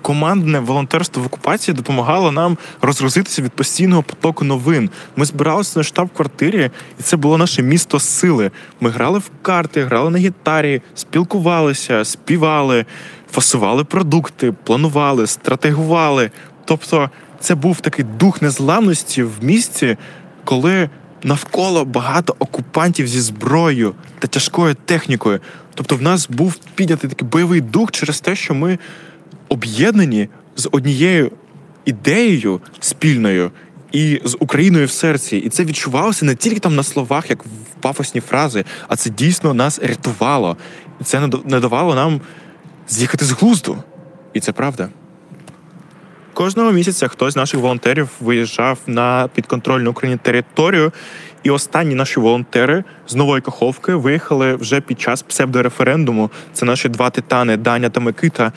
командне 0.06 0.60
волонтерство 0.60 1.24
в 1.24 1.26
окупації 1.26 1.76
допомагало 1.76 2.32
нам 2.32 2.58
розгрузитися 2.82 3.42
від 3.42 3.52
постійного 3.52 4.04
потоку 4.04 4.46
новин. 4.46 4.90
Ми 5.16 5.26
збиралися 5.26 5.80
на 5.80 5.84
штаб-квартирі, 5.84 6.72
і 7.00 7.04
це 7.04 7.18
було 7.18 7.38
наше 7.38 7.62
місто 7.62 8.00
сили. 8.00 8.52
Ми 8.80 8.90
грали 8.90 9.20
в 9.20 9.32
карти, 9.42 9.84
грали 9.84 10.10
на 10.10 10.18
гітарі, 10.18 10.82
спілкувалися, 10.96 12.06
співали, 12.06 12.86
фасували 13.32 13.84
продукти, 13.84 14.54
планували, 14.64 15.28
стратегували. 15.28 16.32
Тобто, 16.66 17.10
це 17.40 17.56
був 17.56 17.82
такий 17.82 18.06
дух 18.20 18.42
незламності 18.42 19.24
в 19.24 19.32
місті, 19.42 19.98
коли 20.44 20.90
навколо 21.24 21.86
багато 21.86 22.36
окупантів 22.40 23.08
зі 23.08 23.22
зброєю 23.22 23.96
та 24.20 24.28
тяжкою 24.28 24.76
технікою. 24.86 25.40
Тобто, 25.76 25.96
в 25.96 26.02
нас 26.02 26.30
був 26.30 26.56
піднятий 26.76 27.10
такий 27.10 27.28
бойовий 27.28 27.62
дух 27.62 27.92
через 27.92 28.22
те, 28.22 28.36
що 28.36 28.54
ми 28.54 28.78
об'єднані 29.50 30.30
з 30.56 30.70
однією 30.72 31.32
ідеєю 31.86 32.62
спільною 32.80 33.52
і 33.92 34.22
з 34.24 34.38
Україною 34.40 34.86
в 34.86 34.92
серці. 34.92 35.38
І 35.38 35.50
це 35.50 35.64
відчувалося 35.64 36.26
не 36.26 36.36
тільки 36.36 36.60
там 36.60 36.76
на 36.76 36.84
словах, 36.84 37.30
як 37.30 37.46
в 37.46 37.82
пафосні 37.82 38.22
фрази, 38.22 38.66
а 38.88 38.96
це 38.96 39.10
дійсно 39.10 39.54
нас 39.54 39.80
рятувало. 39.84 40.58
І 41.02 41.04
це 41.04 41.30
не 41.46 41.60
давало 41.60 41.96
нам 41.96 42.22
з'їхати 42.88 43.26
з 43.26 43.32
глузду. 43.32 43.78
І 44.34 44.40
це 44.40 44.52
правда. 44.52 44.90
Кожного 46.34 46.72
місяця 46.72 47.08
хтось 47.08 47.34
з 47.34 47.38
наших 47.38 47.60
волонтерів 47.60 48.10
виїжджав 48.20 48.80
на 48.88 49.30
підконтрольну 49.36 49.92
Україні 49.92 50.20
територію, 50.24 50.92
і 51.44 51.50
останні 51.50 51.96
наші 51.96 52.20
волонтери 52.20 52.84
з 53.08 53.16
нової 53.16 53.42
Каховки 53.42 53.96
виїхали 53.96 54.56
вже 54.56 54.82
під 54.82 55.02
час 55.02 55.22
псевдореферендуму. 55.22 56.32
Це 56.54 56.66
наші 56.66 56.90
два 56.90 57.10
титани 57.10 57.58
Даня 57.58 57.90
та 57.90 58.00
Микита. 58.00 58.52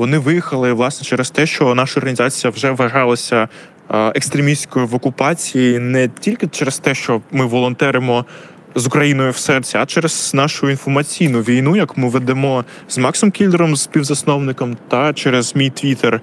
Вони 0.00 0.18
виїхали 0.18 0.72
власне 0.72 1.06
через 1.06 1.30
те, 1.30 1.46
що 1.46 1.74
наша 1.74 2.00
організація 2.00 2.50
вже 2.50 2.70
вважалася 2.70 3.48
екстремістською 3.90 4.86
в 4.86 4.94
окупації, 4.94 5.78
не 5.78 6.08
тільки 6.08 6.46
через 6.46 6.78
те, 6.78 6.94
що 6.94 7.20
ми 7.30 7.46
волонтеримо 7.46 8.24
з 8.74 8.86
Україною 8.86 9.30
в 9.30 9.36
серці, 9.36 9.78
а 9.78 9.86
через 9.86 10.34
нашу 10.34 10.70
інформаційну 10.70 11.40
війну, 11.40 11.76
яку 11.76 12.00
ми 12.00 12.08
ведемо 12.08 12.64
з 12.88 12.98
Максом 12.98 13.30
Кіллером, 13.30 13.76
співзасновником, 13.76 14.76
та 14.88 15.12
через 15.12 15.56
мій 15.56 15.70
твіттер. 15.70 16.20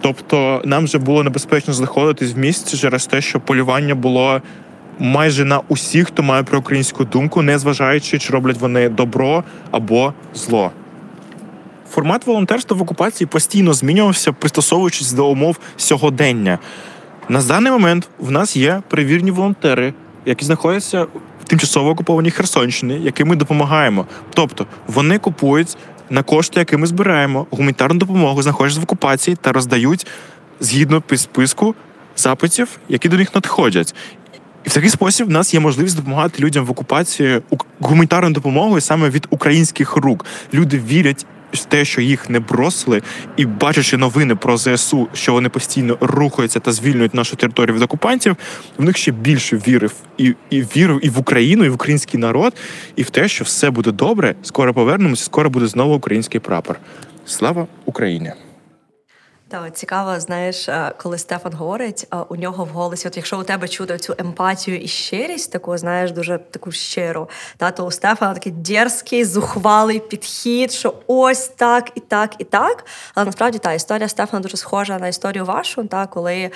Тобто 0.00 0.62
нам 0.64 0.84
вже 0.84 0.98
було 0.98 1.24
небезпечно 1.24 1.74
знаходитись 1.74 2.34
в 2.34 2.38
місті 2.38 2.76
через 2.76 3.06
те, 3.06 3.20
що 3.20 3.40
полювання 3.40 3.94
було 3.94 4.42
майже 4.98 5.44
на 5.44 5.60
усіх, 5.68 6.06
хто 6.06 6.22
має 6.22 6.42
про 6.42 6.58
українську 6.58 7.04
думку, 7.04 7.42
не 7.42 7.58
зважаючи, 7.58 8.18
чи 8.18 8.32
роблять 8.32 8.58
вони 8.58 8.88
добро 8.88 9.44
або 9.70 10.14
зло. 10.34 10.72
Формат 11.90 12.26
волонтерства 12.26 12.76
в 12.76 12.82
окупації 12.82 13.28
постійно 13.28 13.74
змінювався, 13.74 14.32
пристосовуючись 14.32 15.12
до 15.12 15.28
умов 15.28 15.58
сьогодення. 15.76 16.58
На 17.28 17.42
даний 17.42 17.72
момент 17.72 18.08
в 18.18 18.30
нас 18.30 18.56
є 18.56 18.82
перевірні 18.88 19.30
волонтери, 19.30 19.94
які 20.26 20.44
знаходяться 20.44 21.02
в 21.02 21.44
тимчасово 21.48 21.90
окупованій 21.90 22.30
Херсонщині, 22.30 23.00
яким 23.02 23.28
ми 23.28 23.36
допомагаємо. 23.36 24.06
Тобто 24.34 24.66
вони 24.86 25.18
купують 25.18 25.76
на 26.10 26.22
кошти, 26.22 26.60
які 26.60 26.76
ми 26.76 26.86
збираємо, 26.86 27.46
гуманітарну 27.50 27.98
допомогу, 27.98 28.42
знаходяться 28.42 28.80
в 28.80 28.82
окупації 28.82 29.36
та 29.40 29.52
роздають 29.52 30.06
згідно 30.60 31.02
списку 31.16 31.74
запитів, 32.16 32.68
які 32.88 33.08
до 33.08 33.16
них 33.16 33.34
надходять. 33.34 33.94
І 34.64 34.68
в 34.68 34.74
такий 34.74 34.90
спосіб 34.90 35.26
в 35.26 35.30
нас 35.30 35.54
є 35.54 35.60
можливість 35.60 35.96
допомагати 35.96 36.42
людям 36.42 36.64
в 36.64 36.70
окупації 36.70 37.40
гуманітарною 37.80 38.34
допомогою 38.34 38.80
саме 38.80 39.10
від 39.10 39.26
українських 39.30 39.96
рук. 39.96 40.26
Люди 40.54 40.82
вірять 40.88 41.26
те, 41.68 41.84
що 41.84 42.00
їх 42.00 42.30
не 42.30 42.40
бросили, 42.40 43.02
і 43.36 43.46
бачачи 43.46 43.96
новини 43.96 44.34
про 44.36 44.56
ЗСУ, 44.56 45.08
що 45.12 45.32
вони 45.32 45.48
постійно 45.48 45.98
рухаються 46.00 46.60
та 46.60 46.72
звільнюють 46.72 47.14
нашу 47.14 47.36
територію 47.36 47.76
від 47.76 47.82
окупантів, 47.82 48.36
в 48.78 48.84
них 48.84 48.96
ще 48.96 49.12
більше 49.12 49.56
вірив 49.56 49.92
і 50.18 50.34
і 50.50 50.62
вірив 50.62 51.00
і 51.02 51.08
в 51.08 51.18
Україну, 51.18 51.64
і 51.64 51.68
в 51.68 51.74
український 51.74 52.20
народ, 52.20 52.54
і 52.96 53.02
в 53.02 53.10
те, 53.10 53.28
що 53.28 53.44
все 53.44 53.70
буде 53.70 53.92
добре. 53.92 54.34
Скоро 54.42 54.74
повернемося, 54.74 55.24
скоро 55.24 55.50
буде 55.50 55.66
знову 55.66 55.94
український 55.94 56.40
прапор. 56.40 56.78
Слава 57.26 57.66
Україні! 57.84 58.32
Та 59.48 59.70
цікаво, 59.70 60.20
знаєш, 60.20 60.68
е, 60.68 60.92
коли 60.96 61.18
Стефан 61.18 61.52
говорить, 61.52 62.06
е, 62.12 62.16
у 62.28 62.36
нього 62.36 62.64
в 62.64 62.68
голосі, 62.68 63.08
от 63.08 63.16
якщо 63.16 63.40
у 63.40 63.42
тебе 63.42 63.68
чути 63.68 63.98
цю 63.98 64.14
емпатію 64.18 64.80
і 64.80 64.88
щирість, 64.88 65.52
таку 65.52 65.78
знаєш, 65.78 66.12
дуже 66.12 66.38
таку 66.50 66.72
щиру, 66.72 67.28
та 67.56 67.70
то 67.70 67.86
у 67.86 67.90
Стефана 67.90 68.34
такий 68.34 68.52
дерзкий, 68.52 69.24
зухвалий 69.24 70.00
підхід, 70.00 70.72
що 70.72 70.94
ось 71.06 71.48
так 71.48 71.90
і 71.94 72.00
так, 72.00 72.34
і 72.38 72.44
так. 72.44 72.84
Але 73.14 73.26
насправді 73.26 73.58
та 73.58 73.72
історія 73.72 74.08
Стефана 74.08 74.42
дуже 74.42 74.56
схожа 74.56 74.98
на 74.98 75.08
історію 75.08 75.44
вашу. 75.44 75.84
Та 75.84 76.06
коли 76.06 76.50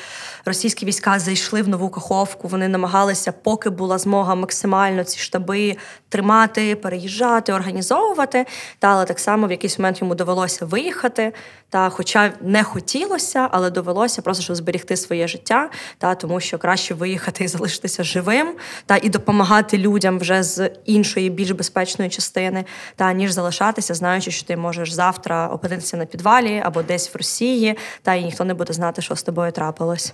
російські 0.44 0.86
війська 0.86 1.18
зайшли 1.18 1.62
в 1.62 1.68
нову 1.68 1.88
Каховку, 1.88 2.48
вони 2.48 2.68
намагалися, 2.68 3.32
поки 3.32 3.70
була 3.70 3.98
змога 3.98 4.34
максимально 4.34 5.04
ці 5.04 5.18
штаби 5.18 5.76
тримати, 6.08 6.76
переїжджати, 6.76 7.52
організовувати. 7.52 8.46
Та 8.78 8.88
але 8.88 9.04
так 9.04 9.18
само 9.18 9.46
в 9.46 9.50
якийсь 9.50 9.78
момент 9.78 10.00
йому 10.00 10.14
довелося 10.14 10.64
виїхати. 10.64 11.32
Та, 11.70 11.90
хоча 11.90 12.32
не 12.40 12.64
хотілося, 12.80 13.48
але 13.50 13.70
довелося 13.70 14.22
просто 14.22 14.42
щоб 14.42 14.56
зберігти 14.56 14.96
своє 14.96 15.28
життя, 15.28 15.70
та 15.98 16.14
тому 16.14 16.40
що 16.40 16.58
краще 16.58 16.94
виїхати 16.94 17.44
і 17.44 17.48
залишитися 17.48 18.04
живим, 18.04 18.54
та 18.86 18.96
і 19.02 19.08
допомагати 19.08 19.78
людям 19.78 20.18
вже 20.18 20.42
з 20.42 20.70
іншої, 20.84 21.30
більш 21.30 21.50
безпечної 21.50 22.10
частини, 22.10 22.64
та 22.96 23.12
ніж 23.12 23.30
залишатися, 23.30 23.94
знаючи, 23.94 24.30
що 24.30 24.46
ти 24.46 24.56
можеш 24.56 24.92
завтра 24.92 25.48
опинитися 25.48 25.96
на 25.96 26.06
підвалі 26.06 26.62
або 26.64 26.82
десь 26.82 27.14
в 27.14 27.16
Росії, 27.16 27.76
та 28.02 28.14
і 28.14 28.24
ніхто 28.24 28.44
не 28.44 28.54
буде 28.54 28.72
знати, 28.72 29.02
що 29.02 29.16
з 29.16 29.22
тобою 29.22 29.52
трапилось. 29.52 30.12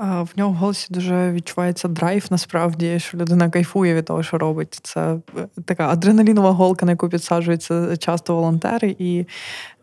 В 0.00 0.28
нього 0.36 0.50
в 0.50 0.54
голосі 0.54 0.86
дуже 0.90 1.32
відчувається 1.32 1.88
драйв, 1.88 2.26
насправді, 2.30 2.98
що 2.98 3.18
людина 3.18 3.50
кайфує 3.50 3.94
від 3.94 4.04
того, 4.04 4.22
що 4.22 4.38
робить. 4.38 4.80
Це 4.82 5.00
е, 5.38 5.46
така 5.64 5.88
адреналінова 5.88 6.50
голка, 6.50 6.86
на 6.86 6.92
яку 6.92 7.08
підсаджуються 7.08 7.96
часто 7.96 8.34
волонтери, 8.34 8.96
і 8.98 9.26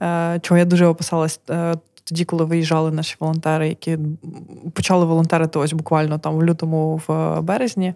е, 0.02 0.40
чого 0.42 0.58
я 0.58 0.66
дуже 0.66 0.86
описалась 0.86 1.40
е, 1.50 1.76
тоді, 2.10 2.26
коли 2.26 2.46
виїжджали 2.46 2.92
наші 2.92 3.16
волонтери, 3.20 3.68
які 3.68 3.98
почали 4.74 5.06
волонтерити 5.06 5.60
ось 5.60 5.74
буквально 5.74 6.18
там 6.18 6.36
в 6.36 6.44
лютому, 6.44 7.02
в 7.08 7.42
березні. 7.42 7.94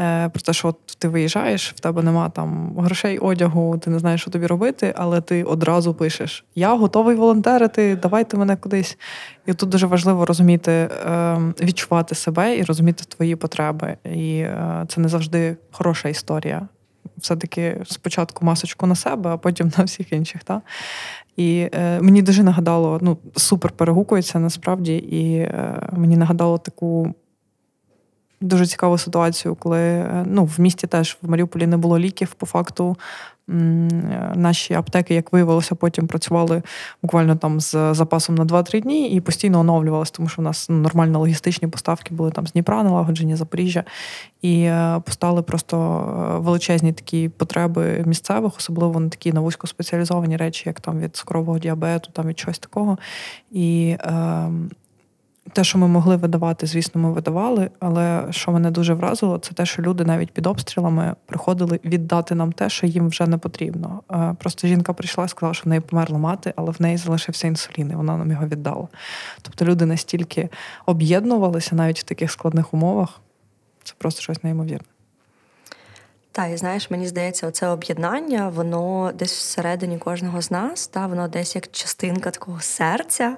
Е, 0.00 0.28
про 0.28 0.42
те, 0.42 0.52
що 0.52 0.68
от 0.68 0.76
ти 0.98 1.08
виїжджаєш, 1.08 1.72
в 1.72 1.80
тебе 1.80 2.02
нема 2.02 2.28
там 2.28 2.74
грошей, 2.78 3.18
одягу, 3.18 3.78
ти 3.78 3.90
не 3.90 3.98
знаєш, 3.98 4.20
що 4.20 4.30
тобі 4.30 4.46
робити, 4.46 4.94
але 4.96 5.20
ти 5.20 5.44
одразу 5.44 5.94
пишеш: 5.94 6.44
Я 6.54 6.74
готовий 6.74 7.16
волонтерити, 7.16 7.96
давайте 7.96 8.36
мене 8.36 8.56
кудись. 8.56 8.98
І 9.46 9.54
тут 9.54 9.68
дуже 9.68 9.86
важливо 9.86 10.26
розуміти, 10.26 10.90
ем, 11.06 11.54
відчувати 11.60 12.14
себе 12.14 12.56
і 12.56 12.62
розуміти 12.62 13.04
твої 13.08 13.36
потреби. 13.36 13.96
І 14.04 14.36
е, 14.38 14.84
це 14.88 15.00
не 15.00 15.08
завжди 15.08 15.56
хороша 15.72 16.08
історія. 16.08 16.68
Все-таки 17.16 17.82
спочатку 17.86 18.44
масочку 18.44 18.86
на 18.86 18.94
себе, 18.94 19.30
а 19.30 19.36
потім 19.36 19.72
на 19.78 19.84
всіх 19.84 20.12
інших. 20.12 20.44
Та? 20.44 20.62
І 21.36 21.68
е, 21.74 22.00
мені 22.00 22.22
дуже 22.22 22.42
нагадало, 22.42 22.98
ну, 23.02 23.16
супер 23.36 23.72
перегукується 23.72 24.38
насправді, 24.38 24.96
і 24.96 25.36
е, 25.36 25.88
мені 25.92 26.16
нагадало 26.16 26.58
таку 26.58 27.14
дуже 28.40 28.66
цікаву 28.66 28.98
ситуацію, 28.98 29.54
коли 29.54 29.80
е, 29.80 30.24
ну, 30.26 30.44
в 30.44 30.60
місті 30.60 30.86
теж 30.86 31.18
в 31.22 31.30
Маріуполі 31.30 31.66
не 31.66 31.76
було 31.76 31.98
ліків 31.98 32.34
по 32.34 32.46
факту. 32.46 32.96
Наші 34.34 34.74
аптеки, 34.74 35.14
як 35.14 35.32
виявилося, 35.32 35.74
потім 35.74 36.06
працювали 36.06 36.62
буквально 37.02 37.36
там 37.36 37.60
з 37.60 37.94
запасом 37.94 38.34
на 38.34 38.44
2-3 38.44 38.80
дні 38.80 39.10
і 39.10 39.20
постійно 39.20 39.60
оновлювалися, 39.60 40.12
тому 40.16 40.28
що 40.28 40.42
у 40.42 40.44
нас 40.44 40.66
ну, 40.68 40.76
нормально 40.76 41.18
логістичні 41.18 41.68
поставки 41.68 42.14
були 42.14 42.30
там 42.30 42.46
з 42.46 42.52
Дніпра, 42.52 42.82
налагоджені 42.82 43.36
Запоріжжя, 43.36 43.84
і 44.42 44.62
е, 44.62 45.02
постали 45.04 45.42
просто 45.42 45.76
е, 45.78 46.38
величезні 46.38 46.92
такі 46.92 47.28
потреби 47.28 48.04
місцевих, 48.06 48.56
особливо 48.56 49.00
на 49.00 49.08
такі 49.08 49.32
на 49.32 49.40
вузькоспеціалізовані 49.40 50.36
речі, 50.36 50.62
як 50.66 50.80
там 50.80 51.00
від 51.00 51.16
цукрового 51.16 51.58
діабету, 51.58 52.10
там 52.12 52.26
від 52.26 52.38
чогось 52.38 52.58
такого. 52.58 52.98
І 53.50 53.96
е, 54.00 54.50
те, 55.52 55.64
що 55.64 55.78
ми 55.78 55.88
могли 55.88 56.16
видавати, 56.16 56.66
звісно, 56.66 57.00
ми 57.00 57.12
видавали. 57.12 57.70
Але 57.80 58.26
що 58.30 58.52
мене 58.52 58.70
дуже 58.70 58.94
вразило, 58.94 59.38
це 59.38 59.52
те, 59.52 59.66
що 59.66 59.82
люди 59.82 60.04
навіть 60.04 60.30
під 60.30 60.46
обстрілами 60.46 61.14
приходили 61.26 61.80
віддати 61.84 62.34
нам 62.34 62.52
те, 62.52 62.68
що 62.70 62.86
їм 62.86 63.08
вже 63.08 63.26
не 63.26 63.38
потрібно. 63.38 64.02
Е, 64.12 64.34
просто 64.38 64.68
жінка 64.68 64.92
прийшла 64.92 65.24
і 65.24 65.28
сказала, 65.28 65.54
що 65.54 65.64
в 65.64 65.68
неї 65.68 65.80
померла 65.80 66.18
мати, 66.18 66.52
але 66.56 66.70
в 66.70 66.82
неї 66.82 66.96
залишився 66.96 67.46
інсулін, 67.48 67.90
і 67.90 67.94
вона 67.94 68.16
нам 68.16 68.30
його 68.30 68.46
віддала. 68.46 68.88
Тобто 69.42 69.64
люди 69.64 69.86
настільки 69.86 70.48
об'єднувалися 70.86 71.74
навіть 71.74 72.00
в 72.00 72.02
таких 72.02 72.30
складних 72.30 72.74
умовах. 72.74 73.20
Це 73.84 73.94
просто 73.98 74.22
щось 74.22 74.44
неймовірне. 74.44 74.86
Та, 76.32 76.46
і 76.46 76.56
знаєш, 76.56 76.90
мені 76.90 77.06
здається, 77.06 77.46
оце 77.46 77.68
об'єднання, 77.68 78.48
воно 78.48 79.12
десь 79.14 79.32
всередині 79.32 79.98
кожного 79.98 80.42
з 80.42 80.50
нас, 80.50 80.86
та 80.86 81.06
воно 81.06 81.28
десь 81.28 81.54
як 81.54 81.70
частинка 81.70 82.30
такого 82.30 82.60
серця. 82.60 83.36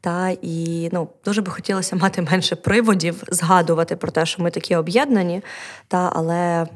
Та 0.00 0.28
і 0.42 0.88
ну 0.92 1.08
дуже 1.24 1.42
би 1.42 1.50
хотілося 1.50 1.96
мати 1.96 2.22
менше 2.22 2.56
приводів, 2.56 3.22
згадувати 3.28 3.96
про 3.96 4.10
те, 4.10 4.26
що 4.26 4.42
ми 4.42 4.50
такі 4.50 4.76
об'єднані, 4.76 5.42
та 5.88 6.12
але 6.14 6.66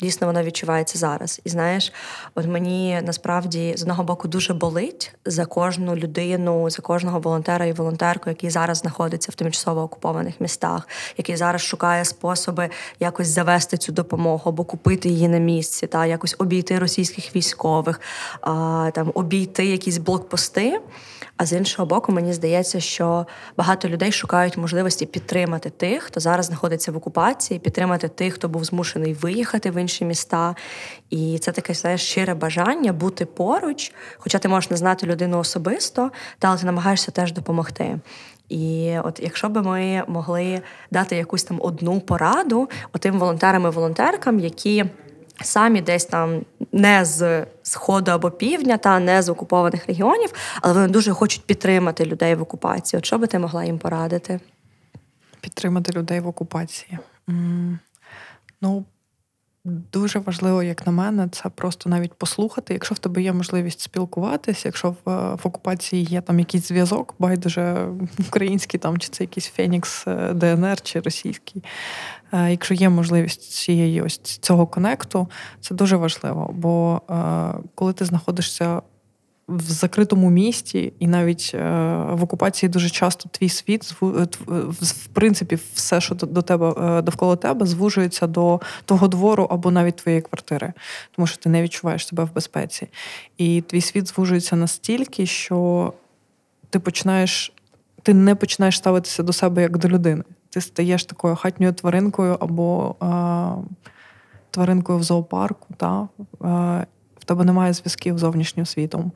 Дійсно, 0.00 0.26
вона 0.26 0.42
відчувається 0.42 0.98
зараз. 0.98 1.40
І 1.44 1.48
знаєш, 1.48 1.92
от 2.34 2.46
мені 2.46 3.00
насправді 3.04 3.74
з 3.76 3.82
одного 3.82 4.04
боку 4.04 4.28
дуже 4.28 4.54
болить 4.54 5.14
за 5.24 5.46
кожну 5.46 5.96
людину, 5.96 6.70
за 6.70 6.82
кожного 6.82 7.20
волонтера 7.20 7.66
і 7.66 7.72
волонтерку, 7.72 8.30
який 8.30 8.50
зараз 8.50 8.78
знаходиться 8.78 9.32
в 9.32 9.34
тимчасово 9.34 9.82
окупованих 9.82 10.40
містах, 10.40 10.88
який 11.16 11.36
зараз 11.36 11.62
шукає 11.62 12.04
способи 12.04 12.70
якось 13.00 13.28
завести 13.28 13.76
цю 13.76 13.92
допомогу 13.92 14.42
або 14.50 14.64
купити 14.64 15.08
її 15.08 15.28
на 15.28 15.38
місці, 15.38 15.86
та 15.86 16.06
якось 16.06 16.34
обійти 16.38 16.78
російських 16.78 17.36
військових, 17.36 18.00
а, 18.40 18.90
там 18.94 19.12
обійти 19.14 19.66
якісь 19.66 19.98
блокпости. 19.98 20.80
А 21.36 21.46
з 21.46 21.52
іншого 21.52 21.86
боку, 21.86 22.12
мені 22.12 22.32
здається, 22.32 22.80
що 22.80 23.26
багато 23.56 23.88
людей 23.88 24.12
шукають 24.12 24.56
можливості 24.56 25.06
підтримати 25.06 25.70
тих, 25.70 26.02
хто 26.02 26.20
зараз 26.20 26.46
знаходиться 26.46 26.92
в 26.92 26.96
окупації, 26.96 27.60
підтримати 27.60 28.08
тих, 28.08 28.34
хто 28.34 28.48
був 28.48 28.64
змушений 28.64 29.14
виїхати 29.14 29.70
в 29.70 29.80
інші 29.80 30.04
міста. 30.04 30.54
І 31.10 31.38
це 31.38 31.52
таке 31.52 31.74
знаєш, 31.74 32.02
щире 32.02 32.34
бажання 32.34 32.92
бути 32.92 33.26
поруч, 33.26 33.92
хоча 34.18 34.38
ти 34.38 34.48
можеш 34.48 34.70
не 34.70 34.76
знати 34.76 35.06
людину 35.06 35.38
особисто, 35.38 36.10
та 36.38 36.48
але 36.48 36.58
ти 36.58 36.66
намагаєшся 36.66 37.10
теж 37.10 37.32
допомогти. 37.32 37.98
І 38.48 38.94
от 39.04 39.20
якщо 39.22 39.48
би 39.48 39.62
ми 39.62 40.04
могли 40.08 40.62
дати 40.90 41.16
якусь 41.16 41.44
там 41.44 41.58
одну 41.62 42.00
пораду 42.00 42.68
отим 42.92 43.18
волонтерам 43.18 43.66
і 43.66 43.68
волонтеркам, 43.68 44.40
які 44.40 44.84
самі 45.42 45.80
десь 45.80 46.04
там 46.04 46.42
не 46.72 47.04
з 47.04 47.46
сходу 47.62 48.10
або 48.10 48.30
півдня, 48.30 48.76
та 48.76 48.98
не 48.98 49.22
з 49.22 49.28
окупованих 49.28 49.86
регіонів, 49.86 50.32
але 50.60 50.74
вони 50.74 50.88
дуже 50.88 51.12
хочуть 51.12 51.44
підтримати 51.44 52.04
людей 52.04 52.34
в 52.34 52.42
окупації. 52.42 52.98
От 52.98 53.06
що 53.06 53.18
би 53.18 53.26
ти 53.26 53.38
могла 53.38 53.64
їм 53.64 53.78
порадити? 53.78 54.40
Підтримати 55.40 55.92
людей 55.92 56.20
в 56.20 56.26
окупації. 56.26 56.98
Ну, 58.60 58.84
Дуже 59.66 60.18
важливо, 60.18 60.62
як 60.62 60.86
на 60.86 60.92
мене, 60.92 61.28
це 61.28 61.48
просто 61.48 61.90
навіть 61.90 62.14
послухати. 62.14 62.72
Якщо 62.72 62.94
в 62.94 62.98
тебе 62.98 63.22
є 63.22 63.32
можливість 63.32 63.80
спілкуватися, 63.80 64.68
якщо 64.68 64.90
в, 64.90 65.34
в 65.34 65.40
окупації 65.42 66.04
є 66.04 66.20
там 66.20 66.38
якийсь 66.38 66.68
зв'язок, 66.68 67.14
байдуже 67.18 67.88
український 68.28 68.80
там, 68.80 68.98
чи 68.98 69.08
це 69.08 69.24
якийсь 69.24 69.46
Фенікс 69.46 70.06
е, 70.06 70.32
ДНР 70.34 70.80
чи 70.80 71.00
російський. 71.00 71.64
Е, 72.32 72.50
якщо 72.50 72.74
є 72.74 72.88
можливість 72.88 73.52
цієї 73.52 74.02
ось 74.02 74.18
цього 74.18 74.66
конекту, 74.66 75.28
це 75.60 75.74
дуже 75.74 75.96
важливо. 75.96 76.50
Бо 76.54 77.00
е, 77.10 77.14
коли 77.74 77.92
ти 77.92 78.04
знаходишся 78.04 78.82
в 79.48 79.60
закритому 79.60 80.30
місті, 80.30 80.92
і 80.98 81.06
навіть 81.06 81.52
е, 81.54 81.58
в 82.10 82.22
окупації 82.22 82.70
дуже 82.70 82.90
часто 82.90 83.28
твій 83.28 83.48
світ 83.48 83.94
е, 84.02 84.06
в 84.70 85.06
принципі, 85.12 85.58
все, 85.74 86.00
що 86.00 86.14
до 86.14 86.42
тебе 86.42 86.74
е, 86.78 87.02
довкола 87.02 87.36
тебе, 87.36 87.66
звужується 87.66 88.26
до 88.26 88.60
того 88.84 89.08
двору 89.08 89.46
або 89.50 89.70
навіть 89.70 89.96
твоєї 89.96 90.22
квартири, 90.22 90.72
тому 91.16 91.26
що 91.26 91.36
ти 91.36 91.48
не 91.48 91.62
відчуваєш 91.62 92.06
себе 92.06 92.24
в 92.24 92.34
безпеці. 92.34 92.88
І 93.38 93.60
твій 93.60 93.80
світ 93.80 94.08
звужується 94.08 94.56
настільки, 94.56 95.26
що 95.26 95.92
ти 96.70 96.78
починаєш, 96.78 97.52
ти 98.02 98.14
не 98.14 98.34
починаєш 98.34 98.76
ставитися 98.76 99.22
до 99.22 99.32
себе 99.32 99.62
як 99.62 99.78
до 99.78 99.88
людини. 99.88 100.24
Ти 100.50 100.60
стаєш 100.60 101.04
такою 101.04 101.36
хатньою 101.36 101.72
тваринкою 101.72 102.36
або 102.40 102.94
е, 103.02 103.06
тваринкою 104.50 104.98
в 104.98 105.02
зоопарку. 105.02 105.66
Та? 105.76 106.08
Е, 106.44 106.86
в 107.24 107.26
тебе 107.26 107.44
немає 107.44 107.72
зв'язків 107.72 108.18
з 108.18 108.20
зовнішнім 108.20 108.66
світом, 108.66 109.12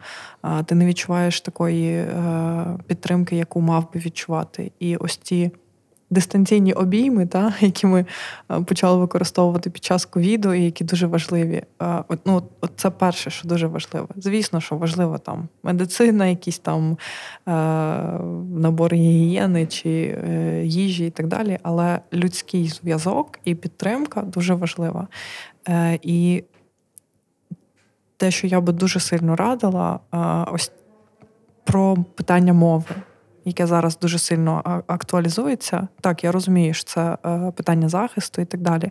ти 0.65 0.75
не 0.75 0.87
відчуваєш 0.87 1.41
такої 1.41 1.95
е, 1.97 2.65
підтримки, 2.87 3.37
яку 3.37 3.61
мав 3.61 3.93
би 3.95 4.01
відчувати. 4.01 4.73
І 4.79 4.97
ось 4.97 5.17
ті 5.17 5.51
дистанційні 6.11 6.73
обійми, 6.73 7.27
та, 7.27 7.55
які 7.61 7.87
ми 7.87 8.07
е, 8.51 8.61
почали 8.61 8.99
використовувати 8.99 9.71
під 9.71 9.85
час 9.85 10.05
ковіду, 10.05 10.55
і 10.55 10.65
які 10.65 10.85
дуже 10.85 11.07
важливі. 11.07 11.63
От, 12.09 12.19
ну, 12.25 12.43
от 12.61 12.71
Це 12.77 12.91
перше, 12.91 13.31
що 13.31 13.49
дуже 13.49 13.67
важливо. 13.67 14.09
Звісно, 14.17 14.61
що 14.61 14.77
важливо 14.77 15.19
там 15.19 15.49
медицина, 15.63 16.27
якісь 16.27 16.59
там 16.59 16.99
е, 17.49 17.53
набори 18.59 18.97
гігієни 18.97 19.67
чи 19.67 20.19
їжі 20.65 21.07
і 21.07 21.11
так 21.11 21.27
далі. 21.27 21.59
Але 21.63 22.01
людський 22.13 22.69
зв'язок 22.69 23.39
і 23.45 23.55
підтримка 23.55 24.23
дуже 24.23 24.55
важлива. 24.55 25.09
І 26.03 26.45
те, 28.19 28.31
що 28.31 28.47
я 28.47 28.61
би 28.61 28.73
дуже 28.73 29.01
сильно 29.01 29.37
радила, 29.37 30.01
ось 30.53 30.73
про 31.65 31.97
питання 32.15 32.53
мови, 32.53 32.95
яке 33.45 33.67
зараз 33.67 33.99
дуже 33.99 34.19
сильно 34.19 34.83
актуалізується. 34.87 35.89
Так, 36.01 36.25
я 36.25 36.33
розумію, 36.33 36.75
що 36.75 36.85
це 36.85 37.19
е, 37.27 37.53
питання 37.57 37.89
захисту 37.89 38.43
і 38.43 38.45
так 38.45 38.61
далі. 38.61 38.91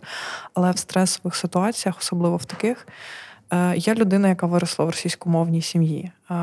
Але 0.54 0.72
в 0.72 0.78
стресових 0.78 1.36
ситуаціях, 1.36 1.98
особливо 2.00 2.38
в 2.38 2.46
таких, 2.46 2.88
я 3.76 3.94
людина, 3.94 4.30
яка 4.30 4.48
виросла 4.48 4.86
в 4.86 4.90
російськомовній 4.90 5.62
сім'ї. 5.62 6.12
Е, 6.32 6.34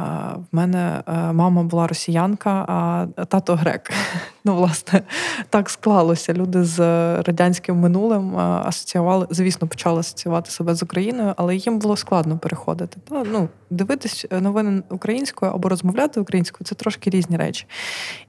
в 0.53 0.57
мене 0.57 1.03
е, 1.07 1.33
мама 1.33 1.63
була 1.63 1.87
росіянка, 1.87 2.51
а 2.51 3.07
тато 3.25 3.55
грек. 3.55 3.91
Ну, 4.47 4.55
власне, 4.55 5.03
так 5.51 5.71
склалося. 5.71 6.33
Люди 6.33 6.65
з 6.65 6.79
радянським 7.23 7.77
минулим 7.77 8.39
асоціювали, 8.39 9.27
звісно, 9.31 9.69
почали 9.69 10.01
асоціювати 10.01 10.51
себе 10.51 10.75
з 10.75 10.83
Україною, 10.83 11.35
але 11.37 11.57
їм 11.57 11.79
було 11.79 11.97
складно 11.97 12.39
переходити. 12.39 12.97
Та, 13.09 13.25
ну, 13.33 13.49
Дивитись 13.71 14.27
новини 14.31 14.83
українською 14.91 15.53
або 15.53 15.69
розмовляти 15.69 16.21
українською 16.21 16.67
це 16.67 16.75
трошки 16.75 17.11
різні 17.11 17.37
речі. 17.37 17.67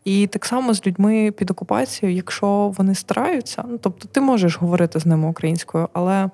І 0.05 0.27
так 0.27 0.45
само 0.45 0.73
з 0.73 0.87
людьми 0.87 1.31
під 1.31 1.51
окупацією, 1.51 2.15
якщо 2.15 2.73
вони 2.77 2.95
стараються, 2.95 3.63
ну 3.67 3.77
тобто 3.77 4.07
ти 4.07 4.21
можеш 4.21 4.57
говорити 4.57 4.99
з 4.99 5.05
ними 5.05 5.27
українською, 5.27 5.89
але 5.93 6.29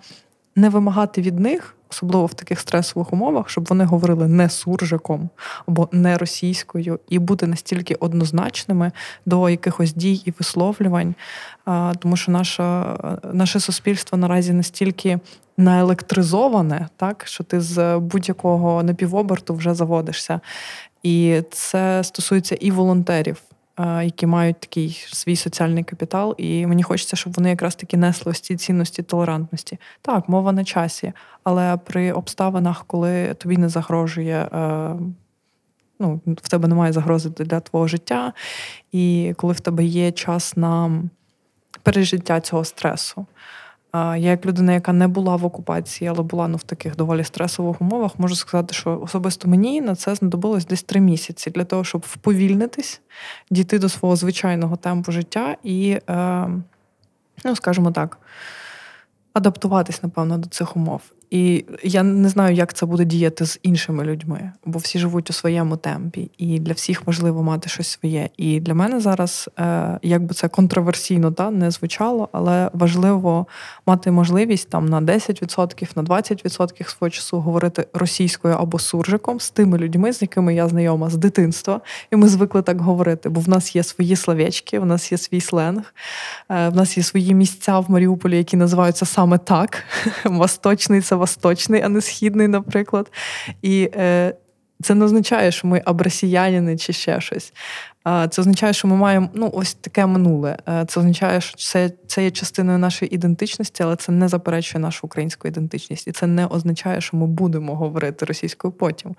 не 0.56 0.70
вимагати 0.70 1.22
від 1.22 1.40
них 1.40 1.76
особливо 1.92 2.26
в 2.26 2.34
таких 2.34 2.60
стресових 2.60 3.14
умовах, 3.14 3.50
щоб 3.50 3.66
вони 3.66 3.86
говорили 3.86 4.28
не 4.28 4.50
суржиком 4.50 5.30
або 5.68 5.90
не 5.92 6.18
російською, 6.18 7.00
і 7.10 7.20
бути 7.20 7.48
настільки 7.48 7.96
однозначними 7.96 8.92
до 9.26 9.50
якихось 9.50 9.94
дій 9.94 10.22
і 10.26 10.34
висловлювань, 10.40 11.16
тому 12.00 12.16
що 12.16 12.32
наше, 12.32 12.86
наше 13.34 13.60
суспільство 13.60 14.18
наразі 14.18 14.54
настільки 14.54 15.20
наелектризоване, 15.58 16.88
так 16.98 17.24
що 17.28 17.44
ти 17.44 17.62
з 17.62 17.98
будь-якого 17.98 18.84
напівоберту 18.84 19.56
вже 19.56 19.74
заводишся. 19.74 20.40
І 21.04 21.42
це 21.52 22.04
стосується 22.04 22.56
і 22.56 22.72
волонтерів. 22.72 23.42
Е, 23.82 24.06
які 24.06 24.26
мають 24.26 24.60
такий 24.60 25.06
свій 25.12 25.36
соціальний 25.36 25.84
капітал, 25.84 26.36
і 26.38 26.68
мені 26.68 26.84
хочеться, 26.84 27.16
щоб 27.16 27.34
вони 27.34 27.50
якраз 27.50 27.76
таки 27.76 27.98
несли 27.98 28.32
ось 28.32 28.40
ці 28.40 28.56
цінності 28.58 29.04
толерантності. 29.04 29.80
Так, 30.02 30.30
мова 30.30 30.52
на 30.52 30.64
часі, 30.64 31.14
але 31.44 31.78
при 31.78 32.12
обставинах, 32.12 32.84
коли 32.88 33.34
тобі 33.34 33.58
не 33.58 33.70
загрожує. 33.70 34.36
Е, 34.36 34.96
ну, 36.00 36.22
в 36.26 36.50
тебе 36.50 36.68
немає 36.68 36.94
загрози 36.94 37.30
для 37.30 37.60
твого 37.60 37.88
життя, 37.88 38.34
і 38.92 39.34
коли 39.38 39.54
в 39.54 39.60
тебе 39.60 39.84
є 39.84 40.12
час 40.12 40.58
на 40.58 41.04
пережиття 41.84 42.42
цього 42.42 42.66
стресу. 42.66 43.26
Я, 43.94 44.18
як 44.18 44.46
людина, 44.46 44.74
яка 44.74 44.94
не 44.94 45.08
була 45.08 45.36
в 45.36 45.46
окупації, 45.46 46.10
але 46.10 46.24
була 46.24 46.48
ну, 46.48 46.58
в 46.58 46.64
таких 46.64 46.96
доволі 46.96 47.24
стресових 47.24 47.82
умовах, 47.82 48.20
можу 48.20 48.36
сказати, 48.36 48.74
що 48.74 49.02
особисто 49.02 49.48
мені 49.48 49.82
на 49.82 49.96
це 49.96 50.16
знадобилось 50.16 50.66
десь 50.66 50.84
три 50.84 51.02
місяці 51.02 51.50
для 51.50 51.64
того, 51.66 51.84
щоб 51.84 52.06
вповільнитись, 52.08 53.02
дійти 53.50 53.80
до 53.80 53.90
свого 53.90 54.16
звичайного 54.16 54.76
темпу 54.76 55.12
життя 55.12 55.58
і, 55.64 56.00
е, 56.10 56.48
ну, 57.46 57.56
скажімо 57.56 57.92
так, 57.92 58.18
адаптуватись, 59.34 60.04
напевно, 60.04 60.38
до 60.38 60.50
цих 60.50 60.76
умов. 60.76 61.02
І 61.32 61.66
я 61.84 62.04
не 62.04 62.30
знаю, 62.30 62.56
як 62.56 62.74
це 62.74 62.86
буде 62.86 63.06
діяти 63.06 63.46
з 63.46 63.60
іншими 63.64 64.04
людьми, 64.04 64.52
бо 64.66 64.80
всі 64.80 65.00
живуть 65.00 65.30
у 65.30 65.34
своєму 65.34 65.78
темпі, 65.78 66.32
і 66.38 66.60
для 66.60 66.74
всіх 66.74 67.08
важливо 67.08 67.44
мати 67.44 67.70
щось 67.70 67.88
своє. 67.88 68.30
І 68.38 68.60
для 68.60 68.74
мене 68.74 69.00
зараз, 69.00 69.50
е, 69.60 70.00
як 70.02 70.24
би 70.24 70.34
це 70.34 70.48
контроверсійно 70.48 71.32
та 71.32 71.52
не 71.52 71.72
звучало, 71.72 72.30
але 72.32 72.70
важливо 72.74 73.48
мати 73.88 74.12
можливість 74.12 74.70
там 74.70 74.86
на 74.86 75.02
10%, 75.02 75.90
на 75.96 76.04
20% 76.04 76.90
свого 76.90 77.10
часу 77.10 77.40
говорити 77.40 77.86
російською 77.94 78.56
або 78.60 78.80
суржиком 78.80 79.40
з 79.40 79.50
тими 79.50 79.78
людьми, 79.78 80.14
з 80.14 80.22
якими 80.22 80.56
я 80.56 80.68
знайома 80.68 81.10
з 81.10 81.18
дитинства, 81.18 81.82
і 82.12 82.16
ми 82.16 82.28
звикли 82.28 82.62
так 82.62 82.82
говорити. 82.82 83.30
Бо 83.30 83.42
в 83.42 83.50
нас 83.50 83.76
є 83.76 83.84
свої 83.84 84.16
словечки, 84.16 84.80
в 84.80 84.86
нас 84.86 85.12
є 85.12 85.18
свій 85.18 85.42
сленг, 85.42 85.94
е, 86.50 86.70
в 86.70 86.76
нас 86.76 86.98
є 86.98 87.04
свої 87.04 87.34
місця 87.34 87.80
в 87.80 87.92
Маріуполі, 87.92 88.38
які 88.38 88.58
називаються 88.58 89.06
саме 89.06 89.38
так. 89.38 89.84
Восточний 90.26 91.02
це 91.02 91.21
восточний, 91.22 91.82
а 91.82 91.90
не 91.90 92.02
східний, 92.02 92.48
наприклад. 92.48 93.12
І 93.62 93.90
е, 93.96 94.34
це 94.82 94.96
не 94.96 95.06
означає, 95.06 95.52
що 95.52 95.68
ми 95.68 95.82
абрасіянини 95.86 96.78
чи 96.78 96.94
ще 96.94 97.22
щось. 97.22 97.54
Це 98.04 98.42
означає, 98.42 98.74
що 98.74 98.88
ми 98.88 98.96
маємо 98.96 99.30
ну, 99.34 99.50
ось 99.54 99.74
таке 99.74 100.06
минуле. 100.06 100.58
Е, 100.70 100.86
це 100.88 101.00
означає, 101.00 101.42
що 101.42 101.58
це 101.58 101.92
це 102.08 102.24
є 102.24 102.32
частиною 102.32 102.78
нашої 102.78 103.16
ідентичності, 103.16 103.84
але 103.84 103.96
це 103.96 104.12
не 104.12 104.28
заперечує 104.28 104.82
нашу 104.82 105.00
українську 105.04 105.48
ідентичність. 105.48 106.08
І 106.08 106.12
це 106.12 106.28
не 106.28 106.46
означає, 106.46 107.02
що 107.02 107.18
ми 107.18 107.28
будемо 107.28 107.76
говорити 107.76 108.26
російською 108.26 108.72
потім. 108.72 109.16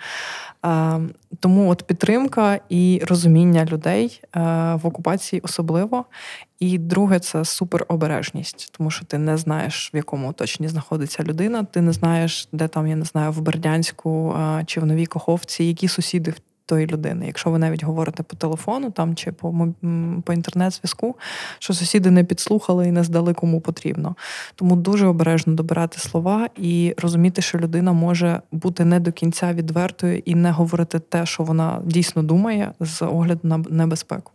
Тому 1.40 1.70
от 1.70 1.82
підтримка 1.82 2.60
і 2.68 3.02
розуміння 3.08 3.64
людей 3.64 4.20
е, 4.22 4.40
в 4.74 4.86
окупації 4.86 5.40
особливо. 5.44 6.04
І 6.58 6.78
друге, 6.78 7.18
це 7.18 7.44
суперобережність, 7.44 8.72
тому 8.78 8.90
що 8.90 9.04
ти 9.04 9.18
не 9.18 9.36
знаєш, 9.36 9.90
в 9.94 9.96
якому 9.96 10.28
оточенні 10.28 10.68
знаходиться 10.68 11.22
людина. 11.22 11.64
Ти 11.64 11.80
не 11.80 11.92
знаєш, 11.92 12.48
де 12.52 12.68
там, 12.68 12.86
я 12.86 12.96
не 12.96 13.04
знаю, 13.04 13.32
в 13.32 13.40
Бердянську 13.40 14.36
чи 14.66 14.80
в 14.80 14.86
Новій 14.86 15.06
Каховці, 15.06 15.64
які 15.64 15.88
сусіди 15.88 16.34
тої 16.66 16.86
людини. 16.86 17.26
Якщо 17.26 17.50
ви 17.50 17.58
навіть 17.58 17.84
говорите 17.84 18.22
по 18.22 18.36
телефону 18.36 18.90
там 18.90 19.14
чи 19.14 19.32
по 19.32 19.68
по 20.24 20.32
інтернет-зв'язку, 20.32 21.16
що 21.58 21.74
сусіди 21.74 22.10
не 22.10 22.24
підслухали 22.24 22.88
і 22.88 22.90
не 22.90 23.04
здали 23.04 23.34
кому 23.34 23.60
потрібно. 23.60 24.16
Тому 24.54 24.76
дуже 24.76 25.06
обережно 25.06 25.52
добирати 25.52 25.98
слова 25.98 26.48
і 26.56 26.94
розуміти, 26.98 27.42
що 27.42 27.58
людина 27.58 27.92
може 27.92 28.40
бути 28.52 28.84
не 28.84 29.00
до 29.00 29.12
кінця 29.12 29.52
відвертою 29.52 30.22
і 30.24 30.34
не 30.34 30.50
говорити 30.50 30.98
те, 30.98 31.26
що 31.26 31.42
вона 31.42 31.80
дійсно 31.84 32.22
думає, 32.22 32.72
з 32.80 33.02
огляду 33.02 33.40
на 33.42 33.58
небезпеку. 33.58 34.32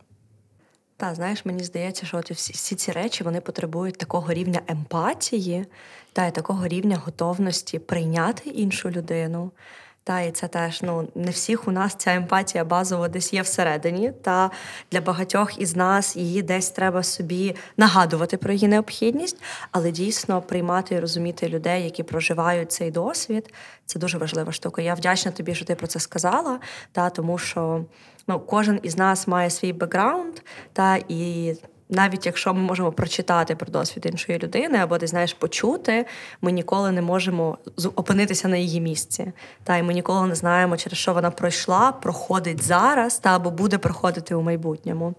Та 0.97 1.15
знаєш, 1.15 1.45
мені 1.45 1.63
здається, 1.63 2.05
що 2.05 2.17
от 2.17 2.31
всі, 2.31 2.53
всі 2.53 2.75
ці 2.75 2.91
речі 2.91 3.23
вони 3.23 3.41
потребують 3.41 3.97
такого 3.97 4.33
рівня 4.33 4.61
емпатії 4.67 5.65
та 6.13 6.27
й 6.27 6.31
такого 6.31 6.67
рівня 6.67 6.97
готовності 7.05 7.79
прийняти 7.79 8.49
іншу 8.49 8.89
людину. 8.89 9.51
Та 10.07 10.21
і 10.21 10.31
це 10.31 10.47
теж 10.47 10.81
ну 10.81 11.07
не 11.15 11.31
всіх 11.31 11.67
у 11.67 11.71
нас 11.71 11.95
ця 11.95 12.15
емпатія 12.15 12.65
базово 12.65 13.07
десь 13.07 13.33
є 13.33 13.41
всередині. 13.41 14.11
Та 14.21 14.51
для 14.91 15.01
багатьох 15.01 15.61
із 15.61 15.75
нас 15.75 16.15
її 16.15 16.41
десь 16.41 16.69
треба 16.69 17.03
собі 17.03 17.55
нагадувати 17.77 18.37
про 18.37 18.53
її 18.53 18.67
необхідність, 18.67 19.37
але 19.71 19.91
дійсно 19.91 20.41
приймати 20.41 20.95
і 20.95 20.99
розуміти 20.99 21.49
людей, 21.49 21.83
які 21.83 22.03
проживають 22.03 22.71
цей 22.71 22.91
досвід, 22.91 23.53
це 23.85 23.99
дуже 23.99 24.17
важлива 24.17 24.51
штука. 24.51 24.81
Я 24.81 24.93
вдячна 24.93 25.31
тобі, 25.31 25.55
що 25.55 25.65
ти 25.65 25.75
про 25.75 25.87
це 25.87 25.99
сказала, 25.99 26.59
та 26.91 27.09
тому 27.09 27.37
що 27.37 27.85
ну 28.27 28.39
кожен 28.39 28.79
із 28.83 28.97
нас 28.97 29.27
має 29.27 29.49
свій 29.49 29.73
бекграунд, 29.73 30.35
та 30.73 30.99
і 31.07 31.53
навіть 31.89 32.25
якщо 32.25 32.53
ми 32.53 32.61
можемо 32.61 32.91
прочитати 32.91 33.55
про 33.55 33.67
досвід 33.71 34.05
іншої 34.05 34.39
людини, 34.39 34.77
або 34.77 34.97
ти 34.97 35.07
знаєш 35.07 35.33
почути, 35.33 36.05
ми 36.41 36.51
ніколи 36.51 36.91
не 36.91 37.01
можемо 37.01 37.57
опинитися 37.95 38.47
на 38.47 38.57
її 38.57 38.81
місці. 38.81 39.31
Та 39.63 39.77
й 39.77 39.83
ми 39.83 39.93
ніколи 39.93 40.27
не 40.27 40.35
знаємо, 40.35 40.77
через 40.77 40.97
що 40.97 41.13
вона 41.13 41.31
пройшла, 41.31 41.91
проходить 41.91 42.63
зараз, 42.63 43.19
та 43.19 43.35
або 43.35 43.51
буде 43.51 43.77
проходити 43.77 44.35
у 44.35 44.41
майбутньому. 44.41 45.13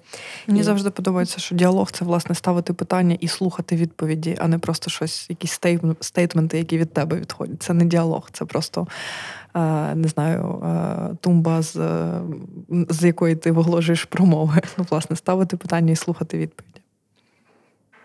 Мені 0.47 0.61
і... 0.61 0.63
завжди 0.63 0.91
подобається, 0.91 1.39
що 1.39 1.55
діалог 1.55 1.91
це 1.91 2.05
власне 2.05 2.35
ставити 2.35 2.73
питання 2.73 3.17
і 3.21 3.29
слухати 3.29 3.77
відповіді, 3.77 4.37
а 4.41 4.49
не 4.49 4.59
просто 4.59 4.91
щось, 4.91 5.31
якісь 5.31 5.61
стейтменти, 6.01 6.59
які 6.59 6.79
від 6.79 6.93
тебе 6.93 7.17
відходять. 7.17 7.63
Це 7.63 7.75
не 7.75 7.85
діалог, 7.85 8.29
це 8.33 8.45
просто. 8.45 8.87
Е, 9.59 9.95
не 9.95 10.09
знаю, 10.09 10.63
е, 10.65 11.17
тумба, 11.21 11.63
з 11.63 11.81
з 12.69 13.05
якої 13.05 13.37
ти 13.37 13.53
виголошуєш 13.53 14.05
промови. 14.05 14.61
Ну, 14.79 14.87
власне, 14.91 15.17
ставити 15.17 15.57
питання 15.57 15.93
і 15.93 15.97
слухати 15.97 16.39
відповіді. 16.39 16.81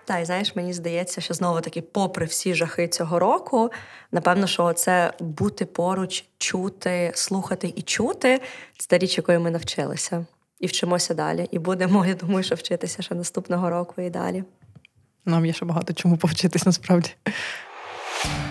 Та, 0.06 0.20
і 0.20 0.26
знаєш, 0.26 0.56
мені 0.56 0.74
здається, 0.74 1.22
що 1.22 1.34
знову 1.34 1.62
таки, 1.62 1.82
попри 1.82 2.26
всі 2.26 2.54
жахи 2.54 2.88
цього 2.88 3.20
року, 3.20 3.72
напевно, 4.12 4.48
що 4.48 4.74
це 4.74 5.14
бути 5.20 5.66
поруч, 5.66 6.26
чути, 6.38 7.12
слухати 7.16 7.74
і 7.76 7.82
чути 7.82 8.42
це 8.78 8.88
та 8.88 8.98
річ, 8.98 9.18
якої 9.18 9.40
ми 9.40 9.52
навчилися. 9.52 10.26
І 10.60 10.68
вчимося 10.68 11.14
далі. 11.14 11.48
І 11.52 11.60
будемо, 11.60 12.06
я 12.06 12.14
думаю, 12.14 12.44
що 12.44 12.56
вчитися 12.56 13.02
ще 13.02 13.16
наступного 13.16 13.70
року 13.70 14.02
і 14.02 14.10
далі. 14.10 14.44
Нам 15.26 15.46
є 15.46 15.54
ще 15.54 15.66
багато 15.66 15.94
чому 15.94 16.18
повчитись 16.18 16.66
насправді. 16.66 17.10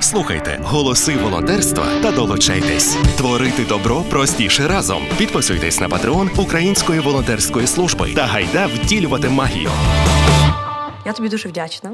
Слухайте 0.01 0.61
голоси 0.65 1.17
волонтерства 1.17 1.87
та 2.03 2.13
долучайтесь. 2.13 2.97
Творити 3.17 3.65
добро 3.65 4.03
простіше 4.11 4.69
разом. 4.69 5.03
Підписуйтесь 5.19 5.81
на 5.81 5.89
патреон 5.89 6.31
Української 6.37 7.01
волонтерської 7.01 7.67
служби 7.67 8.13
та 8.15 8.27
гайда 8.27 8.67
втілювати 8.67 9.29
магію. 9.29 9.71
Я 11.07 11.13
тобі 11.13 11.29
дуже 11.29 11.49
вдячна. 11.49 11.91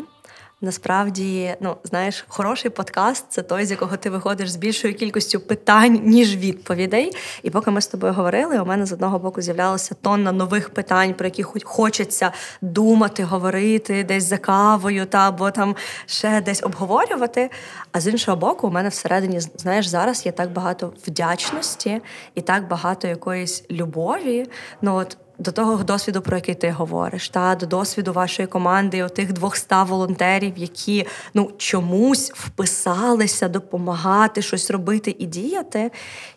Насправді, 0.60 1.54
ну 1.60 1.76
знаєш, 1.84 2.24
хороший 2.28 2.70
подкаст 2.70 3.24
це 3.28 3.42
той, 3.42 3.64
з 3.64 3.70
якого 3.70 3.96
ти 3.96 4.10
виходиш 4.10 4.50
з 4.50 4.56
більшою 4.56 4.94
кількістю 4.94 5.40
питань, 5.40 6.00
ніж 6.04 6.36
відповідей. 6.36 7.12
І 7.42 7.50
поки 7.50 7.70
ми 7.70 7.80
з 7.80 7.86
тобою 7.86 8.12
говорили, 8.12 8.60
у 8.60 8.64
мене 8.64 8.86
з 8.86 8.92
одного 8.92 9.18
боку 9.18 9.40
з'являлася 9.42 9.94
тонна 9.94 10.32
нових 10.32 10.70
питань, 10.70 11.14
про 11.14 11.26
які 11.26 11.42
хочеться 11.42 12.32
думати, 12.60 13.24
говорити 13.24 14.04
десь 14.04 14.24
за 14.24 14.38
кавою, 14.38 15.06
та 15.06 15.28
або 15.28 15.50
там 15.50 15.76
ще 16.06 16.40
десь 16.40 16.62
обговорювати. 16.62 17.50
А 17.92 18.00
з 18.00 18.06
іншого 18.06 18.36
боку, 18.36 18.68
у 18.68 18.70
мене 18.70 18.88
всередині, 18.88 19.40
знаєш, 19.40 19.86
зараз 19.86 20.26
є 20.26 20.32
так 20.32 20.52
багато 20.52 20.92
вдячності 21.06 22.00
і 22.34 22.40
так 22.40 22.68
багато 22.68 23.08
якоїсь 23.08 23.64
любові. 23.70 24.46
Ну 24.82 24.94
от 24.94 25.16
до 25.38 25.52
того 25.52 25.84
досвіду, 25.84 26.20
про 26.20 26.36
який 26.36 26.54
ти 26.54 26.70
говориш, 26.70 27.28
та 27.28 27.54
до 27.54 27.66
досвіду 27.66 28.12
вашої 28.12 28.48
команди, 28.48 29.02
отих 29.02 29.32
200 29.32 29.74
волонтерів, 29.86 30.52
які 30.58 31.06
ну 31.34 31.50
чомусь 31.56 32.32
вписалися 32.34 33.48
допомагати 33.48 34.42
щось 34.42 34.70
робити 34.70 35.16
і 35.18 35.26
діяти. 35.26 35.90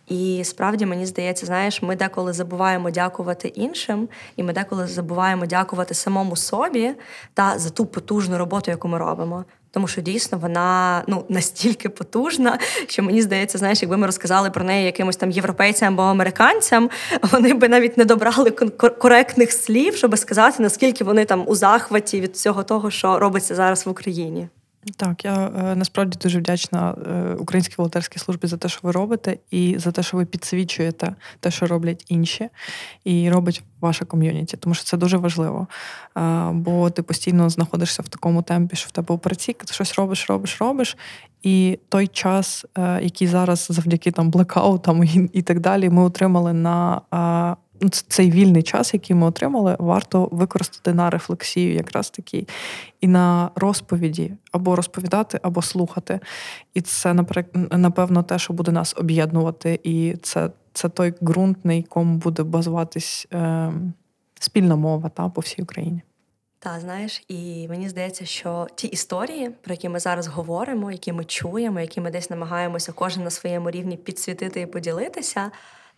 І 0.07 0.41
справді 0.44 0.86
мені 0.86 1.06
здається, 1.06 1.45
знаєш, 1.45 1.82
ми 1.82 1.95
деколи 1.95 2.34
забуваємо 2.34 2.91
дякувати 2.91 3.48
іншим, 3.48 4.10
і 4.36 4.44
ми 4.44 4.53
деколи 4.53 4.88
забуваємо 4.88 5.45
дякувати 5.45 5.94
самому 5.94 6.36
собі 6.36 6.94
та 7.34 7.60
за 7.60 7.69
ту 7.69 7.86
потужну 7.86 8.38
роботу, 8.38 8.72
яку 8.72 8.88
ми 8.88 8.98
робимо. 8.98 9.45
Тому 9.73 9.88
що 9.88 10.02
дійсно 10.02 10.38
вона 10.38 11.03
ну 11.07 11.26
настільки 11.30 11.89
потужна, 11.89 12.60
що 12.88 13.03
мені 13.03 13.22
здається, 13.22 13.57
знаєш, 13.57 13.81
якби 13.81 13.98
ми 13.98 14.06
розказали 14.06 14.49
про 14.49 14.64
неї 14.64 14.85
якимось 14.85 15.15
там 15.15 15.31
європейцям 15.31 15.93
або 15.93 16.03
американцям, 16.03 16.89
вони 17.31 17.53
би 17.53 17.69
навіть 17.69 17.98
не 17.98 18.06
добрали 18.06 18.52
коректних 18.52 19.52
слів, 19.52 19.95
щоб 19.95 20.18
сказати, 20.18 20.64
наскільки 20.64 21.03
вони 21.03 21.26
там 21.26 21.43
у 21.48 21.56
захваті 21.56 22.22
від 22.22 22.34
всього 22.34 22.64
того, 22.64 22.91
що 22.91 23.19
робиться 23.19 23.56
зараз 23.56 23.85
в 23.85 23.89
Україні. 23.89 24.48
Так, 24.98 25.26
я 25.26 25.48
е, 25.48 25.76
насправді 25.76 26.18
дуже 26.22 26.40
вдячна 26.40 26.95
е, 27.08 27.36
Українській 27.40 27.76
волонтерській 27.78 28.20
службі 28.20 28.48
за 28.48 28.58
те, 28.58 28.70
що 28.70 28.80
ви 28.84 28.91
робите, 28.91 29.38
і 29.52 29.76
за 29.80 29.91
те, 29.91 30.03
що 30.03 30.18
ви 30.18 30.26
підсвічуєте 30.26 31.16
те, 31.40 31.52
що 31.52 31.68
роблять 31.68 32.06
інші, 32.10 32.49
і 33.03 33.30
робить 33.30 33.64
ваша 33.82 34.06
ком'юніті, 34.06 34.58
тому 34.58 34.76
що 34.76 34.84
це 34.84 34.98
дуже 34.98 35.18
важливо. 35.18 35.68
Е, 36.18 36.49
бо 36.53 36.90
ти 36.90 37.02
постійно 37.02 37.49
знаходишся 37.49 38.02
в 38.02 38.08
такому 38.08 38.41
темпі, 38.41 38.76
що 38.76 38.88
в 38.88 38.91
тебе 38.91 39.16
операційка, 39.16 39.66
ти 39.66 39.74
щось 39.74 39.95
робиш, 39.95 40.30
робиш, 40.30 40.58
робиш. 40.62 40.98
І 41.44 41.80
той 41.90 42.08
час, 42.08 42.66
який 43.02 43.28
зараз 43.28 43.68
завдяки 43.70 44.12
там 44.12 44.30
блекаутам 44.30 45.03
і, 45.34 45.41
так 45.41 45.60
далі, 45.60 45.90
ми 45.90 46.03
отримали 46.03 46.53
на 46.53 47.02
цей 47.90 48.32
вільний 48.32 48.64
час, 48.64 48.94
який 48.94 49.16
ми 49.16 49.28
отримали, 49.28 49.76
варто 49.80 50.30
використати 50.32 50.94
на 50.94 51.10
рефлексію, 51.10 51.74
якраз 51.74 52.10
таки, 52.10 52.48
і 53.02 53.08
на 53.08 53.49
розповіді 53.56 54.34
або 54.52 54.76
розповідати, 54.76 55.40
або 55.44 55.62
слухати. 55.62 56.20
І 56.74 56.82
це 56.82 57.14
напевно 57.72 58.24
те, 58.24 58.40
що 58.40 58.53
буде 58.53 58.72
нас 58.72 58.95
об'єднувати, 58.98 59.80
і 59.84 60.16
це 60.22 60.49
це 60.74 60.90
той 60.90 61.14
ґрунт, 61.22 61.66
на 61.66 61.74
якому 61.74 62.18
буде 62.18 62.44
базуватись 62.44 63.28
е, 63.34 63.74
спільна 64.40 64.76
мова 64.76 65.10
та 65.10 65.30
по 65.30 65.41
всій 65.41 65.62
Україні. 65.62 66.02
Та 66.60 66.80
знаєш, 66.80 67.24
і 67.28 67.68
мені 67.68 67.90
здається, 67.90 68.26
що 68.26 68.68
ті 68.76 68.88
історії, 68.88 69.49
про 69.62 69.74
які 69.74 69.90
ми 69.90 69.99
зараз 69.99 70.28
говоримо, 70.28 70.91
які 70.91 71.14
ми 71.14 71.24
чуємо, 71.24 71.80
які 71.80 72.02
ми 72.02 72.12
десь 72.12 72.30
намагаємося 72.30 72.91
кожен 72.91 73.24
на 73.24 73.30
своєму 73.30 73.72
рівні 73.72 73.98
підсвітити 73.98 74.62
і 74.62 74.66
поділитися 74.66 75.52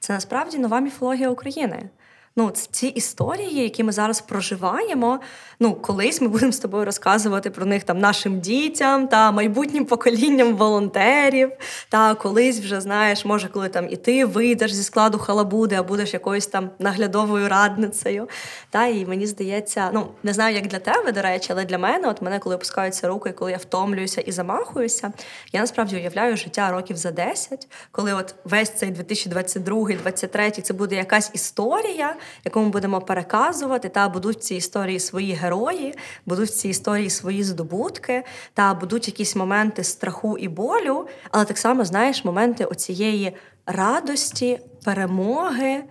це 0.03 0.13
насправді 0.13 0.57
нова 0.57 0.79
міфологія 0.79 1.29
України. 1.29 1.89
Ну, 2.35 2.51
ці 2.71 2.87
історії, 2.87 3.63
які 3.63 3.83
ми 3.83 3.91
зараз 3.91 4.21
проживаємо. 4.21 5.19
Ну, 5.59 5.75
колись 5.75 6.21
ми 6.21 6.27
будемо 6.27 6.51
з 6.51 6.59
тобою 6.59 6.85
розказувати 6.85 7.49
про 7.49 7.65
них 7.65 7.83
там 7.83 7.99
нашим 7.99 8.39
дітям 8.39 9.07
та 9.07 9.31
майбутнім 9.31 9.85
поколінням 9.85 10.55
волонтерів. 10.55 11.51
Та 11.89 12.15
колись 12.15 12.59
вже 12.59 12.81
знаєш, 12.81 13.25
може, 13.25 13.47
коли 13.47 13.69
там 13.69 13.87
і 13.89 13.95
ти 13.95 14.25
вийдеш 14.25 14.73
зі 14.73 14.83
складу 14.83 15.17
халабуди, 15.17 15.75
а 15.75 15.83
будеш 15.83 16.13
якоюсь 16.13 16.47
там 16.47 16.69
наглядовою 16.79 17.49
радницею. 17.49 18.29
Та 18.69 18.85
і 18.85 19.05
мені 19.05 19.27
здається, 19.27 19.89
ну 19.93 20.07
не 20.23 20.33
знаю, 20.33 20.55
як 20.55 20.67
для 20.67 20.79
тебе, 20.79 21.11
до 21.11 21.21
речі, 21.21 21.47
але 21.51 21.65
для 21.65 21.77
мене, 21.77 22.07
от 22.07 22.21
мене, 22.21 22.39
коли 22.39 22.55
опускаються 22.55 23.07
руки, 23.07 23.31
коли 23.31 23.51
я 23.51 23.57
втомлююся 23.57 24.21
і 24.21 24.31
замахуюся, 24.31 25.13
я 25.51 25.61
насправді 25.61 25.95
уявляю 25.95 26.37
життя 26.37 26.71
років 26.71 26.97
за 26.97 27.11
10, 27.11 27.67
коли 27.91 28.13
от 28.13 28.35
весь 28.43 28.69
цей 28.69 28.91
2022-2023 28.91 30.61
це 30.61 30.73
буде 30.73 30.95
якась 30.95 31.31
історія 31.33 32.15
яку 32.45 32.61
ми 32.61 32.69
будемо 32.69 33.01
переказувати, 33.01 33.89
та 33.89 34.09
будуть 34.09 34.37
в 34.37 34.39
цій 34.39 34.55
історії 34.55 34.99
свої 34.99 35.33
герої, 35.33 35.95
будуть 36.25 36.49
в 36.49 36.53
цій 36.53 36.69
історії 36.69 37.09
свої 37.09 37.43
здобутки, 37.43 38.23
та 38.53 38.73
будуть 38.73 39.07
якісь 39.07 39.35
моменти 39.35 39.83
страху 39.83 40.37
і 40.37 40.47
болю, 40.47 41.07
але 41.31 41.45
так 41.45 41.57
само 41.57 41.85
знаєш 41.85 42.25
моменти 42.25 42.65
оцієї 42.65 43.33
радості, 43.65 44.59
перемоги 44.83 45.83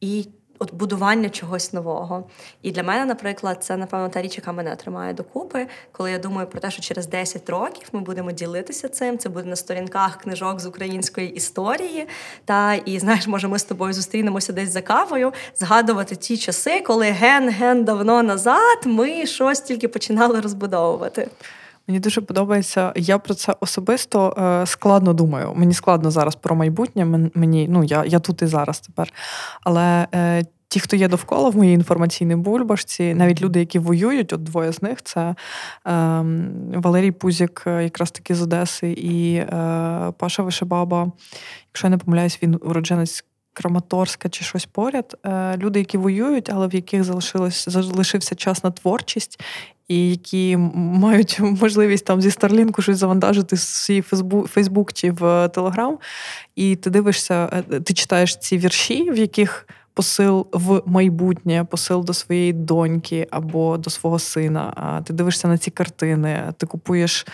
і 0.00 0.28
от 0.58 0.74
будування 0.74 1.28
чогось 1.28 1.72
нового. 1.72 2.24
І 2.62 2.70
для 2.70 2.82
мене, 2.82 3.04
наприклад, 3.04 3.64
це 3.64 3.76
напевно 3.76 4.08
та 4.08 4.22
річ, 4.22 4.36
яка 4.36 4.52
мене 4.52 4.76
тримає 4.76 5.14
докупи, 5.14 5.66
коли 5.92 6.10
я 6.10 6.18
думаю 6.18 6.46
про 6.46 6.60
те, 6.60 6.70
що 6.70 6.82
через 6.82 7.06
10 7.06 7.50
років 7.50 7.88
ми 7.92 8.00
будемо 8.00 8.32
ділитися 8.32 8.88
цим. 8.88 9.18
Це 9.18 9.28
буде 9.28 9.48
на 9.48 9.56
сторінках 9.56 10.16
книжок 10.16 10.60
з 10.60 10.66
української 10.66 11.34
історії. 11.34 12.08
Та 12.44 12.74
і 12.74 12.98
знаєш, 12.98 13.26
може, 13.26 13.48
ми 13.48 13.58
з 13.58 13.64
тобою 13.64 13.92
зустрінемося 13.92 14.52
десь 14.52 14.70
за 14.70 14.82
кавою, 14.82 15.32
згадувати 15.56 16.16
ті 16.16 16.36
часи, 16.36 16.80
коли 16.80 17.06
ген-ген 17.06 17.84
давно 17.84 18.22
назад 18.22 18.78
ми 18.84 19.26
щось 19.26 19.60
тільки 19.60 19.88
починали 19.88 20.40
розбудовувати. 20.40 21.28
Мені 21.88 22.00
дуже 22.00 22.20
подобається. 22.20 22.92
Я 22.96 23.18
про 23.18 23.34
це 23.34 23.56
особисто 23.60 24.34
е, 24.38 24.66
складно 24.66 25.12
думаю. 25.12 25.52
Мені 25.56 25.74
складно 25.74 26.10
зараз 26.10 26.36
про 26.36 26.56
майбутнє. 26.56 27.30
Мені 27.34 27.68
ну 27.70 27.84
я 27.84 28.04
я 28.04 28.18
тут 28.18 28.42
і 28.42 28.46
зараз 28.46 28.80
тепер. 28.80 29.12
Але 29.62 30.06
е, 30.14 30.44
ті, 30.68 30.80
хто 30.80 30.96
є 30.96 31.08
довкола 31.08 31.50
в 31.50 31.56
моїй 31.56 31.74
інформаційній 31.74 32.36
бульбашці, 32.36 33.14
навіть 33.14 33.42
люди, 33.42 33.58
які 33.58 33.78
воюють, 33.78 34.32
от 34.32 34.42
двоє 34.42 34.72
з 34.72 34.82
них 34.82 35.02
це 35.02 35.20
е, 35.20 35.34
Валерій 36.74 37.10
Пузік, 37.10 37.64
е, 37.66 37.82
якраз 37.82 38.10
таки 38.10 38.34
з 38.34 38.42
Одеси, 38.42 38.90
і 38.90 39.34
е, 39.34 39.46
Паша 40.18 40.42
Вишебаба. 40.42 41.12
Якщо 41.68 41.86
я 41.86 41.90
не 41.90 41.98
помиляюсь, 41.98 42.38
він 42.42 42.58
уродженець. 42.62 43.24
Краматорська 43.58 44.28
чи 44.28 44.44
щось 44.44 44.66
поряд. 44.66 45.16
Е, 45.26 45.56
люди, 45.56 45.78
які 45.78 45.98
воюють, 45.98 46.50
але 46.50 46.68
в 46.68 46.74
яких 46.74 47.04
залишилось 47.04 47.68
залишився 47.68 48.34
час 48.34 48.64
на 48.64 48.70
творчість, 48.70 49.40
і 49.88 50.10
які 50.10 50.56
мають 50.74 51.40
можливість 51.60 52.04
там 52.04 52.20
зі 52.22 52.30
Старлінку 52.30 52.82
щось 52.82 52.98
завантажити 52.98 53.56
в 53.56 53.58
свій 53.58 54.02
Фейсбук 54.46 54.92
чи 54.92 55.10
в 55.10 55.48
Телеграм. 55.48 55.98
І 56.56 56.76
ти 56.76 56.90
дивишся, 56.90 57.64
е, 57.72 57.80
ти 57.80 57.94
читаєш 57.94 58.36
ці 58.36 58.58
вірші, 58.58 59.10
в 59.10 59.18
яких. 59.18 59.68
Посил 59.94 60.46
в 60.52 60.82
майбутнє, 60.86 61.66
посил 61.70 62.04
до 62.04 62.14
своєї 62.14 62.52
доньки 62.52 63.26
або 63.30 63.78
до 63.78 63.90
свого 63.90 64.18
сина. 64.18 64.72
А 64.76 65.02
ти 65.02 65.12
дивишся 65.12 65.48
на 65.48 65.58
ці 65.58 65.70
картини, 65.70 66.52
ти 66.56 66.66
купуєш 66.66 67.26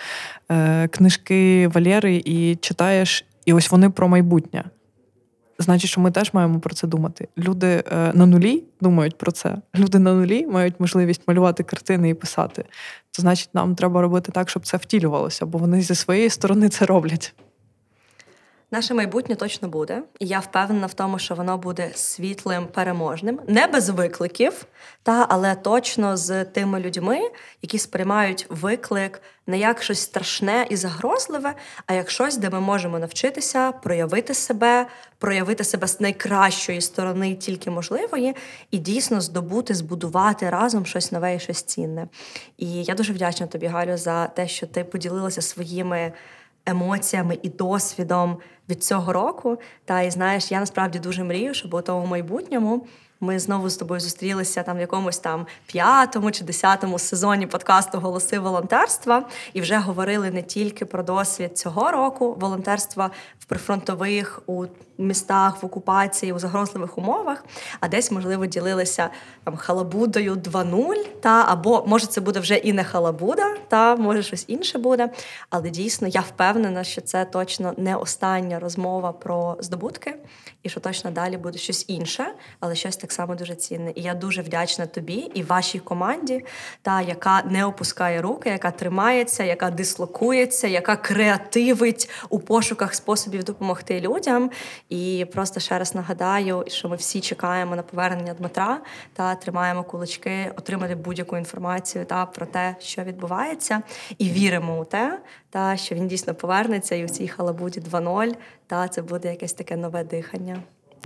е, 0.51 0.87
книжки 0.87 1.67
Валєри 1.67 2.21
і 2.25 2.55
читаєш, 2.55 3.25
і 3.45 3.53
ось 3.53 3.71
вони 3.71 3.89
про 3.89 4.07
майбутнє. 4.07 4.63
Значить, 5.59 5.89
що 5.89 6.01
ми 6.01 6.11
теж 6.11 6.33
маємо 6.33 6.59
про 6.59 6.75
це 6.75 6.87
думати. 6.87 7.27
Люди 7.37 7.83
е, 7.91 8.11
на 8.13 8.25
нулі 8.25 8.63
думають 8.81 9.17
про 9.17 9.31
це. 9.31 9.57
Люди 9.75 9.99
на 9.99 10.13
нулі 10.13 10.47
мають 10.47 10.79
можливість 10.79 11.21
малювати 11.27 11.63
картини 11.63 12.09
і 12.09 12.13
писати. 12.13 12.65
То 13.11 13.21
значить, 13.21 13.49
нам 13.53 13.75
треба 13.75 14.01
робити 14.01 14.31
так, 14.31 14.49
щоб 14.49 14.65
це 14.65 14.77
втілювалося, 14.77 15.45
бо 15.45 15.57
вони 15.57 15.81
зі 15.81 15.95
своєї 15.95 16.29
сторони 16.29 16.69
це 16.69 16.85
роблять. 16.85 17.33
Наше 18.75 18.93
майбутнє 18.93 19.35
точно 19.35 19.67
буде, 19.67 20.01
і 20.19 20.27
я 20.27 20.39
впевнена 20.39 20.87
в 20.87 20.93
тому, 20.93 21.19
що 21.19 21.35
воно 21.35 21.57
буде 21.57 21.91
світлим, 21.95 22.67
переможним, 22.67 23.39
не 23.47 23.67
без 23.67 23.89
викликів, 23.89 24.65
та 25.03 25.25
але 25.29 25.55
точно 25.55 26.17
з 26.17 26.45
тими 26.45 26.79
людьми, 26.79 27.19
які 27.61 27.79
сприймають 27.79 28.45
виклик 28.49 29.21
не 29.47 29.59
як 29.59 29.83
щось 29.83 29.99
страшне 29.99 30.67
і 30.69 30.75
загрозливе, 30.75 31.53
а 31.85 31.93
як 31.93 32.09
щось, 32.09 32.37
де 32.37 32.49
ми 32.49 32.59
можемо 32.59 32.99
навчитися 32.99 33.71
проявити 33.71 34.33
себе, 34.33 34.87
проявити 35.17 35.63
себе 35.63 35.87
з 35.87 35.99
найкращої 35.99 36.81
сторони, 36.81 37.35
тільки 37.35 37.69
можливої, 37.69 38.35
і 38.71 38.77
дійсно 38.77 39.21
здобути, 39.21 39.73
збудувати 39.73 40.49
разом 40.49 40.85
щось 40.85 41.11
нове 41.11 41.35
і 41.35 41.39
щось 41.39 41.63
цінне. 41.63 42.07
І 42.57 42.83
я 42.83 42.95
дуже 42.95 43.13
вдячна 43.13 43.47
тобі, 43.47 43.65
Галю, 43.67 43.97
за 43.97 44.27
те, 44.27 44.47
що 44.47 44.67
ти 44.67 44.83
поділилася 44.83 45.41
своїми 45.41 46.13
емоціями 46.65 47.37
і 47.41 47.49
досвідом 47.49 48.37
від 48.69 48.83
цього 48.83 49.13
року. 49.13 49.57
Та 49.85 50.01
і 50.01 50.11
знаєш, 50.11 50.51
я 50.51 50.59
насправді 50.59 50.99
дуже 50.99 51.23
мрію, 51.23 51.53
щоб 51.53 51.73
у 51.73 51.81
тому 51.81 52.05
майбутньому. 52.05 52.87
Ми 53.25 53.39
знову 53.39 53.69
з 53.69 53.77
тобою 53.77 53.99
зустрілися 53.99 54.63
там 54.63 54.77
в 54.77 54.79
якомусь 54.79 55.19
там 55.19 55.45
п'ятому 55.65 56.31
чи 56.31 56.43
десятому 56.43 56.99
сезоні 56.99 57.47
подкасту 57.47 57.99
Голоси 57.99 58.39
волонтерства 58.39 59.25
і 59.53 59.61
вже 59.61 59.77
говорили 59.77 60.31
не 60.31 60.41
тільки 60.41 60.85
про 60.85 61.03
досвід 61.03 61.57
цього 61.57 61.91
року 61.91 62.37
волонтерства 62.39 63.11
в 63.39 63.45
прифронтових 63.45 64.41
у 64.45 64.65
містах 64.97 65.63
в 65.63 65.65
окупації 65.65 66.33
у 66.33 66.39
загрозливих 66.39 66.97
умовах, 66.97 67.45
а 67.79 67.87
десь 67.87 68.11
можливо 68.11 68.45
ділилися 68.45 69.09
там 69.43 69.57
халабудою 69.57 70.35
2.0, 70.35 71.05
та 71.21 71.45
або 71.47 71.83
може 71.87 72.07
це 72.07 72.21
буде 72.21 72.39
вже 72.39 72.55
і 72.55 72.73
не 72.73 72.83
халабуда, 72.83 73.55
та 73.67 73.95
може 73.95 74.23
щось 74.23 74.45
інше 74.47 74.77
буде. 74.77 75.09
Але 75.49 75.69
дійсно 75.69 76.07
я 76.07 76.21
впевнена, 76.21 76.83
що 76.83 77.01
це 77.01 77.25
точно 77.25 77.73
не 77.77 77.95
остання 77.95 78.59
розмова 78.59 79.11
про 79.11 79.57
здобутки, 79.59 80.15
і 80.65 80.69
що 80.69 80.79
точно 80.79 81.11
далі 81.11 81.37
буде 81.37 81.57
щось 81.57 81.85
інше, 81.87 82.25
але 82.59 82.75
щось 82.75 82.97
так 82.97 83.11
само 83.11 83.35
дуже 83.35 83.55
цінне. 83.55 83.91
І 83.95 84.01
я 84.01 84.13
дуже 84.13 84.41
вдячна 84.41 84.85
тобі 84.85 85.13
і 85.13 85.43
вашій 85.43 85.79
команді, 85.79 86.45
та 86.81 87.01
яка 87.01 87.43
не 87.45 87.65
опускає 87.65 88.21
руки, 88.21 88.49
яка 88.49 88.71
тримається, 88.71 89.43
яка 89.43 89.71
дислокується, 89.71 90.67
яка 90.67 90.95
креативить 90.95 92.09
у 92.29 92.39
пошуках 92.39 92.95
способів 92.95 93.43
допомогти 93.43 93.99
людям. 93.99 94.51
І 94.89 95.25
просто 95.33 95.59
ще 95.59 95.79
раз 95.79 95.95
нагадаю, 95.95 96.63
що 96.67 96.89
ми 96.89 96.95
всі 96.95 97.21
чекаємо 97.21 97.75
на 97.75 97.83
повернення 97.83 98.33
Дмитра 98.33 98.81
та 99.13 99.35
тримаємо 99.35 99.83
кулачки, 99.83 100.51
отримати 100.57 100.95
будь-яку 100.95 101.37
інформацію 101.37 102.05
та 102.05 102.25
про 102.25 102.45
те, 102.45 102.75
що 102.79 103.03
відбувається, 103.03 103.81
і 104.17 104.29
віримо 104.29 104.79
у 104.79 104.85
те, 104.85 105.19
та 105.49 105.77
що 105.77 105.95
він 105.95 106.07
дійсно 106.07 106.35
повернеться, 106.35 106.95
і 106.95 107.05
в 107.05 107.09
цій 107.09 107.27
халабуді 107.27 107.79
2.0, 107.79 108.33
та 108.67 108.87
це 108.87 109.01
буде 109.01 109.29
якесь 109.29 109.53
таке 109.53 109.75
нове 109.75 110.03
дихання. 110.03 110.63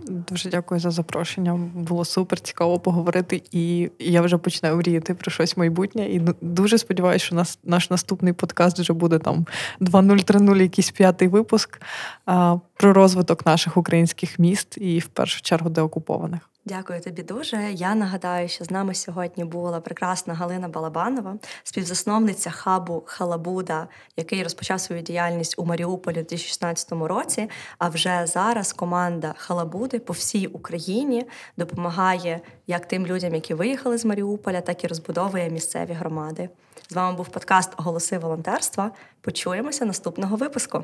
Дуже 0.07 0.49
дякую 0.49 0.79
за 0.79 0.91
запрошення. 0.91 1.59
Було 1.75 2.05
супер 2.05 2.39
цікаво 2.39 2.79
поговорити, 2.79 3.41
і 3.51 3.89
я 3.99 4.21
вже 4.21 4.37
починаю 4.37 4.75
мріяти 4.75 5.13
про 5.13 5.31
щось 5.31 5.57
майбутнє. 5.57 6.05
І 6.05 6.21
дуже 6.41 6.77
сподіваюся, 6.77 7.25
що 7.25 7.35
нас 7.35 7.59
наш 7.63 7.89
наступний 7.89 8.33
подкаст 8.33 8.79
вже 8.79 8.93
буде 8.93 9.19
там 9.19 9.45
2.0-3.0, 9.81 10.61
якийсь 10.61 10.91
п'ятий 10.91 11.27
випуск 11.27 11.81
а, 12.25 12.57
про 12.73 12.93
розвиток 12.93 13.45
наших 13.45 13.77
українських 13.77 14.39
міст 14.39 14.77
і 14.77 14.99
в 14.99 15.07
першу 15.07 15.41
чергу 15.41 15.69
деокупованих. 15.69 16.49
Дякую 16.69 17.01
тобі 17.01 17.23
дуже. 17.23 17.71
Я 17.71 17.95
нагадаю, 17.95 18.47
що 18.47 18.65
з 18.65 18.71
нами 18.71 18.93
сьогодні 18.93 19.45
була 19.45 19.79
прекрасна 19.79 20.33
Галина 20.33 20.67
Балабанова, 20.67 21.35
співзасновниця 21.63 22.49
хабу 22.49 23.03
Халабуда, 23.05 23.87
який 24.17 24.43
розпочав 24.43 24.79
свою 24.79 25.01
діяльність 25.01 25.55
у 25.57 25.65
Маріуполі 25.65 26.15
у 26.15 26.23
2016 26.23 26.91
році. 26.91 27.49
А 27.77 27.89
вже 27.89 28.25
зараз 28.27 28.73
команда 28.73 29.33
Халабуди 29.37 29.99
по 29.99 30.13
всій 30.13 30.47
Україні 30.47 31.25
допомагає 31.57 32.41
як 32.67 32.85
тим 32.85 33.07
людям, 33.07 33.35
які 33.35 33.53
виїхали 33.53 33.97
з 33.97 34.05
Маріуполя, 34.05 34.61
так 34.61 34.83
і 34.83 34.87
розбудовує 34.87 35.49
місцеві 35.49 35.93
громади. 35.93 36.49
З 36.89 36.93
вами 36.93 37.17
був 37.17 37.27
подкаст 37.27 37.71
Голоси 37.77 38.17
волонтерства. 38.17 38.91
Почуємося 39.21 39.85
наступного 39.85 40.35
випуску. 40.35 40.83